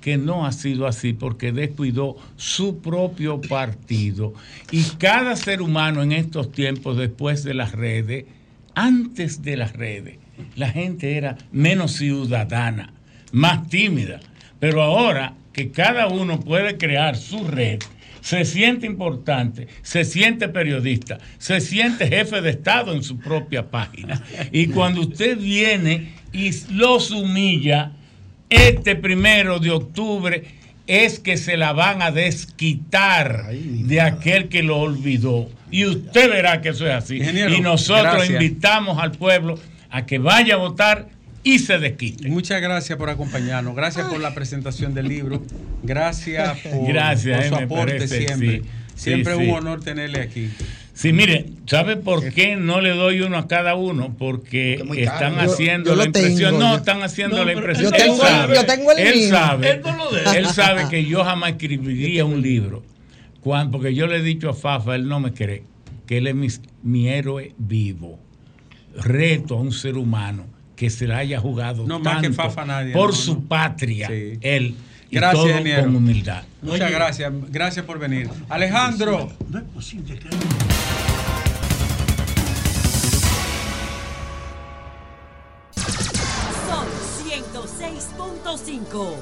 que 0.02 0.18
no 0.18 0.44
ha 0.44 0.52
sido 0.52 0.86
así 0.86 1.14
porque 1.14 1.52
descuidó 1.52 2.16
su 2.36 2.80
propio 2.80 3.40
partido. 3.40 4.34
Y 4.70 4.82
cada 4.98 5.36
ser 5.36 5.62
humano 5.62 6.02
en 6.02 6.12
estos 6.12 6.52
tiempos, 6.52 6.98
después 6.98 7.44
de 7.44 7.54
las 7.54 7.72
redes, 7.72 8.26
antes 8.74 9.42
de 9.42 9.56
las 9.56 9.72
redes, 9.72 10.18
la 10.56 10.68
gente 10.68 11.16
era 11.16 11.38
menos 11.52 11.92
ciudadana, 11.92 12.92
más 13.30 13.68
tímida. 13.68 14.20
Pero 14.58 14.82
ahora 14.82 15.34
que 15.52 15.70
cada 15.70 16.08
uno 16.08 16.40
puede 16.40 16.76
crear 16.76 17.16
su 17.16 17.44
red, 17.44 17.78
se 18.20 18.44
siente 18.44 18.86
importante, 18.86 19.68
se 19.82 20.04
siente 20.04 20.48
periodista, 20.48 21.18
se 21.38 21.60
siente 21.60 22.06
jefe 22.06 22.40
de 22.40 22.50
Estado 22.50 22.92
en 22.92 23.02
su 23.02 23.18
propia 23.18 23.70
página. 23.70 24.22
Y 24.52 24.68
cuando 24.68 25.00
usted 25.02 25.38
viene 25.38 26.12
y 26.32 26.50
los 26.72 27.10
humilla, 27.10 27.92
este 28.52 28.96
primero 28.96 29.58
de 29.58 29.70
octubre 29.70 30.44
es 30.86 31.18
que 31.20 31.36
se 31.36 31.56
la 31.56 31.72
van 31.72 32.02
a 32.02 32.10
desquitar 32.10 33.46
de 33.52 34.00
aquel 34.00 34.48
que 34.48 34.62
lo 34.62 34.78
olvidó. 34.78 35.48
Y 35.70 35.86
usted 35.86 36.28
verá 36.30 36.60
que 36.60 36.70
eso 36.70 36.86
es 36.86 36.92
así. 36.92 37.16
Ingeniero, 37.16 37.54
y 37.54 37.60
nosotros 37.60 38.02
gracias. 38.14 38.30
invitamos 38.30 38.98
al 39.02 39.12
pueblo 39.12 39.58
a 39.90 40.04
que 40.06 40.18
vaya 40.18 40.54
a 40.54 40.58
votar 40.58 41.08
y 41.44 41.58
se 41.60 41.78
desquite. 41.78 42.28
Muchas 42.28 42.60
gracias 42.60 42.98
por 42.98 43.10
acompañarnos. 43.10 43.74
Gracias 43.74 44.06
por 44.08 44.20
la 44.20 44.34
presentación 44.34 44.94
del 44.94 45.08
libro. 45.08 45.42
Gracias 45.82 46.58
por, 46.62 46.86
Gracias, 46.86 47.48
por 47.48 47.56
su 47.56 47.60
eh, 47.60 47.64
aporte 47.64 47.92
parece, 47.94 48.26
siempre. 48.26 48.58
sí. 48.58 48.68
Siempre 48.94 49.34
Sí, 49.34 49.40
es 49.40 49.48
un 49.48 49.52
sí. 49.54 49.58
honor 49.58 49.82
tenerle 49.82 50.20
aquí. 50.20 50.50
Sí, 50.94 51.12
mire, 51.12 51.46
¿sabe 51.66 51.96
por 51.96 52.32
qué 52.32 52.56
no 52.56 52.80
le 52.82 52.90
doy 52.90 53.22
uno 53.22 53.38
a 53.38 53.48
cada 53.48 53.74
uno? 53.74 54.14
Porque 54.18 54.74
están 54.98 55.36
caro. 55.36 55.50
Haciendo 55.52 55.90
yo 55.90 55.96
la 55.96 56.04
impresión. 56.04 56.50
tengo, 56.52 56.58
no, 56.64 56.76
están 56.76 57.02
haciendo 57.02 57.36
No, 57.38 57.44
la 57.44 57.52
impresión. 57.54 57.90
yo 57.90 57.96
tengo- 57.96 58.14
él 58.14 58.30
sabe, 58.30 58.54
yo 58.54 58.66
tengo 58.66 58.92
el 58.92 58.98
él 58.98 59.28
sabe, 59.30 59.70
Él 59.70 59.80
no 59.82 59.96
lo 59.96 60.10
debe. 60.10 60.38
él 60.38 60.46
sabe 60.48 60.88
que 60.90 61.04
yo 61.06 61.24
jamás 61.24 61.52
escribiría 61.52 62.24
un 62.26 62.42
libro. 62.42 62.82
Cuando, 63.40 63.72
porque 63.72 63.94
yo 63.94 64.06
le 64.06 64.18
he 64.18 64.22
dicho 64.22 64.50
a 64.50 64.54
Fafa, 64.54 64.94
él 64.94 65.08
no 65.08 65.18
me 65.18 65.32
cree, 65.32 65.62
que 66.06 66.18
él 66.18 66.26
es 66.26 66.34
mi, 66.34 66.48
mi 66.82 67.08
héroe 67.08 67.54
vivo. 67.58 68.18
Reto 68.94 69.56
a 69.56 69.60
un 69.60 69.72
ser 69.72 69.96
humano 69.96 70.44
que 70.76 70.90
se 70.90 71.06
la 71.06 71.18
haya 71.18 71.40
jugado 71.40 71.86
No, 71.86 71.98
más 72.00 72.16
que 72.16 72.28
tanto 72.28 72.42
Fafa 72.42 72.64
nadie, 72.66 72.92
por 72.92 73.10
no, 73.10 73.16
su 73.16 73.34
no. 73.34 73.40
patria, 73.48 74.08
Sí. 74.08 74.38
él. 74.42 74.74
Y 75.10 75.16
Gracias, 75.16 75.44
todo 75.44 75.82
con 75.82 75.96
humildad. 75.96 76.42
Muchas 76.62 76.90
gracias. 76.90 77.30
Gracias 77.50 77.84
por 77.84 77.98
venir. 77.98 78.30
Alejandro. 78.48 79.30
No 79.50 79.58
es 79.58 79.64
posible 79.64 80.18
que 80.18 80.26
106.5. 88.80 89.14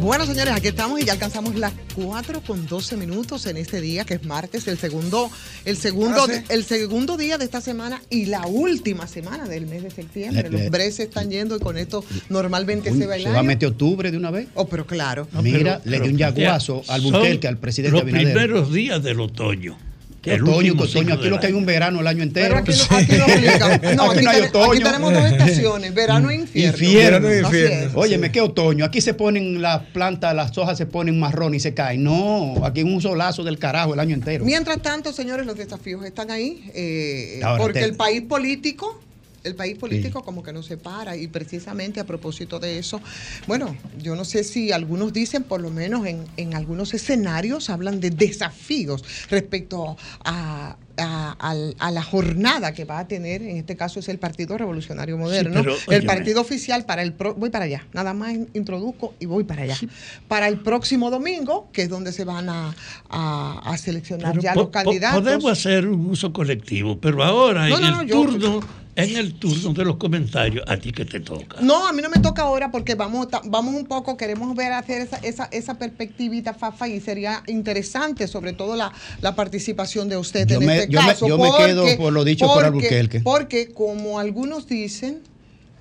Bueno, 0.00 0.26
señores, 0.26 0.52
aquí 0.54 0.68
estamos 0.68 1.00
y 1.00 1.04
ya 1.04 1.12
alcanzamos 1.14 1.56
las 1.56 1.72
4 1.96 2.42
con 2.46 2.66
12 2.66 2.96
minutos 2.96 3.46
en 3.46 3.56
este 3.56 3.80
día, 3.80 4.04
que 4.04 4.14
es 4.14 4.24
martes, 4.24 4.68
el 4.68 4.78
segundo, 4.78 5.28
el 5.64 5.76
segundo, 5.76 6.22
Ah, 6.22 6.26
sí. 6.32 6.40
el 6.50 6.62
segundo 6.64 7.16
día 7.16 7.36
de 7.38 7.44
esta 7.46 7.60
semana 7.60 8.00
y 8.10 8.26
la 8.26 8.46
última 8.46 9.08
semana 9.08 9.48
del 9.48 9.66
mes 9.66 9.82
de 9.82 9.90
septiembre. 9.90 10.44
Le- 10.44 10.50
Los 10.50 10.60
le- 10.60 10.70
breces 10.70 11.00
están 11.08 11.30
yendo 11.30 11.56
y 11.56 11.58
con 11.58 11.78
esto 11.78 12.04
normalmente 12.28 12.92
Uy, 12.92 12.98
se 12.98 13.06
va 13.06 13.16
el 13.16 13.22
¿Se 13.24 13.30
va 13.30 13.40
a 13.40 13.42
meter 13.42 13.70
octubre 13.70 14.10
de 14.12 14.16
una 14.18 14.30
vez? 14.30 14.46
Oh, 14.54 14.68
pero 14.68 14.86
claro. 14.86 15.26
Mira, 15.42 15.80
le 15.84 15.98
dio 16.00 16.10
un 16.12 16.18
yaguazo 16.18 16.82
al 16.88 17.00
Bulquerque, 17.00 17.48
al 17.48 17.56
presidente 17.58 17.92
Los 17.92 18.02
Abinader. 18.02 18.26
primeros 18.34 18.72
días 18.72 19.02
del 19.02 19.20
otoño. 19.20 19.78
¿Qué 20.22 20.34
El 20.34 20.42
otoño, 20.42 20.72
otoño? 20.72 21.14
Aquí 21.14 21.28
lo 21.28 21.38
que 21.38 21.46
hay 21.46 21.52
un 21.52 21.64
verano 21.64 22.00
el 22.00 22.06
año 22.06 22.22
entero. 22.24 22.60
Pero 22.64 22.78
aquí 22.90 23.12
no, 23.16 23.24
aquí 23.24 23.28
no 23.28 23.34
obliga. 23.36 23.94
No, 23.94 24.10
aquí, 24.10 24.24
no 24.24 24.30
hay 24.30 24.40
otoño. 24.42 24.72
aquí 24.72 24.82
tenemos 24.82 25.12
dos 25.14 25.24
estaciones, 25.30 25.94
verano 25.94 26.30
e 26.30 26.34
infierno. 26.34 26.70
Infierno. 26.84 27.28
Así 27.48 27.56
es. 27.58 27.90
Óyeme, 27.94 28.32
¿qué 28.32 28.40
otoño? 28.40 28.84
Aquí 28.84 29.00
se 29.00 29.14
ponen 29.14 29.62
las 29.62 29.80
plantas, 29.92 30.34
las 30.34 30.56
hojas 30.58 30.76
se 30.76 30.86
ponen 30.86 31.20
marrón 31.20 31.54
y 31.54 31.60
se 31.60 31.72
caen. 31.72 32.02
No, 32.02 32.54
aquí 32.64 32.80
es 32.80 32.86
un 32.86 33.00
solazo 33.00 33.44
del 33.44 33.58
carajo 33.58 33.94
el 33.94 34.00
año 34.00 34.14
entero. 34.14 34.44
Mientras 34.44 34.82
tanto, 34.82 35.12
señores, 35.12 35.46
los 35.46 35.56
desafíos 35.56 36.04
están 36.04 36.30
ahí, 36.32 36.68
eh, 36.74 37.40
porque 37.56 37.80
te- 37.80 37.84
el 37.84 37.94
país 37.94 38.22
político, 38.22 39.00
el 39.48 39.54
país 39.56 39.76
político 39.76 40.22
como 40.22 40.42
que 40.42 40.52
no 40.52 40.62
se 40.62 40.76
para 40.76 41.16
y 41.16 41.26
precisamente 41.26 41.98
a 42.00 42.04
propósito 42.06 42.60
de 42.60 42.78
eso, 42.78 43.00
bueno, 43.46 43.76
yo 43.98 44.14
no 44.14 44.24
sé 44.24 44.44
si 44.44 44.70
algunos 44.72 45.12
dicen, 45.12 45.42
por 45.42 45.60
lo 45.60 45.70
menos 45.70 46.06
en, 46.06 46.24
en 46.36 46.54
algunos 46.54 46.94
escenarios, 46.94 47.70
hablan 47.70 47.98
de 48.00 48.10
desafíos 48.10 49.02
respecto 49.30 49.96
a, 50.24 50.76
a- 51.00 51.90
la 51.90 52.02
jornada 52.02 52.72
que 52.74 52.84
va 52.84 52.98
a 53.00 53.06
tener, 53.08 53.40
en 53.42 53.56
este 53.56 53.76
caso 53.76 54.00
es 54.00 54.08
el 54.08 54.18
Partido 54.18 54.58
Revolucionario 54.58 55.16
Moderno, 55.16 55.62
pero, 55.62 55.76
el 55.96 56.04
partido 56.04 56.40
oficial 56.40 56.84
para 56.86 57.02
el, 57.02 57.12
pro- 57.12 57.34
voy 57.34 57.50
para 57.50 57.66
allá, 57.66 57.86
nada 57.92 58.14
más 58.14 58.34
introduzco 58.52 59.14
y 59.20 59.26
voy 59.26 59.44
para 59.44 59.62
allá, 59.62 59.78
para 60.26 60.48
el 60.48 60.58
próximo 60.60 61.10
domingo, 61.10 61.68
que 61.72 61.82
es 61.82 61.88
donde 61.88 62.12
se 62.12 62.24
van 62.24 62.48
a, 62.48 62.74
a- 63.08 63.76
seleccionar 63.78 64.32
Pero 64.32 64.42
ya 64.42 64.54
po- 64.54 64.60
los 64.60 64.66
po- 64.66 64.72
candidatos. 64.72 65.22
Podemos 65.22 65.52
hacer 65.52 65.86
un 65.86 66.06
uso 66.06 66.32
colectivo, 66.32 66.98
pero 66.98 67.22
ahora 67.22 67.68
No, 67.68 67.76
en 67.76 67.82
no, 67.82 67.90
no, 67.92 68.00
el 68.02 68.08
yo- 68.08 68.14
turno, 68.14 68.60
en 68.98 69.16
el 69.16 69.34
turno 69.34 69.72
de 69.72 69.84
los 69.84 69.96
comentarios, 69.96 70.64
a 70.68 70.76
ti 70.76 70.92
que 70.92 71.04
te 71.04 71.20
toca. 71.20 71.60
No, 71.60 71.86
a 71.86 71.92
mí 71.92 72.02
no 72.02 72.10
me 72.10 72.18
toca 72.18 72.42
ahora 72.42 72.70
porque 72.70 72.94
vamos, 72.94 73.28
vamos 73.44 73.74
un 73.74 73.86
poco, 73.86 74.16
queremos 74.16 74.54
ver 74.56 74.72
hacer 74.72 75.02
esa, 75.02 75.16
esa, 75.18 75.48
esa 75.52 75.78
perspectivita, 75.78 76.52
Fafa, 76.54 76.88
y 76.88 77.00
sería 77.00 77.42
interesante, 77.46 78.26
sobre 78.26 78.52
todo 78.52 78.76
la, 78.76 78.92
la 79.20 79.34
participación 79.34 80.08
de 80.08 80.16
usted 80.16 80.46
Yo 80.46 80.60
en 80.60 80.66
me- 80.66 80.78
este 80.80 80.92
yo 80.92 81.00
me- 81.00 81.06
caso. 81.08 81.28
yo 81.28 81.38
me 81.38 81.50
quedo 81.56 81.84
por 81.96 82.12
lo 82.12 82.24
dicho 82.24 82.46
por 82.46 82.54
porque- 82.56 82.66
Albuquerque. 82.68 83.20
Porque, 83.20 83.72
como 83.72 84.18
algunos 84.18 84.66
dicen, 84.66 85.20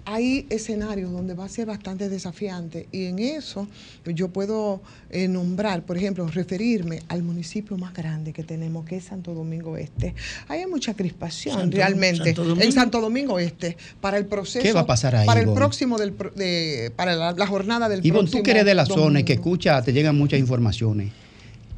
hay 0.09 0.45
escenarios 0.49 1.11
donde 1.11 1.33
va 1.33 1.43
a 1.43 1.49
ser 1.49 1.65
bastante 1.65 2.07
desafiante 2.07 2.87
y 2.93 3.05
en 3.07 3.19
eso 3.19 3.67
yo 4.05 4.29
puedo 4.29 4.81
eh, 5.09 5.27
nombrar, 5.27 5.83
por 5.83 5.97
ejemplo, 5.97 6.25
referirme 6.27 7.01
al 7.09 7.23
municipio 7.23 7.77
más 7.77 7.93
grande 7.93 8.31
que 8.31 8.41
tenemos, 8.41 8.85
que 8.85 8.95
es 8.95 9.03
Santo 9.03 9.33
Domingo 9.33 9.75
Este. 9.75 10.15
Ahí 10.47 10.61
hay 10.61 10.67
mucha 10.67 10.93
crispación 10.93 11.55
Santo- 11.59 11.75
realmente 11.75 12.33
Santo 12.33 12.61
en 12.61 12.71
Santo 12.71 13.01
Domingo 13.01 13.37
Este 13.37 13.75
para 13.99 14.17
el 14.17 14.25
proceso. 14.27 14.63
¿Qué 14.63 14.71
va 14.71 14.81
a 14.81 14.85
pasar 14.87 15.13
ahí, 15.13 15.25
Para 15.27 15.41
el 15.41 15.49
próximo 15.51 15.97
del 15.97 16.15
de, 16.35 16.93
para 16.95 17.13
la, 17.15 17.33
la 17.33 17.45
jornada 17.47 17.89
del 17.89 17.99
Ivonne, 18.05 18.21
próximo 18.21 18.39
tú 18.39 18.43
que 18.45 18.51
eres 18.51 18.65
de 18.65 18.75
la 18.75 18.85
zona 18.85 19.19
y 19.19 19.23
que 19.25 19.33
escucha, 19.33 19.81
te 19.81 19.91
llegan 19.91 20.17
muchas 20.17 20.39
informaciones. 20.39 21.11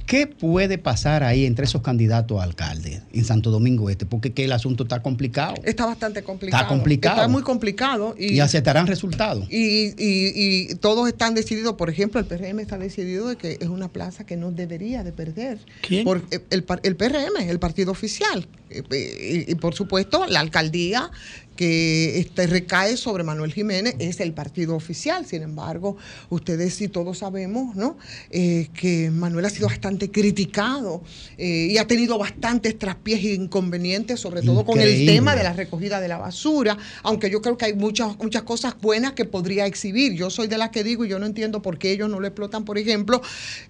¿Qué 0.09 0.25
puede 0.25 0.79
pasar 0.79 1.21
ahí 1.21 1.45
entre 1.45 1.65
esos 1.65 1.83
candidatos 1.83 2.39
a 2.39 2.43
alcalde 2.43 3.03
en 3.13 3.23
Santo 3.25 3.51
Domingo 3.51 3.91
Este? 3.91 4.07
Porque 4.07 4.33
que 4.33 4.43
el 4.45 4.51
asunto 4.51 4.81
está 4.81 5.03
complicado. 5.03 5.53
Está 5.63 5.85
bastante 5.85 6.23
complicado. 6.23 6.63
Está 6.63 6.67
complicado. 6.67 7.15
Está 7.17 7.27
muy 7.27 7.43
complicado. 7.43 8.15
Y, 8.17 8.33
Y 8.33 8.39
aceptarán 8.39 8.87
resultados. 8.87 9.45
y, 9.51 9.89
y- 10.03 10.69
y 10.71 10.75
todos 10.77 11.07
están 11.07 11.35
decididos, 11.35 11.75
por 11.75 11.91
ejemplo, 11.91 12.19
el 12.19 12.25
PRM 12.25 12.59
está 12.59 12.79
decidido 12.79 13.27
de 13.27 13.35
que 13.35 13.59
es 13.61 13.67
una 13.69 13.87
plaza 13.89 14.25
que 14.25 14.35
no 14.35 14.51
debería 14.51 15.03
de 15.03 15.11
perder. 15.11 15.59
¿Quién? 15.87 16.05
Por, 16.05 16.23
el, 16.49 16.63
par- 16.63 16.79
el 16.81 16.95
PRM, 16.95 17.47
el 17.47 17.59
partido 17.59 17.91
oficial. 17.91 18.47
Eh, 18.71 18.81
eh, 18.89 19.45
Y, 19.47 19.51
y, 19.51 19.55
por 19.55 19.75
supuesto, 19.75 20.25
la 20.25 20.39
alcaldía 20.39 21.11
que 21.59 22.19
este, 22.19 22.47
recae 22.47 22.95
sobre 22.95 23.25
Manuel 23.25 23.51
Jiménez 23.51 23.93
es 23.99 24.21
el 24.21 24.31
partido 24.31 24.77
oficial. 24.77 25.25
Sin 25.25 25.41
embargo, 25.41 25.97
ustedes 26.29 26.79
y 26.79 26.87
todos 26.87 27.17
sabemos 27.17 27.75
¿no? 27.75 27.97
Eh, 28.31 28.69
que 28.73 29.11
Manuel 29.11 29.43
ha 29.43 29.49
sido 29.49 29.67
bastante 29.67 30.09
criticado 30.09 31.03
eh, 31.37 31.67
y 31.69 31.77
ha 31.77 31.85
tenido 31.85 32.17
bastantes 32.17 32.79
traspiés 32.79 33.25
e 33.25 33.33
inconvenientes, 33.33 34.21
sobre 34.21 34.41
todo 34.41 34.63
con 34.63 34.79
el 34.79 35.05
tema 35.05 35.35
de 35.35 35.43
la 35.43 35.51
recogida 35.51 35.99
de 35.99 36.07
la 36.07 36.17
basura, 36.17 36.77
aunque 37.03 37.29
yo 37.29 37.41
creo 37.41 37.57
que 37.57 37.65
hay 37.65 37.73
muchas, 37.73 38.17
muchas 38.19 38.43
cosas 38.43 38.75
buenas 38.81 39.11
que 39.11 39.25
podría 39.25 39.65
exhibir. 39.65 40.13
Yo 40.13 40.29
soy 40.29 40.47
de 40.47 40.57
las 40.57 40.69
que 40.69 40.85
digo, 40.85 41.03
y 41.03 41.09
yo 41.09 41.19
no 41.19 41.25
entiendo 41.25 41.61
por 41.61 41.77
qué 41.77 41.91
ellos 41.91 42.09
no 42.09 42.21
lo 42.21 42.27
explotan, 42.27 42.63
por 42.63 42.77
ejemplo, 42.77 43.21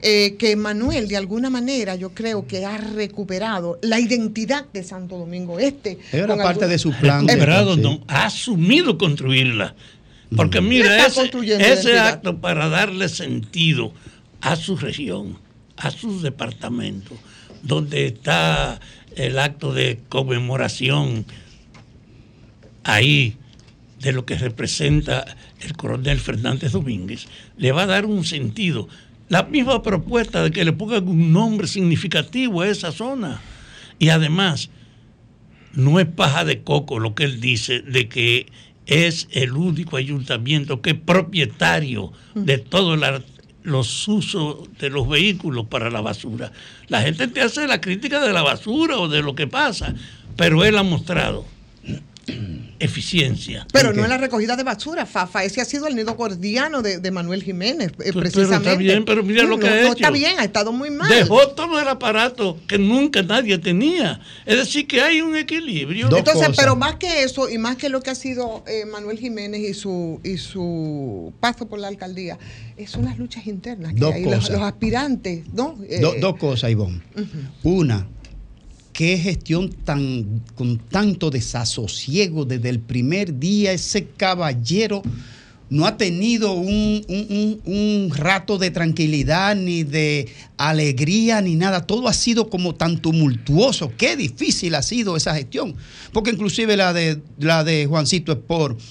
eh, 0.04 0.36
que 0.38 0.56
Manuel 0.56 1.08
de 1.08 1.18
alguna 1.18 1.50
manera 1.50 1.96
yo 1.96 2.12
creo 2.12 2.46
que 2.46 2.66
ha 2.66 2.78
recuperado 2.78 3.80
la 3.82 4.00
identidad 4.00 4.68
de 4.72 4.84
Santo 4.84 5.18
Domingo 5.18 5.58
Este. 5.58 5.98
Era 6.12 6.38
parte 6.38 6.68
de 6.68 6.78
su 6.78 6.92
plan. 6.92 7.26
de- 7.26 7.34
Sí. 7.82 8.02
ha 8.08 8.26
asumido 8.26 8.98
construirla. 8.98 9.76
Porque 10.36 10.62
mira, 10.62 11.06
ese, 11.06 11.32
ese 11.60 12.00
acto 12.00 12.40
para 12.40 12.70
darle 12.70 13.10
sentido 13.10 13.94
a 14.42 14.56
su 14.56 14.78
región, 14.78 15.40
a 15.78 15.90
sus 15.90 16.22
departamentos, 16.22 17.18
donde 17.64 18.06
está 18.06 18.80
el 19.16 19.40
acto 19.40 19.74
de 19.74 20.00
conmemoración 20.08 21.26
ahí 22.84 23.38
de 24.00 24.14
lo 24.14 24.26
que 24.26 24.36
representa 24.36 25.26
el 25.62 25.76
coronel 25.76 26.20
Fernández 26.20 26.72
Domínguez, 26.72 27.28
le 27.58 27.72
va 27.72 27.84
a 27.84 27.88
dar 27.88 28.06
un 28.06 28.24
sentido. 28.24 28.88
La 29.28 29.44
misma 29.44 29.84
propuesta 29.84 30.44
de 30.44 30.52
que 30.52 30.64
le 30.64 30.74
pongan 30.74 31.08
un 31.08 31.34
nombre 31.34 31.68
significativo 31.68 32.62
a 32.62 32.68
esa 32.68 32.92
zona. 32.92 33.42
Y 34.00 34.10
además, 34.10 34.70
no 35.74 36.00
es 36.00 36.08
paja 36.08 36.46
de 36.46 36.62
coco 36.64 37.00
lo 37.00 37.16
que 37.16 37.24
él 37.26 37.42
dice 37.42 37.82
de 37.82 38.08
que 38.08 38.48
es 38.86 39.28
el 39.32 39.54
único 39.54 39.98
ayuntamiento 39.98 40.82
que 40.82 40.92
es 40.92 41.00
propietario 41.00 42.12
de 42.34 42.58
todos 42.58 43.00
los 43.62 44.08
usos 44.08 44.68
de 44.80 44.90
los 44.90 45.08
vehículos 45.08 45.68
para 45.68 45.92
la 45.92 46.02
basura. 46.02 46.52
La 46.88 47.02
gente 47.02 47.28
te 47.28 47.42
hace 47.42 47.68
la 47.68 47.82
crítica 47.82 48.20
de 48.20 48.34
la 48.34 48.42
basura 48.42 48.98
o 48.98 49.08
de 49.08 49.22
lo 49.22 49.36
que 49.36 49.46
pasa, 49.46 49.94
pero 50.36 50.66
él 50.66 50.78
ha 50.78 50.84
mostrado 50.84 51.46
eficiencia. 52.80 53.68
Pero 53.74 53.94
no 53.94 54.04
en 54.04 54.10
la 54.10 54.18
recogida 54.18 54.56
de 54.56 54.64
basura, 54.64 55.06
Fafa. 55.06 55.44
Ese 55.44 55.62
ha 55.62 55.66
sido 55.66 55.88
el 55.88 55.96
nido 55.96 56.16
gordiano 56.16 56.82
de, 56.82 57.00
de 57.00 57.12
Manuel 57.12 57.44
Jiménez, 57.44 57.90
eh, 57.92 57.96
Pero 57.98 58.20
precisamente. 58.22 58.70
está 58.70 58.76
bien, 58.80 59.06
pero 59.06 59.24
mira 59.24 59.44
lo 59.44 59.50
No, 59.50 59.60
que 59.60 59.68
ha 59.68 59.72
no 59.72 59.78
hecho. 59.80 59.92
está 59.94 60.12
bien, 60.12 60.40
ha 60.40 60.44
estado 60.46 60.72
muy 60.72 60.90
mal. 60.90 61.10
Dejó 61.10 61.48
todo 61.50 61.80
el 61.80 61.88
aparato 61.88 62.58
que 62.68 62.78
nunca 62.78 63.22
nadie 63.24 63.58
tenía. 63.58 64.22
Es 64.46 64.58
decir, 64.58 64.88
que 64.88 65.02
hay 65.02 65.22
un 65.22 65.36
equilibrio. 65.36 66.10
Entonces, 66.16 66.50
pero 66.56 66.76
más 66.76 66.96
que 66.96 67.24
eso 67.24 67.50
y 67.50 67.58
más 67.58 67.76
que 67.76 67.90
lo 67.90 68.02
que 68.02 68.10
ha 68.12 68.16
sido 68.16 68.64
eh, 68.68 68.86
Manuel 68.86 69.20
Jiménez 69.20 69.62
y 69.62 69.74
su 69.74 70.20
y 70.24 70.38
su 70.38 71.34
paso 71.40 71.68
por 71.68 71.80
la 71.80 71.88
alcaldía, 71.88 72.38
es 72.78 72.96
unas 72.96 73.18
luchas 73.18 73.46
internas 73.48 73.94
que 73.94 74.00
Dos 74.00 74.14
hay 74.14 74.24
cosas. 74.24 74.50
los 74.52 74.62
aspirantes, 74.62 75.44
¿no? 75.54 75.78
Eh, 75.90 76.00
Do- 76.00 76.16
dos 76.20 76.38
cosas, 76.38 76.72
Ivonne. 76.72 77.02
Una, 77.64 78.08
qué 79.00 79.18
gestión 79.18 79.70
tan 79.86 80.42
con 80.56 80.78
tanto 80.78 81.30
desasosiego 81.30 82.44
desde 82.44 82.68
el 82.68 82.80
primer 82.82 83.40
día. 83.40 83.72
Ese 83.72 84.08
caballero 84.18 85.02
no 85.70 85.86
ha 85.88 85.96
tenido 85.96 86.52
un, 86.52 87.06
un- 87.08 87.62
un- 87.64 88.12
rato 88.14 88.58
de 88.58 88.72
tranquilidad, 88.72 89.56
ni 89.56 89.84
de 89.84 90.28
alegría, 90.58 91.40
ni 91.40 91.56
nada. 91.56 91.88
Todo 91.88 92.10
ha 92.10 92.14
sido 92.14 92.50
como 92.50 92.76
tan 92.76 93.02
tumultuoso. 93.02 93.90
Qué 93.96 94.18
difícil 94.18 94.76
ha 94.76 94.82
sido 94.82 95.16
esa 95.16 95.34
gestión. 95.34 95.76
Porque 96.12 96.32
inclusive 96.32 96.76
la 96.76 96.92
de, 96.92 97.22
la 97.38 97.64
de 97.64 97.86
Juancito 97.86 98.34
Sport 98.34 98.82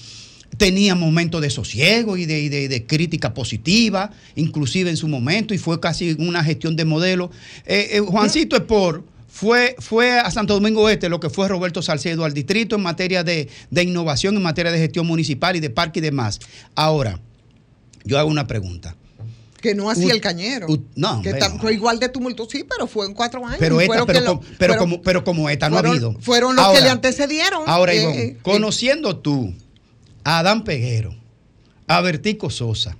tenía 0.57 0.95
momentos 0.95 1.39
de 1.39 1.51
sosiego 1.51 2.17
y 2.17 2.25
de, 2.25 2.49
de- 2.49 2.67
de 2.67 2.85
crítica 2.87 3.35
positiva, 3.35 4.09
inclusive 4.35 4.89
en 4.89 4.97
su 4.97 5.07
momento, 5.07 5.53
y 5.53 5.59
fue 5.59 5.79
casi 5.79 6.15
una 6.17 6.43
gestión 6.43 6.75
de 6.75 6.85
modelo. 6.85 7.29
Eh, 7.67 7.89
eh, 7.91 7.99
Juancito 7.99 8.55
Sport 8.55 9.05
fue, 9.31 9.75
fue 9.79 10.19
a 10.19 10.29
Santo 10.31 10.53
Domingo 10.55 10.89
Este 10.89 11.07
lo 11.09 11.19
que 11.19 11.29
fue 11.29 11.47
Roberto 11.47 11.81
Salcedo 11.81 12.25
al 12.25 12.33
distrito 12.33 12.75
en 12.75 12.81
materia 12.81 13.23
de, 13.23 13.47
de 13.69 13.83
innovación, 13.83 14.35
en 14.35 14.43
materia 14.43 14.71
de 14.71 14.79
gestión 14.79 15.05
municipal 15.07 15.55
y 15.55 15.59
de 15.59 15.69
parque 15.69 15.99
y 15.99 16.01
demás. 16.01 16.39
Ahora, 16.75 17.19
yo 18.03 18.17
hago 18.17 18.29
una 18.29 18.47
pregunta. 18.47 18.95
que 19.61 19.75
no 19.75 19.89
hacía 19.89 20.13
el 20.13 20.21
cañero. 20.21 20.67
ut- 20.67 20.85
no, 20.95 21.21
que 21.21 21.33
fue 21.59 21.73
igual 21.73 21.99
de 21.99 22.07
tumultuoso, 22.09 22.49
sí, 22.51 22.63
pero 22.67 22.87
fue 22.87 23.05
en 23.05 23.13
cuatro 23.13 23.45
años. 23.45 23.57
Pero 23.59 23.79
esta, 23.81 24.05
pero, 24.05 24.21
lo- 24.21 24.39
pero, 24.39 24.55
fueron- 24.57 24.77
como, 24.77 25.01
pero 25.01 25.23
como 25.23 25.49
esta 25.49 25.69
no 25.69 25.75
ha 25.77 25.79
habido. 25.79 26.15
Fueron 26.21 26.55
los 26.55 26.67
que 26.69 26.81
le 26.81 26.89
antecedieron. 26.89 27.63
Ahora, 27.67 27.93
eh, 27.93 28.01
Ivonne, 28.01 28.21
eh, 28.21 28.37
conociendo 28.41 29.17
tú 29.17 29.53
a 30.23 30.39
Adán 30.39 30.63
Peguero, 30.63 31.13
a 31.87 31.99
Bertico 32.01 32.49
Sosa, 32.49 32.95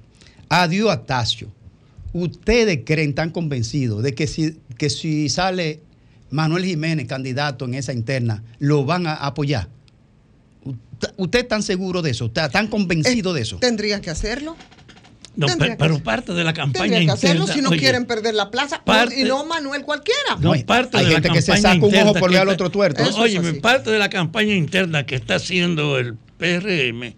a 0.50 0.68
Dio 0.68 0.90
Atacio, 0.92 1.48
¿ustedes 2.14 2.82
creen 2.86 3.14
tan 3.16 3.30
convencidos 3.32 4.04
de 4.04 4.14
que 4.14 4.28
si, 4.28 4.58
que 4.78 4.90
si 4.90 5.30
sale 5.30 5.80
Manuel 6.32 6.66
Jiménez 6.66 7.08
candidato 7.08 7.66
en 7.66 7.74
esa 7.76 7.94
interna, 7.94 8.44
lo 8.60 8.86
van 8.86 9.08
a 9.08 9.14
apoyar? 9.16 9.68
¿Usted- 10.64 11.14
¿Usted 11.18 11.40
es 11.40 11.48
tan 11.48 11.64
seguro 11.64 12.02
de 12.02 12.12
eso? 12.12 12.26
¿Está 12.26 12.50
tan 12.50 12.68
convencido 12.68 13.34
de 13.34 13.42
eso? 13.42 13.58
Tendrían 13.58 14.02
que 14.02 14.10
hacerlo. 14.10 14.56
No, 15.36 15.46
Tendría 15.46 15.78
pero 15.78 16.00
parte 16.00 16.34
de 16.34 16.44
la 16.44 16.54
campaña 16.54 17.00
que 17.00 17.12
hacerlo 17.12 17.48
si 17.48 17.62
no 17.62 17.70
oye, 17.70 17.80
quieren 17.80 18.06
perder 18.06 18.34
la 18.36 18.52
plaza. 18.52 18.84
parte- 18.84 19.22
y 19.22 19.24
no 19.24 19.46
Manuel 19.46 19.84
cualquiera. 19.84 20.36
No, 20.42 20.54
parte 20.66 20.98
hay 20.98 21.06
de 21.06 21.12
la 21.12 21.16
gente 21.22 21.30
que 21.30 21.42
se 21.42 21.56
saca 21.58 21.76
un 21.86 21.96
ojo 21.96 22.14
por 22.16 22.32
ver 22.32 22.42
al 22.42 22.50
otro 22.50 22.70
tuerto. 22.70 23.04
No, 23.10 23.24
así. 23.24 23.60
parte 23.62 23.90
de 23.90 24.00
la 24.00 24.10
campaña 24.10 24.54
interna 24.54 25.06
que 25.06 25.16
está 25.16 25.36
haciendo 25.36 25.98
el 25.98 26.16
PRM, 26.38 27.16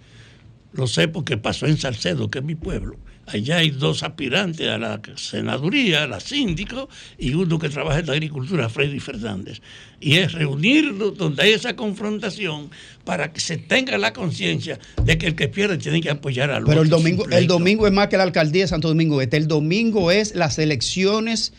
lo 0.74 0.86
sé 0.88 1.08
porque 1.08 1.38
pasó 1.38 1.66
en 1.66 1.78
Salcedo, 1.78 2.30
que 2.30 2.40
es 2.40 2.46
mi 2.46 2.54
pueblo. 2.54 2.98
Allá 3.34 3.58
hay 3.58 3.70
dos 3.70 4.04
aspirantes 4.04 4.68
a 4.68 4.78
la 4.78 5.00
senaduría, 5.16 6.04
a 6.04 6.08
la 6.08 6.20
síndico, 6.20 6.90
y 7.18 7.34
uno 7.34 7.58
que 7.60 7.70
trabaja 7.70 8.00
en 8.00 8.08
la 8.08 8.14
agricultura, 8.14 8.68
Freddy 8.70 9.00
Fernández. 9.00 9.62
Y 10.00 10.18
es 10.18 10.34
reunirlos 10.34 11.18
donde 11.18 11.44
hay 11.44 11.52
esa 11.54 11.76
confrontación 11.76 12.70
para 13.06 13.32
que 13.32 13.40
se 13.40 13.58
tenga 13.58 13.98
la 13.98 14.14
conciencia 14.14 14.80
de 15.04 15.18
que 15.18 15.28
el 15.28 15.36
que 15.36 15.48
pierde 15.48 15.78
tiene 15.78 16.02
que 16.02 16.10
apoyar 16.10 16.52
al 16.52 16.66
Pero 16.66 16.82
el 16.82 16.88
otro, 16.88 16.98
domingo, 16.98 17.26
el 17.30 17.48
domingo 17.48 17.88
es 17.88 17.94
más 17.94 18.08
que 18.08 18.18
la 18.18 18.24
alcaldía 18.24 18.64
de 18.64 18.68
Santo 18.68 18.88
Domingo 18.88 19.22
Este. 19.22 19.38
El 19.38 19.48
domingo 19.48 20.12
es 20.12 20.36
las 20.36 20.60
elecciones 20.60 21.54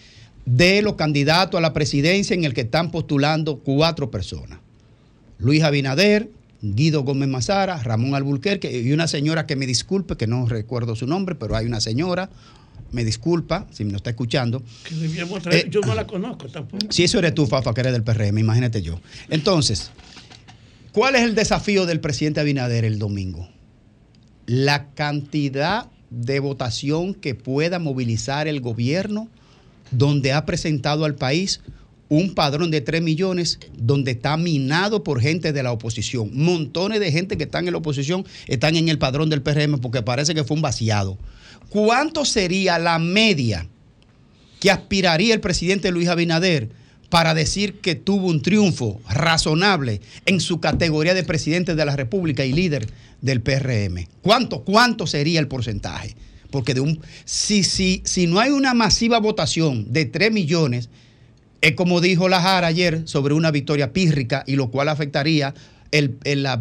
de 0.44 0.82
los 0.82 0.94
candidatos 0.94 1.58
a 1.58 1.62
la 1.62 1.72
presidencia 1.72 2.34
en 2.34 2.44
el 2.44 2.52
que 2.52 2.62
están 2.62 2.90
postulando 2.90 3.58
cuatro 3.58 4.10
personas. 4.10 4.58
Luis 5.38 5.62
Abinader, 5.62 6.28
Guido 6.62 7.02
Gómez 7.02 7.28
Mazara, 7.28 7.82
Ramón 7.82 8.14
Alburquerque 8.14 8.80
y 8.80 8.92
una 8.92 9.08
señora 9.08 9.46
que 9.46 9.56
me 9.56 9.66
disculpe, 9.66 10.16
que 10.16 10.26
no 10.26 10.46
recuerdo 10.46 10.94
su 10.96 11.06
nombre, 11.06 11.34
pero 11.34 11.56
hay 11.56 11.66
una 11.66 11.80
señora, 11.80 12.30
me 12.92 13.04
disculpa 13.04 13.66
si 13.72 13.84
me 13.84 13.96
está 13.96 14.10
escuchando. 14.10 14.62
Que 14.88 14.94
debíamos 14.94 15.42
traer- 15.42 15.66
Eh, 15.66 15.68
yo 15.70 15.80
no 15.80 15.94
la 15.94 16.06
conozco 16.06 16.46
tampoco. 16.48 16.86
Si 16.90 17.02
eso 17.04 17.18
eres 17.18 17.34
tú, 17.34 17.46
Fafa, 17.46 17.74
que 17.74 17.80
eres 17.80 17.92
del 17.92 18.04
PRM, 18.04 18.38
imagínate 18.38 18.80
yo. 18.80 19.00
Entonces, 19.28 19.90
¿cuál 20.92 21.16
es 21.16 21.22
el 21.22 21.34
desafío 21.34 21.84
del 21.86 22.00
presidente 22.00 22.40
Abinader 22.40 22.84
el 22.84 22.98
domingo? 22.98 23.48
La 24.46 24.90
cantidad 24.90 25.88
de 26.10 26.38
votación 26.40 27.14
que 27.14 27.34
pueda 27.34 27.78
movilizar 27.78 28.46
el 28.46 28.60
gobierno 28.60 29.28
donde 29.90 30.32
ha 30.32 30.44
presentado 30.46 31.04
al 31.06 31.14
país 31.14 31.60
un 32.12 32.34
padrón 32.34 32.70
de 32.70 32.82
3 32.82 33.00
millones 33.00 33.58
donde 33.74 34.10
está 34.10 34.36
minado 34.36 35.02
por 35.02 35.22
gente 35.22 35.54
de 35.54 35.62
la 35.62 35.72
oposición. 35.72 36.30
Montones 36.34 37.00
de 37.00 37.10
gente 37.10 37.38
que 37.38 37.44
están 37.44 37.66
en 37.66 37.72
la 37.72 37.78
oposición 37.78 38.26
están 38.48 38.76
en 38.76 38.90
el 38.90 38.98
padrón 38.98 39.30
del 39.30 39.40
PRM 39.40 39.80
porque 39.80 40.02
parece 40.02 40.34
que 40.34 40.44
fue 40.44 40.56
un 40.56 40.62
vaciado. 40.62 41.16
¿Cuánto 41.70 42.26
sería 42.26 42.78
la 42.78 42.98
media 42.98 43.66
que 44.60 44.70
aspiraría 44.70 45.32
el 45.32 45.40
presidente 45.40 45.90
Luis 45.90 46.08
Abinader 46.08 46.68
para 47.08 47.32
decir 47.32 47.80
que 47.80 47.94
tuvo 47.94 48.26
un 48.26 48.42
triunfo 48.42 49.00
razonable 49.08 50.02
en 50.26 50.38
su 50.40 50.60
categoría 50.60 51.14
de 51.14 51.24
presidente 51.24 51.74
de 51.74 51.84
la 51.86 51.96
República 51.96 52.44
y 52.44 52.52
líder 52.52 52.88
del 53.22 53.40
PRM? 53.40 54.06
¿Cuánto, 54.20 54.64
cuánto 54.64 55.06
sería 55.06 55.40
el 55.40 55.48
porcentaje? 55.48 56.14
Porque 56.50 56.74
de 56.74 56.80
un, 56.80 57.00
si, 57.24 57.64
si, 57.64 58.02
si 58.04 58.26
no 58.26 58.38
hay 58.38 58.50
una 58.50 58.74
masiva 58.74 59.18
votación 59.18 59.90
de 59.94 60.04
3 60.04 60.30
millones, 60.30 60.90
es 61.62 61.72
como 61.74 62.00
dijo 62.02 62.28
Lajara 62.28 62.66
ayer 62.66 63.02
sobre 63.08 63.32
una 63.32 63.50
victoria 63.50 63.92
pírrica 63.94 64.44
y 64.46 64.56
lo 64.56 64.70
cual 64.70 64.90
afectaría 64.90 65.54
el, 65.90 66.16
el- 66.24 66.42
la- 66.42 66.60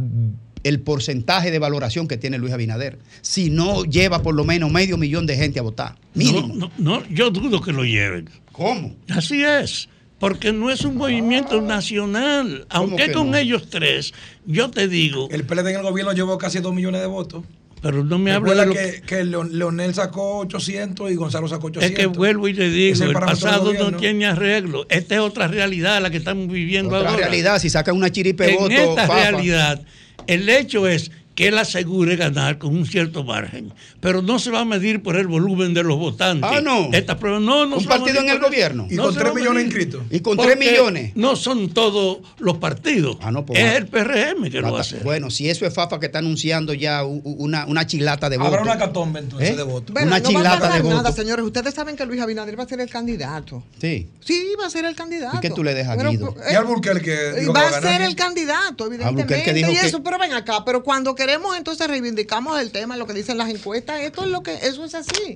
el 0.63 0.79
porcentaje 0.79 1.49
de 1.49 1.57
valoración 1.57 2.07
que 2.07 2.17
tiene 2.17 2.37
Luis 2.37 2.53
Abinader. 2.53 2.99
Si 3.21 3.49
no 3.49 3.83
lleva 3.83 4.21
por 4.21 4.35
lo 4.35 4.45
menos 4.45 4.71
medio 4.71 4.95
millón 4.95 5.25
de 5.25 5.35
gente 5.35 5.57
a 5.59 5.63
votar. 5.63 5.95
Mínimo. 6.13 6.47
No, 6.49 6.71
no, 6.77 6.99
no, 7.01 7.09
yo 7.09 7.31
dudo 7.31 7.61
que 7.61 7.71
lo 7.73 7.83
lleven. 7.83 8.29
¿Cómo? 8.51 8.95
Así 9.09 9.41
es, 9.43 9.89
porque 10.19 10.53
no 10.53 10.69
es 10.69 10.85
un 10.85 10.97
movimiento 10.97 11.61
nacional. 11.63 12.67
Aunque 12.69 13.07
que 13.07 13.11
con 13.11 13.31
no? 13.31 13.37
ellos 13.37 13.71
tres, 13.71 14.13
yo 14.45 14.69
te 14.69 14.87
digo. 14.87 15.29
El 15.31 15.45
PLD 15.45 15.69
en 15.71 15.77
el 15.77 15.81
gobierno 15.81 16.13
llevó 16.13 16.37
casi 16.37 16.59
2 16.59 16.75
millones 16.75 17.01
de 17.01 17.07
votos. 17.07 17.43
Pero 17.81 18.03
no 18.03 18.19
me 18.19 18.31
habla 18.31 18.53
de 18.53 18.65
lo 18.67 18.73
que, 18.73 19.01
que 19.05 19.23
Leon- 19.23 19.49
Leonel 19.53 19.93
sacó 19.95 20.37
800 20.39 21.09
y 21.11 21.15
Gonzalo 21.15 21.47
sacó 21.47 21.67
800. 21.67 21.89
Es 21.91 21.97
que 21.97 22.05
vuelvo 22.05 22.47
y 22.47 22.53
te 22.53 22.69
digo, 22.69 23.03
el 23.03 23.13
pasado 23.13 23.73
no 23.73 23.91
tiene 23.97 24.25
arreglo. 24.27 24.85
Esta 24.89 25.15
es 25.15 25.21
otra 25.21 25.47
realidad 25.47 25.99
la 26.01 26.11
que 26.11 26.17
estamos 26.17 26.47
viviendo 26.47 26.95
Otra 26.95 27.09
ahora. 27.09 27.21
realidad, 27.27 27.59
si 27.59 27.69
saca 27.71 27.91
una 27.91 28.11
chiripe 28.11 28.49
en 28.51 28.57
voto, 28.57 28.71
esta 28.71 29.07
Fafa. 29.07 29.31
realidad, 29.31 29.81
el 30.27 30.47
hecho 30.49 30.87
es 30.87 31.09
que 31.41 31.47
él 31.47 31.57
asegure 31.57 32.15
ganar 32.15 32.57
con 32.59 32.75
un 32.75 32.85
cierto 32.85 33.23
margen, 33.23 33.73
pero 33.99 34.21
no 34.21 34.37
se 34.37 34.51
va 34.51 34.59
a 34.59 34.65
medir 34.65 35.01
por 35.01 35.15
el 35.15 35.27
volumen 35.27 35.73
de 35.73 35.81
los 35.83 35.97
votantes. 35.97 36.49
Ah, 36.53 36.61
no. 36.61 36.89
Esta 36.93 37.17
prueba 37.17 37.39
no, 37.39 37.65
no 37.65 37.77
Un 37.77 37.85
partido 37.85 38.21
en 38.21 38.29
el 38.29 38.39
gobierno. 38.39 38.87
Y 38.89 38.95
No 38.95 39.03
con 39.05 39.13
se 39.13 39.19
3 39.19 39.27
va 39.29 39.35
a 39.35 39.39
millones 39.39 39.63
inscritos. 39.65 40.03
Y 40.11 40.19
con 40.19 40.37
Porque 40.37 40.55
3 40.55 40.71
millones. 40.71 41.11
No 41.15 41.35
son 41.35 41.69
todos 41.69 42.19
los 42.37 42.57
partidos. 42.57 43.17
pues, 43.45 43.59
es 43.59 43.75
el 43.75 43.87
PRM 43.87 44.49
que 44.51 44.61
lo 44.61 44.71
Bata- 44.71 44.81
hace. 44.81 44.97
Bueno, 44.97 45.31
si 45.31 45.49
eso 45.49 45.65
es 45.65 45.73
Fafa 45.73 45.99
que 45.99 46.05
está 46.05 46.19
anunciando 46.19 46.73
ya 46.73 47.03
una, 47.03 47.65
una 47.65 47.87
chilata 47.87 48.29
de 48.29 48.37
votos. 48.37 48.53
Habrá 48.53 48.61
una 48.73 48.77
catombe 48.77 49.19
entonces 49.19 49.49
¿Eh? 49.49 49.55
de 49.55 49.63
votos. 49.63 49.91
Bueno, 49.93 50.07
una 50.09 50.19
no 50.19 50.23
va 50.23 50.29
a 50.29 50.31
chilata 50.31 50.59
pasar 50.59 50.83
de 50.83 50.89
nada, 50.89 51.11
señores. 51.11 51.43
Ustedes 51.45 51.73
saben 51.73 51.95
que 51.95 52.05
Luis 52.05 52.21
Abinader 52.21 52.59
va 52.59 52.63
a 52.65 52.67
ser 52.67 52.81
el 52.81 52.89
candidato. 52.89 53.63
Sí. 53.81 54.07
Sí, 54.19 54.53
va 54.61 54.67
a 54.67 54.69
ser 54.69 54.85
el 54.85 54.95
candidato. 54.95 55.37
¿Y 55.37 55.39
qué 55.39 55.49
tú 55.49 55.63
le 55.63 55.73
dejas 55.73 55.95
a 55.95 55.97
Pero, 55.97 56.11
Guido? 56.11 56.35
eh, 56.47 56.51
Y 56.51 56.55
y 56.55 56.57
dijo 56.57 57.01
que 57.01 57.47
va 57.47 57.53
va 57.71 57.77
a 57.77 57.81
ser 57.81 58.01
el 58.03 58.15
candidato, 58.15 58.85
evidentemente. 58.85 59.53
dijo 59.53 59.71
y 59.71 59.75
que- 59.77 59.87
eso, 59.87 60.03
pero 60.03 60.19
ven 60.19 60.33
acá, 60.33 60.63
pero 60.65 60.83
cuando 60.83 61.15
queremos 61.15 61.30
entonces 61.57 61.87
reivindicamos 61.87 62.59
el 62.59 62.71
tema, 62.71 62.97
lo 62.97 63.05
que 63.07 63.13
dicen 63.13 63.37
las 63.37 63.49
encuestas, 63.49 64.01
esto 64.01 64.23
es 64.23 64.29
lo 64.29 64.41
que, 64.43 64.53
eso 64.55 64.83
es 64.85 64.95
así. 64.95 65.35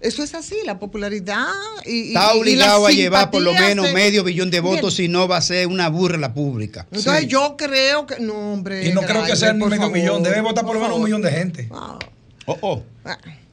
Eso 0.00 0.22
es 0.22 0.32
así, 0.36 0.54
la 0.64 0.78
popularidad 0.78 1.48
y, 1.84 1.90
y- 1.90 2.08
Está 2.14 2.32
y- 2.32 2.36
y 2.36 2.40
obligado 2.40 2.82
la 2.84 2.88
a 2.88 2.92
llevar 2.92 3.30
por 3.32 3.42
lo 3.42 3.52
menos 3.52 3.86
se- 3.86 3.92
medio 3.92 4.22
billón 4.22 4.48
de 4.48 4.60
votos, 4.60 4.94
si 4.94 5.08
no 5.08 5.26
va 5.26 5.38
a 5.38 5.40
ser 5.40 5.66
una 5.66 5.88
burla 5.88 6.32
pública. 6.34 6.86
Entonces 6.92 7.22
Sí. 7.22 7.26
yo 7.26 7.56
creo 7.56 8.06
que, 8.06 8.20
no 8.20 8.52
hombre. 8.52 8.86
Y 8.86 8.92
no 8.92 9.02
creo 9.02 9.24
que 9.24 9.34
sea 9.34 9.52
medio 9.54 9.70
favor, 9.76 9.90
millón. 9.92 10.22
Debe 10.22 10.40
votar 10.40 10.64
por 10.64 10.74
lo 10.76 10.80
menos 10.80 10.96
un 10.98 11.02
millón 11.04 11.22
de 11.22 11.30
gente. 11.32 11.68
Ah, 11.72 11.98
Oh, 12.46 12.56
oh. 12.62 12.82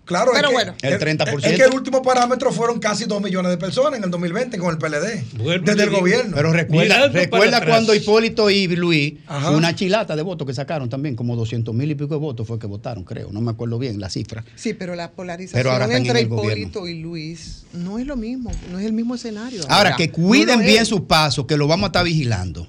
Claro, 0.06 0.32
Pero 0.34 0.48
es 0.48 0.49
que, 0.49 0.53
bueno. 0.53 0.76
El 0.82 0.99
30%. 0.99 1.44
Es 1.44 1.56
que 1.57 1.64
el 1.64 1.73
último 1.73 2.02
parámetro 2.02 2.52
fueron 2.52 2.80
casi 2.80 3.06
2 3.06 3.22
millones 3.22 3.52
de 3.52 3.57
personas 3.57 3.98
en 3.98 4.03
el 4.03 4.11
2020 4.11 4.57
con 4.60 4.69
el 4.72 4.77
PLD. 4.77 5.64
Desde 5.64 5.84
el 5.84 5.90
digo, 5.90 5.99
gobierno. 5.99 6.36
Pero 6.36 6.53
recuerda, 6.53 7.07
recuerda 7.07 7.65
cuando 7.65 7.94
Hipólito 7.94 8.49
y 8.49 8.68
Luis, 8.68 9.15
Ajá. 9.27 9.52
una 9.52 9.76
chilata 9.76 10.15
de 10.15 10.22
votos 10.22 10.45
que 10.45 10.53
sacaron 10.53 10.90
también, 10.90 11.15
como 11.15 11.36
200 11.36 11.73
mil 11.73 11.90
y 11.90 11.95
pico 11.95 12.14
de 12.14 12.19
votos 12.19 12.48
fue 12.48 12.60
que 12.60 12.68
votaron, 12.68 13.03
creo. 13.03 13.32
No 13.32 13.41
me 13.41 13.52
acuerdo 13.52 13.80
bien 13.80 13.99
la 13.99 14.10
cifra. 14.10 14.45
Sí, 14.56 14.73
pero 14.73 14.95
la 14.95 15.07
Pero 15.07 15.15
polarización 15.15 15.68
ahora 15.68 15.86
están 15.86 16.02
en 16.02 16.07
entre 16.07 16.26
gobierno. 16.26 16.52
Hipólito 16.68 16.88
y 16.88 16.99
Luis 17.02 17.64
no 17.73 17.98
es 17.98 18.06
lo 18.06 18.15
mismo, 18.15 18.52
no 18.72 18.80
es 18.80 18.86
el 18.86 18.94
mismo 18.94 19.15
escenario. 19.15 19.64
Ahora, 19.69 19.95
que 19.95 20.11
cuiden 20.11 20.60
bien 20.60 20.86
sus 20.86 21.02
pasos, 21.02 21.45
que 21.45 21.57
lo 21.57 21.68
vamos 21.68 21.86
a 21.86 21.88
estar 21.88 22.06
vigilando. 22.06 22.68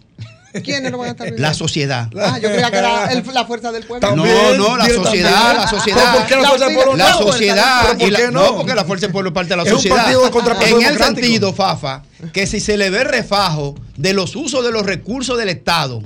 ¿Quiénes 0.63 0.91
lo 0.93 0.99
van 0.99 1.09
a 1.09 1.11
estar 1.13 1.33
La 1.39 1.55
sociedad. 1.55 2.09
Ah, 2.19 2.39
yo 2.41 2.49
creía 2.51 2.71
que 2.71 2.77
era 2.79 3.13
el- 3.13 3.25
la 3.33 3.45
fuerza 3.45 3.73
del 3.73 3.85
pueblo. 3.85 4.09
No, 4.15 4.23
También, 4.23 4.59
no, 4.59 4.77
la 4.77 4.85
sociedad, 4.87 5.03
también. 5.03 5.23
la 5.25 5.67
¿Pero 5.67 5.69
sociedad. 5.79 6.15
por 6.17 6.27
qué 6.27 6.37
la 6.37 6.49
fuerza 6.49 6.65
del 6.67 6.75
pueblo 6.75 6.97
La 6.97 7.13
sociedad. 7.15 7.81
¿Pero 7.83 7.99
por 7.99 8.09
y 8.09 8.11
la- 8.11 8.19
qué 8.19 8.25
no? 8.31 8.43
no? 8.45 8.57
porque 8.57 8.75
la 8.75 8.85
fuerza 8.85 9.07
del 9.07 9.13
pueblo 9.13 9.31
es 9.31 9.35
parte 9.35 9.51
de 9.51 9.57
la 9.57 9.63
Es 9.63 9.69
sociedad. 9.71 10.07
de 10.07 10.13
en 10.13 10.83
el 10.83 10.99
sentido, 10.99 11.53
Fafa, 11.53 12.03
que 12.33 12.47
si 12.47 12.61
se 12.61 12.77
le 12.77 12.91
ve 12.91 13.05
refajo 13.05 13.75
de 13.97 14.13
los 14.13 14.37
usos 14.37 14.65
de 14.65 14.73
los 14.73 14.85
recursos 14.85 15.39
del 15.39 15.49
Estado 15.49 16.03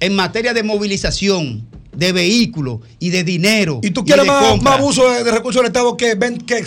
en 0.00 0.14
materia 0.14 0.52
de 0.52 0.62
movilización, 0.62 1.66
de 1.92 2.12
vehículos 2.12 2.80
y 2.98 3.10
de 3.10 3.22
dinero. 3.22 3.78
Y 3.82 3.90
tú 3.90 4.04
quieres 4.04 4.26
más, 4.26 4.60
más 4.62 4.78
abuso 4.78 5.10
de, 5.10 5.24
de 5.24 5.30
recursos 5.30 5.60
del 5.62 5.66
Estado 5.66 5.96
que, 5.96 6.14
ven, 6.14 6.38
que 6.38 6.64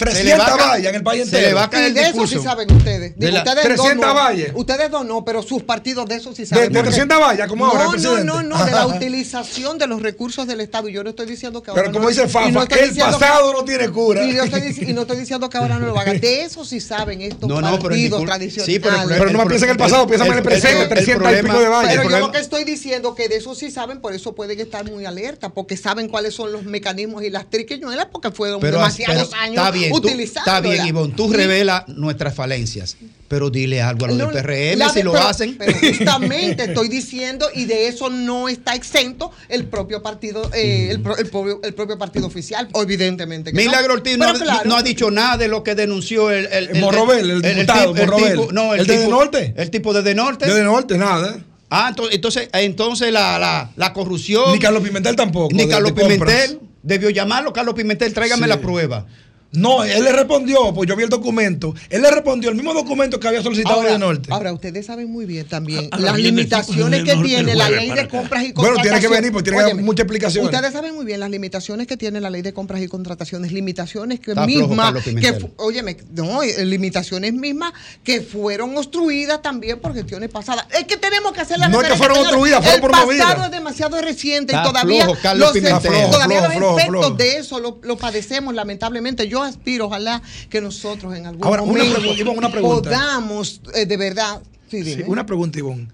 300 0.00 0.38
va 0.40 0.44
a 0.54 0.56
ca- 0.56 0.66
vallas 0.66 0.86
en 0.88 0.94
el 0.94 1.02
país 1.02 1.20
se 1.22 1.36
entero. 1.36 1.48
le 1.48 1.54
va 1.54 1.64
a 1.64 1.70
caer 1.70 1.90
Y 1.90 1.94
de 1.94 2.00
el 2.02 2.06
eso 2.08 2.26
sí 2.26 2.38
saben 2.38 2.72
ustedes. 2.72 3.16
De 3.16 3.26
Digo, 3.26 3.32
la- 3.38 3.44
ustedes 3.44 3.62
300 3.64 3.96
dos 3.96 4.06
no. 4.06 4.14
valles. 4.14 4.52
Ustedes 4.54 4.90
dos 4.90 5.06
no, 5.06 5.24
pero 5.24 5.42
sus 5.42 5.62
partidos 5.62 6.06
de 6.06 6.16
eso 6.16 6.32
sí 6.34 6.42
De, 6.42 6.46
saben. 6.46 6.72
de 6.72 6.78
porque- 6.78 6.90
300 6.90 7.20
vallas, 7.20 7.48
como 7.48 7.66
ahora 7.66 7.84
el 7.94 8.02
No, 8.02 8.18
no, 8.18 8.42
no, 8.42 8.42
no, 8.58 8.64
de 8.64 8.70
la 8.72 8.86
utilización 8.96 9.78
de 9.78 9.86
los 9.86 10.02
recursos 10.02 10.46
del 10.46 10.60
Estado. 10.60 10.88
Y 10.88 10.92
yo 10.92 11.04
no 11.04 11.10
estoy 11.10 11.26
diciendo 11.26 11.62
que 11.62 11.70
ahora. 11.70 11.82
Pero 11.82 11.92
como 11.92 12.04
no- 12.04 12.08
dice 12.10 12.28
Fafa, 12.28 12.50
no 12.50 12.62
el 12.62 12.68
diciendo 12.68 13.18
que- 13.18 13.24
pasado 13.24 13.52
no 13.52 13.64
tiene 13.64 13.88
cura. 13.90 14.24
Y, 14.24 14.34
yo 14.34 14.42
estoy 14.44 14.74
y 14.88 14.92
no 14.92 15.02
estoy 15.02 15.16
diciendo 15.18 15.48
que 15.48 15.58
ahora 15.58 15.78
no 15.78 15.86
lo 15.86 15.98
hagan. 15.98 16.20
De 16.20 16.42
eso 16.42 16.64
sí 16.64 16.80
saben 16.80 17.20
estos 17.22 17.48
No, 17.48 17.60
no, 17.60 17.78
pero 17.78 17.94
el 17.94 18.00
partidos 18.10 18.24
tradicionales. 18.24 18.74
sí, 18.74 18.78
pero 18.80 19.02
el 19.02 19.08
Pero 19.08 19.30
no 19.32 19.38
más 19.38 19.46
piensa 19.48 19.66
en 19.66 19.72
el 19.72 19.76
pasado, 19.76 20.06
piensa 20.06 20.24
más 20.24 20.32
en 20.32 20.38
el 20.38 20.44
presente, 20.44 20.86
300 20.88 21.32
y 21.32 21.42
pico 21.42 21.60
de 21.60 21.68
vallas. 21.68 21.90
Pero 21.90 22.02
El 22.02 22.10
yo 22.10 22.18
lo 22.20 22.32
que 22.32 22.38
estoy 22.38 22.64
diciendo 22.64 23.14
que 23.14 23.28
de 23.28 23.36
eso 23.36 23.54
sí 23.54 23.70
saben, 23.70 24.00
por 24.00 24.14
eso 24.14 24.34
pueden 24.34 24.58
estar 24.60 24.84
muy 24.84 25.04
alerta, 25.04 25.48
porque 25.50 25.76
saben 25.76 26.08
cuáles 26.08 26.34
son 26.34 26.52
los 26.52 26.64
mecanismos 26.64 27.22
y 27.22 27.30
las 27.30 27.48
triquiñuelas, 27.50 28.06
porque 28.12 28.30
fueron 28.30 28.60
Pero, 28.60 28.78
demasiados 28.78 29.28
pero 29.30 29.40
años 29.42 29.56
está 29.96 30.08
bien, 30.14 30.28
tú- 30.28 30.38
está 30.38 30.60
bien, 30.60 30.86
Ivonne, 30.86 31.14
tú 31.16 31.32
revelas 31.32 31.88
nuestras 31.88 32.34
falencias, 32.34 32.96
pero 33.28 33.50
dile 33.50 33.80
algo 33.82 34.06
a 34.06 34.08
los 34.08 34.18
del 34.18 34.28
PRM 34.28 34.90
si 34.92 35.02
lo 35.02 35.16
hacen. 35.16 35.56
Pero 35.58 35.72
justamente 35.80 36.64
estoy 36.64 36.88
diciendo, 36.88 37.46
y 37.54 37.64
de 37.66 37.88
eso 37.88 38.10
no 38.10 38.48
está 38.48 38.74
exento 38.74 39.30
el 39.48 39.66
propio 39.66 40.02
partido, 40.02 40.50
eh, 40.54 40.88
el, 40.90 41.00
pro- 41.00 41.16
el 41.16 41.26
propio, 41.28 41.60
el 41.62 41.74
propio 41.74 41.98
partido 41.98 42.26
oficial, 42.26 42.68
evidentemente. 42.74 43.52
que 43.52 43.56
no. 43.58 43.62
Milagro 43.64 43.94
Ortiz 43.94 44.18
no, 44.18 44.24
ha- 44.28 44.34
claro, 44.34 44.68
no 44.68 44.76
ha 44.76 44.82
dicho 44.82 45.10
nada 45.10 45.36
de 45.36 45.48
lo 45.48 45.62
que 45.62 45.74
denunció 45.74 46.30
el, 46.30 46.46
el, 46.46 46.68
El 46.76 46.80
Morrobel, 46.80 47.30
el 47.30 47.42
diputado, 47.42 47.92
tipo- 47.94 48.06
Morrobel. 48.06 48.32
tipo- 48.38 48.52
no, 48.52 48.74
el, 48.74 48.80
¿El 48.80 48.86
de 48.86 49.08
Norte? 49.08 49.54
El 49.56 49.70
tipo 49.70 49.92
de, 49.92 50.02
de 50.02 50.14
Norte. 50.14 50.46
De 50.52 50.62
norte, 50.62 50.98
nada. 50.98 51.38
Ah, 51.72 51.86
entonces, 51.90 52.16
entonces, 52.16 52.48
entonces 52.52 53.12
la, 53.12 53.38
la, 53.38 53.70
la 53.76 53.92
corrupción. 53.92 54.52
Ni 54.52 54.58
Carlos 54.58 54.82
Pimentel 54.82 55.14
tampoco. 55.14 55.54
Ni 55.54 55.68
Carlos 55.68 55.94
de. 55.94 56.02
Pimentel. 56.02 56.58
Debió 56.82 57.10
llamarlo, 57.10 57.52
Carlos 57.52 57.74
Pimentel, 57.74 58.12
tráigame 58.12 58.44
Sí. 58.44 58.48
la 58.48 58.60
prueba. 58.60 59.06
No, 59.52 59.82
él 59.82 60.04
le 60.04 60.12
respondió, 60.12 60.72
pues 60.72 60.88
yo 60.88 60.94
vi 60.94 61.02
el 61.02 61.08
documento. 61.08 61.74
Él 61.88 62.02
le 62.02 62.10
respondió 62.12 62.50
el 62.50 62.54
mismo 62.56 62.72
documento 62.72 63.18
que 63.18 63.26
había 63.26 63.42
solicitado 63.42 63.76
Ahora, 63.80 63.92
de 63.92 63.98
Norte. 63.98 64.28
ahora, 64.32 64.52
ustedes 64.52 64.86
saben 64.86 65.10
muy 65.10 65.26
bien 65.26 65.44
también 65.48 65.88
Ahora 65.90 66.04
las 66.04 66.14
el 66.16 66.22
limitaciones 66.22 67.02
que 67.02 67.16
tiene 67.16 67.54
la 67.56 67.68
ley 67.68 67.90
de 67.90 68.06
compras 68.06 68.44
y 68.44 68.52
Bueno, 68.52 68.74
contrataciones. 68.76 68.82
tiene 68.82 69.00
que 69.00 69.08
venir, 69.08 69.32
porque 69.32 69.44
tiene 69.50 69.56
que 69.58 69.62
dar 69.62 69.72
Óyeme, 69.72 69.82
muchas 69.82 70.04
explicaciones. 70.04 70.54
Ustedes 70.54 70.72
saben 70.72 70.94
muy 70.94 71.04
bien 71.04 71.18
las 71.18 71.30
limitaciones 71.30 71.86
que 71.88 71.96
tiene 71.96 72.20
la 72.20 72.30
ley 72.30 72.42
de 72.42 72.52
compras 72.52 72.80
y 72.80 72.86
contrataciones, 72.86 73.50
limitaciones 73.50 74.20
que 74.20 74.30
Está 74.30 74.46
mismas, 74.46 74.94
que, 75.04 75.50
óyeme, 75.56 75.96
no, 76.14 76.42
eh, 76.44 76.64
limitaciones 76.64 77.32
mismas 77.32 77.72
que 78.04 78.20
fueron 78.20 78.76
obstruidas 78.78 79.42
también 79.42 79.80
por 79.80 79.94
gestiones 79.94 80.30
pasadas. 80.30 80.66
Es 80.78 80.84
que 80.84 80.96
tenemos 80.96 81.32
que 81.32 81.40
hacer 81.40 81.58
la 81.58 81.68
No 81.68 81.82
es 81.82 81.88
que 81.88 81.96
fueron 81.96 82.18
obstruidas, 82.18 82.60
fueron 82.64 82.84
El 82.84 82.88
promovidas. 82.88 83.26
pasado 83.26 83.44
es 83.46 83.50
demasiado 83.50 84.00
reciente 84.00 84.52
Está 84.54 84.62
y 84.62 84.68
todavía 84.68 85.04
flojo, 85.06 85.18
los, 85.34 85.52
Pimentel. 85.52 85.92
todavía 86.10 86.38
Flojo, 86.38 86.44
los 86.46 86.54
flojo, 86.56 86.78
efectos 86.78 87.00
flojo. 87.06 87.16
de 87.16 87.36
eso 87.36 87.58
lo, 87.58 87.80
lo 87.82 87.96
padecemos 87.98 88.54
lamentablemente. 88.54 89.26
Yo 89.26 89.39
aspiro, 89.42 89.86
ojalá 89.86 90.22
que 90.48 90.60
nosotros 90.60 91.14
en 91.16 91.26
algún 91.26 91.44
Ahora, 91.44 91.62
momento 91.62 92.00
una 92.36 92.50
pregunta. 92.50 92.90
podamos 92.90 93.60
eh, 93.74 93.86
de 93.86 93.96
verdad. 93.96 94.40
Sí, 94.70 94.84
Sí, 94.84 94.94
dime. 94.96 95.04
una 95.06 95.26
pregunta, 95.26 95.58
Ivonne. 95.58 95.88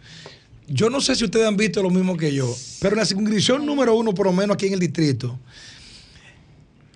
Yo 0.68 0.90
no 0.90 1.00
sé 1.00 1.14
si 1.14 1.24
ustedes 1.24 1.46
han 1.46 1.56
visto 1.56 1.82
lo 1.82 1.90
mismo 1.90 2.16
que 2.16 2.34
yo, 2.34 2.52
pero 2.80 2.94
en 2.94 2.98
la 3.00 3.06
circunscripción 3.06 3.64
número 3.64 3.94
uno, 3.94 4.12
por 4.12 4.26
lo 4.26 4.32
menos 4.32 4.54
aquí 4.54 4.66
en 4.66 4.72
el 4.74 4.80
distrito, 4.80 5.38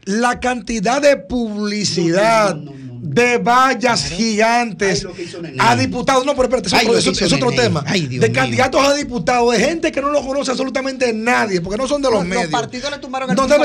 la 0.05 0.41
cantidad 0.41 1.01
de 1.01 1.17
publicidad 1.17 2.57
de 3.03 3.39
vallas 3.39 4.05
gigantes 4.11 5.07
a 5.59 5.75
diputados, 5.75 6.27
no, 6.27 6.33
pero 6.37 6.45
espérate, 6.45 6.69
eso, 6.69 6.77
Ay, 6.77 6.87
eso- 6.99 7.11
es 7.25 7.33
otro 7.33 7.51
Nene. 7.51 7.63
tema. 7.63 7.83
Ay, 7.87 8.07
de 8.07 8.19
mío. 8.29 8.33
candidatos 8.35 8.83
a 8.87 8.93
diputados, 8.95 9.53
de 9.53 9.59
gente 9.59 9.91
que 9.91 10.01
no 10.03 10.11
lo 10.11 10.21
conoce 10.25 10.51
absolutamente 10.51 11.13
nadie, 11.13 11.61
porque 11.63 11.79
no 11.79 11.89
son 11.89 12.03
de 12.03 12.09
los, 12.11 12.19
Los- 12.21 12.29
los 12.29 12.29
medios. 12.37 12.51
partidos 12.51 12.91
le 12.91 12.99
tumbaron 12.99 13.31
el 13.31 13.37
no, 13.37 13.47
la 13.49 13.57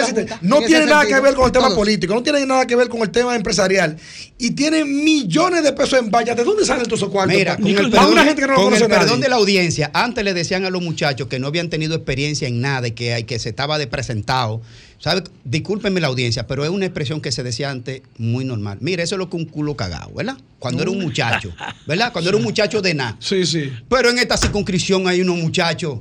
no 0.41 0.61
en 0.61 0.65
tiene 0.67 0.85
nada 0.85 1.05
que 1.05 1.19
ver 1.19 1.33
con 1.35 1.45
el 1.47 1.51
tema 1.51 1.65
Todos. 1.65 1.77
político, 1.77 2.13
no 2.13 2.23
tiene 2.23 2.45
nada 2.45 2.65
que 2.65 2.75
ver 2.75 2.87
con 2.87 3.01
el 3.01 3.09
tema 3.11 3.35
empresarial. 3.35 3.97
Y 4.37 4.51
tienen 4.51 5.03
millones 5.03 5.63
de 5.63 5.73
pesos 5.73 5.99
en 5.99 6.09
vallas. 6.11 6.35
¿De 6.35 6.43
dónde 6.43 6.65
salen 6.65 6.85
todos 6.85 6.99
esos 6.99 7.09
cuartos? 7.09 7.35
Mira, 7.35 7.55
con 7.57 7.67
el, 7.67 7.75
para 7.75 7.89
perdón, 7.89 8.11
una 8.13 8.23
gente 8.25 8.41
que 8.41 8.47
no 8.47 8.53
lo 8.53 8.63
con 8.63 8.73
el 8.73 8.79
perdón 8.87 9.07
nadie. 9.07 9.21
de 9.23 9.29
la 9.29 9.35
audiencia, 9.35 9.91
antes 9.93 10.23
le 10.23 10.33
decían 10.33 10.65
a 10.65 10.69
los 10.69 10.81
muchachos 10.81 11.27
que 11.27 11.39
no 11.39 11.47
habían 11.47 11.69
tenido 11.69 11.95
experiencia 11.95 12.47
en 12.47 12.61
nada 12.61 12.87
y 12.87 12.91
que, 12.91 13.13
hay- 13.13 13.23
que 13.25 13.37
se 13.39 13.49
estaba 13.49 13.77
de 13.77 13.87
presentado. 13.87 14.61
¿Sabe? 14.99 15.23
Discúlpenme 15.43 15.99
la 15.99 16.07
audiencia, 16.07 16.47
pero 16.47 16.63
es 16.63 16.69
una 16.71 16.85
expresión 16.85 17.21
que 17.21 17.31
se 17.31 17.43
decía 17.43 17.69
antes 17.69 18.01
muy 18.17 18.43
normal. 18.45 18.77
Mira, 18.81 19.03
eso 19.03 19.15
es 19.15 19.19
lo 19.19 19.29
que 19.29 19.35
un 19.35 19.45
culo 19.45 19.75
cagado, 19.75 20.11
¿verdad? 20.15 20.37
Cuando 20.57 20.81
era 20.81 20.89
un 20.91 20.99
muchacho, 21.01 21.53
¿verdad? 21.85 22.11
Cuando 22.11 22.29
era 22.29 22.37
un 22.37 22.43
muchacho 22.43 22.81
de 22.81 22.93
nada. 22.95 23.15
Sí, 23.19 23.45
sí. 23.45 23.71
Pero 23.89 24.09
en 24.09 24.17
esta 24.17 24.37
circunscripción 24.37 25.07
hay 25.07 25.21
unos 25.21 25.37
muchachos. 25.37 25.99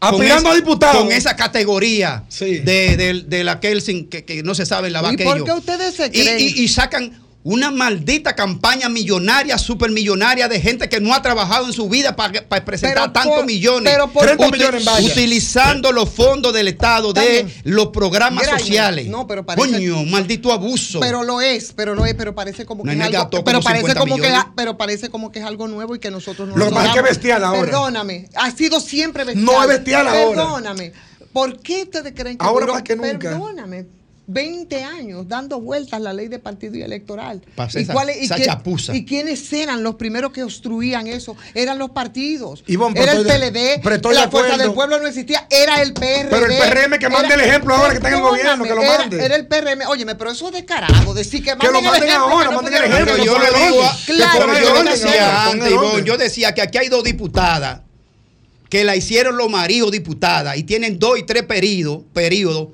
Aspirando 0.00 0.50
a 0.50 0.54
diputado. 0.54 1.00
Con 1.00 1.10
esa 1.12 1.34
categoría 1.34 2.24
de, 2.38 2.60
de, 2.96 3.24
de 3.26 3.44
la 3.44 3.58
Kelsen 3.58 4.06
que, 4.08 4.24
que 4.24 4.44
no 4.44 4.54
se 4.54 4.64
sabe 4.64 4.90
la 4.90 5.00
¿Y 5.00 5.02
vaquillo. 5.02 5.24
por 5.30 5.44
qué 5.44 5.52
ustedes 5.52 5.94
se 5.96 6.06
Y- 6.06 6.10
creen? 6.10 6.38
y- 6.38 6.62
y 6.62 6.68
sacan 6.68 7.12
una 7.44 7.70
maldita 7.70 8.34
campaña 8.34 8.88
millonaria, 8.88 9.56
supermillonaria 9.56 10.48
de 10.48 10.60
gente 10.60 10.88
que 10.88 11.00
no 11.00 11.14
ha 11.14 11.22
trabajado 11.22 11.66
en 11.66 11.72
su 11.72 11.88
vida 11.88 12.14
para 12.16 12.32
presentar 12.64 12.94
Pero 12.94 13.12
tantos 13.12 13.46
millones. 13.46 13.90
pero 13.90 14.08
por- 14.08 14.24
30 14.24 14.46
Uti- 14.48 14.52
millones 14.58 14.80
en 14.80 14.86
vallas. 14.92 15.12
Utilizando 15.12 15.92
los 15.92 16.10
fondos 16.10 16.52
del 16.52 16.68
Estado 16.68 17.12
de 17.12 17.20
También. 17.38 17.52
los 17.64 17.86
programas 17.88 18.44
sociales. 18.46 19.06
No, 19.06 19.26
pero 19.26 19.46
parece- 19.46 19.70
Coño, 19.70 20.04
maldito 20.04 20.52
abuso. 20.52 21.00
Pero 21.00 21.22
lo 21.22 21.40
es, 21.40 21.72
pero 21.74 21.94
lo 21.94 22.04
es, 22.04 22.14
pero 22.14 22.34
parece 22.34 22.66
como 22.66 22.82
que 22.82 22.90
Nene 22.90 23.08
es 23.08 23.14
algo, 23.14 23.30
pero 23.44 23.60
parece 23.62 23.80
50 23.92 24.00
como 24.00 24.16
que 24.16 24.32
pero 24.56 24.76
parece 24.76 25.08
como 25.08 25.32
que 25.32 25.38
es 25.38 25.44
algo 25.46 25.68
nuevo 25.68 25.94
y 25.94 26.00
que 26.00 26.10
nosotros 26.10 26.48
no 26.48 26.56
Lo 26.56 26.70
pasa 26.70 26.88
es 26.88 26.94
que 26.96 27.02
bestial 27.02 27.44
ahora. 27.44 27.62
Perdóname, 27.62 28.28
ha 28.34 28.50
sido 28.50 28.80
siempre 28.80 29.24
bestial. 29.24 29.44
No 29.46 29.62
es 29.62 29.68
bestial 29.68 30.08
ahora. 30.08 30.28
Perdóname. 30.42 30.92
¿Por 31.32 31.60
qué 31.60 31.82
ustedes 31.84 32.12
creen 32.16 32.36
que 32.36 32.44
Ahora 32.44 32.66
duró- 32.66 32.74
más 32.74 32.82
que 32.82 32.96
nunca. 32.96 33.18
Perdóname. 33.30 33.86
20 34.30 34.84
años 34.84 35.26
dando 35.26 35.58
vueltas 35.58 36.00
la 36.02 36.12
ley 36.12 36.28
de 36.28 36.38
partido 36.38 36.76
y 36.76 36.82
electoral. 36.82 37.40
¿Y, 37.74 37.78
esa- 37.78 37.92
cuál 37.94 38.10
es- 38.10 38.20
y 38.20 38.24
esa 38.26 38.34
quién- 38.36 38.46
chapuza. 38.46 38.94
¿Y 38.94 39.06
quiénes 39.06 39.50
eran 39.54 39.82
los 39.82 39.94
primeros 39.94 40.32
que 40.32 40.42
obstruían 40.42 41.06
eso? 41.06 41.34
Eran 41.54 41.78
los 41.78 41.90
partidos. 41.90 42.62
Pero 42.66 42.84
era 42.94 43.12
el 43.12 43.24
de- 43.24 43.80
PLD, 43.80 44.12
la 44.12 44.28
Fuerza 44.30 44.58
del 44.58 44.72
Pueblo 44.72 44.98
no 45.00 45.06
existía, 45.06 45.46
era 45.50 45.80
el 45.80 45.94
PRD. 45.94 46.28
Pero 46.30 46.44
el 46.46 46.58
PRM 46.58 46.98
que 46.98 47.08
mande 47.08 47.34
el 47.34 47.40
ejemplo 47.40 47.74
ahora 47.74 47.88
que 47.90 47.96
está 47.96 48.08
en 48.08 48.14
el 48.16 48.20
gobierno, 48.20 48.64
que 48.64 48.74
lo 48.74 48.82
mande. 48.82 49.16
Era, 49.16 49.24
era 49.26 49.36
el 49.36 49.46
PRM. 49.46 49.86
Óyeme, 49.88 50.14
pero 50.14 50.30
eso 50.30 50.48
es 50.48 50.52
descarado. 50.52 51.14
Decir 51.14 51.42
que, 51.42 51.56
Que 51.56 51.66
lo 51.66 51.72
manden 51.80 51.84
manden 51.90 52.10
ahora, 52.10 52.50
manden 52.50 52.74
el 52.74 52.84
ejemplo, 52.84 53.16
yo 53.24 53.36
el 53.36 53.70
digo. 53.72 53.82
Claro, 54.06 54.46
yo 54.60 54.72
orden, 54.72 54.84
decía 54.92 55.46
antes, 55.46 55.70
yo 56.04 56.16
decía 56.18 56.54
que 56.54 56.60
aquí 56.60 56.76
hay 56.76 56.88
dos 56.88 57.02
diputadas 57.02 57.80
que 58.68 58.84
la 58.84 58.94
hicieron 58.94 59.38
los 59.38 59.48
maridos 59.48 59.90
diputadas 59.90 60.58
y 60.58 60.64
tienen 60.64 60.98
dos 60.98 61.18
y 61.18 61.22
tres 61.22 61.44
periodos, 61.44 62.02
periodos 62.12 62.68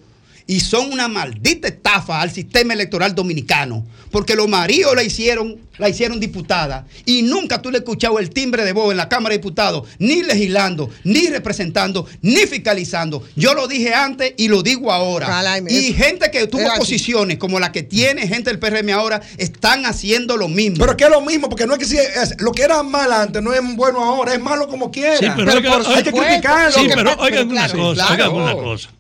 y 0.47 0.61
son 0.61 0.93
una 0.93 1.09
maldita 1.09 1.69
estafa 1.69 2.21
al 2.21 2.31
sistema 2.31 2.75
electoral 2.75 3.15
dominicano, 3.15 3.87
porque 4.11 4.35
los 4.37 4.47
maridos 4.49 4.95
la 4.95 5.03
hicieron, 5.03 5.57
la 5.79 5.89
hicieron 5.89 6.21
diputada 6.21 6.87
y 7.07 7.23
nunca 7.23 7.63
tú 7.63 7.71
le 7.71 7.79
has 7.79 7.83
escuchado 7.83 8.19
el 8.19 8.29
timbre 8.31 8.65
de 8.65 8.73
voz 8.73 8.91
en 8.91 8.99
la 8.99 9.09
Cámara 9.09 9.33
de 9.33 9.39
Diputados, 9.39 9.89
ni 9.99 10.23
legislando, 10.23 10.91
ni 11.03 11.29
representando, 11.29 12.07
ni 12.21 12.37
fiscalizando. 12.47 13.23
Yo 13.37 13.55
lo 13.55 13.67
dije 13.67 13.95
antes 13.95 14.35
y 14.37 14.49
lo 14.49 14.63
digo 14.63 14.93
ahora. 14.93 15.27
Y- 15.71 15.93
gente 15.95 16.31
que 16.31 16.47
tuvo 16.47 16.63
posiciones 16.79 17.39
como 17.39 17.59
la 17.59 17.73
que 17.73 17.83
tiene 17.83 18.29
gente 18.29 18.51
del 18.51 18.59
PRM 18.59 18.91
ahora 18.93 19.23
están 19.39 19.87
haciendo 19.87 20.37
lo 20.37 20.49
mismo. 20.49 20.77
Pero 20.79 20.97
que 20.97 21.05
es 21.05 21.11
lo 21.11 21.23
mismo, 21.23 21.49
porque 21.49 21.67
no 21.67 21.73
es 21.73 21.79
que 21.79 21.87
si 21.87 21.97
es- 21.97 22.35
lo 22.41 22.53
que 22.53 22.63
era 22.63 22.83
mal 22.83 23.11
antes 23.13 23.43
no 23.43 23.53
es 23.55 23.61
bueno 23.77 24.05
ahora, 24.05 24.35
es 24.35 24.41
malo 24.41 24.69
como 24.69 24.91
quiera. 24.91 25.17
Sí, 25.19 25.27
pero 25.35 25.53
oiga, 25.53 25.79
por- 25.79 25.87
hay 25.97 26.03
que 26.03 26.13
criticarlo. 26.13 26.73
Sí, 26.79 26.87
pero 26.95 27.15
oigan 27.19 27.49
una 27.49 27.67
claro, 27.67 27.79
cosa, 27.83 28.07
claro. 28.17 28.33
oigan 28.33 28.43
una 28.43 28.55
cosa. 28.63 28.91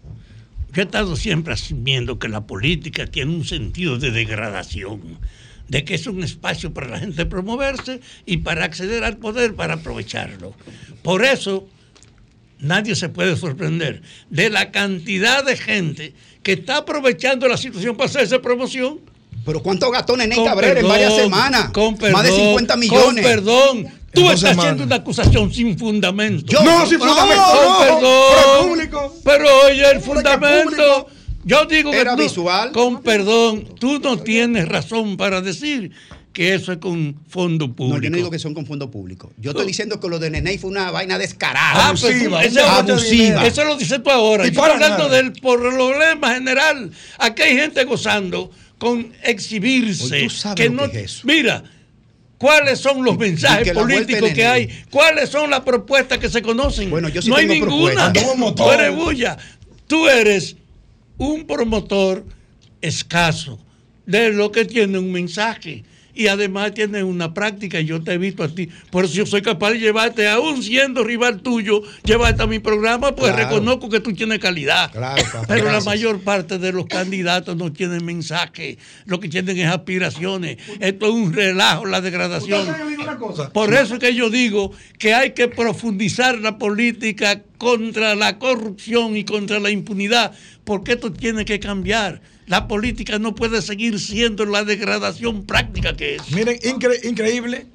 Yo 0.74 0.82
he 0.82 0.84
estado 0.86 1.14
siempre 1.14 1.54
asumiendo 1.54 2.18
que 2.18 2.28
la 2.28 2.46
política 2.46 3.06
tiene 3.06 3.32
un 3.32 3.44
sentido 3.44 3.96
de 3.96 4.10
degradación, 4.10 5.20
de 5.68 5.84
que 5.84 5.94
es 5.94 6.06
un 6.08 6.24
espacio 6.24 6.74
para 6.74 6.88
la 6.88 6.98
gente 6.98 7.24
promoverse 7.26 8.00
y 8.26 8.38
para 8.38 8.64
acceder 8.64 9.04
al 9.04 9.16
poder, 9.18 9.54
para 9.54 9.74
aprovecharlo. 9.74 10.52
Por 11.02 11.24
eso, 11.24 11.68
nadie 12.58 12.96
se 12.96 13.08
puede 13.08 13.36
sorprender 13.36 14.02
de 14.30 14.50
la 14.50 14.72
cantidad 14.72 15.44
de 15.44 15.56
gente 15.56 16.12
que 16.42 16.54
está 16.54 16.78
aprovechando 16.78 17.46
la 17.46 17.56
situación 17.56 17.96
para 17.96 18.10
hacerse 18.10 18.40
promoción. 18.40 18.98
Pero 19.46 19.62
¿cuánto 19.62 19.90
gastó 19.92 20.16
Nene 20.16 20.34
Con 20.34 20.44
Cabrera 20.44 20.80
en 20.80 20.88
varias 20.88 21.14
semanas? 21.14 21.70
Con 21.70 21.96
perdón, 21.96 22.12
Más 22.12 22.24
de 22.24 22.32
50 22.32 22.72
Con 22.74 22.80
millones. 22.80 23.24
perdón. 23.24 24.03
Tú 24.14 24.22
estás 24.22 24.40
semanas. 24.40 24.58
haciendo 24.64 24.84
una 24.84 24.96
acusación 24.96 25.52
sin 25.52 25.78
fundamento. 25.78 26.46
Yo- 26.46 26.62
No, 26.62 26.86
sin 26.86 26.98
No, 26.98 27.06
fundamento, 27.06 27.42
con 27.44 27.64
no, 27.68 27.78
perdón. 27.80 28.68
público. 28.68 29.14
Pero 29.24 29.44
oye, 29.66 29.90
el 29.90 30.00
fundamento. 30.00 31.06
Yo 31.46 31.66
digo 31.66 31.90
que 31.90 31.98
Era 32.00 32.16
tú- 32.16 32.22
visual. 32.22 32.72
con 32.72 33.02
perdón, 33.02 33.66
tú 33.78 33.98
no 33.98 34.16
tienes 34.18 34.66
razón 34.66 35.18
para 35.18 35.42
decir 35.42 35.90
que 36.32 36.54
eso 36.54 36.72
es 36.72 36.78
con 36.78 37.16
fondo 37.28 37.66
público. 37.70 37.98
No, 37.98 38.02
yo 38.02 38.10
no 38.10 38.16
digo 38.16 38.30
que 38.30 38.38
son 38.38 38.54
con 38.54 38.64
fondo 38.66 38.90
público. 38.90 39.30
Yo 39.36 39.50
estoy 39.50 39.66
diciendo 39.66 40.00
que 40.00 40.08
lo 40.08 40.18
de 40.18 40.30
Nene 40.30 40.56
fue 40.58 40.70
una 40.70 40.90
vaina 40.90 41.18
descarada. 41.18 41.88
Ah, 41.88 41.90
pues, 41.90 42.04
Abusiva, 42.04 42.42
ese 42.42 42.60
es 42.60 42.66
otro 42.66 42.94
abusiva. 42.94 43.46
Eso 43.46 43.64
lo 43.64 43.76
dices 43.76 44.02
tú 44.02 44.10
ahora. 44.10 44.46
Y 44.46 44.52
Yo 44.52 44.60
para 44.60 44.74
estoy 44.74 44.84
hablando 44.84 45.04
nada. 45.08 45.16
del 45.22 45.32
problema 45.32 46.34
general. 46.34 46.90
Aquí 47.18 47.42
hay 47.42 47.56
gente 47.56 47.84
gozando 47.84 48.50
con 48.78 49.12
exhibirse. 49.22 50.04
Oye, 50.14 50.24
tú 50.24 50.30
sabes 50.30 50.56
que 50.56 50.68
lo 50.70 50.86
no, 50.86 50.90
que 50.90 51.00
es 51.00 51.12
eso. 51.16 51.20
Mira, 51.26 51.62
¿cuáles 52.38 52.78
son 52.78 53.04
los 53.04 53.18
mensajes 53.18 53.72
políticos 53.72 54.30
que 54.32 54.46
hay? 54.46 54.84
¿Cuáles 54.90 55.28
son 55.30 55.50
las 55.50 55.60
propuestas 55.60 56.18
que 56.18 56.28
se 56.28 56.42
conocen? 56.42 56.90
Bueno, 56.90 57.08
yo 57.08 57.22
sí 57.22 57.28
no 57.28 57.36
hay 57.36 57.46
tengo 57.46 57.66
ninguna. 57.66 58.12
eres 58.72 58.94
bulla. 58.94 59.36
Tú 59.86 60.08
eres 60.08 60.56
un 61.18 61.46
promotor 61.46 62.24
escaso 62.80 63.58
de 64.06 64.32
lo 64.32 64.50
que 64.52 64.64
tiene 64.64 64.98
un 64.98 65.12
mensaje. 65.12 65.84
Y 66.14 66.28
además 66.28 66.74
tiene 66.74 67.02
una 67.02 67.34
práctica, 67.34 67.80
y 67.80 67.86
yo 67.86 68.02
te 68.02 68.12
he 68.12 68.18
visto 68.18 68.44
a 68.44 68.48
ti. 68.48 68.68
Por 68.90 69.04
eso 69.04 69.14
yo 69.14 69.26
soy 69.26 69.42
capaz 69.42 69.70
de 69.72 69.80
llevarte, 69.80 70.28
aún 70.28 70.62
siendo 70.62 71.02
rival 71.02 71.40
tuyo, 71.42 71.82
llevarte 72.04 72.42
a 72.42 72.46
mi 72.46 72.60
programa, 72.60 73.14
pues 73.16 73.32
Claro. 73.32 73.48
reconozco 73.48 73.88
que 73.88 74.00
tú 74.00 74.12
tienes 74.12 74.38
calidad. 74.38 74.92
Claro, 74.92 75.22
papá, 75.32 75.46
Pero 75.48 75.72
la 75.72 75.80
mayor 75.80 76.20
parte 76.20 76.58
de 76.58 76.72
los 76.72 76.86
candidatos 76.86 77.56
no 77.56 77.72
tienen 77.72 78.04
mensaje, 78.04 78.78
lo 79.06 79.18
que 79.18 79.28
tienen 79.28 79.58
es 79.58 79.66
aspiraciones. 79.66 80.58
Esto 80.80 81.06
es 81.06 81.12
un 81.12 81.32
relajo, 81.32 81.86
la 81.86 82.00
degradación. 82.00 82.66
Una 83.00 83.16
cosa. 83.18 83.50
Por 83.52 83.74
eso 83.74 83.94
es 83.94 84.00
que 84.00 84.14
yo 84.14 84.30
digo 84.30 84.72
que 84.98 85.14
hay 85.14 85.32
que 85.32 85.48
profundizar 85.48 86.38
la 86.38 86.58
política 86.58 87.42
contra 87.58 88.14
la 88.14 88.38
corrupción 88.38 89.16
y 89.16 89.24
contra 89.24 89.58
la 89.58 89.70
impunidad, 89.70 90.32
porque 90.64 90.92
esto 90.92 91.12
tiene 91.12 91.44
que 91.44 91.58
cambiar. 91.60 92.20
La 92.46 92.68
política 92.68 93.18
no 93.18 93.34
puede 93.34 93.62
seguir 93.62 93.98
siendo 93.98 94.44
la 94.44 94.64
degradación 94.64 95.46
práctica 95.46 95.96
que 95.96 96.16
es. 96.16 96.30
Miren, 96.32 96.58
incre- 96.58 97.02
increíble. 97.04 97.66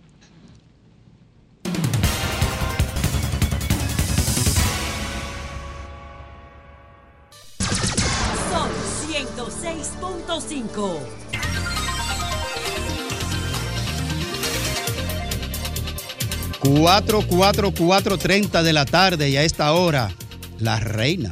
Son 8.49 8.69
106.5. 9.07 10.99
Cuatro, 16.59 17.23
cuatro, 17.25 17.71
cuatro, 17.75 18.17
treinta 18.17 18.61
de 18.63 18.73
la 18.73 18.85
tarde 18.85 19.29
y 19.29 19.37
a 19.37 19.43
esta 19.43 19.71
hora, 19.73 20.11
la 20.59 20.79
reina 20.79 21.31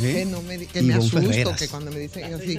¿Eh? 0.00 0.12
Que, 0.14 0.24
no 0.24 0.42
me, 0.42 0.58
que 0.66 0.82
me 0.82 0.94
asusto 0.94 1.20
Ferreras. 1.20 1.58
que 1.60 1.68
cuando 1.68 1.90
me 1.90 1.98
dicen 2.00 2.32
así. 2.34 2.58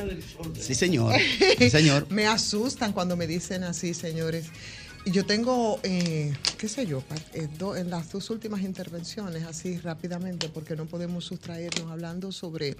Sí, 0.59 0.75
señor. 0.75 1.13
Sí, 1.57 1.69
señor. 1.69 2.07
me 2.11 2.27
asustan 2.27 2.93
cuando 2.93 3.15
me 3.15 3.27
dicen 3.27 3.63
así, 3.63 3.93
señores. 3.93 4.45
Y 5.05 5.11
yo 5.11 5.25
tengo, 5.25 5.79
eh, 5.83 6.33
qué 6.57 6.69
sé 6.69 6.85
yo, 6.85 7.03
eh, 7.33 7.47
do- 7.57 7.75
en 7.75 7.89
las 7.89 8.11
dos 8.11 8.29
últimas 8.29 8.61
intervenciones, 8.61 9.43
así 9.43 9.77
rápidamente, 9.77 10.47
porque 10.49 10.75
no 10.77 10.85
podemos 10.85 11.25
sustraernos 11.25 11.91
hablando 11.91 12.31
sobre, 12.31 12.77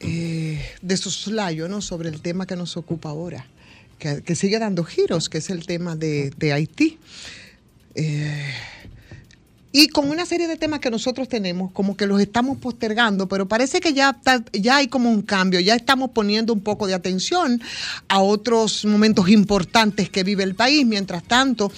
eh, 0.00 0.60
de 0.82 0.96
soslayo, 0.96 1.68
¿no? 1.68 1.80
Sobre 1.80 2.08
el 2.08 2.20
tema 2.20 2.46
que 2.46 2.56
nos 2.56 2.76
ocupa 2.76 3.10
ahora, 3.10 3.46
que, 3.98 4.22
que 4.22 4.34
sigue 4.34 4.58
dando 4.58 4.82
giros, 4.84 5.28
que 5.28 5.38
es 5.38 5.48
el 5.50 5.64
tema 5.66 5.94
de, 5.96 6.30
de 6.36 6.52
Haití. 6.52 6.98
Eh, 7.94 8.44
y 9.78 9.88
con 9.88 10.08
una 10.08 10.24
serie 10.24 10.48
de 10.48 10.56
temas 10.56 10.80
que 10.80 10.90
nosotros 10.90 11.28
tenemos, 11.28 11.70
como 11.70 11.98
que 11.98 12.06
los 12.06 12.18
estamos 12.18 12.56
postergando, 12.56 13.28
pero 13.28 13.46
parece 13.46 13.78
que 13.78 13.92
ya, 13.92 14.18
ya 14.54 14.76
hay 14.78 14.88
como 14.88 15.10
un 15.10 15.20
cambio, 15.20 15.60
ya 15.60 15.74
estamos 15.74 16.12
poniendo 16.12 16.54
un 16.54 16.62
poco 16.62 16.86
de 16.86 16.94
atención 16.94 17.60
a 18.08 18.20
otros 18.20 18.86
momentos 18.86 19.28
importantes 19.28 20.08
que 20.08 20.24
vive 20.24 20.44
el 20.44 20.54
país. 20.54 20.86
Mientras 20.86 21.24
tanto, 21.24 21.70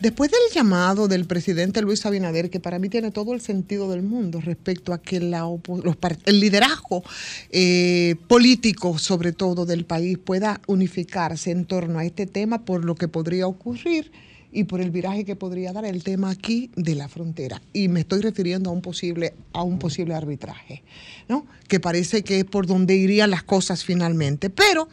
después 0.00 0.30
del 0.30 0.40
llamado 0.54 1.08
del 1.08 1.26
presidente 1.26 1.82
Luis 1.82 2.06
Abinader, 2.06 2.48
que 2.48 2.58
para 2.58 2.78
mí 2.78 2.88
tiene 2.88 3.10
todo 3.10 3.34
el 3.34 3.42
sentido 3.42 3.90
del 3.90 4.00
mundo 4.00 4.40
respecto 4.40 4.94
a 4.94 5.02
que 5.02 5.20
la 5.20 5.40
los 5.40 5.96
el 6.24 6.40
liderazgo 6.40 7.04
eh, 7.50 8.16
político, 8.28 8.96
sobre 8.96 9.32
todo 9.32 9.66
del 9.66 9.84
país, 9.84 10.16
pueda 10.16 10.62
unificarse 10.68 11.50
en 11.50 11.66
torno 11.66 11.98
a 11.98 12.06
este 12.06 12.24
tema 12.24 12.64
por 12.64 12.82
lo 12.82 12.94
que 12.94 13.08
podría 13.08 13.46
ocurrir 13.46 14.10
y 14.52 14.64
por 14.64 14.80
el 14.80 14.90
viraje 14.90 15.24
que 15.24 15.34
podría 15.34 15.72
dar 15.72 15.86
el 15.86 16.04
tema 16.04 16.30
aquí 16.30 16.70
de 16.76 16.94
la 16.94 17.08
frontera. 17.08 17.62
Y 17.72 17.88
me 17.88 18.00
estoy 18.00 18.20
refiriendo 18.20 18.70
a 18.70 18.72
un 18.72 18.82
posible, 18.82 19.34
a 19.52 19.62
un 19.62 19.78
posible 19.78 20.14
arbitraje, 20.14 20.82
¿no? 21.28 21.46
Que 21.68 21.80
parece 21.80 22.22
que 22.22 22.40
es 22.40 22.44
por 22.44 22.66
donde 22.66 22.94
irían 22.94 23.30
las 23.30 23.42
cosas 23.42 23.82
finalmente. 23.82 24.50
Pero 24.50 24.88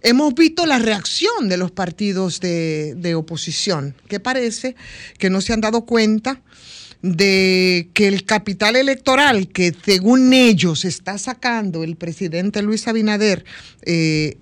hemos 0.00 0.34
visto 0.34 0.64
la 0.64 0.78
reacción 0.78 1.48
de 1.48 1.58
los 1.58 1.70
partidos 1.70 2.40
de, 2.40 2.94
de 2.96 3.14
oposición, 3.14 3.94
que 4.08 4.18
parece 4.18 4.74
que 5.18 5.28
no 5.28 5.42
se 5.42 5.52
han 5.52 5.60
dado 5.60 5.84
cuenta 5.84 6.40
de 7.02 7.88
que 7.94 8.08
el 8.08 8.24
capital 8.24 8.76
electoral 8.76 9.48
que 9.48 9.74
según 9.84 10.32
ellos 10.32 10.84
está 10.84 11.16
sacando 11.16 11.82
el 11.82 11.96
presidente 11.96 12.60
Luis 12.62 12.86
Abinader 12.88 13.44
eh, 13.82 14.36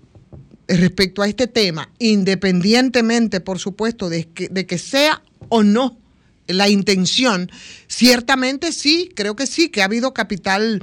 respecto 0.68 1.22
a 1.22 1.28
este 1.28 1.46
tema, 1.46 1.90
independientemente, 1.98 3.40
por 3.40 3.58
supuesto, 3.58 4.08
de 4.08 4.28
que, 4.28 4.48
de 4.48 4.66
que 4.66 4.78
sea 4.78 5.22
o 5.48 5.62
no 5.62 5.98
la 6.46 6.68
intención, 6.68 7.50
ciertamente 7.88 8.72
sí, 8.72 9.10
creo 9.14 9.36
que 9.36 9.46
sí, 9.46 9.68
que 9.68 9.82
ha 9.82 9.86
habido 9.86 10.14
capital 10.14 10.82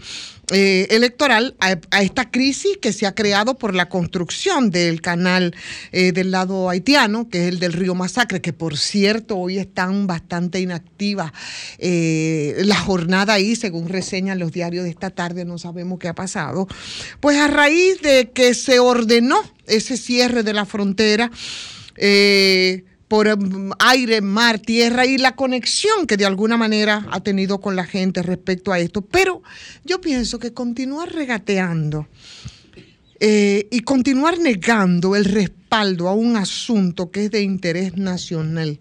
eh, 0.51 0.87
electoral 0.91 1.55
a, 1.59 2.01
esta 2.01 2.29
crisis 2.29 2.77
que 2.77 2.93
se 2.93 3.07
ha 3.07 3.15
creado 3.15 3.55
por 3.55 3.73
la 3.73 3.89
construcción 3.89 4.69
del 4.69 5.01
canal 5.01 5.55
eh, 5.91 6.11
del 6.11 6.31
lado 6.31 6.69
haitiano, 6.69 7.29
que 7.29 7.43
es 7.43 7.49
el 7.49 7.59
del 7.59 7.73
río 7.73 7.95
Masacre, 7.95 8.41
que 8.41 8.53
por 8.53 8.77
cierto 8.77 9.37
hoy 9.37 9.57
están 9.57 10.07
bastante 10.07 10.59
inactivas. 10.59 11.31
eh, 11.79 12.61
la 12.65 12.75
jornada 12.75 13.33
ahí, 13.33 13.55
según 13.55 13.89
reseñan 13.89 14.39
los 14.39 14.51
diarios 14.51 14.83
de 14.83 14.89
esta 14.89 15.09
tarde, 15.09 15.45
no 15.45 15.57
sabemos 15.57 15.99
qué 15.99 16.07
ha 16.07 16.15
pasado. 16.15 16.67
Pues 17.19 17.37
a 17.37 17.47
raíz 17.47 18.01
de 18.01 18.31
que 18.31 18.53
se 18.53 18.79
ordenó 18.79 19.41
ese 19.67 19.97
cierre 19.97 20.43
de 20.43 20.53
la 20.53 20.65
frontera, 20.65 21.31
eh, 21.97 22.83
por 23.07 23.37
mm, 23.37 23.71
aire, 23.79 24.21
mar, 24.21 24.59
tierra 24.59 25.05
y 25.05 25.17
la 25.17 25.35
conexión 25.35 26.07
que 26.07 26.17
de 26.17 26.25
alguna 26.25 26.57
manera 26.57 27.05
ha 27.11 27.19
tenido 27.19 27.59
con 27.59 27.75
la 27.75 27.85
gente 27.85 28.21
respecto 28.21 28.71
a 28.71 28.79
esto. 28.79 29.01
Pero 29.01 29.41
yo 29.83 30.01
pienso 30.01 30.39
que 30.39 30.53
continuar 30.53 31.11
regateando 31.13 32.07
eh, 33.19 33.67
y 33.71 33.81
continuar 33.81 34.39
negando 34.39 35.15
el 35.15 35.25
respaldo 35.25 36.07
a 36.07 36.13
un 36.13 36.35
asunto 36.37 37.11
que 37.11 37.25
es 37.25 37.31
de 37.31 37.41
interés 37.41 37.95
nacional, 37.97 38.79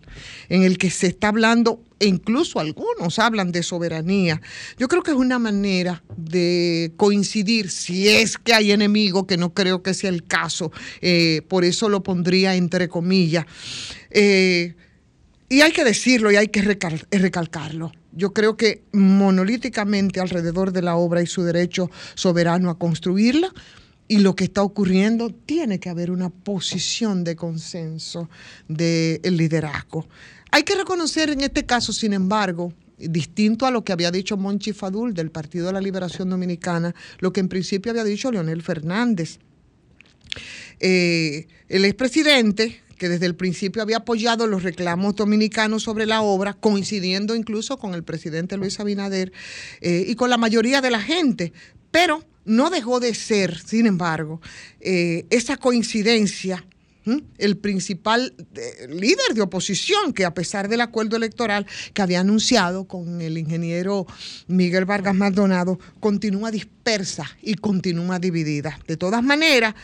en 0.49 0.63
el 0.63 0.79
que 0.79 0.91
se 0.91 1.09
está 1.09 1.29
hablando, 1.29 1.83
e 2.01 2.07
incluso 2.07 2.61
algunos 2.61 3.19
hablan 3.19 3.53
de 3.53 3.63
soberanía, 3.63 4.41
yo 4.79 4.89
creo 4.89 5.03
que 5.03 5.13
es 5.13 5.17
una 5.17 5.39
manera 5.39 6.03
de 6.17 6.93
coincidir, 6.97 7.71
si 7.71 8.09
es 8.09 8.37
que 8.37 8.55
hay 8.55 8.73
enemigo, 8.73 9.27
que 9.27 9.37
no 9.37 9.55
creo 9.55 9.83
que 9.83 9.95
sea 9.95 10.11
el 10.11 10.25
caso, 10.25 10.73
eh, 11.01 11.43
por 11.49 11.65
eso 11.65 11.89
lo 11.89 12.03
pondría 12.03 12.55
entre 12.55 12.89
comillas. 12.89 13.47
Eh, 14.11 14.75
y 15.49 15.61
hay 15.61 15.73
que 15.73 15.85
decirlo 15.85 16.33
y 16.33 16.37
hay 16.37 16.49
que 16.49 16.63
recal- 16.63 17.07
recalcarlo. 17.11 17.93
Yo 18.13 18.33
creo 18.33 18.57
que 18.57 18.83
monolíticamente 18.93 20.21
alrededor 20.21 20.73
de 20.73 20.83
la 20.83 20.97
obra 20.97 21.23
y 21.23 21.27
su 21.27 21.43
derecho 21.43 21.91
soberano 22.15 22.71
a 22.71 22.79
construirla 22.79 23.53
y 24.07 24.19
lo 24.19 24.37
que 24.37 24.45
está 24.45 24.63
ocurriendo, 24.63 25.31
tiene 25.31 25.81
que 25.81 25.89
haber 25.89 26.11
una 26.11 26.31
posición 26.31 27.25
de 27.25 27.37
consenso 27.37 28.29
del 28.69 29.37
liderazgo. 29.37 30.07
Hay 30.51 30.63
que 30.63 30.75
reconocer 30.75 31.31
en 31.31 31.41
este 31.41 31.65
caso, 31.65 31.93
sin 31.93 32.13
embargo, 32.13 32.73
distinto 32.99 33.67
a 33.67 33.71
lo 33.71 33.83
que 33.83 33.93
había 33.93 34.11
dicho 34.11 34.37
Monchi 34.37 34.73
Fadul 34.73 35.15
del 35.15 35.31
Partido 35.31 35.67
de 35.67 35.73
la 35.73 35.81
Liberación 35.81 36.31
Dominicana, 36.31 36.95
lo 37.19 37.33
que 37.33 37.41
en 37.41 37.49
principio 37.49 37.91
había 37.91 38.05
dicho 38.05 38.31
Leonel 38.31 38.63
Fernández 38.63 39.39
eh, 40.81 41.47
el 41.69 41.85
expresidente, 41.85 42.81
que 42.99 43.09
desde 43.09 43.27
el 43.27 43.35
principio 43.35 43.83
había 43.83 43.99
apoyado 43.99 44.47
los 44.47 44.63
reclamos 44.63 45.17
dominicanos 45.17 45.83
sobre 45.83 46.07
la 46.07 46.23
obra, 46.23 46.53
coincidiendo 46.53 47.35
incluso 47.35 47.77
con 47.77 47.95
el 47.95 48.05
presidente 48.05 48.57
Luis 48.57 48.79
Abinader 48.81 49.33
eh, 49.81 50.05
y 50.07 50.15
con 50.15 50.31
la 50.31 50.37
mayoría 50.37 50.81
de 50.81 50.91
la 50.91 51.01
gente, 51.01 51.53
pero 51.95 52.25
no 52.45 52.71
dejó 52.71 52.99
de 52.99 53.15
ser, 53.15 53.57
sin 53.57 53.87
embargo, 53.87 54.41
eh, 54.81 55.27
esa 55.31 55.57
coincidencia. 55.57 56.67
El 57.39 57.59
principal 57.59 58.35
eh, 58.57 58.89
líder 58.89 59.35
de 59.35 59.43
oposición, 59.43 60.13
que 60.13 60.25
a 60.25 60.35
pesar 60.35 60.69
del 60.69 60.81
acuerdo 60.81 61.17
electoral 61.17 61.67
que 61.93 62.03
había 62.03 62.21
anunciado 62.21 62.87
con 62.89 63.21
el 63.21 63.39
ingeniero 63.39 64.07
Miguel 64.49 64.87
Vargas 64.87 65.15
Maldonado, 65.15 65.79
continúa 66.01 66.51
dispersa 66.51 67.31
y 67.43 67.55
continúa 67.55 68.19
dividida. 68.19 68.77
De 68.89 68.97
todas 68.97 69.23
maneras, 69.23 69.75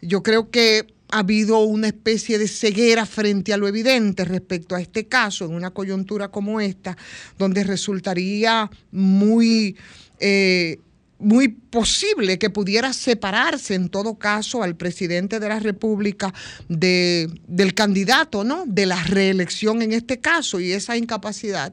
yo 0.00 0.22
creo 0.22 0.50
que 0.50 0.86
ha 1.10 1.18
habido 1.18 1.58
una 1.58 1.88
especie 1.88 2.38
de 2.38 2.48
ceguera 2.48 3.04
frente 3.04 3.52
a 3.52 3.58
lo 3.58 3.68
evidente 3.68 4.24
respecto 4.24 4.76
a 4.76 4.80
este 4.80 5.08
caso, 5.08 5.44
en 5.44 5.54
una 5.54 5.72
coyuntura 5.72 6.28
como 6.28 6.58
esta, 6.60 6.96
donde 7.36 7.64
resultaría 7.64 8.70
muy, 8.92 9.76
eh, 10.20 10.78
muy 11.20 11.48
posible 11.48 12.38
que 12.38 12.50
pudiera 12.50 12.92
separarse 12.92 13.74
en 13.74 13.88
todo 13.88 14.18
caso 14.18 14.62
al 14.62 14.76
presidente 14.76 15.38
de 15.38 15.48
la 15.48 15.60
República 15.60 16.32
de, 16.68 17.30
del 17.46 17.74
candidato, 17.74 18.42
¿no? 18.42 18.64
De 18.66 18.86
la 18.86 19.02
reelección 19.04 19.82
en 19.82 19.92
este 19.92 20.18
caso 20.18 20.60
y 20.60 20.72
esa 20.72 20.96
incapacidad, 20.96 21.72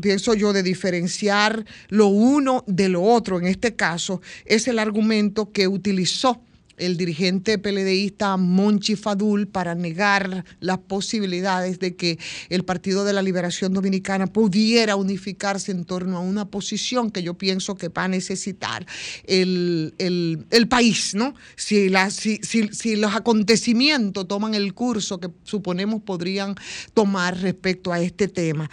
pienso 0.00 0.34
yo, 0.34 0.52
de 0.52 0.62
diferenciar 0.62 1.64
lo 1.88 2.06
uno 2.06 2.64
de 2.66 2.88
lo 2.88 3.02
otro 3.02 3.38
en 3.38 3.46
este 3.46 3.74
caso, 3.74 4.20
es 4.44 4.68
el 4.68 4.78
argumento 4.78 5.52
que 5.52 5.66
utilizó 5.66 6.42
el 6.76 6.96
dirigente 6.96 7.58
PLDista 7.58 8.36
Monchi 8.36 8.96
Fadul 8.96 9.46
para 9.48 9.74
negar 9.74 10.44
las 10.60 10.78
posibilidades 10.78 11.78
de 11.78 11.96
que 11.96 12.18
el 12.48 12.64
Partido 12.64 13.04
de 13.04 13.12
la 13.12 13.22
Liberación 13.22 13.72
Dominicana 13.72 14.26
pudiera 14.26 14.96
unificarse 14.96 15.72
en 15.72 15.84
torno 15.84 16.16
a 16.16 16.20
una 16.20 16.46
posición 16.46 17.10
que 17.10 17.22
yo 17.22 17.34
pienso 17.34 17.74
que 17.76 17.88
va 17.88 18.04
a 18.04 18.08
necesitar 18.08 18.86
el, 19.24 19.94
el- 19.98 20.46
el 20.50 20.68
país, 20.68 21.14
¿no? 21.14 21.34
Si, 21.56 21.90
si- 22.10 22.40
si- 22.42 22.68
si 22.72 22.96
los 22.96 23.14
acontecimientos 23.14 24.26
toman 24.28 24.54
el 24.54 24.74
curso 24.74 25.20
que 25.20 25.28
suponemos 25.44 26.02
podrían 26.02 26.54
tomar 26.94 27.40
respecto 27.40 27.92
a 27.92 28.00
este 28.00 28.28
tema. 28.28 28.68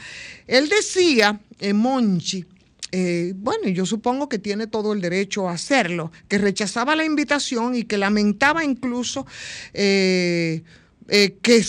Él 0.48 0.70
decía, 0.70 1.40
eh, 1.60 1.74
Monchi, 1.74 2.46
eh, 2.92 3.34
bueno, 3.36 3.68
yo 3.70 3.86
supongo 3.86 4.30
que 4.30 4.40
tiene 4.40 4.68
todo 4.68 4.94
el 4.94 5.02
derecho 5.02 5.48
a 5.48 5.54
hacerlo, 5.54 6.12
que 6.28 6.38
rechazaba 6.38 6.96
la 6.96 7.06
invitación 7.06 7.76
y 7.76 7.84
que 7.84 7.98
lamentaba 7.98 8.64
incluso 8.64 9.26
eh, 9.74 10.64
eh, 11.10 11.38
que 11.42 11.64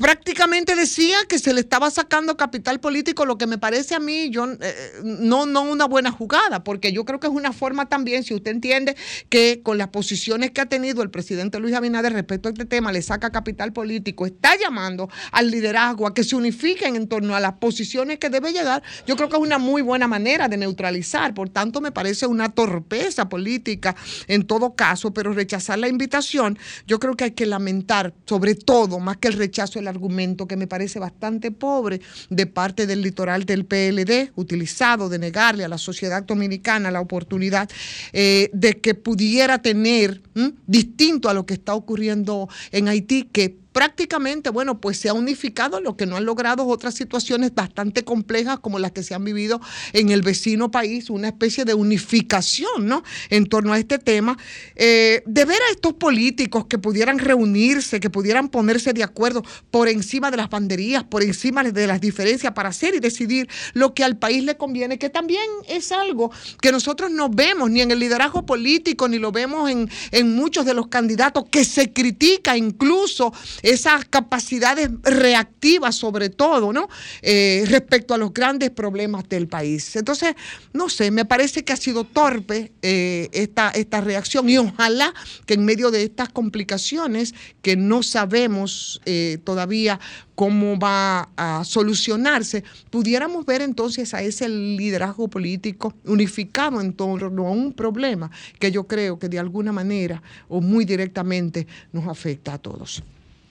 prácticamente 0.00 0.74
decía 0.74 1.16
que 1.28 1.38
se 1.38 1.52
le 1.52 1.60
estaba 1.60 1.90
sacando 1.90 2.36
capital 2.36 2.80
político, 2.80 3.26
lo 3.26 3.38
que 3.38 3.46
me 3.46 3.58
parece 3.58 3.94
a 3.94 4.00
mí 4.00 4.30
yo 4.30 4.46
eh, 4.60 5.00
no, 5.02 5.46
no 5.46 5.62
una 5.62 5.86
buena 5.86 6.10
jugada, 6.10 6.64
porque 6.64 6.92
yo 6.92 7.04
creo 7.04 7.20
que 7.20 7.26
es 7.26 7.32
una 7.32 7.52
forma 7.52 7.88
también, 7.88 8.24
si 8.24 8.34
usted 8.34 8.50
entiende 8.50 8.96
que 9.28 9.60
con 9.62 9.78
las 9.78 9.88
posiciones 9.88 10.50
que 10.50 10.60
ha 10.60 10.66
tenido 10.66 11.02
el 11.02 11.10
presidente 11.10 11.60
Luis 11.60 11.74
Abinader 11.74 12.12
respecto 12.12 12.48
a 12.48 12.52
este 12.52 12.64
tema 12.64 12.92
le 12.92 13.02
saca 13.02 13.30
capital 13.30 13.72
político, 13.72 14.26
está 14.26 14.56
llamando 14.56 15.08
al 15.32 15.50
liderazgo 15.50 16.06
a 16.06 16.14
que 16.14 16.24
se 16.24 16.36
unifiquen 16.36 16.96
en 16.96 17.08
torno 17.08 17.36
a 17.36 17.40
las 17.40 17.54
posiciones 17.54 18.18
que 18.18 18.30
debe 18.30 18.52
llegar, 18.52 18.82
yo 19.06 19.16
creo 19.16 19.28
que 19.28 19.36
es 19.36 19.42
una 19.42 19.58
muy 19.58 19.82
buena 19.82 20.08
manera 20.08 20.48
de 20.48 20.56
neutralizar, 20.56 21.34
por 21.34 21.48
tanto 21.50 21.80
me 21.80 21.92
parece 21.92 22.26
una 22.26 22.50
torpeza 22.50 23.28
política 23.28 23.94
en 24.28 24.46
todo 24.46 24.74
caso, 24.74 25.12
pero 25.12 25.32
rechazar 25.32 25.78
la 25.78 25.88
invitación, 25.88 26.58
yo 26.86 26.98
creo 26.98 27.16
que 27.16 27.24
hay 27.24 27.32
que 27.32 27.46
lamentar 27.46 28.14
sobre 28.26 28.54
todo 28.54 28.73
todo, 28.74 28.98
más 28.98 29.18
que 29.18 29.28
el 29.28 29.34
rechazo 29.34 29.78
del 29.78 29.86
argumento, 29.86 30.48
que 30.48 30.56
me 30.56 30.66
parece 30.66 30.98
bastante 30.98 31.52
pobre 31.52 32.00
de 32.28 32.46
parte 32.46 32.88
del 32.88 33.02
litoral 33.02 33.44
del 33.44 33.66
PLD, 33.66 34.32
utilizado 34.34 35.08
de 35.08 35.20
negarle 35.20 35.64
a 35.64 35.68
la 35.68 35.78
sociedad 35.78 36.24
dominicana 36.24 36.90
la 36.90 37.00
oportunidad 37.00 37.70
eh, 38.12 38.50
de 38.52 38.80
que 38.80 38.96
pudiera 38.96 39.62
tener, 39.62 40.22
distinto 40.66 41.28
a 41.28 41.34
lo 41.34 41.46
que 41.46 41.54
está 41.54 41.72
ocurriendo 41.76 42.48
en 42.72 42.88
Haití, 42.88 43.28
que 43.30 43.63
prácticamente, 43.74 44.50
bueno, 44.50 44.80
pues 44.80 44.98
se 44.98 45.08
ha 45.08 45.12
unificado 45.12 45.80
lo 45.80 45.96
que 45.96 46.06
no 46.06 46.16
han 46.16 46.24
logrado 46.24 46.64
otras 46.64 46.94
situaciones 46.94 47.52
bastante 47.52 48.04
complejas 48.04 48.60
como 48.60 48.78
las 48.78 48.92
que 48.92 49.02
se 49.02 49.14
han 49.14 49.24
vivido 49.24 49.60
en 49.92 50.10
el 50.10 50.22
vecino 50.22 50.70
país, 50.70 51.10
una 51.10 51.26
especie 51.26 51.64
de 51.64 51.74
unificación, 51.74 52.86
¿no? 52.86 53.02
En 53.30 53.46
torno 53.46 53.72
a 53.72 53.78
este 53.80 53.98
tema. 53.98 54.38
Eh, 54.76 55.24
de 55.26 55.44
ver 55.44 55.58
a 55.68 55.72
estos 55.72 55.94
políticos 55.94 56.66
que 56.66 56.78
pudieran 56.78 57.18
reunirse, 57.18 57.98
que 57.98 58.10
pudieran 58.10 58.48
ponerse 58.48 58.92
de 58.92 59.02
acuerdo 59.02 59.42
por 59.72 59.88
encima 59.88 60.30
de 60.30 60.36
las 60.36 60.50
banderías, 60.50 61.02
por 61.02 61.24
encima 61.24 61.64
de 61.64 61.86
las 61.88 62.00
diferencias 62.00 62.52
para 62.52 62.68
hacer 62.68 62.94
y 62.94 63.00
decidir 63.00 63.48
lo 63.72 63.92
que 63.92 64.04
al 64.04 64.16
país 64.16 64.44
le 64.44 64.56
conviene, 64.56 65.00
que 65.00 65.10
también 65.10 65.44
es 65.66 65.90
algo 65.90 66.30
que 66.60 66.70
nosotros 66.70 67.10
no 67.10 67.28
vemos 67.28 67.72
ni 67.72 67.80
en 67.80 67.90
el 67.90 67.98
liderazgo 67.98 68.46
político, 68.46 69.08
ni 69.08 69.18
lo 69.18 69.32
vemos 69.32 69.68
en, 69.68 69.90
en 70.12 70.36
muchos 70.36 70.64
de 70.64 70.74
los 70.74 70.86
candidatos, 70.86 71.46
que 71.50 71.64
se 71.64 71.92
critica 71.92 72.56
incluso 72.56 73.32
esas 73.64 74.04
capacidades 74.04 74.90
reactivas 75.02 75.96
sobre 75.96 76.28
todo, 76.28 76.72
¿no? 76.72 76.88
Eh, 77.22 77.64
respecto 77.66 78.12
a 78.12 78.18
los 78.18 78.32
grandes 78.32 78.70
problemas 78.70 79.26
del 79.28 79.48
país. 79.48 79.96
Entonces, 79.96 80.34
no 80.72 80.90
sé, 80.90 81.10
me 81.10 81.24
parece 81.24 81.64
que 81.64 81.72
ha 81.72 81.76
sido 81.76 82.04
torpe 82.04 82.72
eh, 82.82 83.30
esta, 83.32 83.70
esta 83.70 84.02
reacción 84.02 84.48
y 84.50 84.58
ojalá 84.58 85.14
que 85.46 85.54
en 85.54 85.64
medio 85.64 85.90
de 85.90 86.02
estas 86.02 86.28
complicaciones 86.28 87.34
que 87.62 87.74
no 87.74 88.02
sabemos 88.02 89.00
eh, 89.06 89.38
todavía 89.44 89.98
cómo 90.34 90.78
va 90.78 91.30
a 91.36 91.64
solucionarse, 91.64 92.64
pudiéramos 92.90 93.46
ver 93.46 93.62
entonces 93.62 94.12
a 94.12 94.22
ese 94.22 94.48
liderazgo 94.48 95.28
político 95.28 95.94
unificado 96.04 96.80
en 96.82 96.92
torno 96.92 97.46
a 97.46 97.50
un 97.50 97.72
problema 97.72 98.30
que 98.58 98.70
yo 98.70 98.84
creo 98.84 99.18
que 99.18 99.28
de 99.28 99.38
alguna 99.38 99.72
manera 99.72 100.22
o 100.48 100.60
muy 100.60 100.84
directamente 100.84 101.66
nos 101.92 102.06
afecta 102.08 102.54
a 102.54 102.58
todos. 102.58 103.02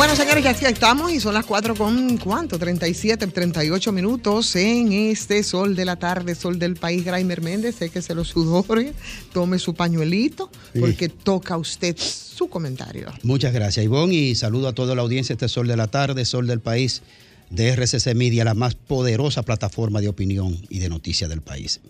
Bueno, 0.00 0.16
señores, 0.16 0.42
ya 0.42 0.52
aquí 0.52 0.64
estamos 0.64 1.12
y 1.12 1.20
son 1.20 1.34
las 1.34 1.44
4 1.44 1.74
con 1.74 2.16
cuánto, 2.16 2.58
37, 2.58 3.26
38 3.26 3.92
minutos 3.92 4.56
en 4.56 4.92
este 4.92 5.42
sol 5.42 5.76
de 5.76 5.84
la 5.84 5.96
tarde, 5.96 6.34
sol 6.34 6.58
del 6.58 6.76
país. 6.76 7.04
Graimer 7.04 7.42
Méndez, 7.42 7.74
sé 7.74 7.90
que 7.90 8.00
se 8.00 8.14
lo 8.14 8.24
sudó, 8.24 8.62
Jorge. 8.62 8.94
tome 9.34 9.58
su 9.58 9.74
pañuelito 9.74 10.50
porque 10.80 11.10
toca 11.10 11.58
usted 11.58 11.98
su 11.98 12.48
comentario. 12.48 13.12
Muchas 13.24 13.52
gracias, 13.52 13.84
Ivonne, 13.84 14.14
y 14.14 14.34
saludo 14.36 14.68
a 14.68 14.72
toda 14.72 14.94
la 14.94 15.02
audiencia. 15.02 15.34
Este 15.34 15.50
Sol 15.50 15.68
de 15.68 15.76
la 15.76 15.88
Tarde, 15.88 16.24
Sol 16.24 16.46
del 16.46 16.60
País, 16.60 17.02
de 17.50 17.68
RCC 17.68 18.14
Media, 18.14 18.42
la 18.42 18.54
más 18.54 18.76
poderosa 18.76 19.42
plataforma 19.42 20.00
de 20.00 20.08
opinión 20.08 20.58
y 20.70 20.78
de 20.78 20.88
noticias 20.88 21.28
del 21.28 21.42
país. 21.42 21.80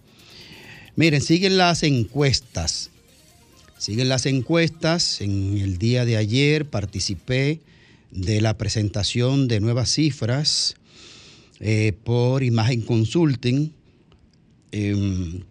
Miren, 0.97 1.21
siguen 1.21 1.57
las 1.57 1.85
encuestas. 1.85 2.91
Siguen 3.79 4.09
las 4.09 4.27
encuestas. 4.27 5.21
En 5.21 5.59
el 5.59 5.79
día 5.79 6.05
de 6.05 6.17
ayer 6.17 6.69
participé 6.69 7.61
de 8.11 8.41
la 8.41 8.57
presentación 8.57 9.49
de 9.49 9.61
nuevas 9.61 9.91
cifras 9.91 10.75
eh, 11.61 11.93
por 12.05 12.43
Imagen 12.43 12.83
Consulting. 12.83 13.73
Em, 14.73 15.43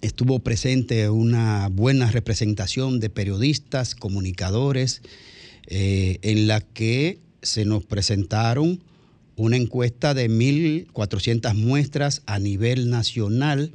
estuvo 0.00 0.38
presente 0.40 1.10
una 1.10 1.68
buena 1.68 2.10
representación 2.10 3.00
de 3.00 3.10
periodistas, 3.10 3.94
comunicadores, 3.94 5.02
eh, 5.66 6.18
en 6.22 6.46
la 6.46 6.60
que 6.60 7.18
se 7.42 7.64
nos 7.64 7.84
presentaron 7.84 8.80
una 9.36 9.56
encuesta 9.56 10.12
de 10.14 10.28
1.400 10.28 11.54
muestras 11.54 12.22
a 12.26 12.38
nivel 12.38 12.90
nacional, 12.90 13.72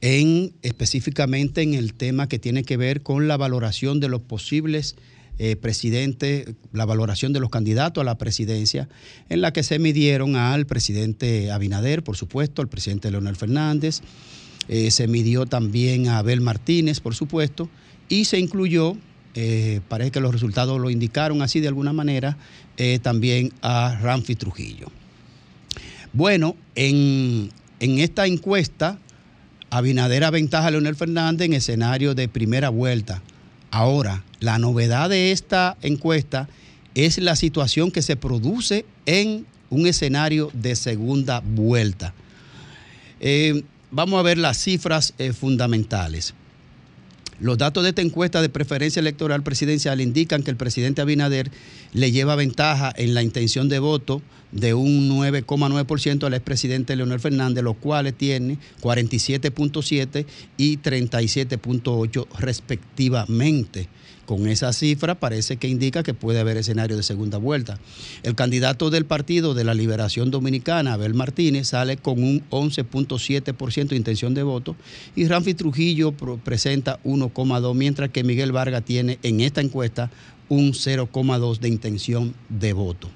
en, 0.00 0.52
específicamente 0.62 1.62
en 1.62 1.74
el 1.74 1.94
tema 1.94 2.28
que 2.28 2.38
tiene 2.38 2.64
que 2.64 2.76
ver 2.76 3.02
con 3.02 3.28
la 3.28 3.36
valoración 3.36 4.00
de 4.00 4.08
los 4.08 4.22
posibles 4.22 4.96
eh, 5.38 5.56
presidentes, 5.56 6.54
la 6.72 6.84
valoración 6.84 7.32
de 7.32 7.40
los 7.40 7.50
candidatos 7.50 8.02
a 8.02 8.04
la 8.04 8.18
presidencia, 8.18 8.88
en 9.28 9.40
la 9.40 9.52
que 9.52 9.62
se 9.62 9.78
midieron 9.78 10.36
al 10.36 10.66
presidente 10.66 11.50
Abinader, 11.50 12.04
por 12.04 12.16
supuesto, 12.16 12.62
al 12.62 12.68
presidente 12.68 13.10
Leonel 13.10 13.36
Fernández, 13.36 14.00
eh, 14.68 14.90
se 14.90 15.08
midió 15.08 15.46
también 15.46 16.08
a 16.08 16.18
Abel 16.18 16.40
Martínez, 16.40 17.00
por 17.00 17.14
supuesto, 17.14 17.68
y 18.08 18.26
se 18.26 18.38
incluyó, 18.38 18.96
eh, 19.34 19.80
parece 19.88 20.12
que 20.12 20.20
los 20.20 20.32
resultados 20.32 20.80
lo 20.80 20.90
indicaron 20.90 21.42
así 21.42 21.60
de 21.60 21.68
alguna 21.68 21.92
manera, 21.92 22.36
también 23.02 23.52
a 23.62 23.96
Ramfi 24.02 24.34
Trujillo. 24.34 24.88
Bueno, 26.12 26.56
en, 26.74 27.50
en 27.78 27.98
esta 28.00 28.26
encuesta, 28.26 28.98
Abinader 29.70 30.22
aventaja 30.22 30.68
a 30.68 30.70
Leonel 30.70 30.94
Fernández 30.94 31.46
en 31.46 31.54
escenario 31.54 32.14
de 32.14 32.28
primera 32.28 32.68
vuelta. 32.68 33.22
Ahora, 33.72 34.22
la 34.44 34.58
novedad 34.58 35.08
de 35.08 35.32
esta 35.32 35.76
encuesta 35.80 36.48
es 36.94 37.18
la 37.18 37.34
situación 37.34 37.90
que 37.90 38.02
se 38.02 38.16
produce 38.16 38.84
en 39.06 39.46
un 39.70 39.86
escenario 39.86 40.50
de 40.52 40.76
segunda 40.76 41.40
vuelta. 41.40 42.12
Eh, 43.20 43.64
vamos 43.90 44.20
a 44.20 44.22
ver 44.22 44.36
las 44.38 44.58
cifras 44.58 45.14
eh, 45.18 45.32
fundamentales. 45.32 46.34
Los 47.40 47.58
datos 47.58 47.82
de 47.82 47.88
esta 47.88 48.02
encuesta 48.02 48.42
de 48.42 48.48
preferencia 48.48 49.00
electoral 49.00 49.42
presidencial 49.42 50.00
indican 50.00 50.42
que 50.42 50.50
el 50.50 50.56
presidente 50.56 51.00
Abinader 51.00 51.50
le 51.92 52.12
lleva 52.12 52.36
ventaja 52.36 52.92
en 52.96 53.14
la 53.14 53.22
intención 53.22 53.68
de 53.68 53.80
voto 53.80 54.22
de 54.52 54.72
un 54.74 55.10
9,9% 55.10 56.24
al 56.24 56.34
expresidente 56.34 56.94
Leonel 56.94 57.18
Fernández, 57.18 57.64
los 57.64 57.76
cuales 57.76 58.14
tiene 58.14 58.58
47.7 58.82 60.26
y 60.56 60.78
37.8 60.78 62.26
respectivamente. 62.38 63.88
Con 64.26 64.46
esa 64.48 64.72
cifra 64.72 65.14
parece 65.14 65.56
que 65.56 65.68
indica 65.68 66.02
que 66.02 66.14
puede 66.14 66.40
haber 66.40 66.56
escenario 66.56 66.96
de 66.96 67.02
segunda 67.02 67.38
vuelta. 67.38 67.78
El 68.22 68.34
candidato 68.34 68.90
del 68.90 69.04
Partido 69.04 69.54
de 69.54 69.64
la 69.64 69.74
Liberación 69.74 70.30
Dominicana, 70.30 70.94
Abel 70.94 71.14
Martínez, 71.14 71.68
sale 71.68 71.96
con 71.96 72.22
un 72.22 72.42
11.7% 72.50 73.88
de 73.88 73.96
intención 73.96 74.34
de 74.34 74.42
voto 74.42 74.76
y 75.14 75.26
Ramfi 75.26 75.54
Trujillo 75.54 76.12
presenta 76.12 77.02
1,2%, 77.04 77.74
mientras 77.74 78.10
que 78.10 78.24
Miguel 78.24 78.52
Vargas 78.52 78.84
tiene 78.84 79.18
en 79.22 79.40
esta 79.40 79.60
encuesta 79.60 80.10
un 80.48 80.72
0,2% 80.72 81.58
de 81.58 81.68
intención 81.68 82.34
de 82.48 82.72
voto. 82.72 83.10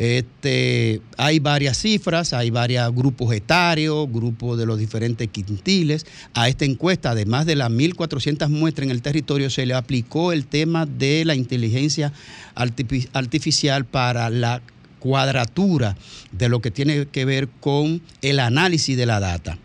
Este, 0.00 1.02
hay 1.18 1.40
varias 1.40 1.76
cifras, 1.76 2.32
hay 2.32 2.48
varios 2.48 2.90
grupos 2.94 3.34
etarios, 3.34 4.10
grupos 4.10 4.56
de 4.56 4.64
los 4.64 4.78
diferentes 4.78 5.28
quintiles. 5.28 6.06
A 6.32 6.48
esta 6.48 6.64
encuesta, 6.64 7.10
además 7.10 7.44
de 7.44 7.54
las 7.54 7.70
1.400 7.70 8.48
muestras 8.48 8.86
en 8.86 8.92
el 8.92 9.02
territorio, 9.02 9.50
se 9.50 9.66
le 9.66 9.74
aplicó 9.74 10.32
el 10.32 10.46
tema 10.46 10.86
de 10.86 11.26
la 11.26 11.34
inteligencia 11.34 12.14
artifi- 12.56 13.10
artificial 13.12 13.84
para 13.84 14.30
la 14.30 14.62
cuadratura 15.00 15.98
de 16.32 16.48
lo 16.48 16.62
que 16.62 16.70
tiene 16.70 17.06
que 17.06 17.26
ver 17.26 17.48
con 17.60 18.00
el 18.22 18.40
análisis 18.40 18.96
de 18.96 19.04
la 19.04 19.20
data. 19.20 19.58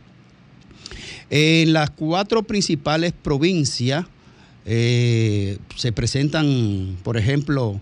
En 1.30 1.72
las 1.72 1.92
cuatro 1.92 2.44
principales 2.44 3.14
provincias 3.14 4.06
eh, 4.66 5.60
se 5.78 5.94
presentan, 5.94 6.98
por 7.04 7.16
ejemplo, 7.16 7.80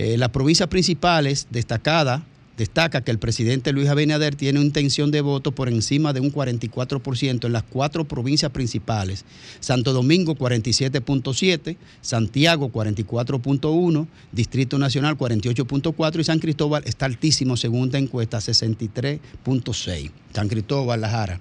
eh, 0.00 0.16
las 0.16 0.28
provincias 0.28 0.68
principales 0.68 1.48
destacadas, 1.50 2.22
destaca 2.56 3.02
que 3.02 3.10
el 3.10 3.18
presidente 3.18 3.72
Luis 3.72 3.88
Abinader 3.88 4.36
tiene 4.36 4.60
una 4.60 4.66
intención 4.66 5.10
de 5.10 5.22
voto 5.22 5.50
por 5.50 5.68
encima 5.68 6.12
de 6.12 6.20
un 6.20 6.32
44% 6.32 7.46
en 7.46 7.52
las 7.52 7.64
cuatro 7.64 8.04
provincias 8.04 8.52
principales. 8.52 9.24
Santo 9.58 9.92
Domingo 9.92 10.36
47.7, 10.36 11.76
Santiago 12.00 12.70
44.1, 12.70 14.06
Distrito 14.30 14.78
Nacional 14.78 15.18
48.4 15.18 16.20
y 16.20 16.24
San 16.24 16.38
Cristóbal 16.38 16.84
está 16.86 17.06
altísimo 17.06 17.56
según 17.56 17.86
esta 17.86 17.98
encuesta 17.98 18.38
63.6. 18.38 20.12
San 20.32 20.46
Cristóbal, 20.46 21.00
La 21.00 21.10
Jara. 21.10 21.40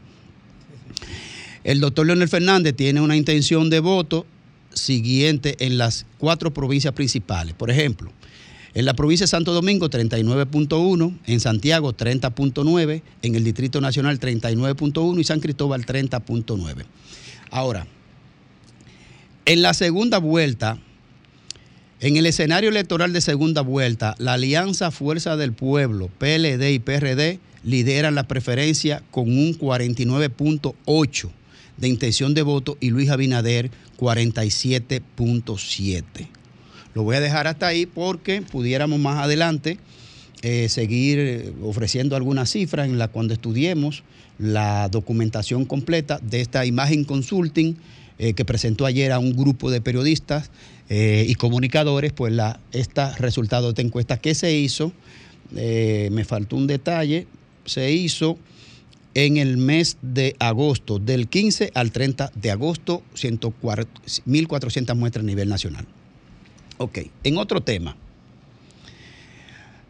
El 1.64 1.80
doctor 1.80 2.08
Leonel 2.08 2.28
Fernández 2.28 2.76
tiene 2.76 3.02
una 3.02 3.16
intención 3.16 3.70
de 3.70 3.82
voto 3.82 4.26
siguiente 4.74 5.58
en 5.60 5.78
las 5.78 6.08
cuatro 6.18 6.52
provincias 6.52 6.96
principales. 6.96 7.54
Por 7.54 7.70
ejemplo, 7.70 8.12
En 8.78 8.86
la 8.86 8.94
provincia 8.94 9.24
de 9.24 9.30
Santo 9.30 9.54
Domingo 9.54 9.90
39.1, 9.90 11.18
en 11.26 11.40
Santiago 11.40 11.98
30.9, 11.98 13.02
en 13.24 13.34
el 13.34 13.44
Distrito 13.44 13.82
Nacional 13.82 14.20
39.1 14.20 15.20
y 15.20 15.24
San 15.24 15.40
Cristóbal 15.40 15.84
30.9. 15.84 16.86
Ahora, 17.50 17.88
en 19.46 19.64
la 19.64 19.74
segunda 19.74 20.20
vuelta, 20.20 20.78
en 22.02 22.18
el 22.18 22.28
escenario 22.28 22.70
electoral 22.70 23.14
de 23.14 23.22
segunda 23.22 23.62
vuelta, 23.62 24.14
la 24.20 24.34
Alianza 24.34 24.92
Fuerza 24.92 25.38
del 25.38 25.54
Pueblo, 25.54 26.12
PLD 26.20 26.72
y 26.72 26.78
PRD 26.78 27.40
lideran 27.64 28.14
la 28.14 28.28
preferencia 28.28 29.02
con 29.10 29.24
un 29.24 29.58
49.8 29.58 31.30
de 31.78 31.88
intención 31.88 32.36
de 32.36 32.44
voto 32.44 32.78
y 32.80 32.92
Luis 32.92 33.10
Abinader 33.10 33.72
47.7. 33.98 36.37
Lo 36.98 37.04
voy 37.04 37.16
a 37.16 37.20
dejar 37.20 37.46
hasta 37.46 37.68
ahí 37.68 37.86
porque 37.86 38.42
pudiéramos 38.42 38.98
más 38.98 39.24
adelante 39.24 39.78
eh, 40.42 40.68
seguir 40.68 41.54
ofreciendo 41.62 42.16
algunas 42.16 42.50
cifras 42.50 42.90
en 42.90 42.98
la 42.98 43.08
cuando 43.08 43.36
estudiemos 43.36 44.02
la 44.40 44.90
documentación 44.90 45.66
completa 45.66 46.20
de 46.24 46.42
esta 46.42 46.66
imagen 46.66 47.04
consulting 47.04 47.76
eh, 48.18 48.34
que 48.34 48.46
presentó 48.46 48.88
ayer 48.88 49.12
a 49.12 49.20
un 49.20 49.38
grupo 49.38 49.70
de 49.70 49.80
periodistas 49.80 50.50
eh, 50.90 51.24
y 51.30 51.36
comunicadores, 51.36 52.14
pues 52.14 52.34
la, 52.34 52.60
este 52.72 53.12
resultado 53.18 53.74
de 53.74 53.84
encuesta 53.84 54.18
que 54.18 54.34
se 54.34 54.58
hizo, 54.58 54.92
me 55.52 56.26
faltó 56.26 56.56
un 56.56 56.66
detalle, 56.66 57.28
se 57.66 57.92
hizo 57.92 58.40
en 59.14 59.38
el 59.38 59.58
mes 59.58 59.98
de 60.02 60.36
agosto, 60.40 60.98
del 60.98 61.28
15 61.28 61.74
al 61.76 61.92
30 61.92 62.32
de 62.34 62.50
agosto, 62.50 63.04
1.400 63.14 64.96
muestras 64.96 65.24
a 65.24 65.28
nivel 65.28 65.48
nacional. 65.48 65.86
Ok, 66.78 67.00
en 67.24 67.38
otro 67.38 67.62
tema. 67.62 67.96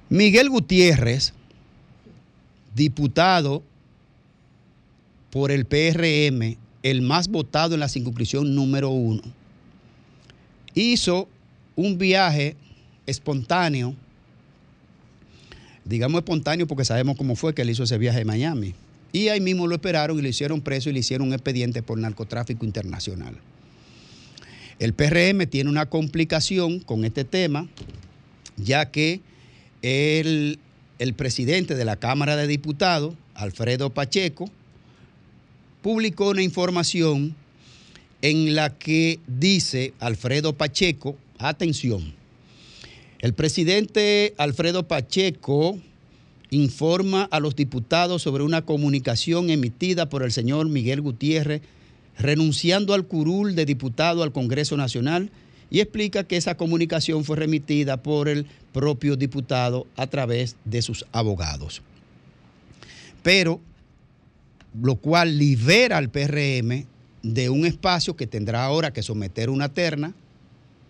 Miguel 0.09 0.49
Gutiérrez, 0.49 1.33
diputado 2.75 3.61
por 5.31 5.51
el 5.51 5.65
PRM, 5.65 6.57
el 6.83 7.01
más 7.01 7.27
votado 7.27 7.73
en 7.73 7.81
la 7.81 7.89
circunscripción 7.89 8.55
número 8.55 8.89
uno, 8.89 9.21
hizo 10.73 11.27
un 11.75 11.97
viaje 11.97 12.55
espontáneo, 13.05 13.93
digamos 15.83 16.19
espontáneo 16.19 16.67
porque 16.67 16.85
sabemos 16.85 17.17
cómo 17.17 17.35
fue 17.35 17.53
que 17.53 17.63
él 17.63 17.69
hizo 17.69 17.83
ese 17.83 17.97
viaje 17.97 18.19
de 18.19 18.25
Miami. 18.25 18.75
Y 19.11 19.29
ahí 19.29 19.41
mismo 19.41 19.67
lo 19.67 19.75
esperaron 19.75 20.17
y 20.19 20.21
le 20.21 20.29
hicieron 20.29 20.61
preso 20.61 20.89
y 20.89 20.93
le 20.93 20.99
hicieron 20.99 21.27
un 21.27 21.33
expediente 21.33 21.81
por 21.81 21.97
narcotráfico 21.97 22.65
internacional. 22.65 23.35
El 24.79 24.93
PRM 24.93 25.47
tiene 25.47 25.69
una 25.69 25.87
complicación 25.87 26.79
con 26.79 27.03
este 27.03 27.23
tema, 27.23 27.67
ya 28.57 28.91
que 28.91 29.21
el, 29.81 30.59
el 30.99 31.13
presidente 31.13 31.75
de 31.75 31.85
la 31.85 31.95
Cámara 31.95 32.35
de 32.35 32.47
Diputados, 32.47 33.15
Alfredo 33.33 33.89
Pacheco, 33.89 34.49
publicó 35.81 36.29
una 36.29 36.43
información 36.43 37.35
en 38.21 38.55
la 38.55 38.77
que 38.77 39.19
dice 39.27 39.93
Alfredo 39.99 40.53
Pacheco, 40.53 41.15
atención, 41.39 42.13
el 43.19 43.33
presidente 43.33 44.35
Alfredo 44.37 44.87
Pacheco 44.87 45.79
informa 46.51 47.23
a 47.23 47.39
los 47.39 47.55
diputados 47.55 48.21
sobre 48.21 48.43
una 48.43 48.61
comunicación 48.63 49.49
emitida 49.49 50.07
por 50.07 50.23
el 50.23 50.31
señor 50.31 50.69
Miguel 50.69 51.01
Gutiérrez 51.01 51.61
renunciando 52.17 52.93
al 52.93 53.05
curul 53.05 53.55
de 53.55 53.65
diputado 53.65 54.23
al 54.23 54.31
Congreso 54.31 54.77
Nacional 54.77 55.29
y 55.69 55.81
explica 55.81 56.23
que 56.23 56.37
esa 56.37 56.55
comunicación 56.55 57.23
fue 57.23 57.37
remitida 57.37 57.97
por 57.97 58.29
el 58.29 58.45
propio 58.73 59.15
diputado 59.15 59.87
a 59.95 60.07
través 60.07 60.55
de 60.65 60.81
sus 60.81 61.05
abogados. 61.11 61.81
Pero, 63.23 63.59
lo 64.81 64.95
cual 64.95 65.37
libera 65.37 65.97
al 65.97 66.09
PRM 66.09 66.85
de 67.23 67.49
un 67.49 67.65
espacio 67.65 68.15
que 68.15 68.27
tendrá 68.27 68.63
ahora 68.63 68.93
que 68.93 69.03
someter 69.03 69.49
una 69.49 69.69
terna. 69.69 70.13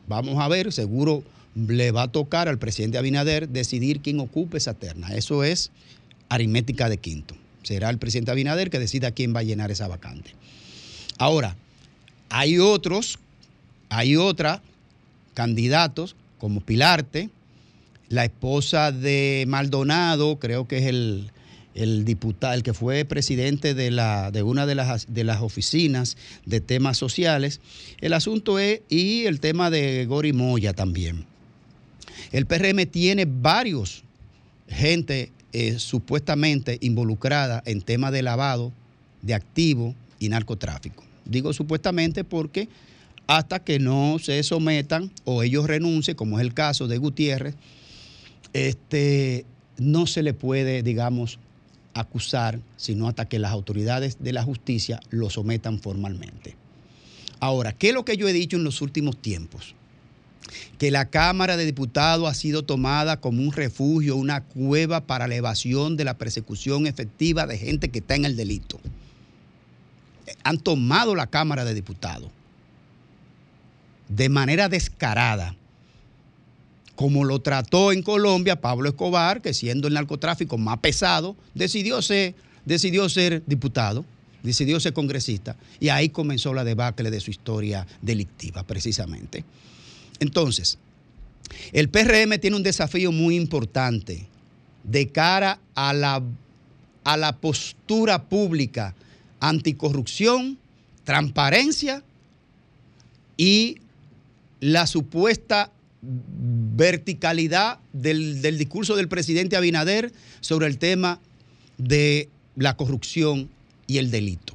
Vamos 0.07 0.39
a 0.39 0.47
ver, 0.47 0.71
seguro 0.71 1.23
le 1.55 1.91
va 1.91 2.03
a 2.03 2.11
tocar 2.11 2.47
al 2.47 2.59
presidente 2.59 2.97
Abinader 2.97 3.49
decidir 3.49 4.01
quién 4.01 4.19
ocupe 4.19 4.57
esa 4.57 4.75
terna. 4.75 5.15
Eso 5.15 5.43
es 5.43 5.71
aritmética 6.29 6.89
de 6.89 6.97
quinto. 6.97 7.35
Será 7.63 7.89
el 7.89 7.97
presidente 7.97 8.31
Abinader 8.31 8.69
que 8.69 8.79
decida 8.79 9.11
quién 9.11 9.35
va 9.35 9.39
a 9.39 9.43
llenar 9.43 9.71
esa 9.71 9.87
vacante. 9.87 10.31
Ahora, 11.17 11.55
hay 12.29 12.59
otros, 12.59 13.19
hay 13.89 14.15
otra 14.15 14.61
candidatos 15.33 16.15
como 16.39 16.61
Pilarte, 16.61 17.29
la 18.09 18.25
esposa 18.25 18.91
de 18.91 19.45
Maldonado, 19.47 20.39
creo 20.39 20.67
que 20.67 20.77
es 20.77 20.85
el, 20.85 21.31
el 21.75 22.05
diputado, 22.05 22.53
el 22.53 22.63
que 22.63 22.73
fue 22.73 23.05
presidente 23.05 23.73
de, 23.73 23.91
la, 23.91 24.31
de 24.31 24.43
una 24.43 24.65
de 24.65 24.75
las, 24.75 25.13
de 25.13 25.23
las 25.23 25.41
oficinas 25.41 26.17
de 26.45 26.59
temas 26.59 26.97
sociales. 26.97 27.59
El 27.99 28.13
asunto 28.13 28.59
es, 28.59 28.81
y 28.89 29.25
el 29.25 29.39
tema 29.39 29.69
de 29.69 30.05
Gori 30.05 30.33
Moya 30.33 30.73
también. 30.73 31.25
El 32.31 32.45
PRM 32.45 32.85
tiene 32.87 33.25
varios 33.25 34.03
gente 34.67 35.31
eh, 35.53 35.79
supuestamente 35.79 36.77
involucrada 36.81 37.63
en 37.65 37.81
temas 37.81 38.11
de 38.11 38.21
lavado 38.21 38.73
de 39.21 39.33
activos 39.33 39.95
y 40.19 40.29
narcotráfico. 40.29 41.06
Digo 41.29 41.53
supuestamente 41.53 42.23
porque 42.23 42.69
hasta 43.27 43.59
que 43.59 43.79
no 43.79 44.17
se 44.19 44.41
sometan 44.43 45.11
o 45.25 45.43
ellos 45.43 45.67
renuncien, 45.67 46.15
como 46.15 46.39
es 46.39 46.45
el 46.45 46.53
caso 46.53 46.87
de 46.87 46.97
Gutiérrez, 46.97 47.55
este, 48.53 49.45
no 49.77 50.07
se 50.07 50.23
le 50.23 50.33
puede, 50.33 50.81
digamos, 50.81 51.39
acusar, 51.93 52.59
sino 52.77 53.07
hasta 53.07 53.27
que 53.27 53.39
las 53.39 53.51
autoridades 53.51 54.17
de 54.19 54.33
la 54.33 54.43
justicia 54.43 54.99
lo 55.09 55.29
sometan 55.29 55.79
formalmente. 55.79 56.55
Ahora, 57.39 57.73
¿qué 57.73 57.89
es 57.89 57.93
lo 57.93 58.05
que 58.05 58.17
yo 58.17 58.27
he 58.27 58.33
dicho 58.33 58.57
en 58.57 58.63
los 58.63 58.81
últimos 58.81 59.17
tiempos? 59.17 59.75
Que 60.77 60.91
la 60.91 61.09
Cámara 61.09 61.57
de 61.57 61.65
Diputados 61.65 62.29
ha 62.29 62.33
sido 62.33 62.63
tomada 62.63 63.19
como 63.19 63.41
un 63.43 63.51
refugio, 63.51 64.15
una 64.15 64.43
cueva 64.43 65.05
para 65.05 65.27
la 65.27 65.35
evasión 65.35 65.97
de 65.97 66.05
la 66.05 66.17
persecución 66.17 66.87
efectiva 66.87 67.45
de 67.45 67.57
gente 67.57 67.89
que 67.89 67.99
está 67.99 68.15
en 68.15 68.25
el 68.25 68.37
delito. 68.37 68.79
Han 70.43 70.59
tomado 70.59 71.15
la 71.15 71.27
Cámara 71.27 71.65
de 71.65 71.73
Diputados 71.73 72.29
de 74.09 74.29
manera 74.29 74.69
descarada 74.69 75.55
como 76.95 77.25
lo 77.25 77.39
trató 77.39 77.91
en 77.91 78.01
Colombia 78.01 78.59
Pablo 78.59 78.89
Escobar, 78.89 79.43
que 79.43 79.53
siendo 79.53 79.87
el 79.87 79.93
narcotráfico 79.93 80.57
más 80.57 80.79
pesado, 80.79 81.35
decidió 81.53 82.01
ser, 82.01 82.33
decidió 82.65 83.07
ser 83.07 83.43
diputado, 83.45 84.03
decidió 84.41 84.79
ser 84.79 84.93
congresista, 84.93 85.55
y 85.79 85.89
ahí 85.89 86.09
comenzó 86.09 86.55
la 86.55 86.63
debacle 86.63 87.11
de 87.11 87.19
su 87.19 87.29
historia 87.29 87.85
delictiva, 88.01 88.63
precisamente. 88.63 89.45
Entonces, 90.19 90.79
el 91.71 91.89
PRM 91.89 92.39
tiene 92.39 92.55
un 92.55 92.63
desafío 92.63 93.11
muy 93.11 93.35
importante 93.35 94.25
de 94.83 95.07
cara 95.09 95.59
a 95.75 95.93
la, 95.93 96.23
a 97.03 97.15
la 97.15 97.35
postura 97.37 98.23
pública 98.23 98.95
anticorrupción, 99.39 100.57
transparencia 101.03 102.03
y 103.37 103.77
la 104.59 104.87
supuesta 104.87 105.71
verticalidad 106.01 107.79
del, 107.93 108.41
del, 108.41 108.57
discurso 108.57 108.95
del 108.95 109.07
presidente 109.07 109.55
Abinader 109.55 110.11
sobre 110.41 110.67
el 110.67 110.77
tema 110.77 111.19
de 111.77 112.29
la 112.55 112.75
corrupción 112.77 113.49
y 113.87 113.97
el 113.97 114.11
delito. 114.11 114.53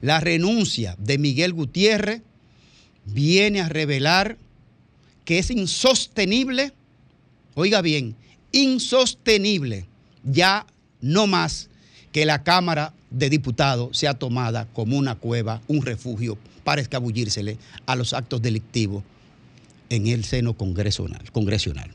La 0.00 0.20
renuncia 0.20 0.96
de 0.98 1.18
Miguel 1.18 1.52
Gutiérrez 1.52 2.22
viene 3.04 3.60
a 3.60 3.68
revelar 3.68 4.38
que 5.24 5.38
es 5.38 5.50
insostenible, 5.50 6.72
oiga 7.54 7.82
bien, 7.82 8.16
insostenible 8.52 9.86
ya 10.24 10.66
no 11.00 11.26
más 11.26 11.68
que 12.12 12.24
la 12.24 12.42
Cámara 12.42 12.94
de 13.10 13.30
Diputados 13.30 13.96
sea 13.96 14.14
tomada 14.14 14.66
como 14.72 14.96
una 14.96 15.14
cueva, 15.14 15.60
un 15.68 15.82
refugio 15.82 16.38
para 16.64 16.80
escabullírsele 16.80 17.58
a 17.86 17.96
los 17.96 18.12
actos 18.12 18.42
delictivos 18.42 19.02
en 19.90 20.06
el 20.06 20.24
seno 20.24 20.54
congresional. 20.54 21.30
congresional. 21.32 21.90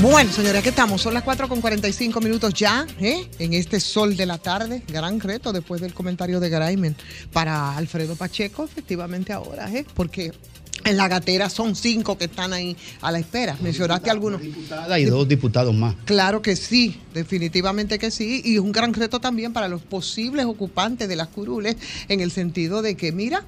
Bueno, 0.00 0.30
señores, 0.30 0.60
aquí 0.60 0.68
estamos. 0.68 1.02
Son 1.02 1.12
las 1.12 1.24
4 1.24 1.48
con 1.48 1.60
45 1.60 2.20
minutos 2.20 2.54
ya, 2.54 2.86
¿eh? 3.00 3.28
en 3.40 3.52
este 3.52 3.80
sol 3.80 4.16
de 4.16 4.26
la 4.26 4.38
tarde. 4.38 4.82
Gran 4.86 5.18
reto 5.18 5.52
después 5.52 5.80
del 5.80 5.92
comentario 5.92 6.38
de 6.38 6.48
Graimen 6.48 6.94
para 7.32 7.76
Alfredo 7.76 8.14
Pacheco, 8.14 8.64
efectivamente 8.64 9.32
ahora, 9.32 9.68
¿eh? 9.72 9.84
porque 9.94 10.32
en 10.84 10.96
la 10.96 11.08
gatera 11.08 11.50
son 11.50 11.74
cinco 11.74 12.16
que 12.16 12.26
están 12.26 12.52
ahí 12.52 12.76
a 13.00 13.10
la 13.10 13.18
espera. 13.18 13.56
Mencionaste 13.60 14.08
algunos. 14.08 14.40
y 14.40 15.04
dos 15.04 15.26
diputados 15.26 15.74
más. 15.74 15.96
Claro 16.04 16.42
que 16.42 16.54
sí, 16.54 17.00
definitivamente 17.12 17.98
que 17.98 18.12
sí. 18.12 18.40
Y 18.44 18.54
es 18.54 18.60
un 18.60 18.70
gran 18.70 18.94
reto 18.94 19.18
también 19.20 19.52
para 19.52 19.66
los 19.66 19.82
posibles 19.82 20.46
ocupantes 20.46 21.08
de 21.08 21.16
las 21.16 21.26
curules, 21.26 21.76
en 22.08 22.20
el 22.20 22.30
sentido 22.30 22.82
de 22.82 22.96
que, 22.96 23.10
mira, 23.10 23.44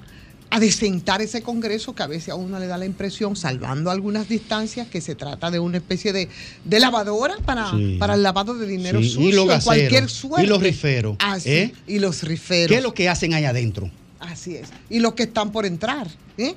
a 0.53 0.59
desentar 0.59 1.21
ese 1.21 1.41
Congreso 1.41 1.95
que 1.95 2.03
a 2.03 2.07
veces 2.07 2.29
a 2.29 2.35
uno 2.35 2.59
le 2.59 2.67
da 2.67 2.77
la 2.77 2.85
impresión, 2.85 3.35
salvando 3.35 3.89
algunas 3.89 4.27
distancias, 4.27 4.87
que 4.87 4.99
se 5.01 5.15
trata 5.15 5.49
de 5.49 5.59
una 5.59 5.77
especie 5.77 6.11
de, 6.13 6.27
de 6.65 6.79
lavadora 6.79 7.37
para, 7.45 7.71
Sí. 7.71 7.95
para 7.97 8.15
el 8.15 8.21
lavado 8.23 8.53
de 8.55 8.67
dinero 8.67 8.99
Sí, 9.01 9.09
sucio, 9.11 9.43
y 9.57 9.61
cualquier 9.63 10.09
suerte. 10.09 10.45
y 10.45 10.49
los 10.49 10.61
riferos, 10.61 11.15
Así, 11.19 11.49
¿eh? 11.49 11.73
Y 11.87 11.99
los 11.99 12.23
riferos. 12.23 12.67
¿Qué 12.67 12.75
es 12.77 12.83
lo 12.83 12.93
que 12.93 13.07
hacen 13.09 13.33
ahí 13.33 13.45
adentro? 13.45 13.89
Así 14.19 14.55
es. 14.57 14.67
Y 14.89 14.99
los 14.99 15.13
que 15.13 15.23
están 15.23 15.51
por 15.53 15.65
entrar. 15.65 16.07
¿eh? 16.37 16.53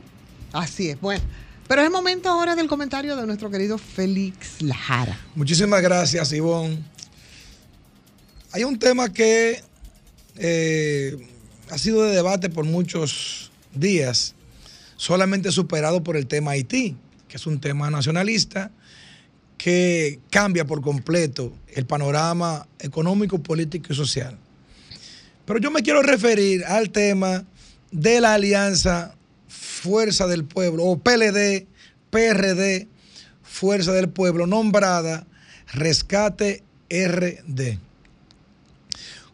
Así 0.52 0.90
es. 0.90 1.00
Bueno, 1.00 1.22
pero 1.68 1.80
es 1.80 1.86
el 1.86 1.92
momento 1.92 2.28
ahora 2.28 2.54
del 2.56 2.66
comentario 2.66 3.16
de 3.16 3.26
nuestro 3.26 3.48
querido 3.50 3.78
Félix 3.78 4.60
Lajara. 4.60 5.18
Muchísimas 5.36 5.80
gracias, 5.80 6.32
Ivonne. 6.32 6.78
Hay 8.52 8.64
un 8.64 8.78
tema 8.78 9.12
que 9.12 9.62
eh, 10.36 11.16
ha 11.70 11.78
sido 11.78 12.02
de 12.02 12.14
debate 12.14 12.50
por 12.50 12.64
muchos 12.64 13.50
días, 13.74 14.34
solamente 14.96 15.52
superado 15.52 16.02
por 16.02 16.16
el 16.16 16.26
tema 16.26 16.52
Haití, 16.52 16.96
que 17.28 17.36
es 17.36 17.46
un 17.46 17.60
tema 17.60 17.90
nacionalista 17.90 18.70
que 19.56 20.20
cambia 20.30 20.66
por 20.66 20.82
completo 20.82 21.52
el 21.74 21.86
panorama 21.86 22.66
económico, 22.78 23.42
político 23.42 23.92
y 23.92 23.96
social. 23.96 24.38
Pero 25.46 25.59
yo 25.59 25.70
me 25.70 25.82
quiero 25.82 26.02
referir 26.02 26.64
al 26.64 26.90
tema 26.90 27.44
de 27.90 28.20
la 28.20 28.34
alianza 28.34 29.14
Fuerza 29.48 30.26
del 30.26 30.44
Pueblo, 30.44 30.84
o 30.84 30.98
PLD, 30.98 31.66
PRD, 32.10 32.88
Fuerza 33.42 33.92
del 33.92 34.09
Pueblo, 34.09 34.46
nombrada 34.46 35.26
Rescate 35.72 36.62
RD. 36.90 37.78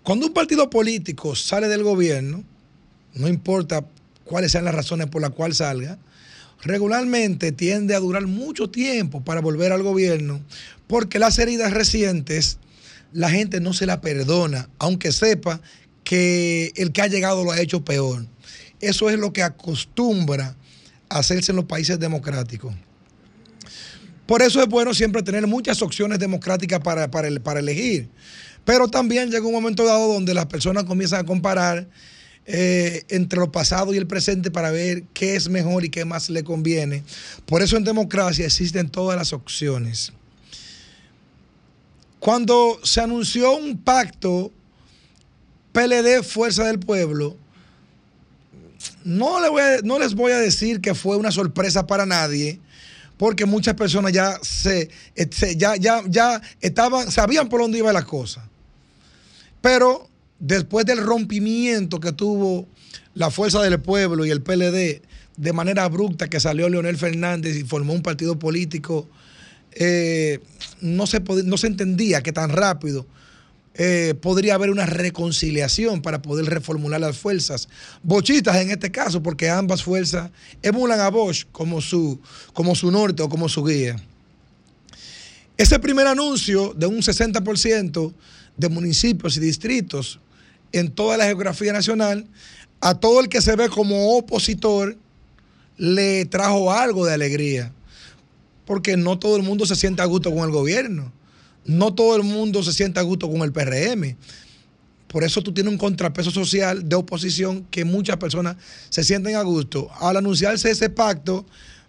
Cuando 0.03 0.27
un 0.27 0.33
partido 0.33 0.71
político 0.71 1.37
sale 1.37 1.69
del 1.69 1.83
gobierno, 1.83 2.43
no 3.15 3.29
importa 3.29 3.87
cuáles 4.31 4.53
sean 4.53 4.65
las 4.65 4.77
razones 4.77 5.09
por 5.09 5.21
las 5.21 5.33
cuales 5.33 5.57
salga, 5.57 5.99
regularmente 6.63 7.51
tiende 7.51 7.97
a 7.97 7.99
durar 7.99 8.29
mucho 8.29 8.71
tiempo 8.71 9.25
para 9.25 9.41
volver 9.41 9.73
al 9.73 9.83
gobierno, 9.83 10.41
porque 10.87 11.19
las 11.19 11.37
heridas 11.41 11.73
recientes 11.73 12.59
la 13.13 13.29
gente 13.29 13.61
no 13.61 13.73
se 13.73 13.87
la 13.87 14.01
perdona, 14.01 14.69
aunque 14.79 15.11
sepa 15.11 15.61
que 16.05 16.73
el 16.77 16.93
que 16.93 17.03
ha 17.03 17.09
llegado 17.09 17.43
lo 17.43 17.51
ha 17.51 17.61
hecho 17.61 17.85
peor. 17.85 18.25
Eso 18.81 19.11
es 19.11 19.19
lo 19.19 19.33
que 19.33 19.43
acostumbra 19.43 20.55
hacerse 21.09 21.51
en 21.51 21.57
los 21.57 21.65
países 21.65 21.99
democráticos. 21.99 22.73
Por 24.27 24.43
eso 24.43 24.63
es 24.63 24.69
bueno 24.69 24.95
siempre 24.95 25.25
tener 25.25 25.49
muchas 25.49 25.83
opciones 25.83 26.21
democráticas 26.21 26.79
para, 26.79 27.11
para, 27.11 27.29
para 27.41 27.59
elegir. 27.59 28.09
Pero 28.65 28.87
también 28.87 29.29
llega 29.29 29.45
un 29.45 29.53
momento 29.53 29.85
dado 29.85 30.13
donde 30.13 30.35
las 30.35 30.47
personas 30.47 30.85
comienzan 30.85 31.19
a 31.19 31.27
comparar 31.27 31.89
eh, 32.53 33.05
entre 33.09 33.39
lo 33.39 33.53
pasado 33.53 33.95
y 33.95 33.97
el 33.97 34.07
presente 34.07 34.51
para 34.51 34.71
ver 34.71 35.05
qué 35.15 35.37
es 35.37 35.49
mejor 35.49 35.85
y 35.85 35.91
qué 35.91 36.05
más 36.05 36.29
le 36.31 36.45
conviene. 36.45 37.03
Por 37.47 37.63
eso 37.63 37.77
en 37.77 37.85
democracia 37.85 38.45
existen 38.47 38.89
todas 38.89 39.17
las 39.17 39.33
opciones. 39.33 40.13
Cuando 42.19 42.79
se 42.85 43.01
anunció 43.01 43.57
un 43.57 43.79
pacto 43.79 44.53
PLD 45.73 46.23
Fuerza 46.23 46.65
del 46.65 46.79
Pueblo, 46.79 47.37
no, 49.05 49.41
le 49.41 49.49
voy 49.49 49.63
no 49.85 49.99
les 49.99 50.15
voy 50.15 50.33
a 50.33 50.39
decir 50.39 50.81
que 50.81 50.95
fue 50.95 51.17
una 51.17 51.31
sorpresa 51.31 51.87
para 51.87 52.05
nadie, 52.05 52.61
porque 53.17 53.47
muchas 53.47 53.75
personas 53.75 54.13
ya 54.13 54.39
se- 54.43 54.91
ya, 55.57 55.77
ya, 55.77 56.03
ya 56.09 56.43
estaban, 56.61 57.11
sabían 57.11 57.49
por 57.49 57.61
dónde 57.61 57.79
iba 57.79 57.93
la 57.93 58.05
cosa. 58.05 58.47
Pero 59.63 60.10
después 60.41 60.87
del 60.87 60.99
rompimiento 60.99 62.01
que 62.01 62.13
tuvo 62.13 62.67
la 63.15 63.31
Fuerza 63.31 63.63
del 63.63 63.81
Pueblo 63.81 64.25
y 64.25 64.31
el 64.31 64.43
PLD, 64.43 65.03
de 65.37 65.53
manera 65.53 65.85
abrupta 65.85 66.29
que 66.29 66.41
salió 66.41 66.69
Leonel 66.69 66.97
Fernández 66.97 67.57
y 67.57 67.63
formó 67.63 67.93
un 67.93 68.03
partido 68.03 68.39
político, 68.39 69.09
eh, 69.73 70.41
no, 70.81 71.07
se 71.07 71.21
no 71.21 71.57
se 71.57 71.69
entendía 71.69 72.23
que 72.23 72.33
tan 72.33 72.51
rápido 72.51 73.07
eh, 73.75 74.15
podría 74.21 74.55
haber 74.55 74.71
una 74.71 74.85
reconciliación 74.85 76.03
para 76.03 76.21
poder 76.23 76.47
reformular 76.47 77.01
las 77.01 77.17
fuerzas. 77.17 77.69
Bochitas 78.03 78.57
en 78.57 78.71
este 78.71 78.91
caso, 78.91 79.23
porque 79.23 79.49
ambas 79.49 79.83
fuerzas 79.83 80.31
emulan 80.63 81.01
a 81.01 81.09
Bosch 81.09 81.47
como 81.53 81.81
su, 81.81 82.21
como 82.53 82.75
su 82.75 82.91
norte 82.91 83.23
o 83.23 83.29
como 83.29 83.49
su 83.49 83.65
guía. 83.65 83.97
Ese 85.57 85.79
primer 85.79 86.07
anuncio 86.07 86.75
de 86.75 86.87
un 86.87 86.97
60% 86.97 88.13
de 88.57 88.69
municipios 88.69 89.37
y 89.37 89.41
distritos 89.41 90.19
en 90.73 90.91
toda 90.91 91.17
la 91.17 91.25
geografía 91.25 91.73
nacional, 91.73 92.27
a 92.81 92.99
todo 92.99 93.21
el 93.21 93.29
que 93.29 93.43
se 93.43 93.57
ve 93.57 93.69
como 93.69 94.17
opositor 94.17 94.97
le 95.77 96.25
trajo 96.27 96.73
algo 96.73 97.07
de 97.07 97.15
alegría, 97.15 97.73
porque 98.67 98.97
no 98.97 99.19
todo 99.19 99.37
el 99.37 99.43
mundo 99.43 99.67
se 99.67 99.77
siente 99.77 100.03
a 100.03 100.07
gusto 100.07 100.31
con 100.31 100.45
el 100.45 100.51
gobierno, 100.51 101.13
no 101.65 101.95
todo 101.95 102.17
el 102.17 102.23
mundo 102.23 102.63
se 102.63 102.73
siente 102.73 103.01
a 103.01 103.03
gusto 103.03 103.31
con 103.31 103.43
el 103.43 103.53
PRM. 103.53 104.17
Por 105.09 105.25
eso 105.25 105.43
tú 105.43 105.53
tienes 105.53 105.73
un 105.73 105.79
contrapeso 105.79 106.31
social 106.31 106.89
de 106.89 106.97
oposición 106.97 107.67
que 107.71 107.85
muchas 107.85 108.17
personas 108.19 108.57
se 108.91 109.03
sienten 109.03 109.35
a 109.37 109.43
gusto. 109.43 109.91
Al 109.99 110.17
anunciarse 110.17 110.71
ese 110.71 110.89
pacto, 110.89 111.45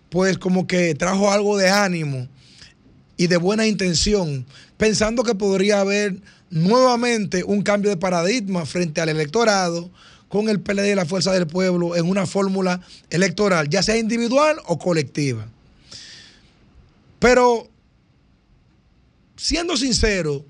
pues 0.10 0.38
como 0.38 0.66
que 0.66 0.95
trajo 0.95 1.32
algo 1.32 1.58
de 1.58 1.70
ánimo 1.70 2.28
y 3.18 3.28
de 3.28 3.38
buena 3.38 3.68
intención, 3.68 4.45
pensando 4.78 5.24
que 5.24 5.36
podría 5.36 5.82
haber 5.82 6.20
nuevamente 6.52 7.44
un 7.44 7.64
cambio 7.64 7.90
de 7.90 7.98
paradigma 7.98 8.65
frente 8.65 9.02
al 9.02 9.10
electorado 9.10 9.90
con 10.28 10.48
el 10.48 10.60
PLD 10.61 10.91
y 10.91 10.95
la 10.95 11.06
Fuerza 11.06 11.32
del 11.34 11.48
Pueblo 11.48 11.95
en 11.95 12.07
una 12.07 12.26
fórmula 12.26 12.82
electoral, 13.10 13.68
ya 13.69 13.82
sea 13.84 13.98
individual 13.98 14.57
o 14.65 14.78
colectiva. 14.78 15.48
Pero, 17.19 17.68
siendo 19.36 19.76
sincero, 19.78 20.45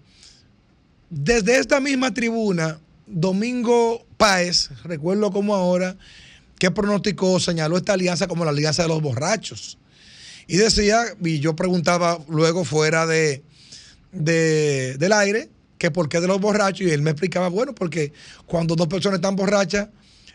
desde 1.10 1.58
esta 1.60 1.80
misma 1.80 2.14
tribuna, 2.14 2.80
Domingo 3.08 4.06
Páez, 4.18 4.70
recuerdo 4.84 5.32
como 5.32 5.56
ahora, 5.56 5.98
que 6.58 6.72
pronosticó, 6.72 7.40
señaló 7.40 7.78
esta 7.78 7.94
alianza 7.94 8.28
como 8.28 8.46
la 8.46 8.52
alianza 8.52 8.84
de 8.84 8.88
los 8.90 9.02
borrachos. 9.02 9.78
Y 10.48 10.58
decía, 10.58 11.02
y 11.24 11.40
yo 11.40 11.56
preguntaba 11.56 12.20
luego 12.30 12.64
fuera 12.66 13.06
de, 13.08 13.42
de- 14.12 14.96
del 14.98 15.12
aire, 15.14 15.50
que 15.82 15.90
por 15.90 16.08
qué 16.08 16.22
de 16.22 16.28
los 16.28 16.40
borrachos, 16.40 16.82
y 16.82 16.92
él 16.92 17.02
me 17.02 17.10
explicaba, 17.10 17.48
bueno, 17.48 17.74
porque 17.74 18.14
cuando 18.46 18.76
dos 18.76 18.88
personas 18.88 19.18
están 19.18 19.36
borrachas, 19.36 19.88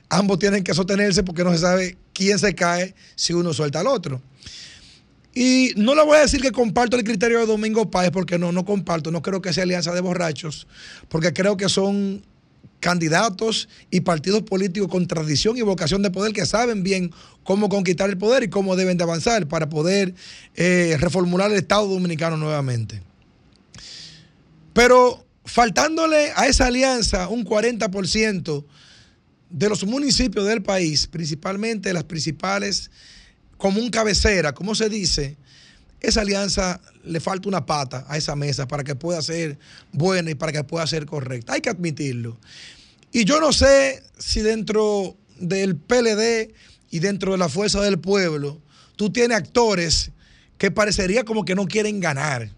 ambos 0.08 0.40
tienen 0.40 0.64
que 0.64 0.74
sostenerse 0.74 1.22
porque 1.22 1.44
no 1.44 1.52
se 1.52 1.58
sabe 1.58 1.96
quién 2.12 2.36
se 2.40 2.52
cae 2.56 2.96
si 3.14 3.32
uno 3.32 3.54
suelta 3.54 3.78
al 3.78 3.86
otro. 3.86 4.20
Y 5.32 5.72
no 5.76 5.94
le 5.94 6.04
voy 6.04 6.16
a 6.16 6.22
decir 6.22 6.40
que 6.40 6.50
comparto 6.50 6.96
el 6.96 7.04
criterio 7.04 7.38
de 7.38 7.46
Domingo 7.46 7.88
Páez, 7.92 8.10
porque 8.10 8.40
no, 8.40 8.50
no 8.50 8.64
comparto, 8.64 9.12
no 9.12 9.22
creo 9.22 9.40
que 9.40 9.52
sea 9.52 9.62
alianza 9.62 9.94
de 9.94 10.00
borrachos, 10.00 10.66
porque 11.08 11.32
creo 11.32 11.56
que 11.56 11.68
son 11.68 12.24
candidatos 12.80 13.68
y 13.92 14.00
partidos 14.00 14.42
políticos 14.42 14.88
con 14.88 15.06
tradición 15.06 15.56
y 15.56 15.62
vocación 15.62 16.02
de 16.02 16.10
poder 16.10 16.32
que 16.32 16.44
saben 16.44 16.82
bien 16.82 17.12
cómo 17.44 17.68
conquistar 17.68 18.10
el 18.10 18.18
poder 18.18 18.42
y 18.42 18.50
cómo 18.50 18.74
deben 18.74 18.98
de 18.98 19.04
avanzar 19.04 19.46
para 19.46 19.68
poder 19.68 20.12
eh, 20.56 20.96
reformular 20.98 21.52
el 21.52 21.58
Estado 21.58 21.86
dominicano 21.86 22.36
nuevamente. 22.36 23.00
Pero 24.72 25.25
faltándole 25.46 26.32
a 26.34 26.46
esa 26.46 26.66
alianza 26.66 27.28
un 27.28 27.44
40% 27.44 28.64
de 29.48 29.68
los 29.68 29.84
municipios 29.84 30.46
del 30.46 30.62
país, 30.62 31.06
principalmente 31.06 31.92
las 31.92 32.04
principales, 32.04 32.90
como 33.56 33.80
un 33.80 33.90
cabecera, 33.90 34.52
como 34.52 34.74
se 34.74 34.88
dice, 34.88 35.36
esa 36.00 36.20
alianza 36.20 36.80
le 37.04 37.20
falta 37.20 37.48
una 37.48 37.64
pata 37.64 38.04
a 38.08 38.16
esa 38.16 38.36
mesa 38.36 38.68
para 38.68 38.84
que 38.84 38.94
pueda 38.94 39.22
ser 39.22 39.58
buena 39.92 40.30
y 40.30 40.34
para 40.34 40.52
que 40.52 40.64
pueda 40.64 40.86
ser 40.86 41.06
correcta. 41.06 41.54
Hay 41.54 41.60
que 41.60 41.70
admitirlo. 41.70 42.38
Y 43.12 43.24
yo 43.24 43.40
no 43.40 43.52
sé 43.52 44.02
si 44.18 44.40
dentro 44.40 45.16
del 45.38 45.76
PLD 45.76 46.52
y 46.90 46.98
dentro 46.98 47.32
de 47.32 47.38
la 47.38 47.48
Fuerza 47.48 47.80
del 47.80 47.98
Pueblo, 47.98 48.60
tú 48.96 49.10
tienes 49.10 49.38
actores 49.38 50.10
que 50.58 50.70
parecería 50.70 51.24
como 51.24 51.44
que 51.44 51.54
no 51.54 51.66
quieren 51.66 52.00
ganar. 52.00 52.50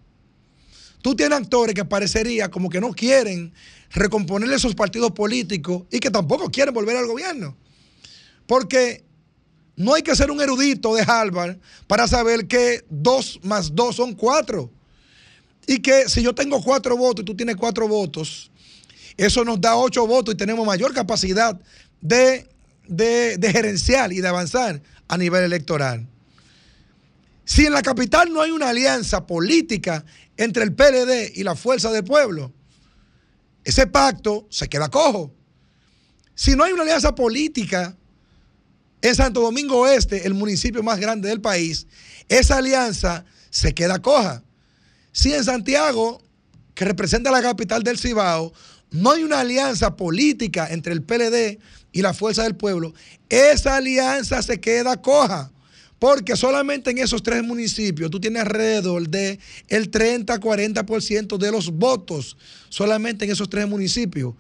Tú 1.03 1.15
tienes 1.15 1.39
actores 1.39 1.75
que 1.75 1.85
parecería 1.85 2.51
como 2.51 2.69
que 2.69 2.81
no 2.81 2.93
quieren 2.93 3.53
recomponer 3.91 4.53
esos 4.53 4.75
partidos 4.75 5.13
políticos 5.13 5.85
y 5.91 6.01
que 6.01 6.11
tampoco 6.11 6.51
quieren 6.51 6.75
volver 6.75 6.97
al 6.97 7.07
gobierno. 7.07 7.57
Porque 8.47 9.05
no 9.77 9.95
hay 9.95 10.03
que 10.03 10.17
ser 10.17 10.31
un 10.31 10.41
erudito 10.41 10.95
de 10.95 11.03
Harvard 11.03 11.59
para 11.87 12.09
saber 12.09 12.49
que 12.49 12.85
dos 12.91 13.39
más 13.43 13.75
dos 13.75 13.97
son 13.97 14.15
cuatro. 14.15 14.71
Y 15.67 15.81
que 15.81 16.09
si 16.09 16.23
yo 16.23 16.35
tengo 16.35 16.63
cuatro 16.63 16.97
votos 16.97 17.23
y 17.23 17.27
tú 17.27 17.37
tienes 17.37 17.57
cuatro 17.57 17.87
votos, 17.87 18.51
eso 19.17 19.45
nos 19.45 19.61
da 19.61 19.77
ocho 19.77 20.07
votos 20.07 20.35
y 20.35 20.37
tenemos 20.37 20.67
mayor 20.67 20.95
capacidad 20.95 21.61
de, 22.01 22.49
de, 22.87 23.37
de 23.37 23.53
gerenciar 23.53 24.13
y 24.13 24.21
de 24.21 24.29
avanzar 24.29 24.83
a 25.07 25.17
nivel 25.17 25.45
electoral. 25.45 26.07
Si 27.45 27.67
en 27.67 27.73
la 27.73 27.83
capital 27.83 28.33
no 28.33 28.43
hay 28.43 28.51
una 28.51 28.71
alianza 28.71 29.27
política 29.27 30.05
entre 30.39 30.63
el 30.63 30.75
PLD 30.75 31.33
y 31.35 31.43
la 31.43 31.55
Fuerza 31.55 31.91
del 31.91 32.05
Pueblo, 32.05 32.53
ese 33.65 33.87
pacto 33.87 34.47
se 34.49 34.69
queda 34.69 34.89
cojo. 34.89 35.35
Si 36.35 36.57
no 36.57 36.65
hay 36.65 36.73
una 36.73 36.85
alianza 36.85 37.15
política 37.15 37.97
en 39.03 39.15
Santo 39.15 39.41
Domingo 39.43 39.81
Oeste, 39.81 40.27
el 40.27 40.35
municipio 40.35 40.83
más 40.83 40.99
grande 40.99 41.29
del 41.29 41.41
país, 41.41 41.87
esa 42.29 42.57
alianza 42.57 43.25
se 43.51 43.75
queda 43.75 43.99
coja. 43.99 44.43
Si 45.13 45.35
en 45.35 45.45
Santiago, 45.45 46.23
que 46.75 46.85
representa 46.85 47.31
la 47.31 47.43
capital 47.43 47.83
del 47.83 47.99
Cibao, 47.99 48.53
no 48.91 49.11
hay 49.11 49.25
una 49.25 49.41
alianza 49.41 49.97
política 49.97 50.69
entre 50.71 50.93
el 50.93 51.03
PLD 51.03 51.59
y 51.93 52.03
la 52.03 52.15
Fuerza 52.15 52.45
del 52.45 52.55
Pueblo, 52.55 52.95
esa 53.29 53.77
alianza 53.77 54.41
se 54.43 54.61
queda 54.61 55.03
coja. 55.03 55.51
Porque 55.99 56.37
solamente 56.37 56.91
en 56.91 56.99
esos 56.99 57.23
tres 57.23 57.43
municipios 57.43 58.11
tú 58.11 58.21
tienes 58.21 58.43
alrededor 58.43 59.09
de 59.09 59.39
el 59.69 59.91
30-40% 59.91 61.39
de 61.39 61.51
los 61.51 61.73
votos, 61.73 62.37
solamente 62.69 63.25
en 63.25 63.33
esos 63.33 63.49
tres 63.51 63.67
municipios. 63.67 64.35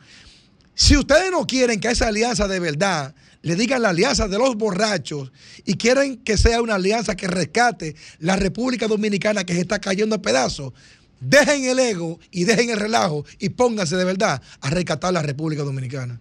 Si 0.75 0.97
ustedes 0.97 1.31
no 1.33 1.47
quieren 1.47 1.81
que 1.81 1.89
esa 1.89 2.07
alianza 2.07 2.47
de 2.47 2.61
verdad 2.61 3.15
le 3.43 3.57
digan 3.57 3.83
la 3.83 3.91
alianza 3.91 4.29
de 4.29 4.39
los 4.39 4.57
borrachos 4.57 5.33
y 5.65 5.75
quieren 5.75 6.19
que 6.19 6.37
sea 6.37 6.63
una 6.63 6.77
alianza 6.77 7.17
que 7.17 7.27
rescate 7.27 7.97
la 8.21 8.37
República 8.37 8.87
Dominicana 8.87 9.45
que 9.45 9.55
se 9.55 9.61
está 9.61 9.81
cayendo 9.81 10.15
a 10.17 10.23
pedazos, 10.23 10.73
dejen 11.21 11.65
el 11.65 11.79
ego 11.79 12.21
y 12.31 12.45
dejen 12.45 12.71
el 12.71 12.79
relajo 12.79 13.25
y 13.39 13.49
pónganse 13.49 13.97
de 13.97 14.05
verdad 14.05 14.41
a 14.61 14.71
rescatar 14.71 15.13
la 15.13 15.23
República 15.23 15.63
Dominicana. 15.63 16.21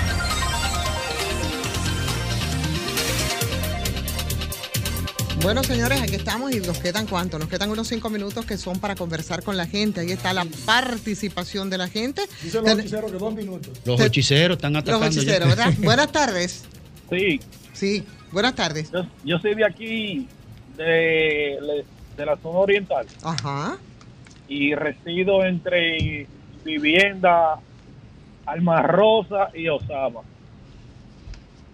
Bueno, 5.43 5.63
señores, 5.63 5.99
aquí 6.01 6.15
estamos 6.15 6.53
y 6.53 6.59
nos 6.59 6.77
quedan 6.77 7.07
cuánto? 7.07 7.39
Nos 7.39 7.47
quedan 7.49 7.71
unos 7.71 7.87
cinco 7.87 8.09
minutos 8.11 8.45
que 8.45 8.57
son 8.57 8.79
para 8.79 8.93
conversar 8.95 9.41
con 9.43 9.57
la 9.57 9.65
gente. 9.65 10.01
Ahí 10.01 10.11
está 10.11 10.33
la 10.33 10.45
participación 10.65 11.69
de 11.71 11.79
la 11.79 11.87
gente. 11.87 12.21
Dicen 12.43 12.63
los 12.63 12.77
hechiceros 12.77 13.11
que 13.11 13.17
dos 13.17 13.33
minutos. 13.33 13.81
Los 13.83 13.99
hechiceros 14.01 14.57
están 14.57 14.75
atacando. 14.75 15.05
Los 15.07 15.15
ya. 15.15 15.21
hechiceros, 15.21 15.49
¿verdad? 15.49 15.73
Buenas 15.79 16.11
tardes. 16.11 16.65
Sí. 17.09 17.39
Sí, 17.73 18.05
buenas 18.31 18.53
tardes. 18.53 18.91
Yo, 18.91 19.05
yo 19.25 19.39
soy 19.39 19.55
de 19.55 19.65
aquí, 19.65 20.27
de, 20.77 21.83
de 22.17 22.25
la 22.25 22.37
zona 22.37 22.59
oriental, 22.59 23.07
Ajá. 23.23 23.77
y 24.47 24.75
resido 24.75 25.43
entre 25.43 26.27
vivienda 26.63 27.55
Alma 28.45 28.83
Rosa 28.83 29.49
y 29.55 29.67
Osama. 29.69 30.21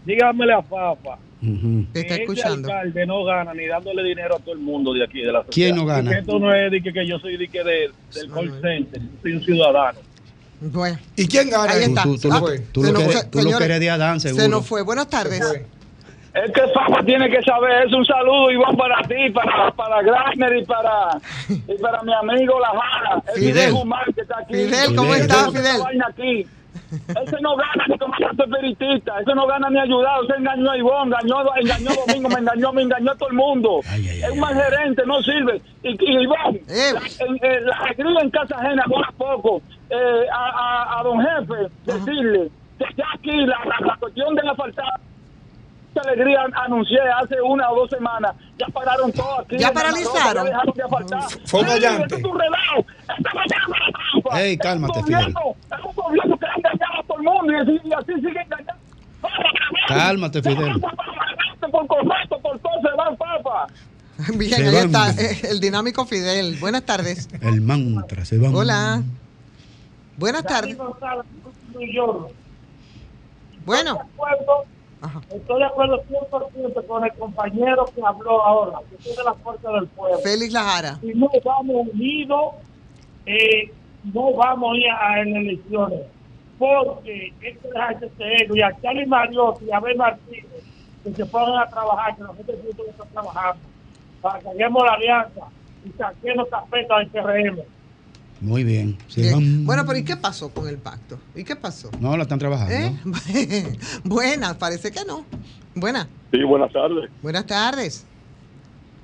Dígamele 0.06 0.54
a 0.54 0.62
Fafa. 0.64 1.18
Te 1.94 2.00
está 2.02 2.16
que 2.16 2.22
escuchando. 2.24 2.68
Alcalde 2.72 3.06
no 3.06 3.24
gana 3.24 3.54
ni 3.54 3.68
dándole 3.68 4.04
dinero 4.04 4.36
a 4.38 4.40
todo 4.40 4.54
el 4.54 4.60
mundo 4.60 4.94
de 4.94 5.04
aquí, 5.04 5.20
de 5.22 5.32
la 5.32 5.44
sociedad. 5.46 5.54
¿Quién 5.54 5.76
no 5.76 5.86
gana? 5.86 6.04
Porque 6.10 6.20
Esto 6.20 6.40
no 6.40 6.54
es 6.54 6.72
de 6.72 6.82
que, 6.82 6.92
que 6.94 7.08
yo 7.08 7.20
soy 7.20 7.38
de 7.38 7.48
que 7.48 7.64
de- 7.64 7.92
del 8.16 8.32
call 8.32 8.62
center, 8.62 9.02
soy 9.22 9.32
un 9.34 9.44
ciudadano. 9.44 10.00
Bueno. 10.60 10.98
¿Y 11.16 11.28
quién 11.28 11.50
gana? 11.52 11.72
Ahí 11.74 11.84
está. 11.84 12.04
Tú, 12.04 12.18
tú 12.18 12.30
tú 12.74 12.84
Se 12.84 12.92
lo 12.92 12.94
nos 13.00 13.04
que, 13.08 13.12
fue, 13.14 13.24
tú 13.26 13.38
lo 13.38 13.44
señores, 13.44 13.60
que 13.60 13.66
eres 13.66 13.80
de 13.80 13.90
Adán, 13.92 14.20
seguro. 14.20 14.44
Se 14.44 14.50
nos 14.50 14.66
fue. 14.66 14.82
Buenas 14.82 15.08
tardes. 15.10 15.40
Es 15.42 16.52
que 16.52 16.62
Fafa 16.74 17.04
tiene 17.04 17.30
que 17.32 17.42
saber, 17.42 17.88
es 17.88 17.94
un 17.94 18.06
saludo 18.06 18.52
Iván 18.52 18.76
para 18.78 19.02
ti, 19.08 19.30
para, 19.34 19.72
para 19.72 20.02
Grasner 20.04 20.58
y 20.58 20.66
para, 20.66 21.20
y 21.50 21.82
para 21.82 22.04
mi 22.04 22.14
amigo 22.14 22.60
La 22.60 22.68
Jara, 22.80 23.24
el 23.34 23.40
Fidel. 23.40 23.54
Fidel 23.54 23.74
Guzmán 23.74 24.02
que 24.14 24.22
está 24.22 24.38
aquí. 24.40 24.54
Fidel, 24.54 24.96
¿cómo 24.96 25.14
Ese 25.16 25.22
está, 25.24 25.42
no 25.46 25.52
se 25.52 25.58
Fidel? 25.60 26.48
Ese 26.92 27.42
no 27.42 27.56
gana 27.56 27.86
ni 27.88 27.98
como 27.98 28.14
santo 28.18 28.44
espiritista, 28.46 29.20
ese 29.20 29.36
no 29.36 29.46
gana 29.48 29.70
ni 29.70 29.80
ayudado, 29.80 30.24
ese 30.24 30.36
engañó 30.38 30.72
a 30.72 30.78
Ivón, 30.78 31.08
engañó, 31.08 31.36
engañó 31.56 31.92
a 31.92 32.06
Domingo, 32.08 32.30
me 32.30 32.40
engañó, 32.40 32.74
me 32.74 32.82
engañó 32.84 33.12
a 33.12 33.16
todo 33.16 33.30
el 33.30 33.36
mundo. 33.36 33.80
es 34.24 34.30
un 34.32 34.40
mal 34.40 34.56
gerente, 34.56 35.04
no 35.06 35.22
sirve. 35.22 35.62
Y, 35.84 35.90
y 36.12 36.24
Ivón, 36.24 36.60
la, 36.94 37.26
en- 37.26 37.40
en- 37.42 37.66
la 37.66 37.76
alegría 37.78 38.22
en 38.22 38.30
casa 38.30 38.56
ajena, 38.58 38.84
poco 38.88 39.04
a 39.06 39.12
poco, 39.12 39.62
eh, 39.90 40.26
a, 40.32 40.50
a, 40.96 41.00
a 41.00 41.04
don 41.04 41.20
jefe, 41.22 41.72
decirle 41.86 42.50
que 42.78 42.86
ya 42.96 43.06
aquí 43.16 43.32
la, 43.46 43.58
la, 43.66 43.86
la 43.88 43.98
cuestión 43.98 44.36
de 44.36 44.44
la 44.44 44.56
faltada 44.56 45.00
alegría 45.96 46.40
anuncié 46.66 47.00
hace 47.22 47.42
una 47.42 47.70
o 47.72 47.76
dos 47.82 47.90
semanas. 47.90 48.36
Ya 48.60 48.68
pararon 48.68 49.12
todo 49.12 49.40
aquí. 49.42 49.58
Ya 49.58 49.72
paralizaron. 49.72 50.46
Ya 50.46 50.52
dejaron 50.52 50.74
de 50.76 50.84
asfaltar. 50.84 51.24
Fue 51.46 51.60
un 51.62 51.70
allante. 51.70 52.16
es 52.16 52.24
un 52.24 52.40
relajo. 52.40 52.86
Ey, 54.38 54.58
cálmate, 54.58 55.00
Es 55.00 55.00
un 55.00 55.08
Fidel. 55.08 55.34
gobierno- 55.34 55.56
Es 55.78 55.86
un 55.86 55.96
gobierno 55.96 56.38
que 56.38 56.46
ha 56.46 56.54
engañado 56.56 57.00
a 57.00 57.04
todo 57.04 57.18
el 57.18 57.24
mundo 57.24 57.54
y 57.54 57.56
así, 57.56 57.80
y 57.84 57.94
así 57.94 58.14
sigue 58.16 58.42
engañando. 58.42 58.74
Cálmate, 59.88 60.42
Fidel. 60.44 60.80
Por 61.72 61.88
correcto, 61.88 62.40
por 62.42 62.60
todo 62.60 62.74
se 62.82 62.96
van, 62.96 63.16
papa. 63.18 63.68
Bien, 64.38 64.52
Se 64.52 64.64
ahí 64.68 64.74
van. 64.88 65.10
está 65.10 65.22
eh, 65.22 65.40
el 65.52 65.60
dinámico 65.60 66.06
Fidel. 66.06 66.58
Buenas 66.60 66.84
tardes. 66.84 67.28
El 67.42 67.62
mantra 67.62 68.24
se 68.26 68.38
va. 68.38 68.50
Hola. 68.50 69.02
Buenas 70.18 70.44
tardes. 70.44 70.78
Bueno. 73.66 74.00
Estoy 75.30 75.60
de 75.60 75.66
acuerdo 75.66 76.04
100% 76.04 76.88
con 76.88 77.04
el 77.04 77.14
compañero 77.14 77.86
que 77.94 78.02
habló 78.04 78.44
ahora, 78.44 78.80
que 78.90 78.96
tiene 78.98 79.24
la 79.24 79.34
fuerza 79.36 79.72
del 79.72 79.88
pueblo. 79.88 80.18
Félix 80.20 80.54
Lajara. 80.54 80.96
Si 81.02 81.14
no 81.14 81.30
vamos 81.44 81.88
unidos, 81.94 82.56
eh, 83.26 83.72
no 84.14 84.34
vamos 84.34 84.74
a 84.74 84.78
ir 84.78 84.90
a, 84.90 85.10
a 85.10 85.22
elecciones. 85.22 86.02
Porque 86.58 87.34
hay 87.42 87.96
que 87.96 88.44
ego. 88.44 88.56
Y 88.56 88.62
a 88.62 88.76
Charlie 88.82 89.06
Mariotti 89.06 89.66
y 89.66 89.72
a 89.72 89.78
Abel 89.78 89.98
Martínez, 89.98 90.64
que 91.04 91.14
se 91.14 91.26
pongan 91.28 91.60
a 91.60 91.70
trabajar, 91.70 92.16
que 92.16 92.24
nosotros 92.24 92.58
juntos 92.64 92.88
estamos 92.88 93.14
trabajando, 93.14 93.64
para 94.22 94.40
que 94.40 94.50
hagamos 94.50 94.84
la 94.84 94.94
alianza 94.94 95.42
y 95.86 95.92
saquemos 95.92 96.48
carpeta 96.50 96.98
del 96.98 97.08
PRM. 97.10 97.77
Muy 98.42 98.64
bien. 98.64 98.98
Van. 99.32 99.66
Bueno, 99.66 99.84
pero 99.86 99.98
¿y 99.98 100.04
qué 100.04 100.16
pasó 100.16 100.54
con 100.54 100.68
el 100.68 100.78
pacto? 100.78 101.20
¿Y 101.36 101.44
qué 101.44 101.56
pasó? 101.56 101.90
No, 102.00 102.16
la 102.16 102.24
están 102.24 102.40
trabajando. 102.40 102.76
¿Eh? 102.76 103.78
Buenas, 104.04 104.56
parece 104.58 104.92
que 104.92 105.04
no. 105.06 105.26
Buenas. 105.76 106.08
Sí, 106.32 106.44
buenas 106.44 106.72
tardes. 106.72 107.10
Buenas 107.22 107.46
tardes. 107.46 108.06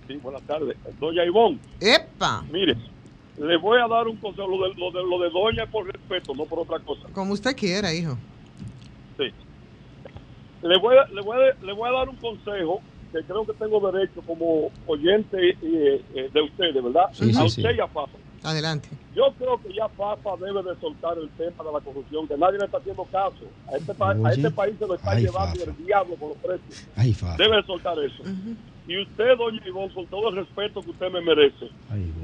Sí, 0.07 0.15
buenas 0.18 0.41
tardes. 0.43 0.77
Doña 0.99 1.26
Ivonne, 1.26 1.57
¡Epa! 1.80 2.43
mire, 2.51 2.76
le 3.38 3.57
voy 3.57 3.80
a 3.80 3.88
dar 3.88 4.07
un 4.07 4.18
consejo. 4.18 4.47
Lo 4.47 4.68
de, 4.68 4.76
lo 4.76 4.91
de, 4.91 5.10
lo 5.10 5.19
de 5.19 5.30
Doña 5.30 5.64
es 5.64 5.69
por 5.69 5.85
respeto, 5.85 6.34
no 6.35 6.45
por 6.45 6.60
otra 6.60 6.80
cosa. 6.80 7.07
Como 7.14 7.34
usted 7.34 7.55
quiera, 7.55 7.93
hijo. 7.93 8.18
Sí. 9.18 9.31
Le 10.61 10.77
voy, 10.77 10.95
a, 10.97 11.05
le, 11.07 11.22
voy 11.22 11.38
a, 11.38 11.65
le 11.65 11.73
voy 11.73 11.89
a 11.89 11.91
dar 11.93 12.10
un 12.10 12.15
consejo 12.18 12.81
que 13.11 13.22
creo 13.23 13.45
que 13.45 13.53
tengo 13.53 13.91
derecho 13.91 14.22
como 14.26 14.72
oyente 14.88 15.49
eh, 15.49 16.03
eh, 16.15 16.30
de 16.34 16.41
ustedes, 16.41 16.84
¿verdad? 16.84 17.10
Sí, 17.14 17.30
a 17.30 17.34
sí, 17.34 17.43
usted 17.43 17.72
sí. 17.72 17.77
y 17.77 17.80
a 17.80 17.88
Fafa. 17.88 18.18
Adelante. 18.44 18.90
Yo 19.15 19.34
creo 19.38 19.61
que 19.61 19.74
ya 19.74 19.88
Fafa 19.90 20.32
debe 20.41 20.61
de 20.64 20.76
soltar 20.82 21.18
el 21.18 21.30
tema 21.32 21.64
de 21.64 21.72
la 21.72 21.80
corrupción, 21.80 22.28
que 22.28 22.38
nadie 22.38 22.60
le 22.60 22.65
está 22.65 22.78
haciendo 22.78 23.03
caso. 23.06 23.45
A 23.72 23.78
este, 23.78 23.94
pa- 23.94 24.11
a 24.11 24.32
este 24.32 24.52
país 24.52 24.76
se 24.78 24.86
lo 24.86 24.95
está 24.95 25.11
Ay, 25.11 25.24
llevando 25.24 25.60
Fafa. 25.60 25.72
el 25.72 25.86
diablo 25.86 26.15
con 26.18 26.30
los 26.30 26.38
precios. 26.40 26.88
Ay. 26.95 27.15
Debe 27.38 27.56
de 27.57 27.64
soltar 27.64 27.98
eso. 27.99 28.24
Y 28.85 29.01
usted, 29.01 29.38
doña 29.38 29.61
Ivonne, 29.65 29.93
con 29.93 30.05
todo 30.07 30.27
el 30.30 30.35
respeto 30.35 30.81
que 30.81 30.89
usted 30.89 31.10
me 31.10 31.22
merece, 31.22 31.68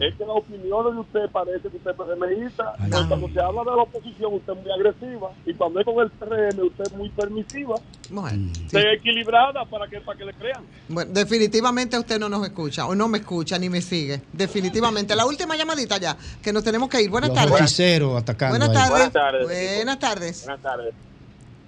es 0.02 0.14
que 0.16 0.26
las 0.26 0.36
opiniones 0.36 0.94
de 0.94 1.00
usted 1.00 1.30
parece 1.32 1.70
que 1.70 1.78
usted 1.78 1.92
es 1.92 1.96
PRMista. 1.96 2.74
Pero 2.90 3.08
Cuando 3.08 3.30
se 3.30 3.40
habla 3.40 3.62
de 3.62 3.78
la 3.78 3.84
oposición, 3.84 4.34
usted 4.34 4.54
es 4.54 4.60
muy 4.64 4.72
agresiva. 4.72 5.32
Y 5.46 5.54
cuando 5.54 5.80
es 5.80 5.86
con 5.86 6.00
el 6.04 6.10
PRM, 6.12 6.60
usted 6.68 6.84
es 6.84 6.94
muy 6.94 7.10
permisiva. 7.12 7.76
Bueno, 8.10 8.52
sí. 8.54 8.66
Usted 8.66 8.80
es 8.92 8.98
equilibrada 9.00 9.64
para 9.66 9.88
que, 9.88 10.02
para 10.02 10.18
que 10.18 10.26
le 10.26 10.34
crean. 10.34 10.66
Bueno, 10.90 11.12
definitivamente 11.14 11.98
usted 11.98 12.20
no 12.20 12.28
nos 12.28 12.44
escucha, 12.46 12.88
o 12.88 12.94
no 12.96 13.08
me 13.08 13.20
escucha 13.20 13.58
ni 13.58 13.70
me 13.70 13.80
sigue. 13.82 14.20
Definitivamente. 14.34 15.16
La 15.16 15.26
última 15.26 15.56
llamadita 15.56 15.98
ya, 15.98 16.18
que 16.44 16.52
nos 16.52 16.66
tenemos 16.66 16.90
que 16.90 17.02
ir. 17.02 17.10
Buenas 17.10 17.30
Los 17.30 17.38
tardes. 17.38 17.80
atacando. 18.18 18.58
Buenas 18.58 18.74
tardes. 18.74 18.90
Buenas 18.90 19.14
tardes. 19.14 19.46
Buenas 19.78 20.00
tardes. 20.00 20.44
Buenas 20.46 20.62
tardes. 20.62 20.94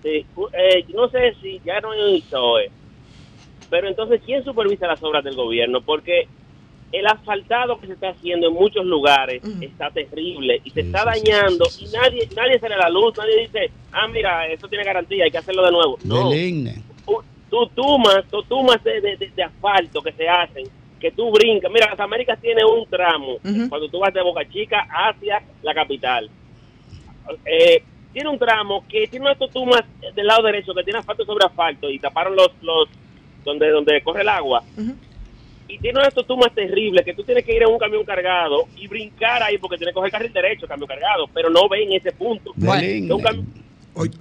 Sí, 0.03 0.25
u- 0.35 0.47
eh, 0.51 0.83
no 0.93 1.07
sé 1.09 1.33
si 1.41 1.61
ya 1.63 1.79
no 1.79 1.89
un 1.91 2.15
ISOE, 2.15 2.71
pero 3.71 3.87
entonces, 3.87 4.21
¿quién 4.23 4.43
supervisa 4.43 4.85
las 4.85 5.01
obras 5.01 5.23
del 5.23 5.35
gobierno? 5.35 5.81
Porque 5.81 6.27
el 6.91 7.07
asfaltado 7.07 7.79
que 7.79 7.87
se 7.87 7.93
está 7.93 8.09
haciendo 8.09 8.49
en 8.49 8.53
muchos 8.53 8.85
lugares 8.85 9.41
está 9.63 9.89
terrible 9.89 10.61
y 10.63 10.69
se 10.71 10.81
está 10.81 11.05
dañando 11.05 11.65
y 11.79 11.85
nadie 11.85 12.27
nadie 12.35 12.59
sale 12.59 12.75
a 12.75 12.79
la 12.79 12.89
luz, 12.89 13.17
nadie 13.17 13.39
dice, 13.39 13.71
ah, 13.93 14.07
mira, 14.09 14.45
esto 14.47 14.67
tiene 14.67 14.83
garantía, 14.83 15.23
hay 15.23 15.31
que 15.31 15.37
hacerlo 15.39 15.63
de 15.65 15.71
nuevo. 15.71 15.97
No, 16.03 16.29
tú 17.49 17.67
tumas, 17.75 18.23
tú 18.29 18.43
tumas 18.43 18.83
de, 18.83 19.01
de- 19.01 19.17
de- 19.17 19.29
de 19.35 19.43
asfalto 19.43 20.01
que 20.01 20.11
se 20.11 20.27
hacen, 20.29 20.65
que 20.99 21.11
tú 21.11 21.31
brincas. 21.31 21.71
Mira, 21.71 21.89
las 21.89 21.99
Américas 21.99 22.39
tiene 22.41 22.63
un 22.65 22.85
tramo 22.89 23.37
cuando 23.69 23.87
tú 23.89 23.99
vas 23.99 24.13
de 24.13 24.21
Boca 24.21 24.47
Chica 24.49 24.85
hacia 24.89 25.41
la 25.63 25.73
capital. 25.73 26.29
Eh, 27.45 27.83
tiene 28.13 28.29
un 28.29 28.37
tramo 28.37 28.83
que 28.89 29.07
tiene 29.07 29.25
unas 29.25 29.37
tumas 29.51 29.83
del 30.15 30.27
lado 30.27 30.43
derecho 30.43 30.73
que 30.73 30.83
tiene 30.83 30.99
asfalto 30.99 31.23
sobre 31.25 31.45
asfalto 31.45 31.89
y 31.89 31.99
taparon 31.99 32.35
los 32.35 32.49
los 32.61 32.89
donde 33.45 33.69
donde 33.69 34.01
corre 34.03 34.21
el 34.21 34.29
agua. 34.29 34.63
Y 35.67 35.77
tiene 35.79 35.99
unas 35.99 36.13
tumas 36.27 36.53
terribles 36.53 37.05
que 37.05 37.13
tú 37.13 37.23
tienes 37.23 37.45
que 37.45 37.55
ir 37.55 37.63
en 37.63 37.69
un 37.69 37.79
camión 37.79 38.03
cargado 38.03 38.67
y 38.75 38.87
brincar 38.87 39.41
ahí 39.41 39.57
porque 39.57 39.77
tienes 39.77 39.91
que 39.93 39.95
coger 39.95 40.07
el 40.07 40.11
carril 40.11 40.33
derecho, 40.33 40.67
camión 40.67 40.87
cargado, 40.87 41.27
pero 41.33 41.49
no 41.49 41.69
ven 41.69 41.93
ese 41.93 42.11
punto. 42.11 42.51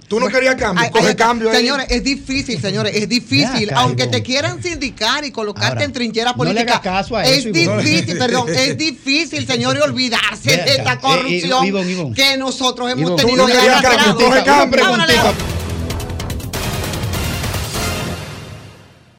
Tú 0.07 0.19
no 0.19 0.27
querías 0.27 0.55
cambio, 0.55 0.83
Ay, 0.83 0.91
coge 0.91 1.07
ay, 1.09 1.15
cambio 1.15 1.49
ahí. 1.49 1.55
Señores, 1.57 1.87
es 1.89 2.03
difícil, 2.03 2.59
señores, 2.59 2.93
es 2.93 3.07
difícil. 3.07 3.69
Acá, 3.69 3.79
Aunque 3.81 4.07
te 4.07 4.21
quieran 4.21 4.61
sindicar 4.61 5.23
y 5.23 5.31
colocarte 5.31 5.69
Ahora, 5.69 5.83
en 5.85 5.93
trinchera 5.93 6.33
no 6.33 6.43
le 6.43 6.49
política. 6.51 6.73
hagas 6.73 6.81
caso 6.81 7.15
a 7.15 7.23
es 7.23 7.45
eso, 7.45 7.49
difícil, 7.53 8.17
perdón, 8.17 8.49
es 8.53 8.77
difícil, 8.77 9.47
señores, 9.47 9.81
olvidarse 9.81 10.57
de 10.57 10.71
esta 10.71 10.93
Eh, 10.93 10.95
eh, 10.95 10.99
corrupción 11.01 11.65
Ivonne, 11.65 11.91
Ivonne. 11.91 12.15
que 12.15 12.35
nosotros 12.37 12.91
hemos 12.91 13.15
tenido 13.15 13.45
una 13.45 13.53
arrastrado. 13.61 14.17
una 14.27 14.37
Ahora, 14.41 14.69
preguntita. 14.69 15.33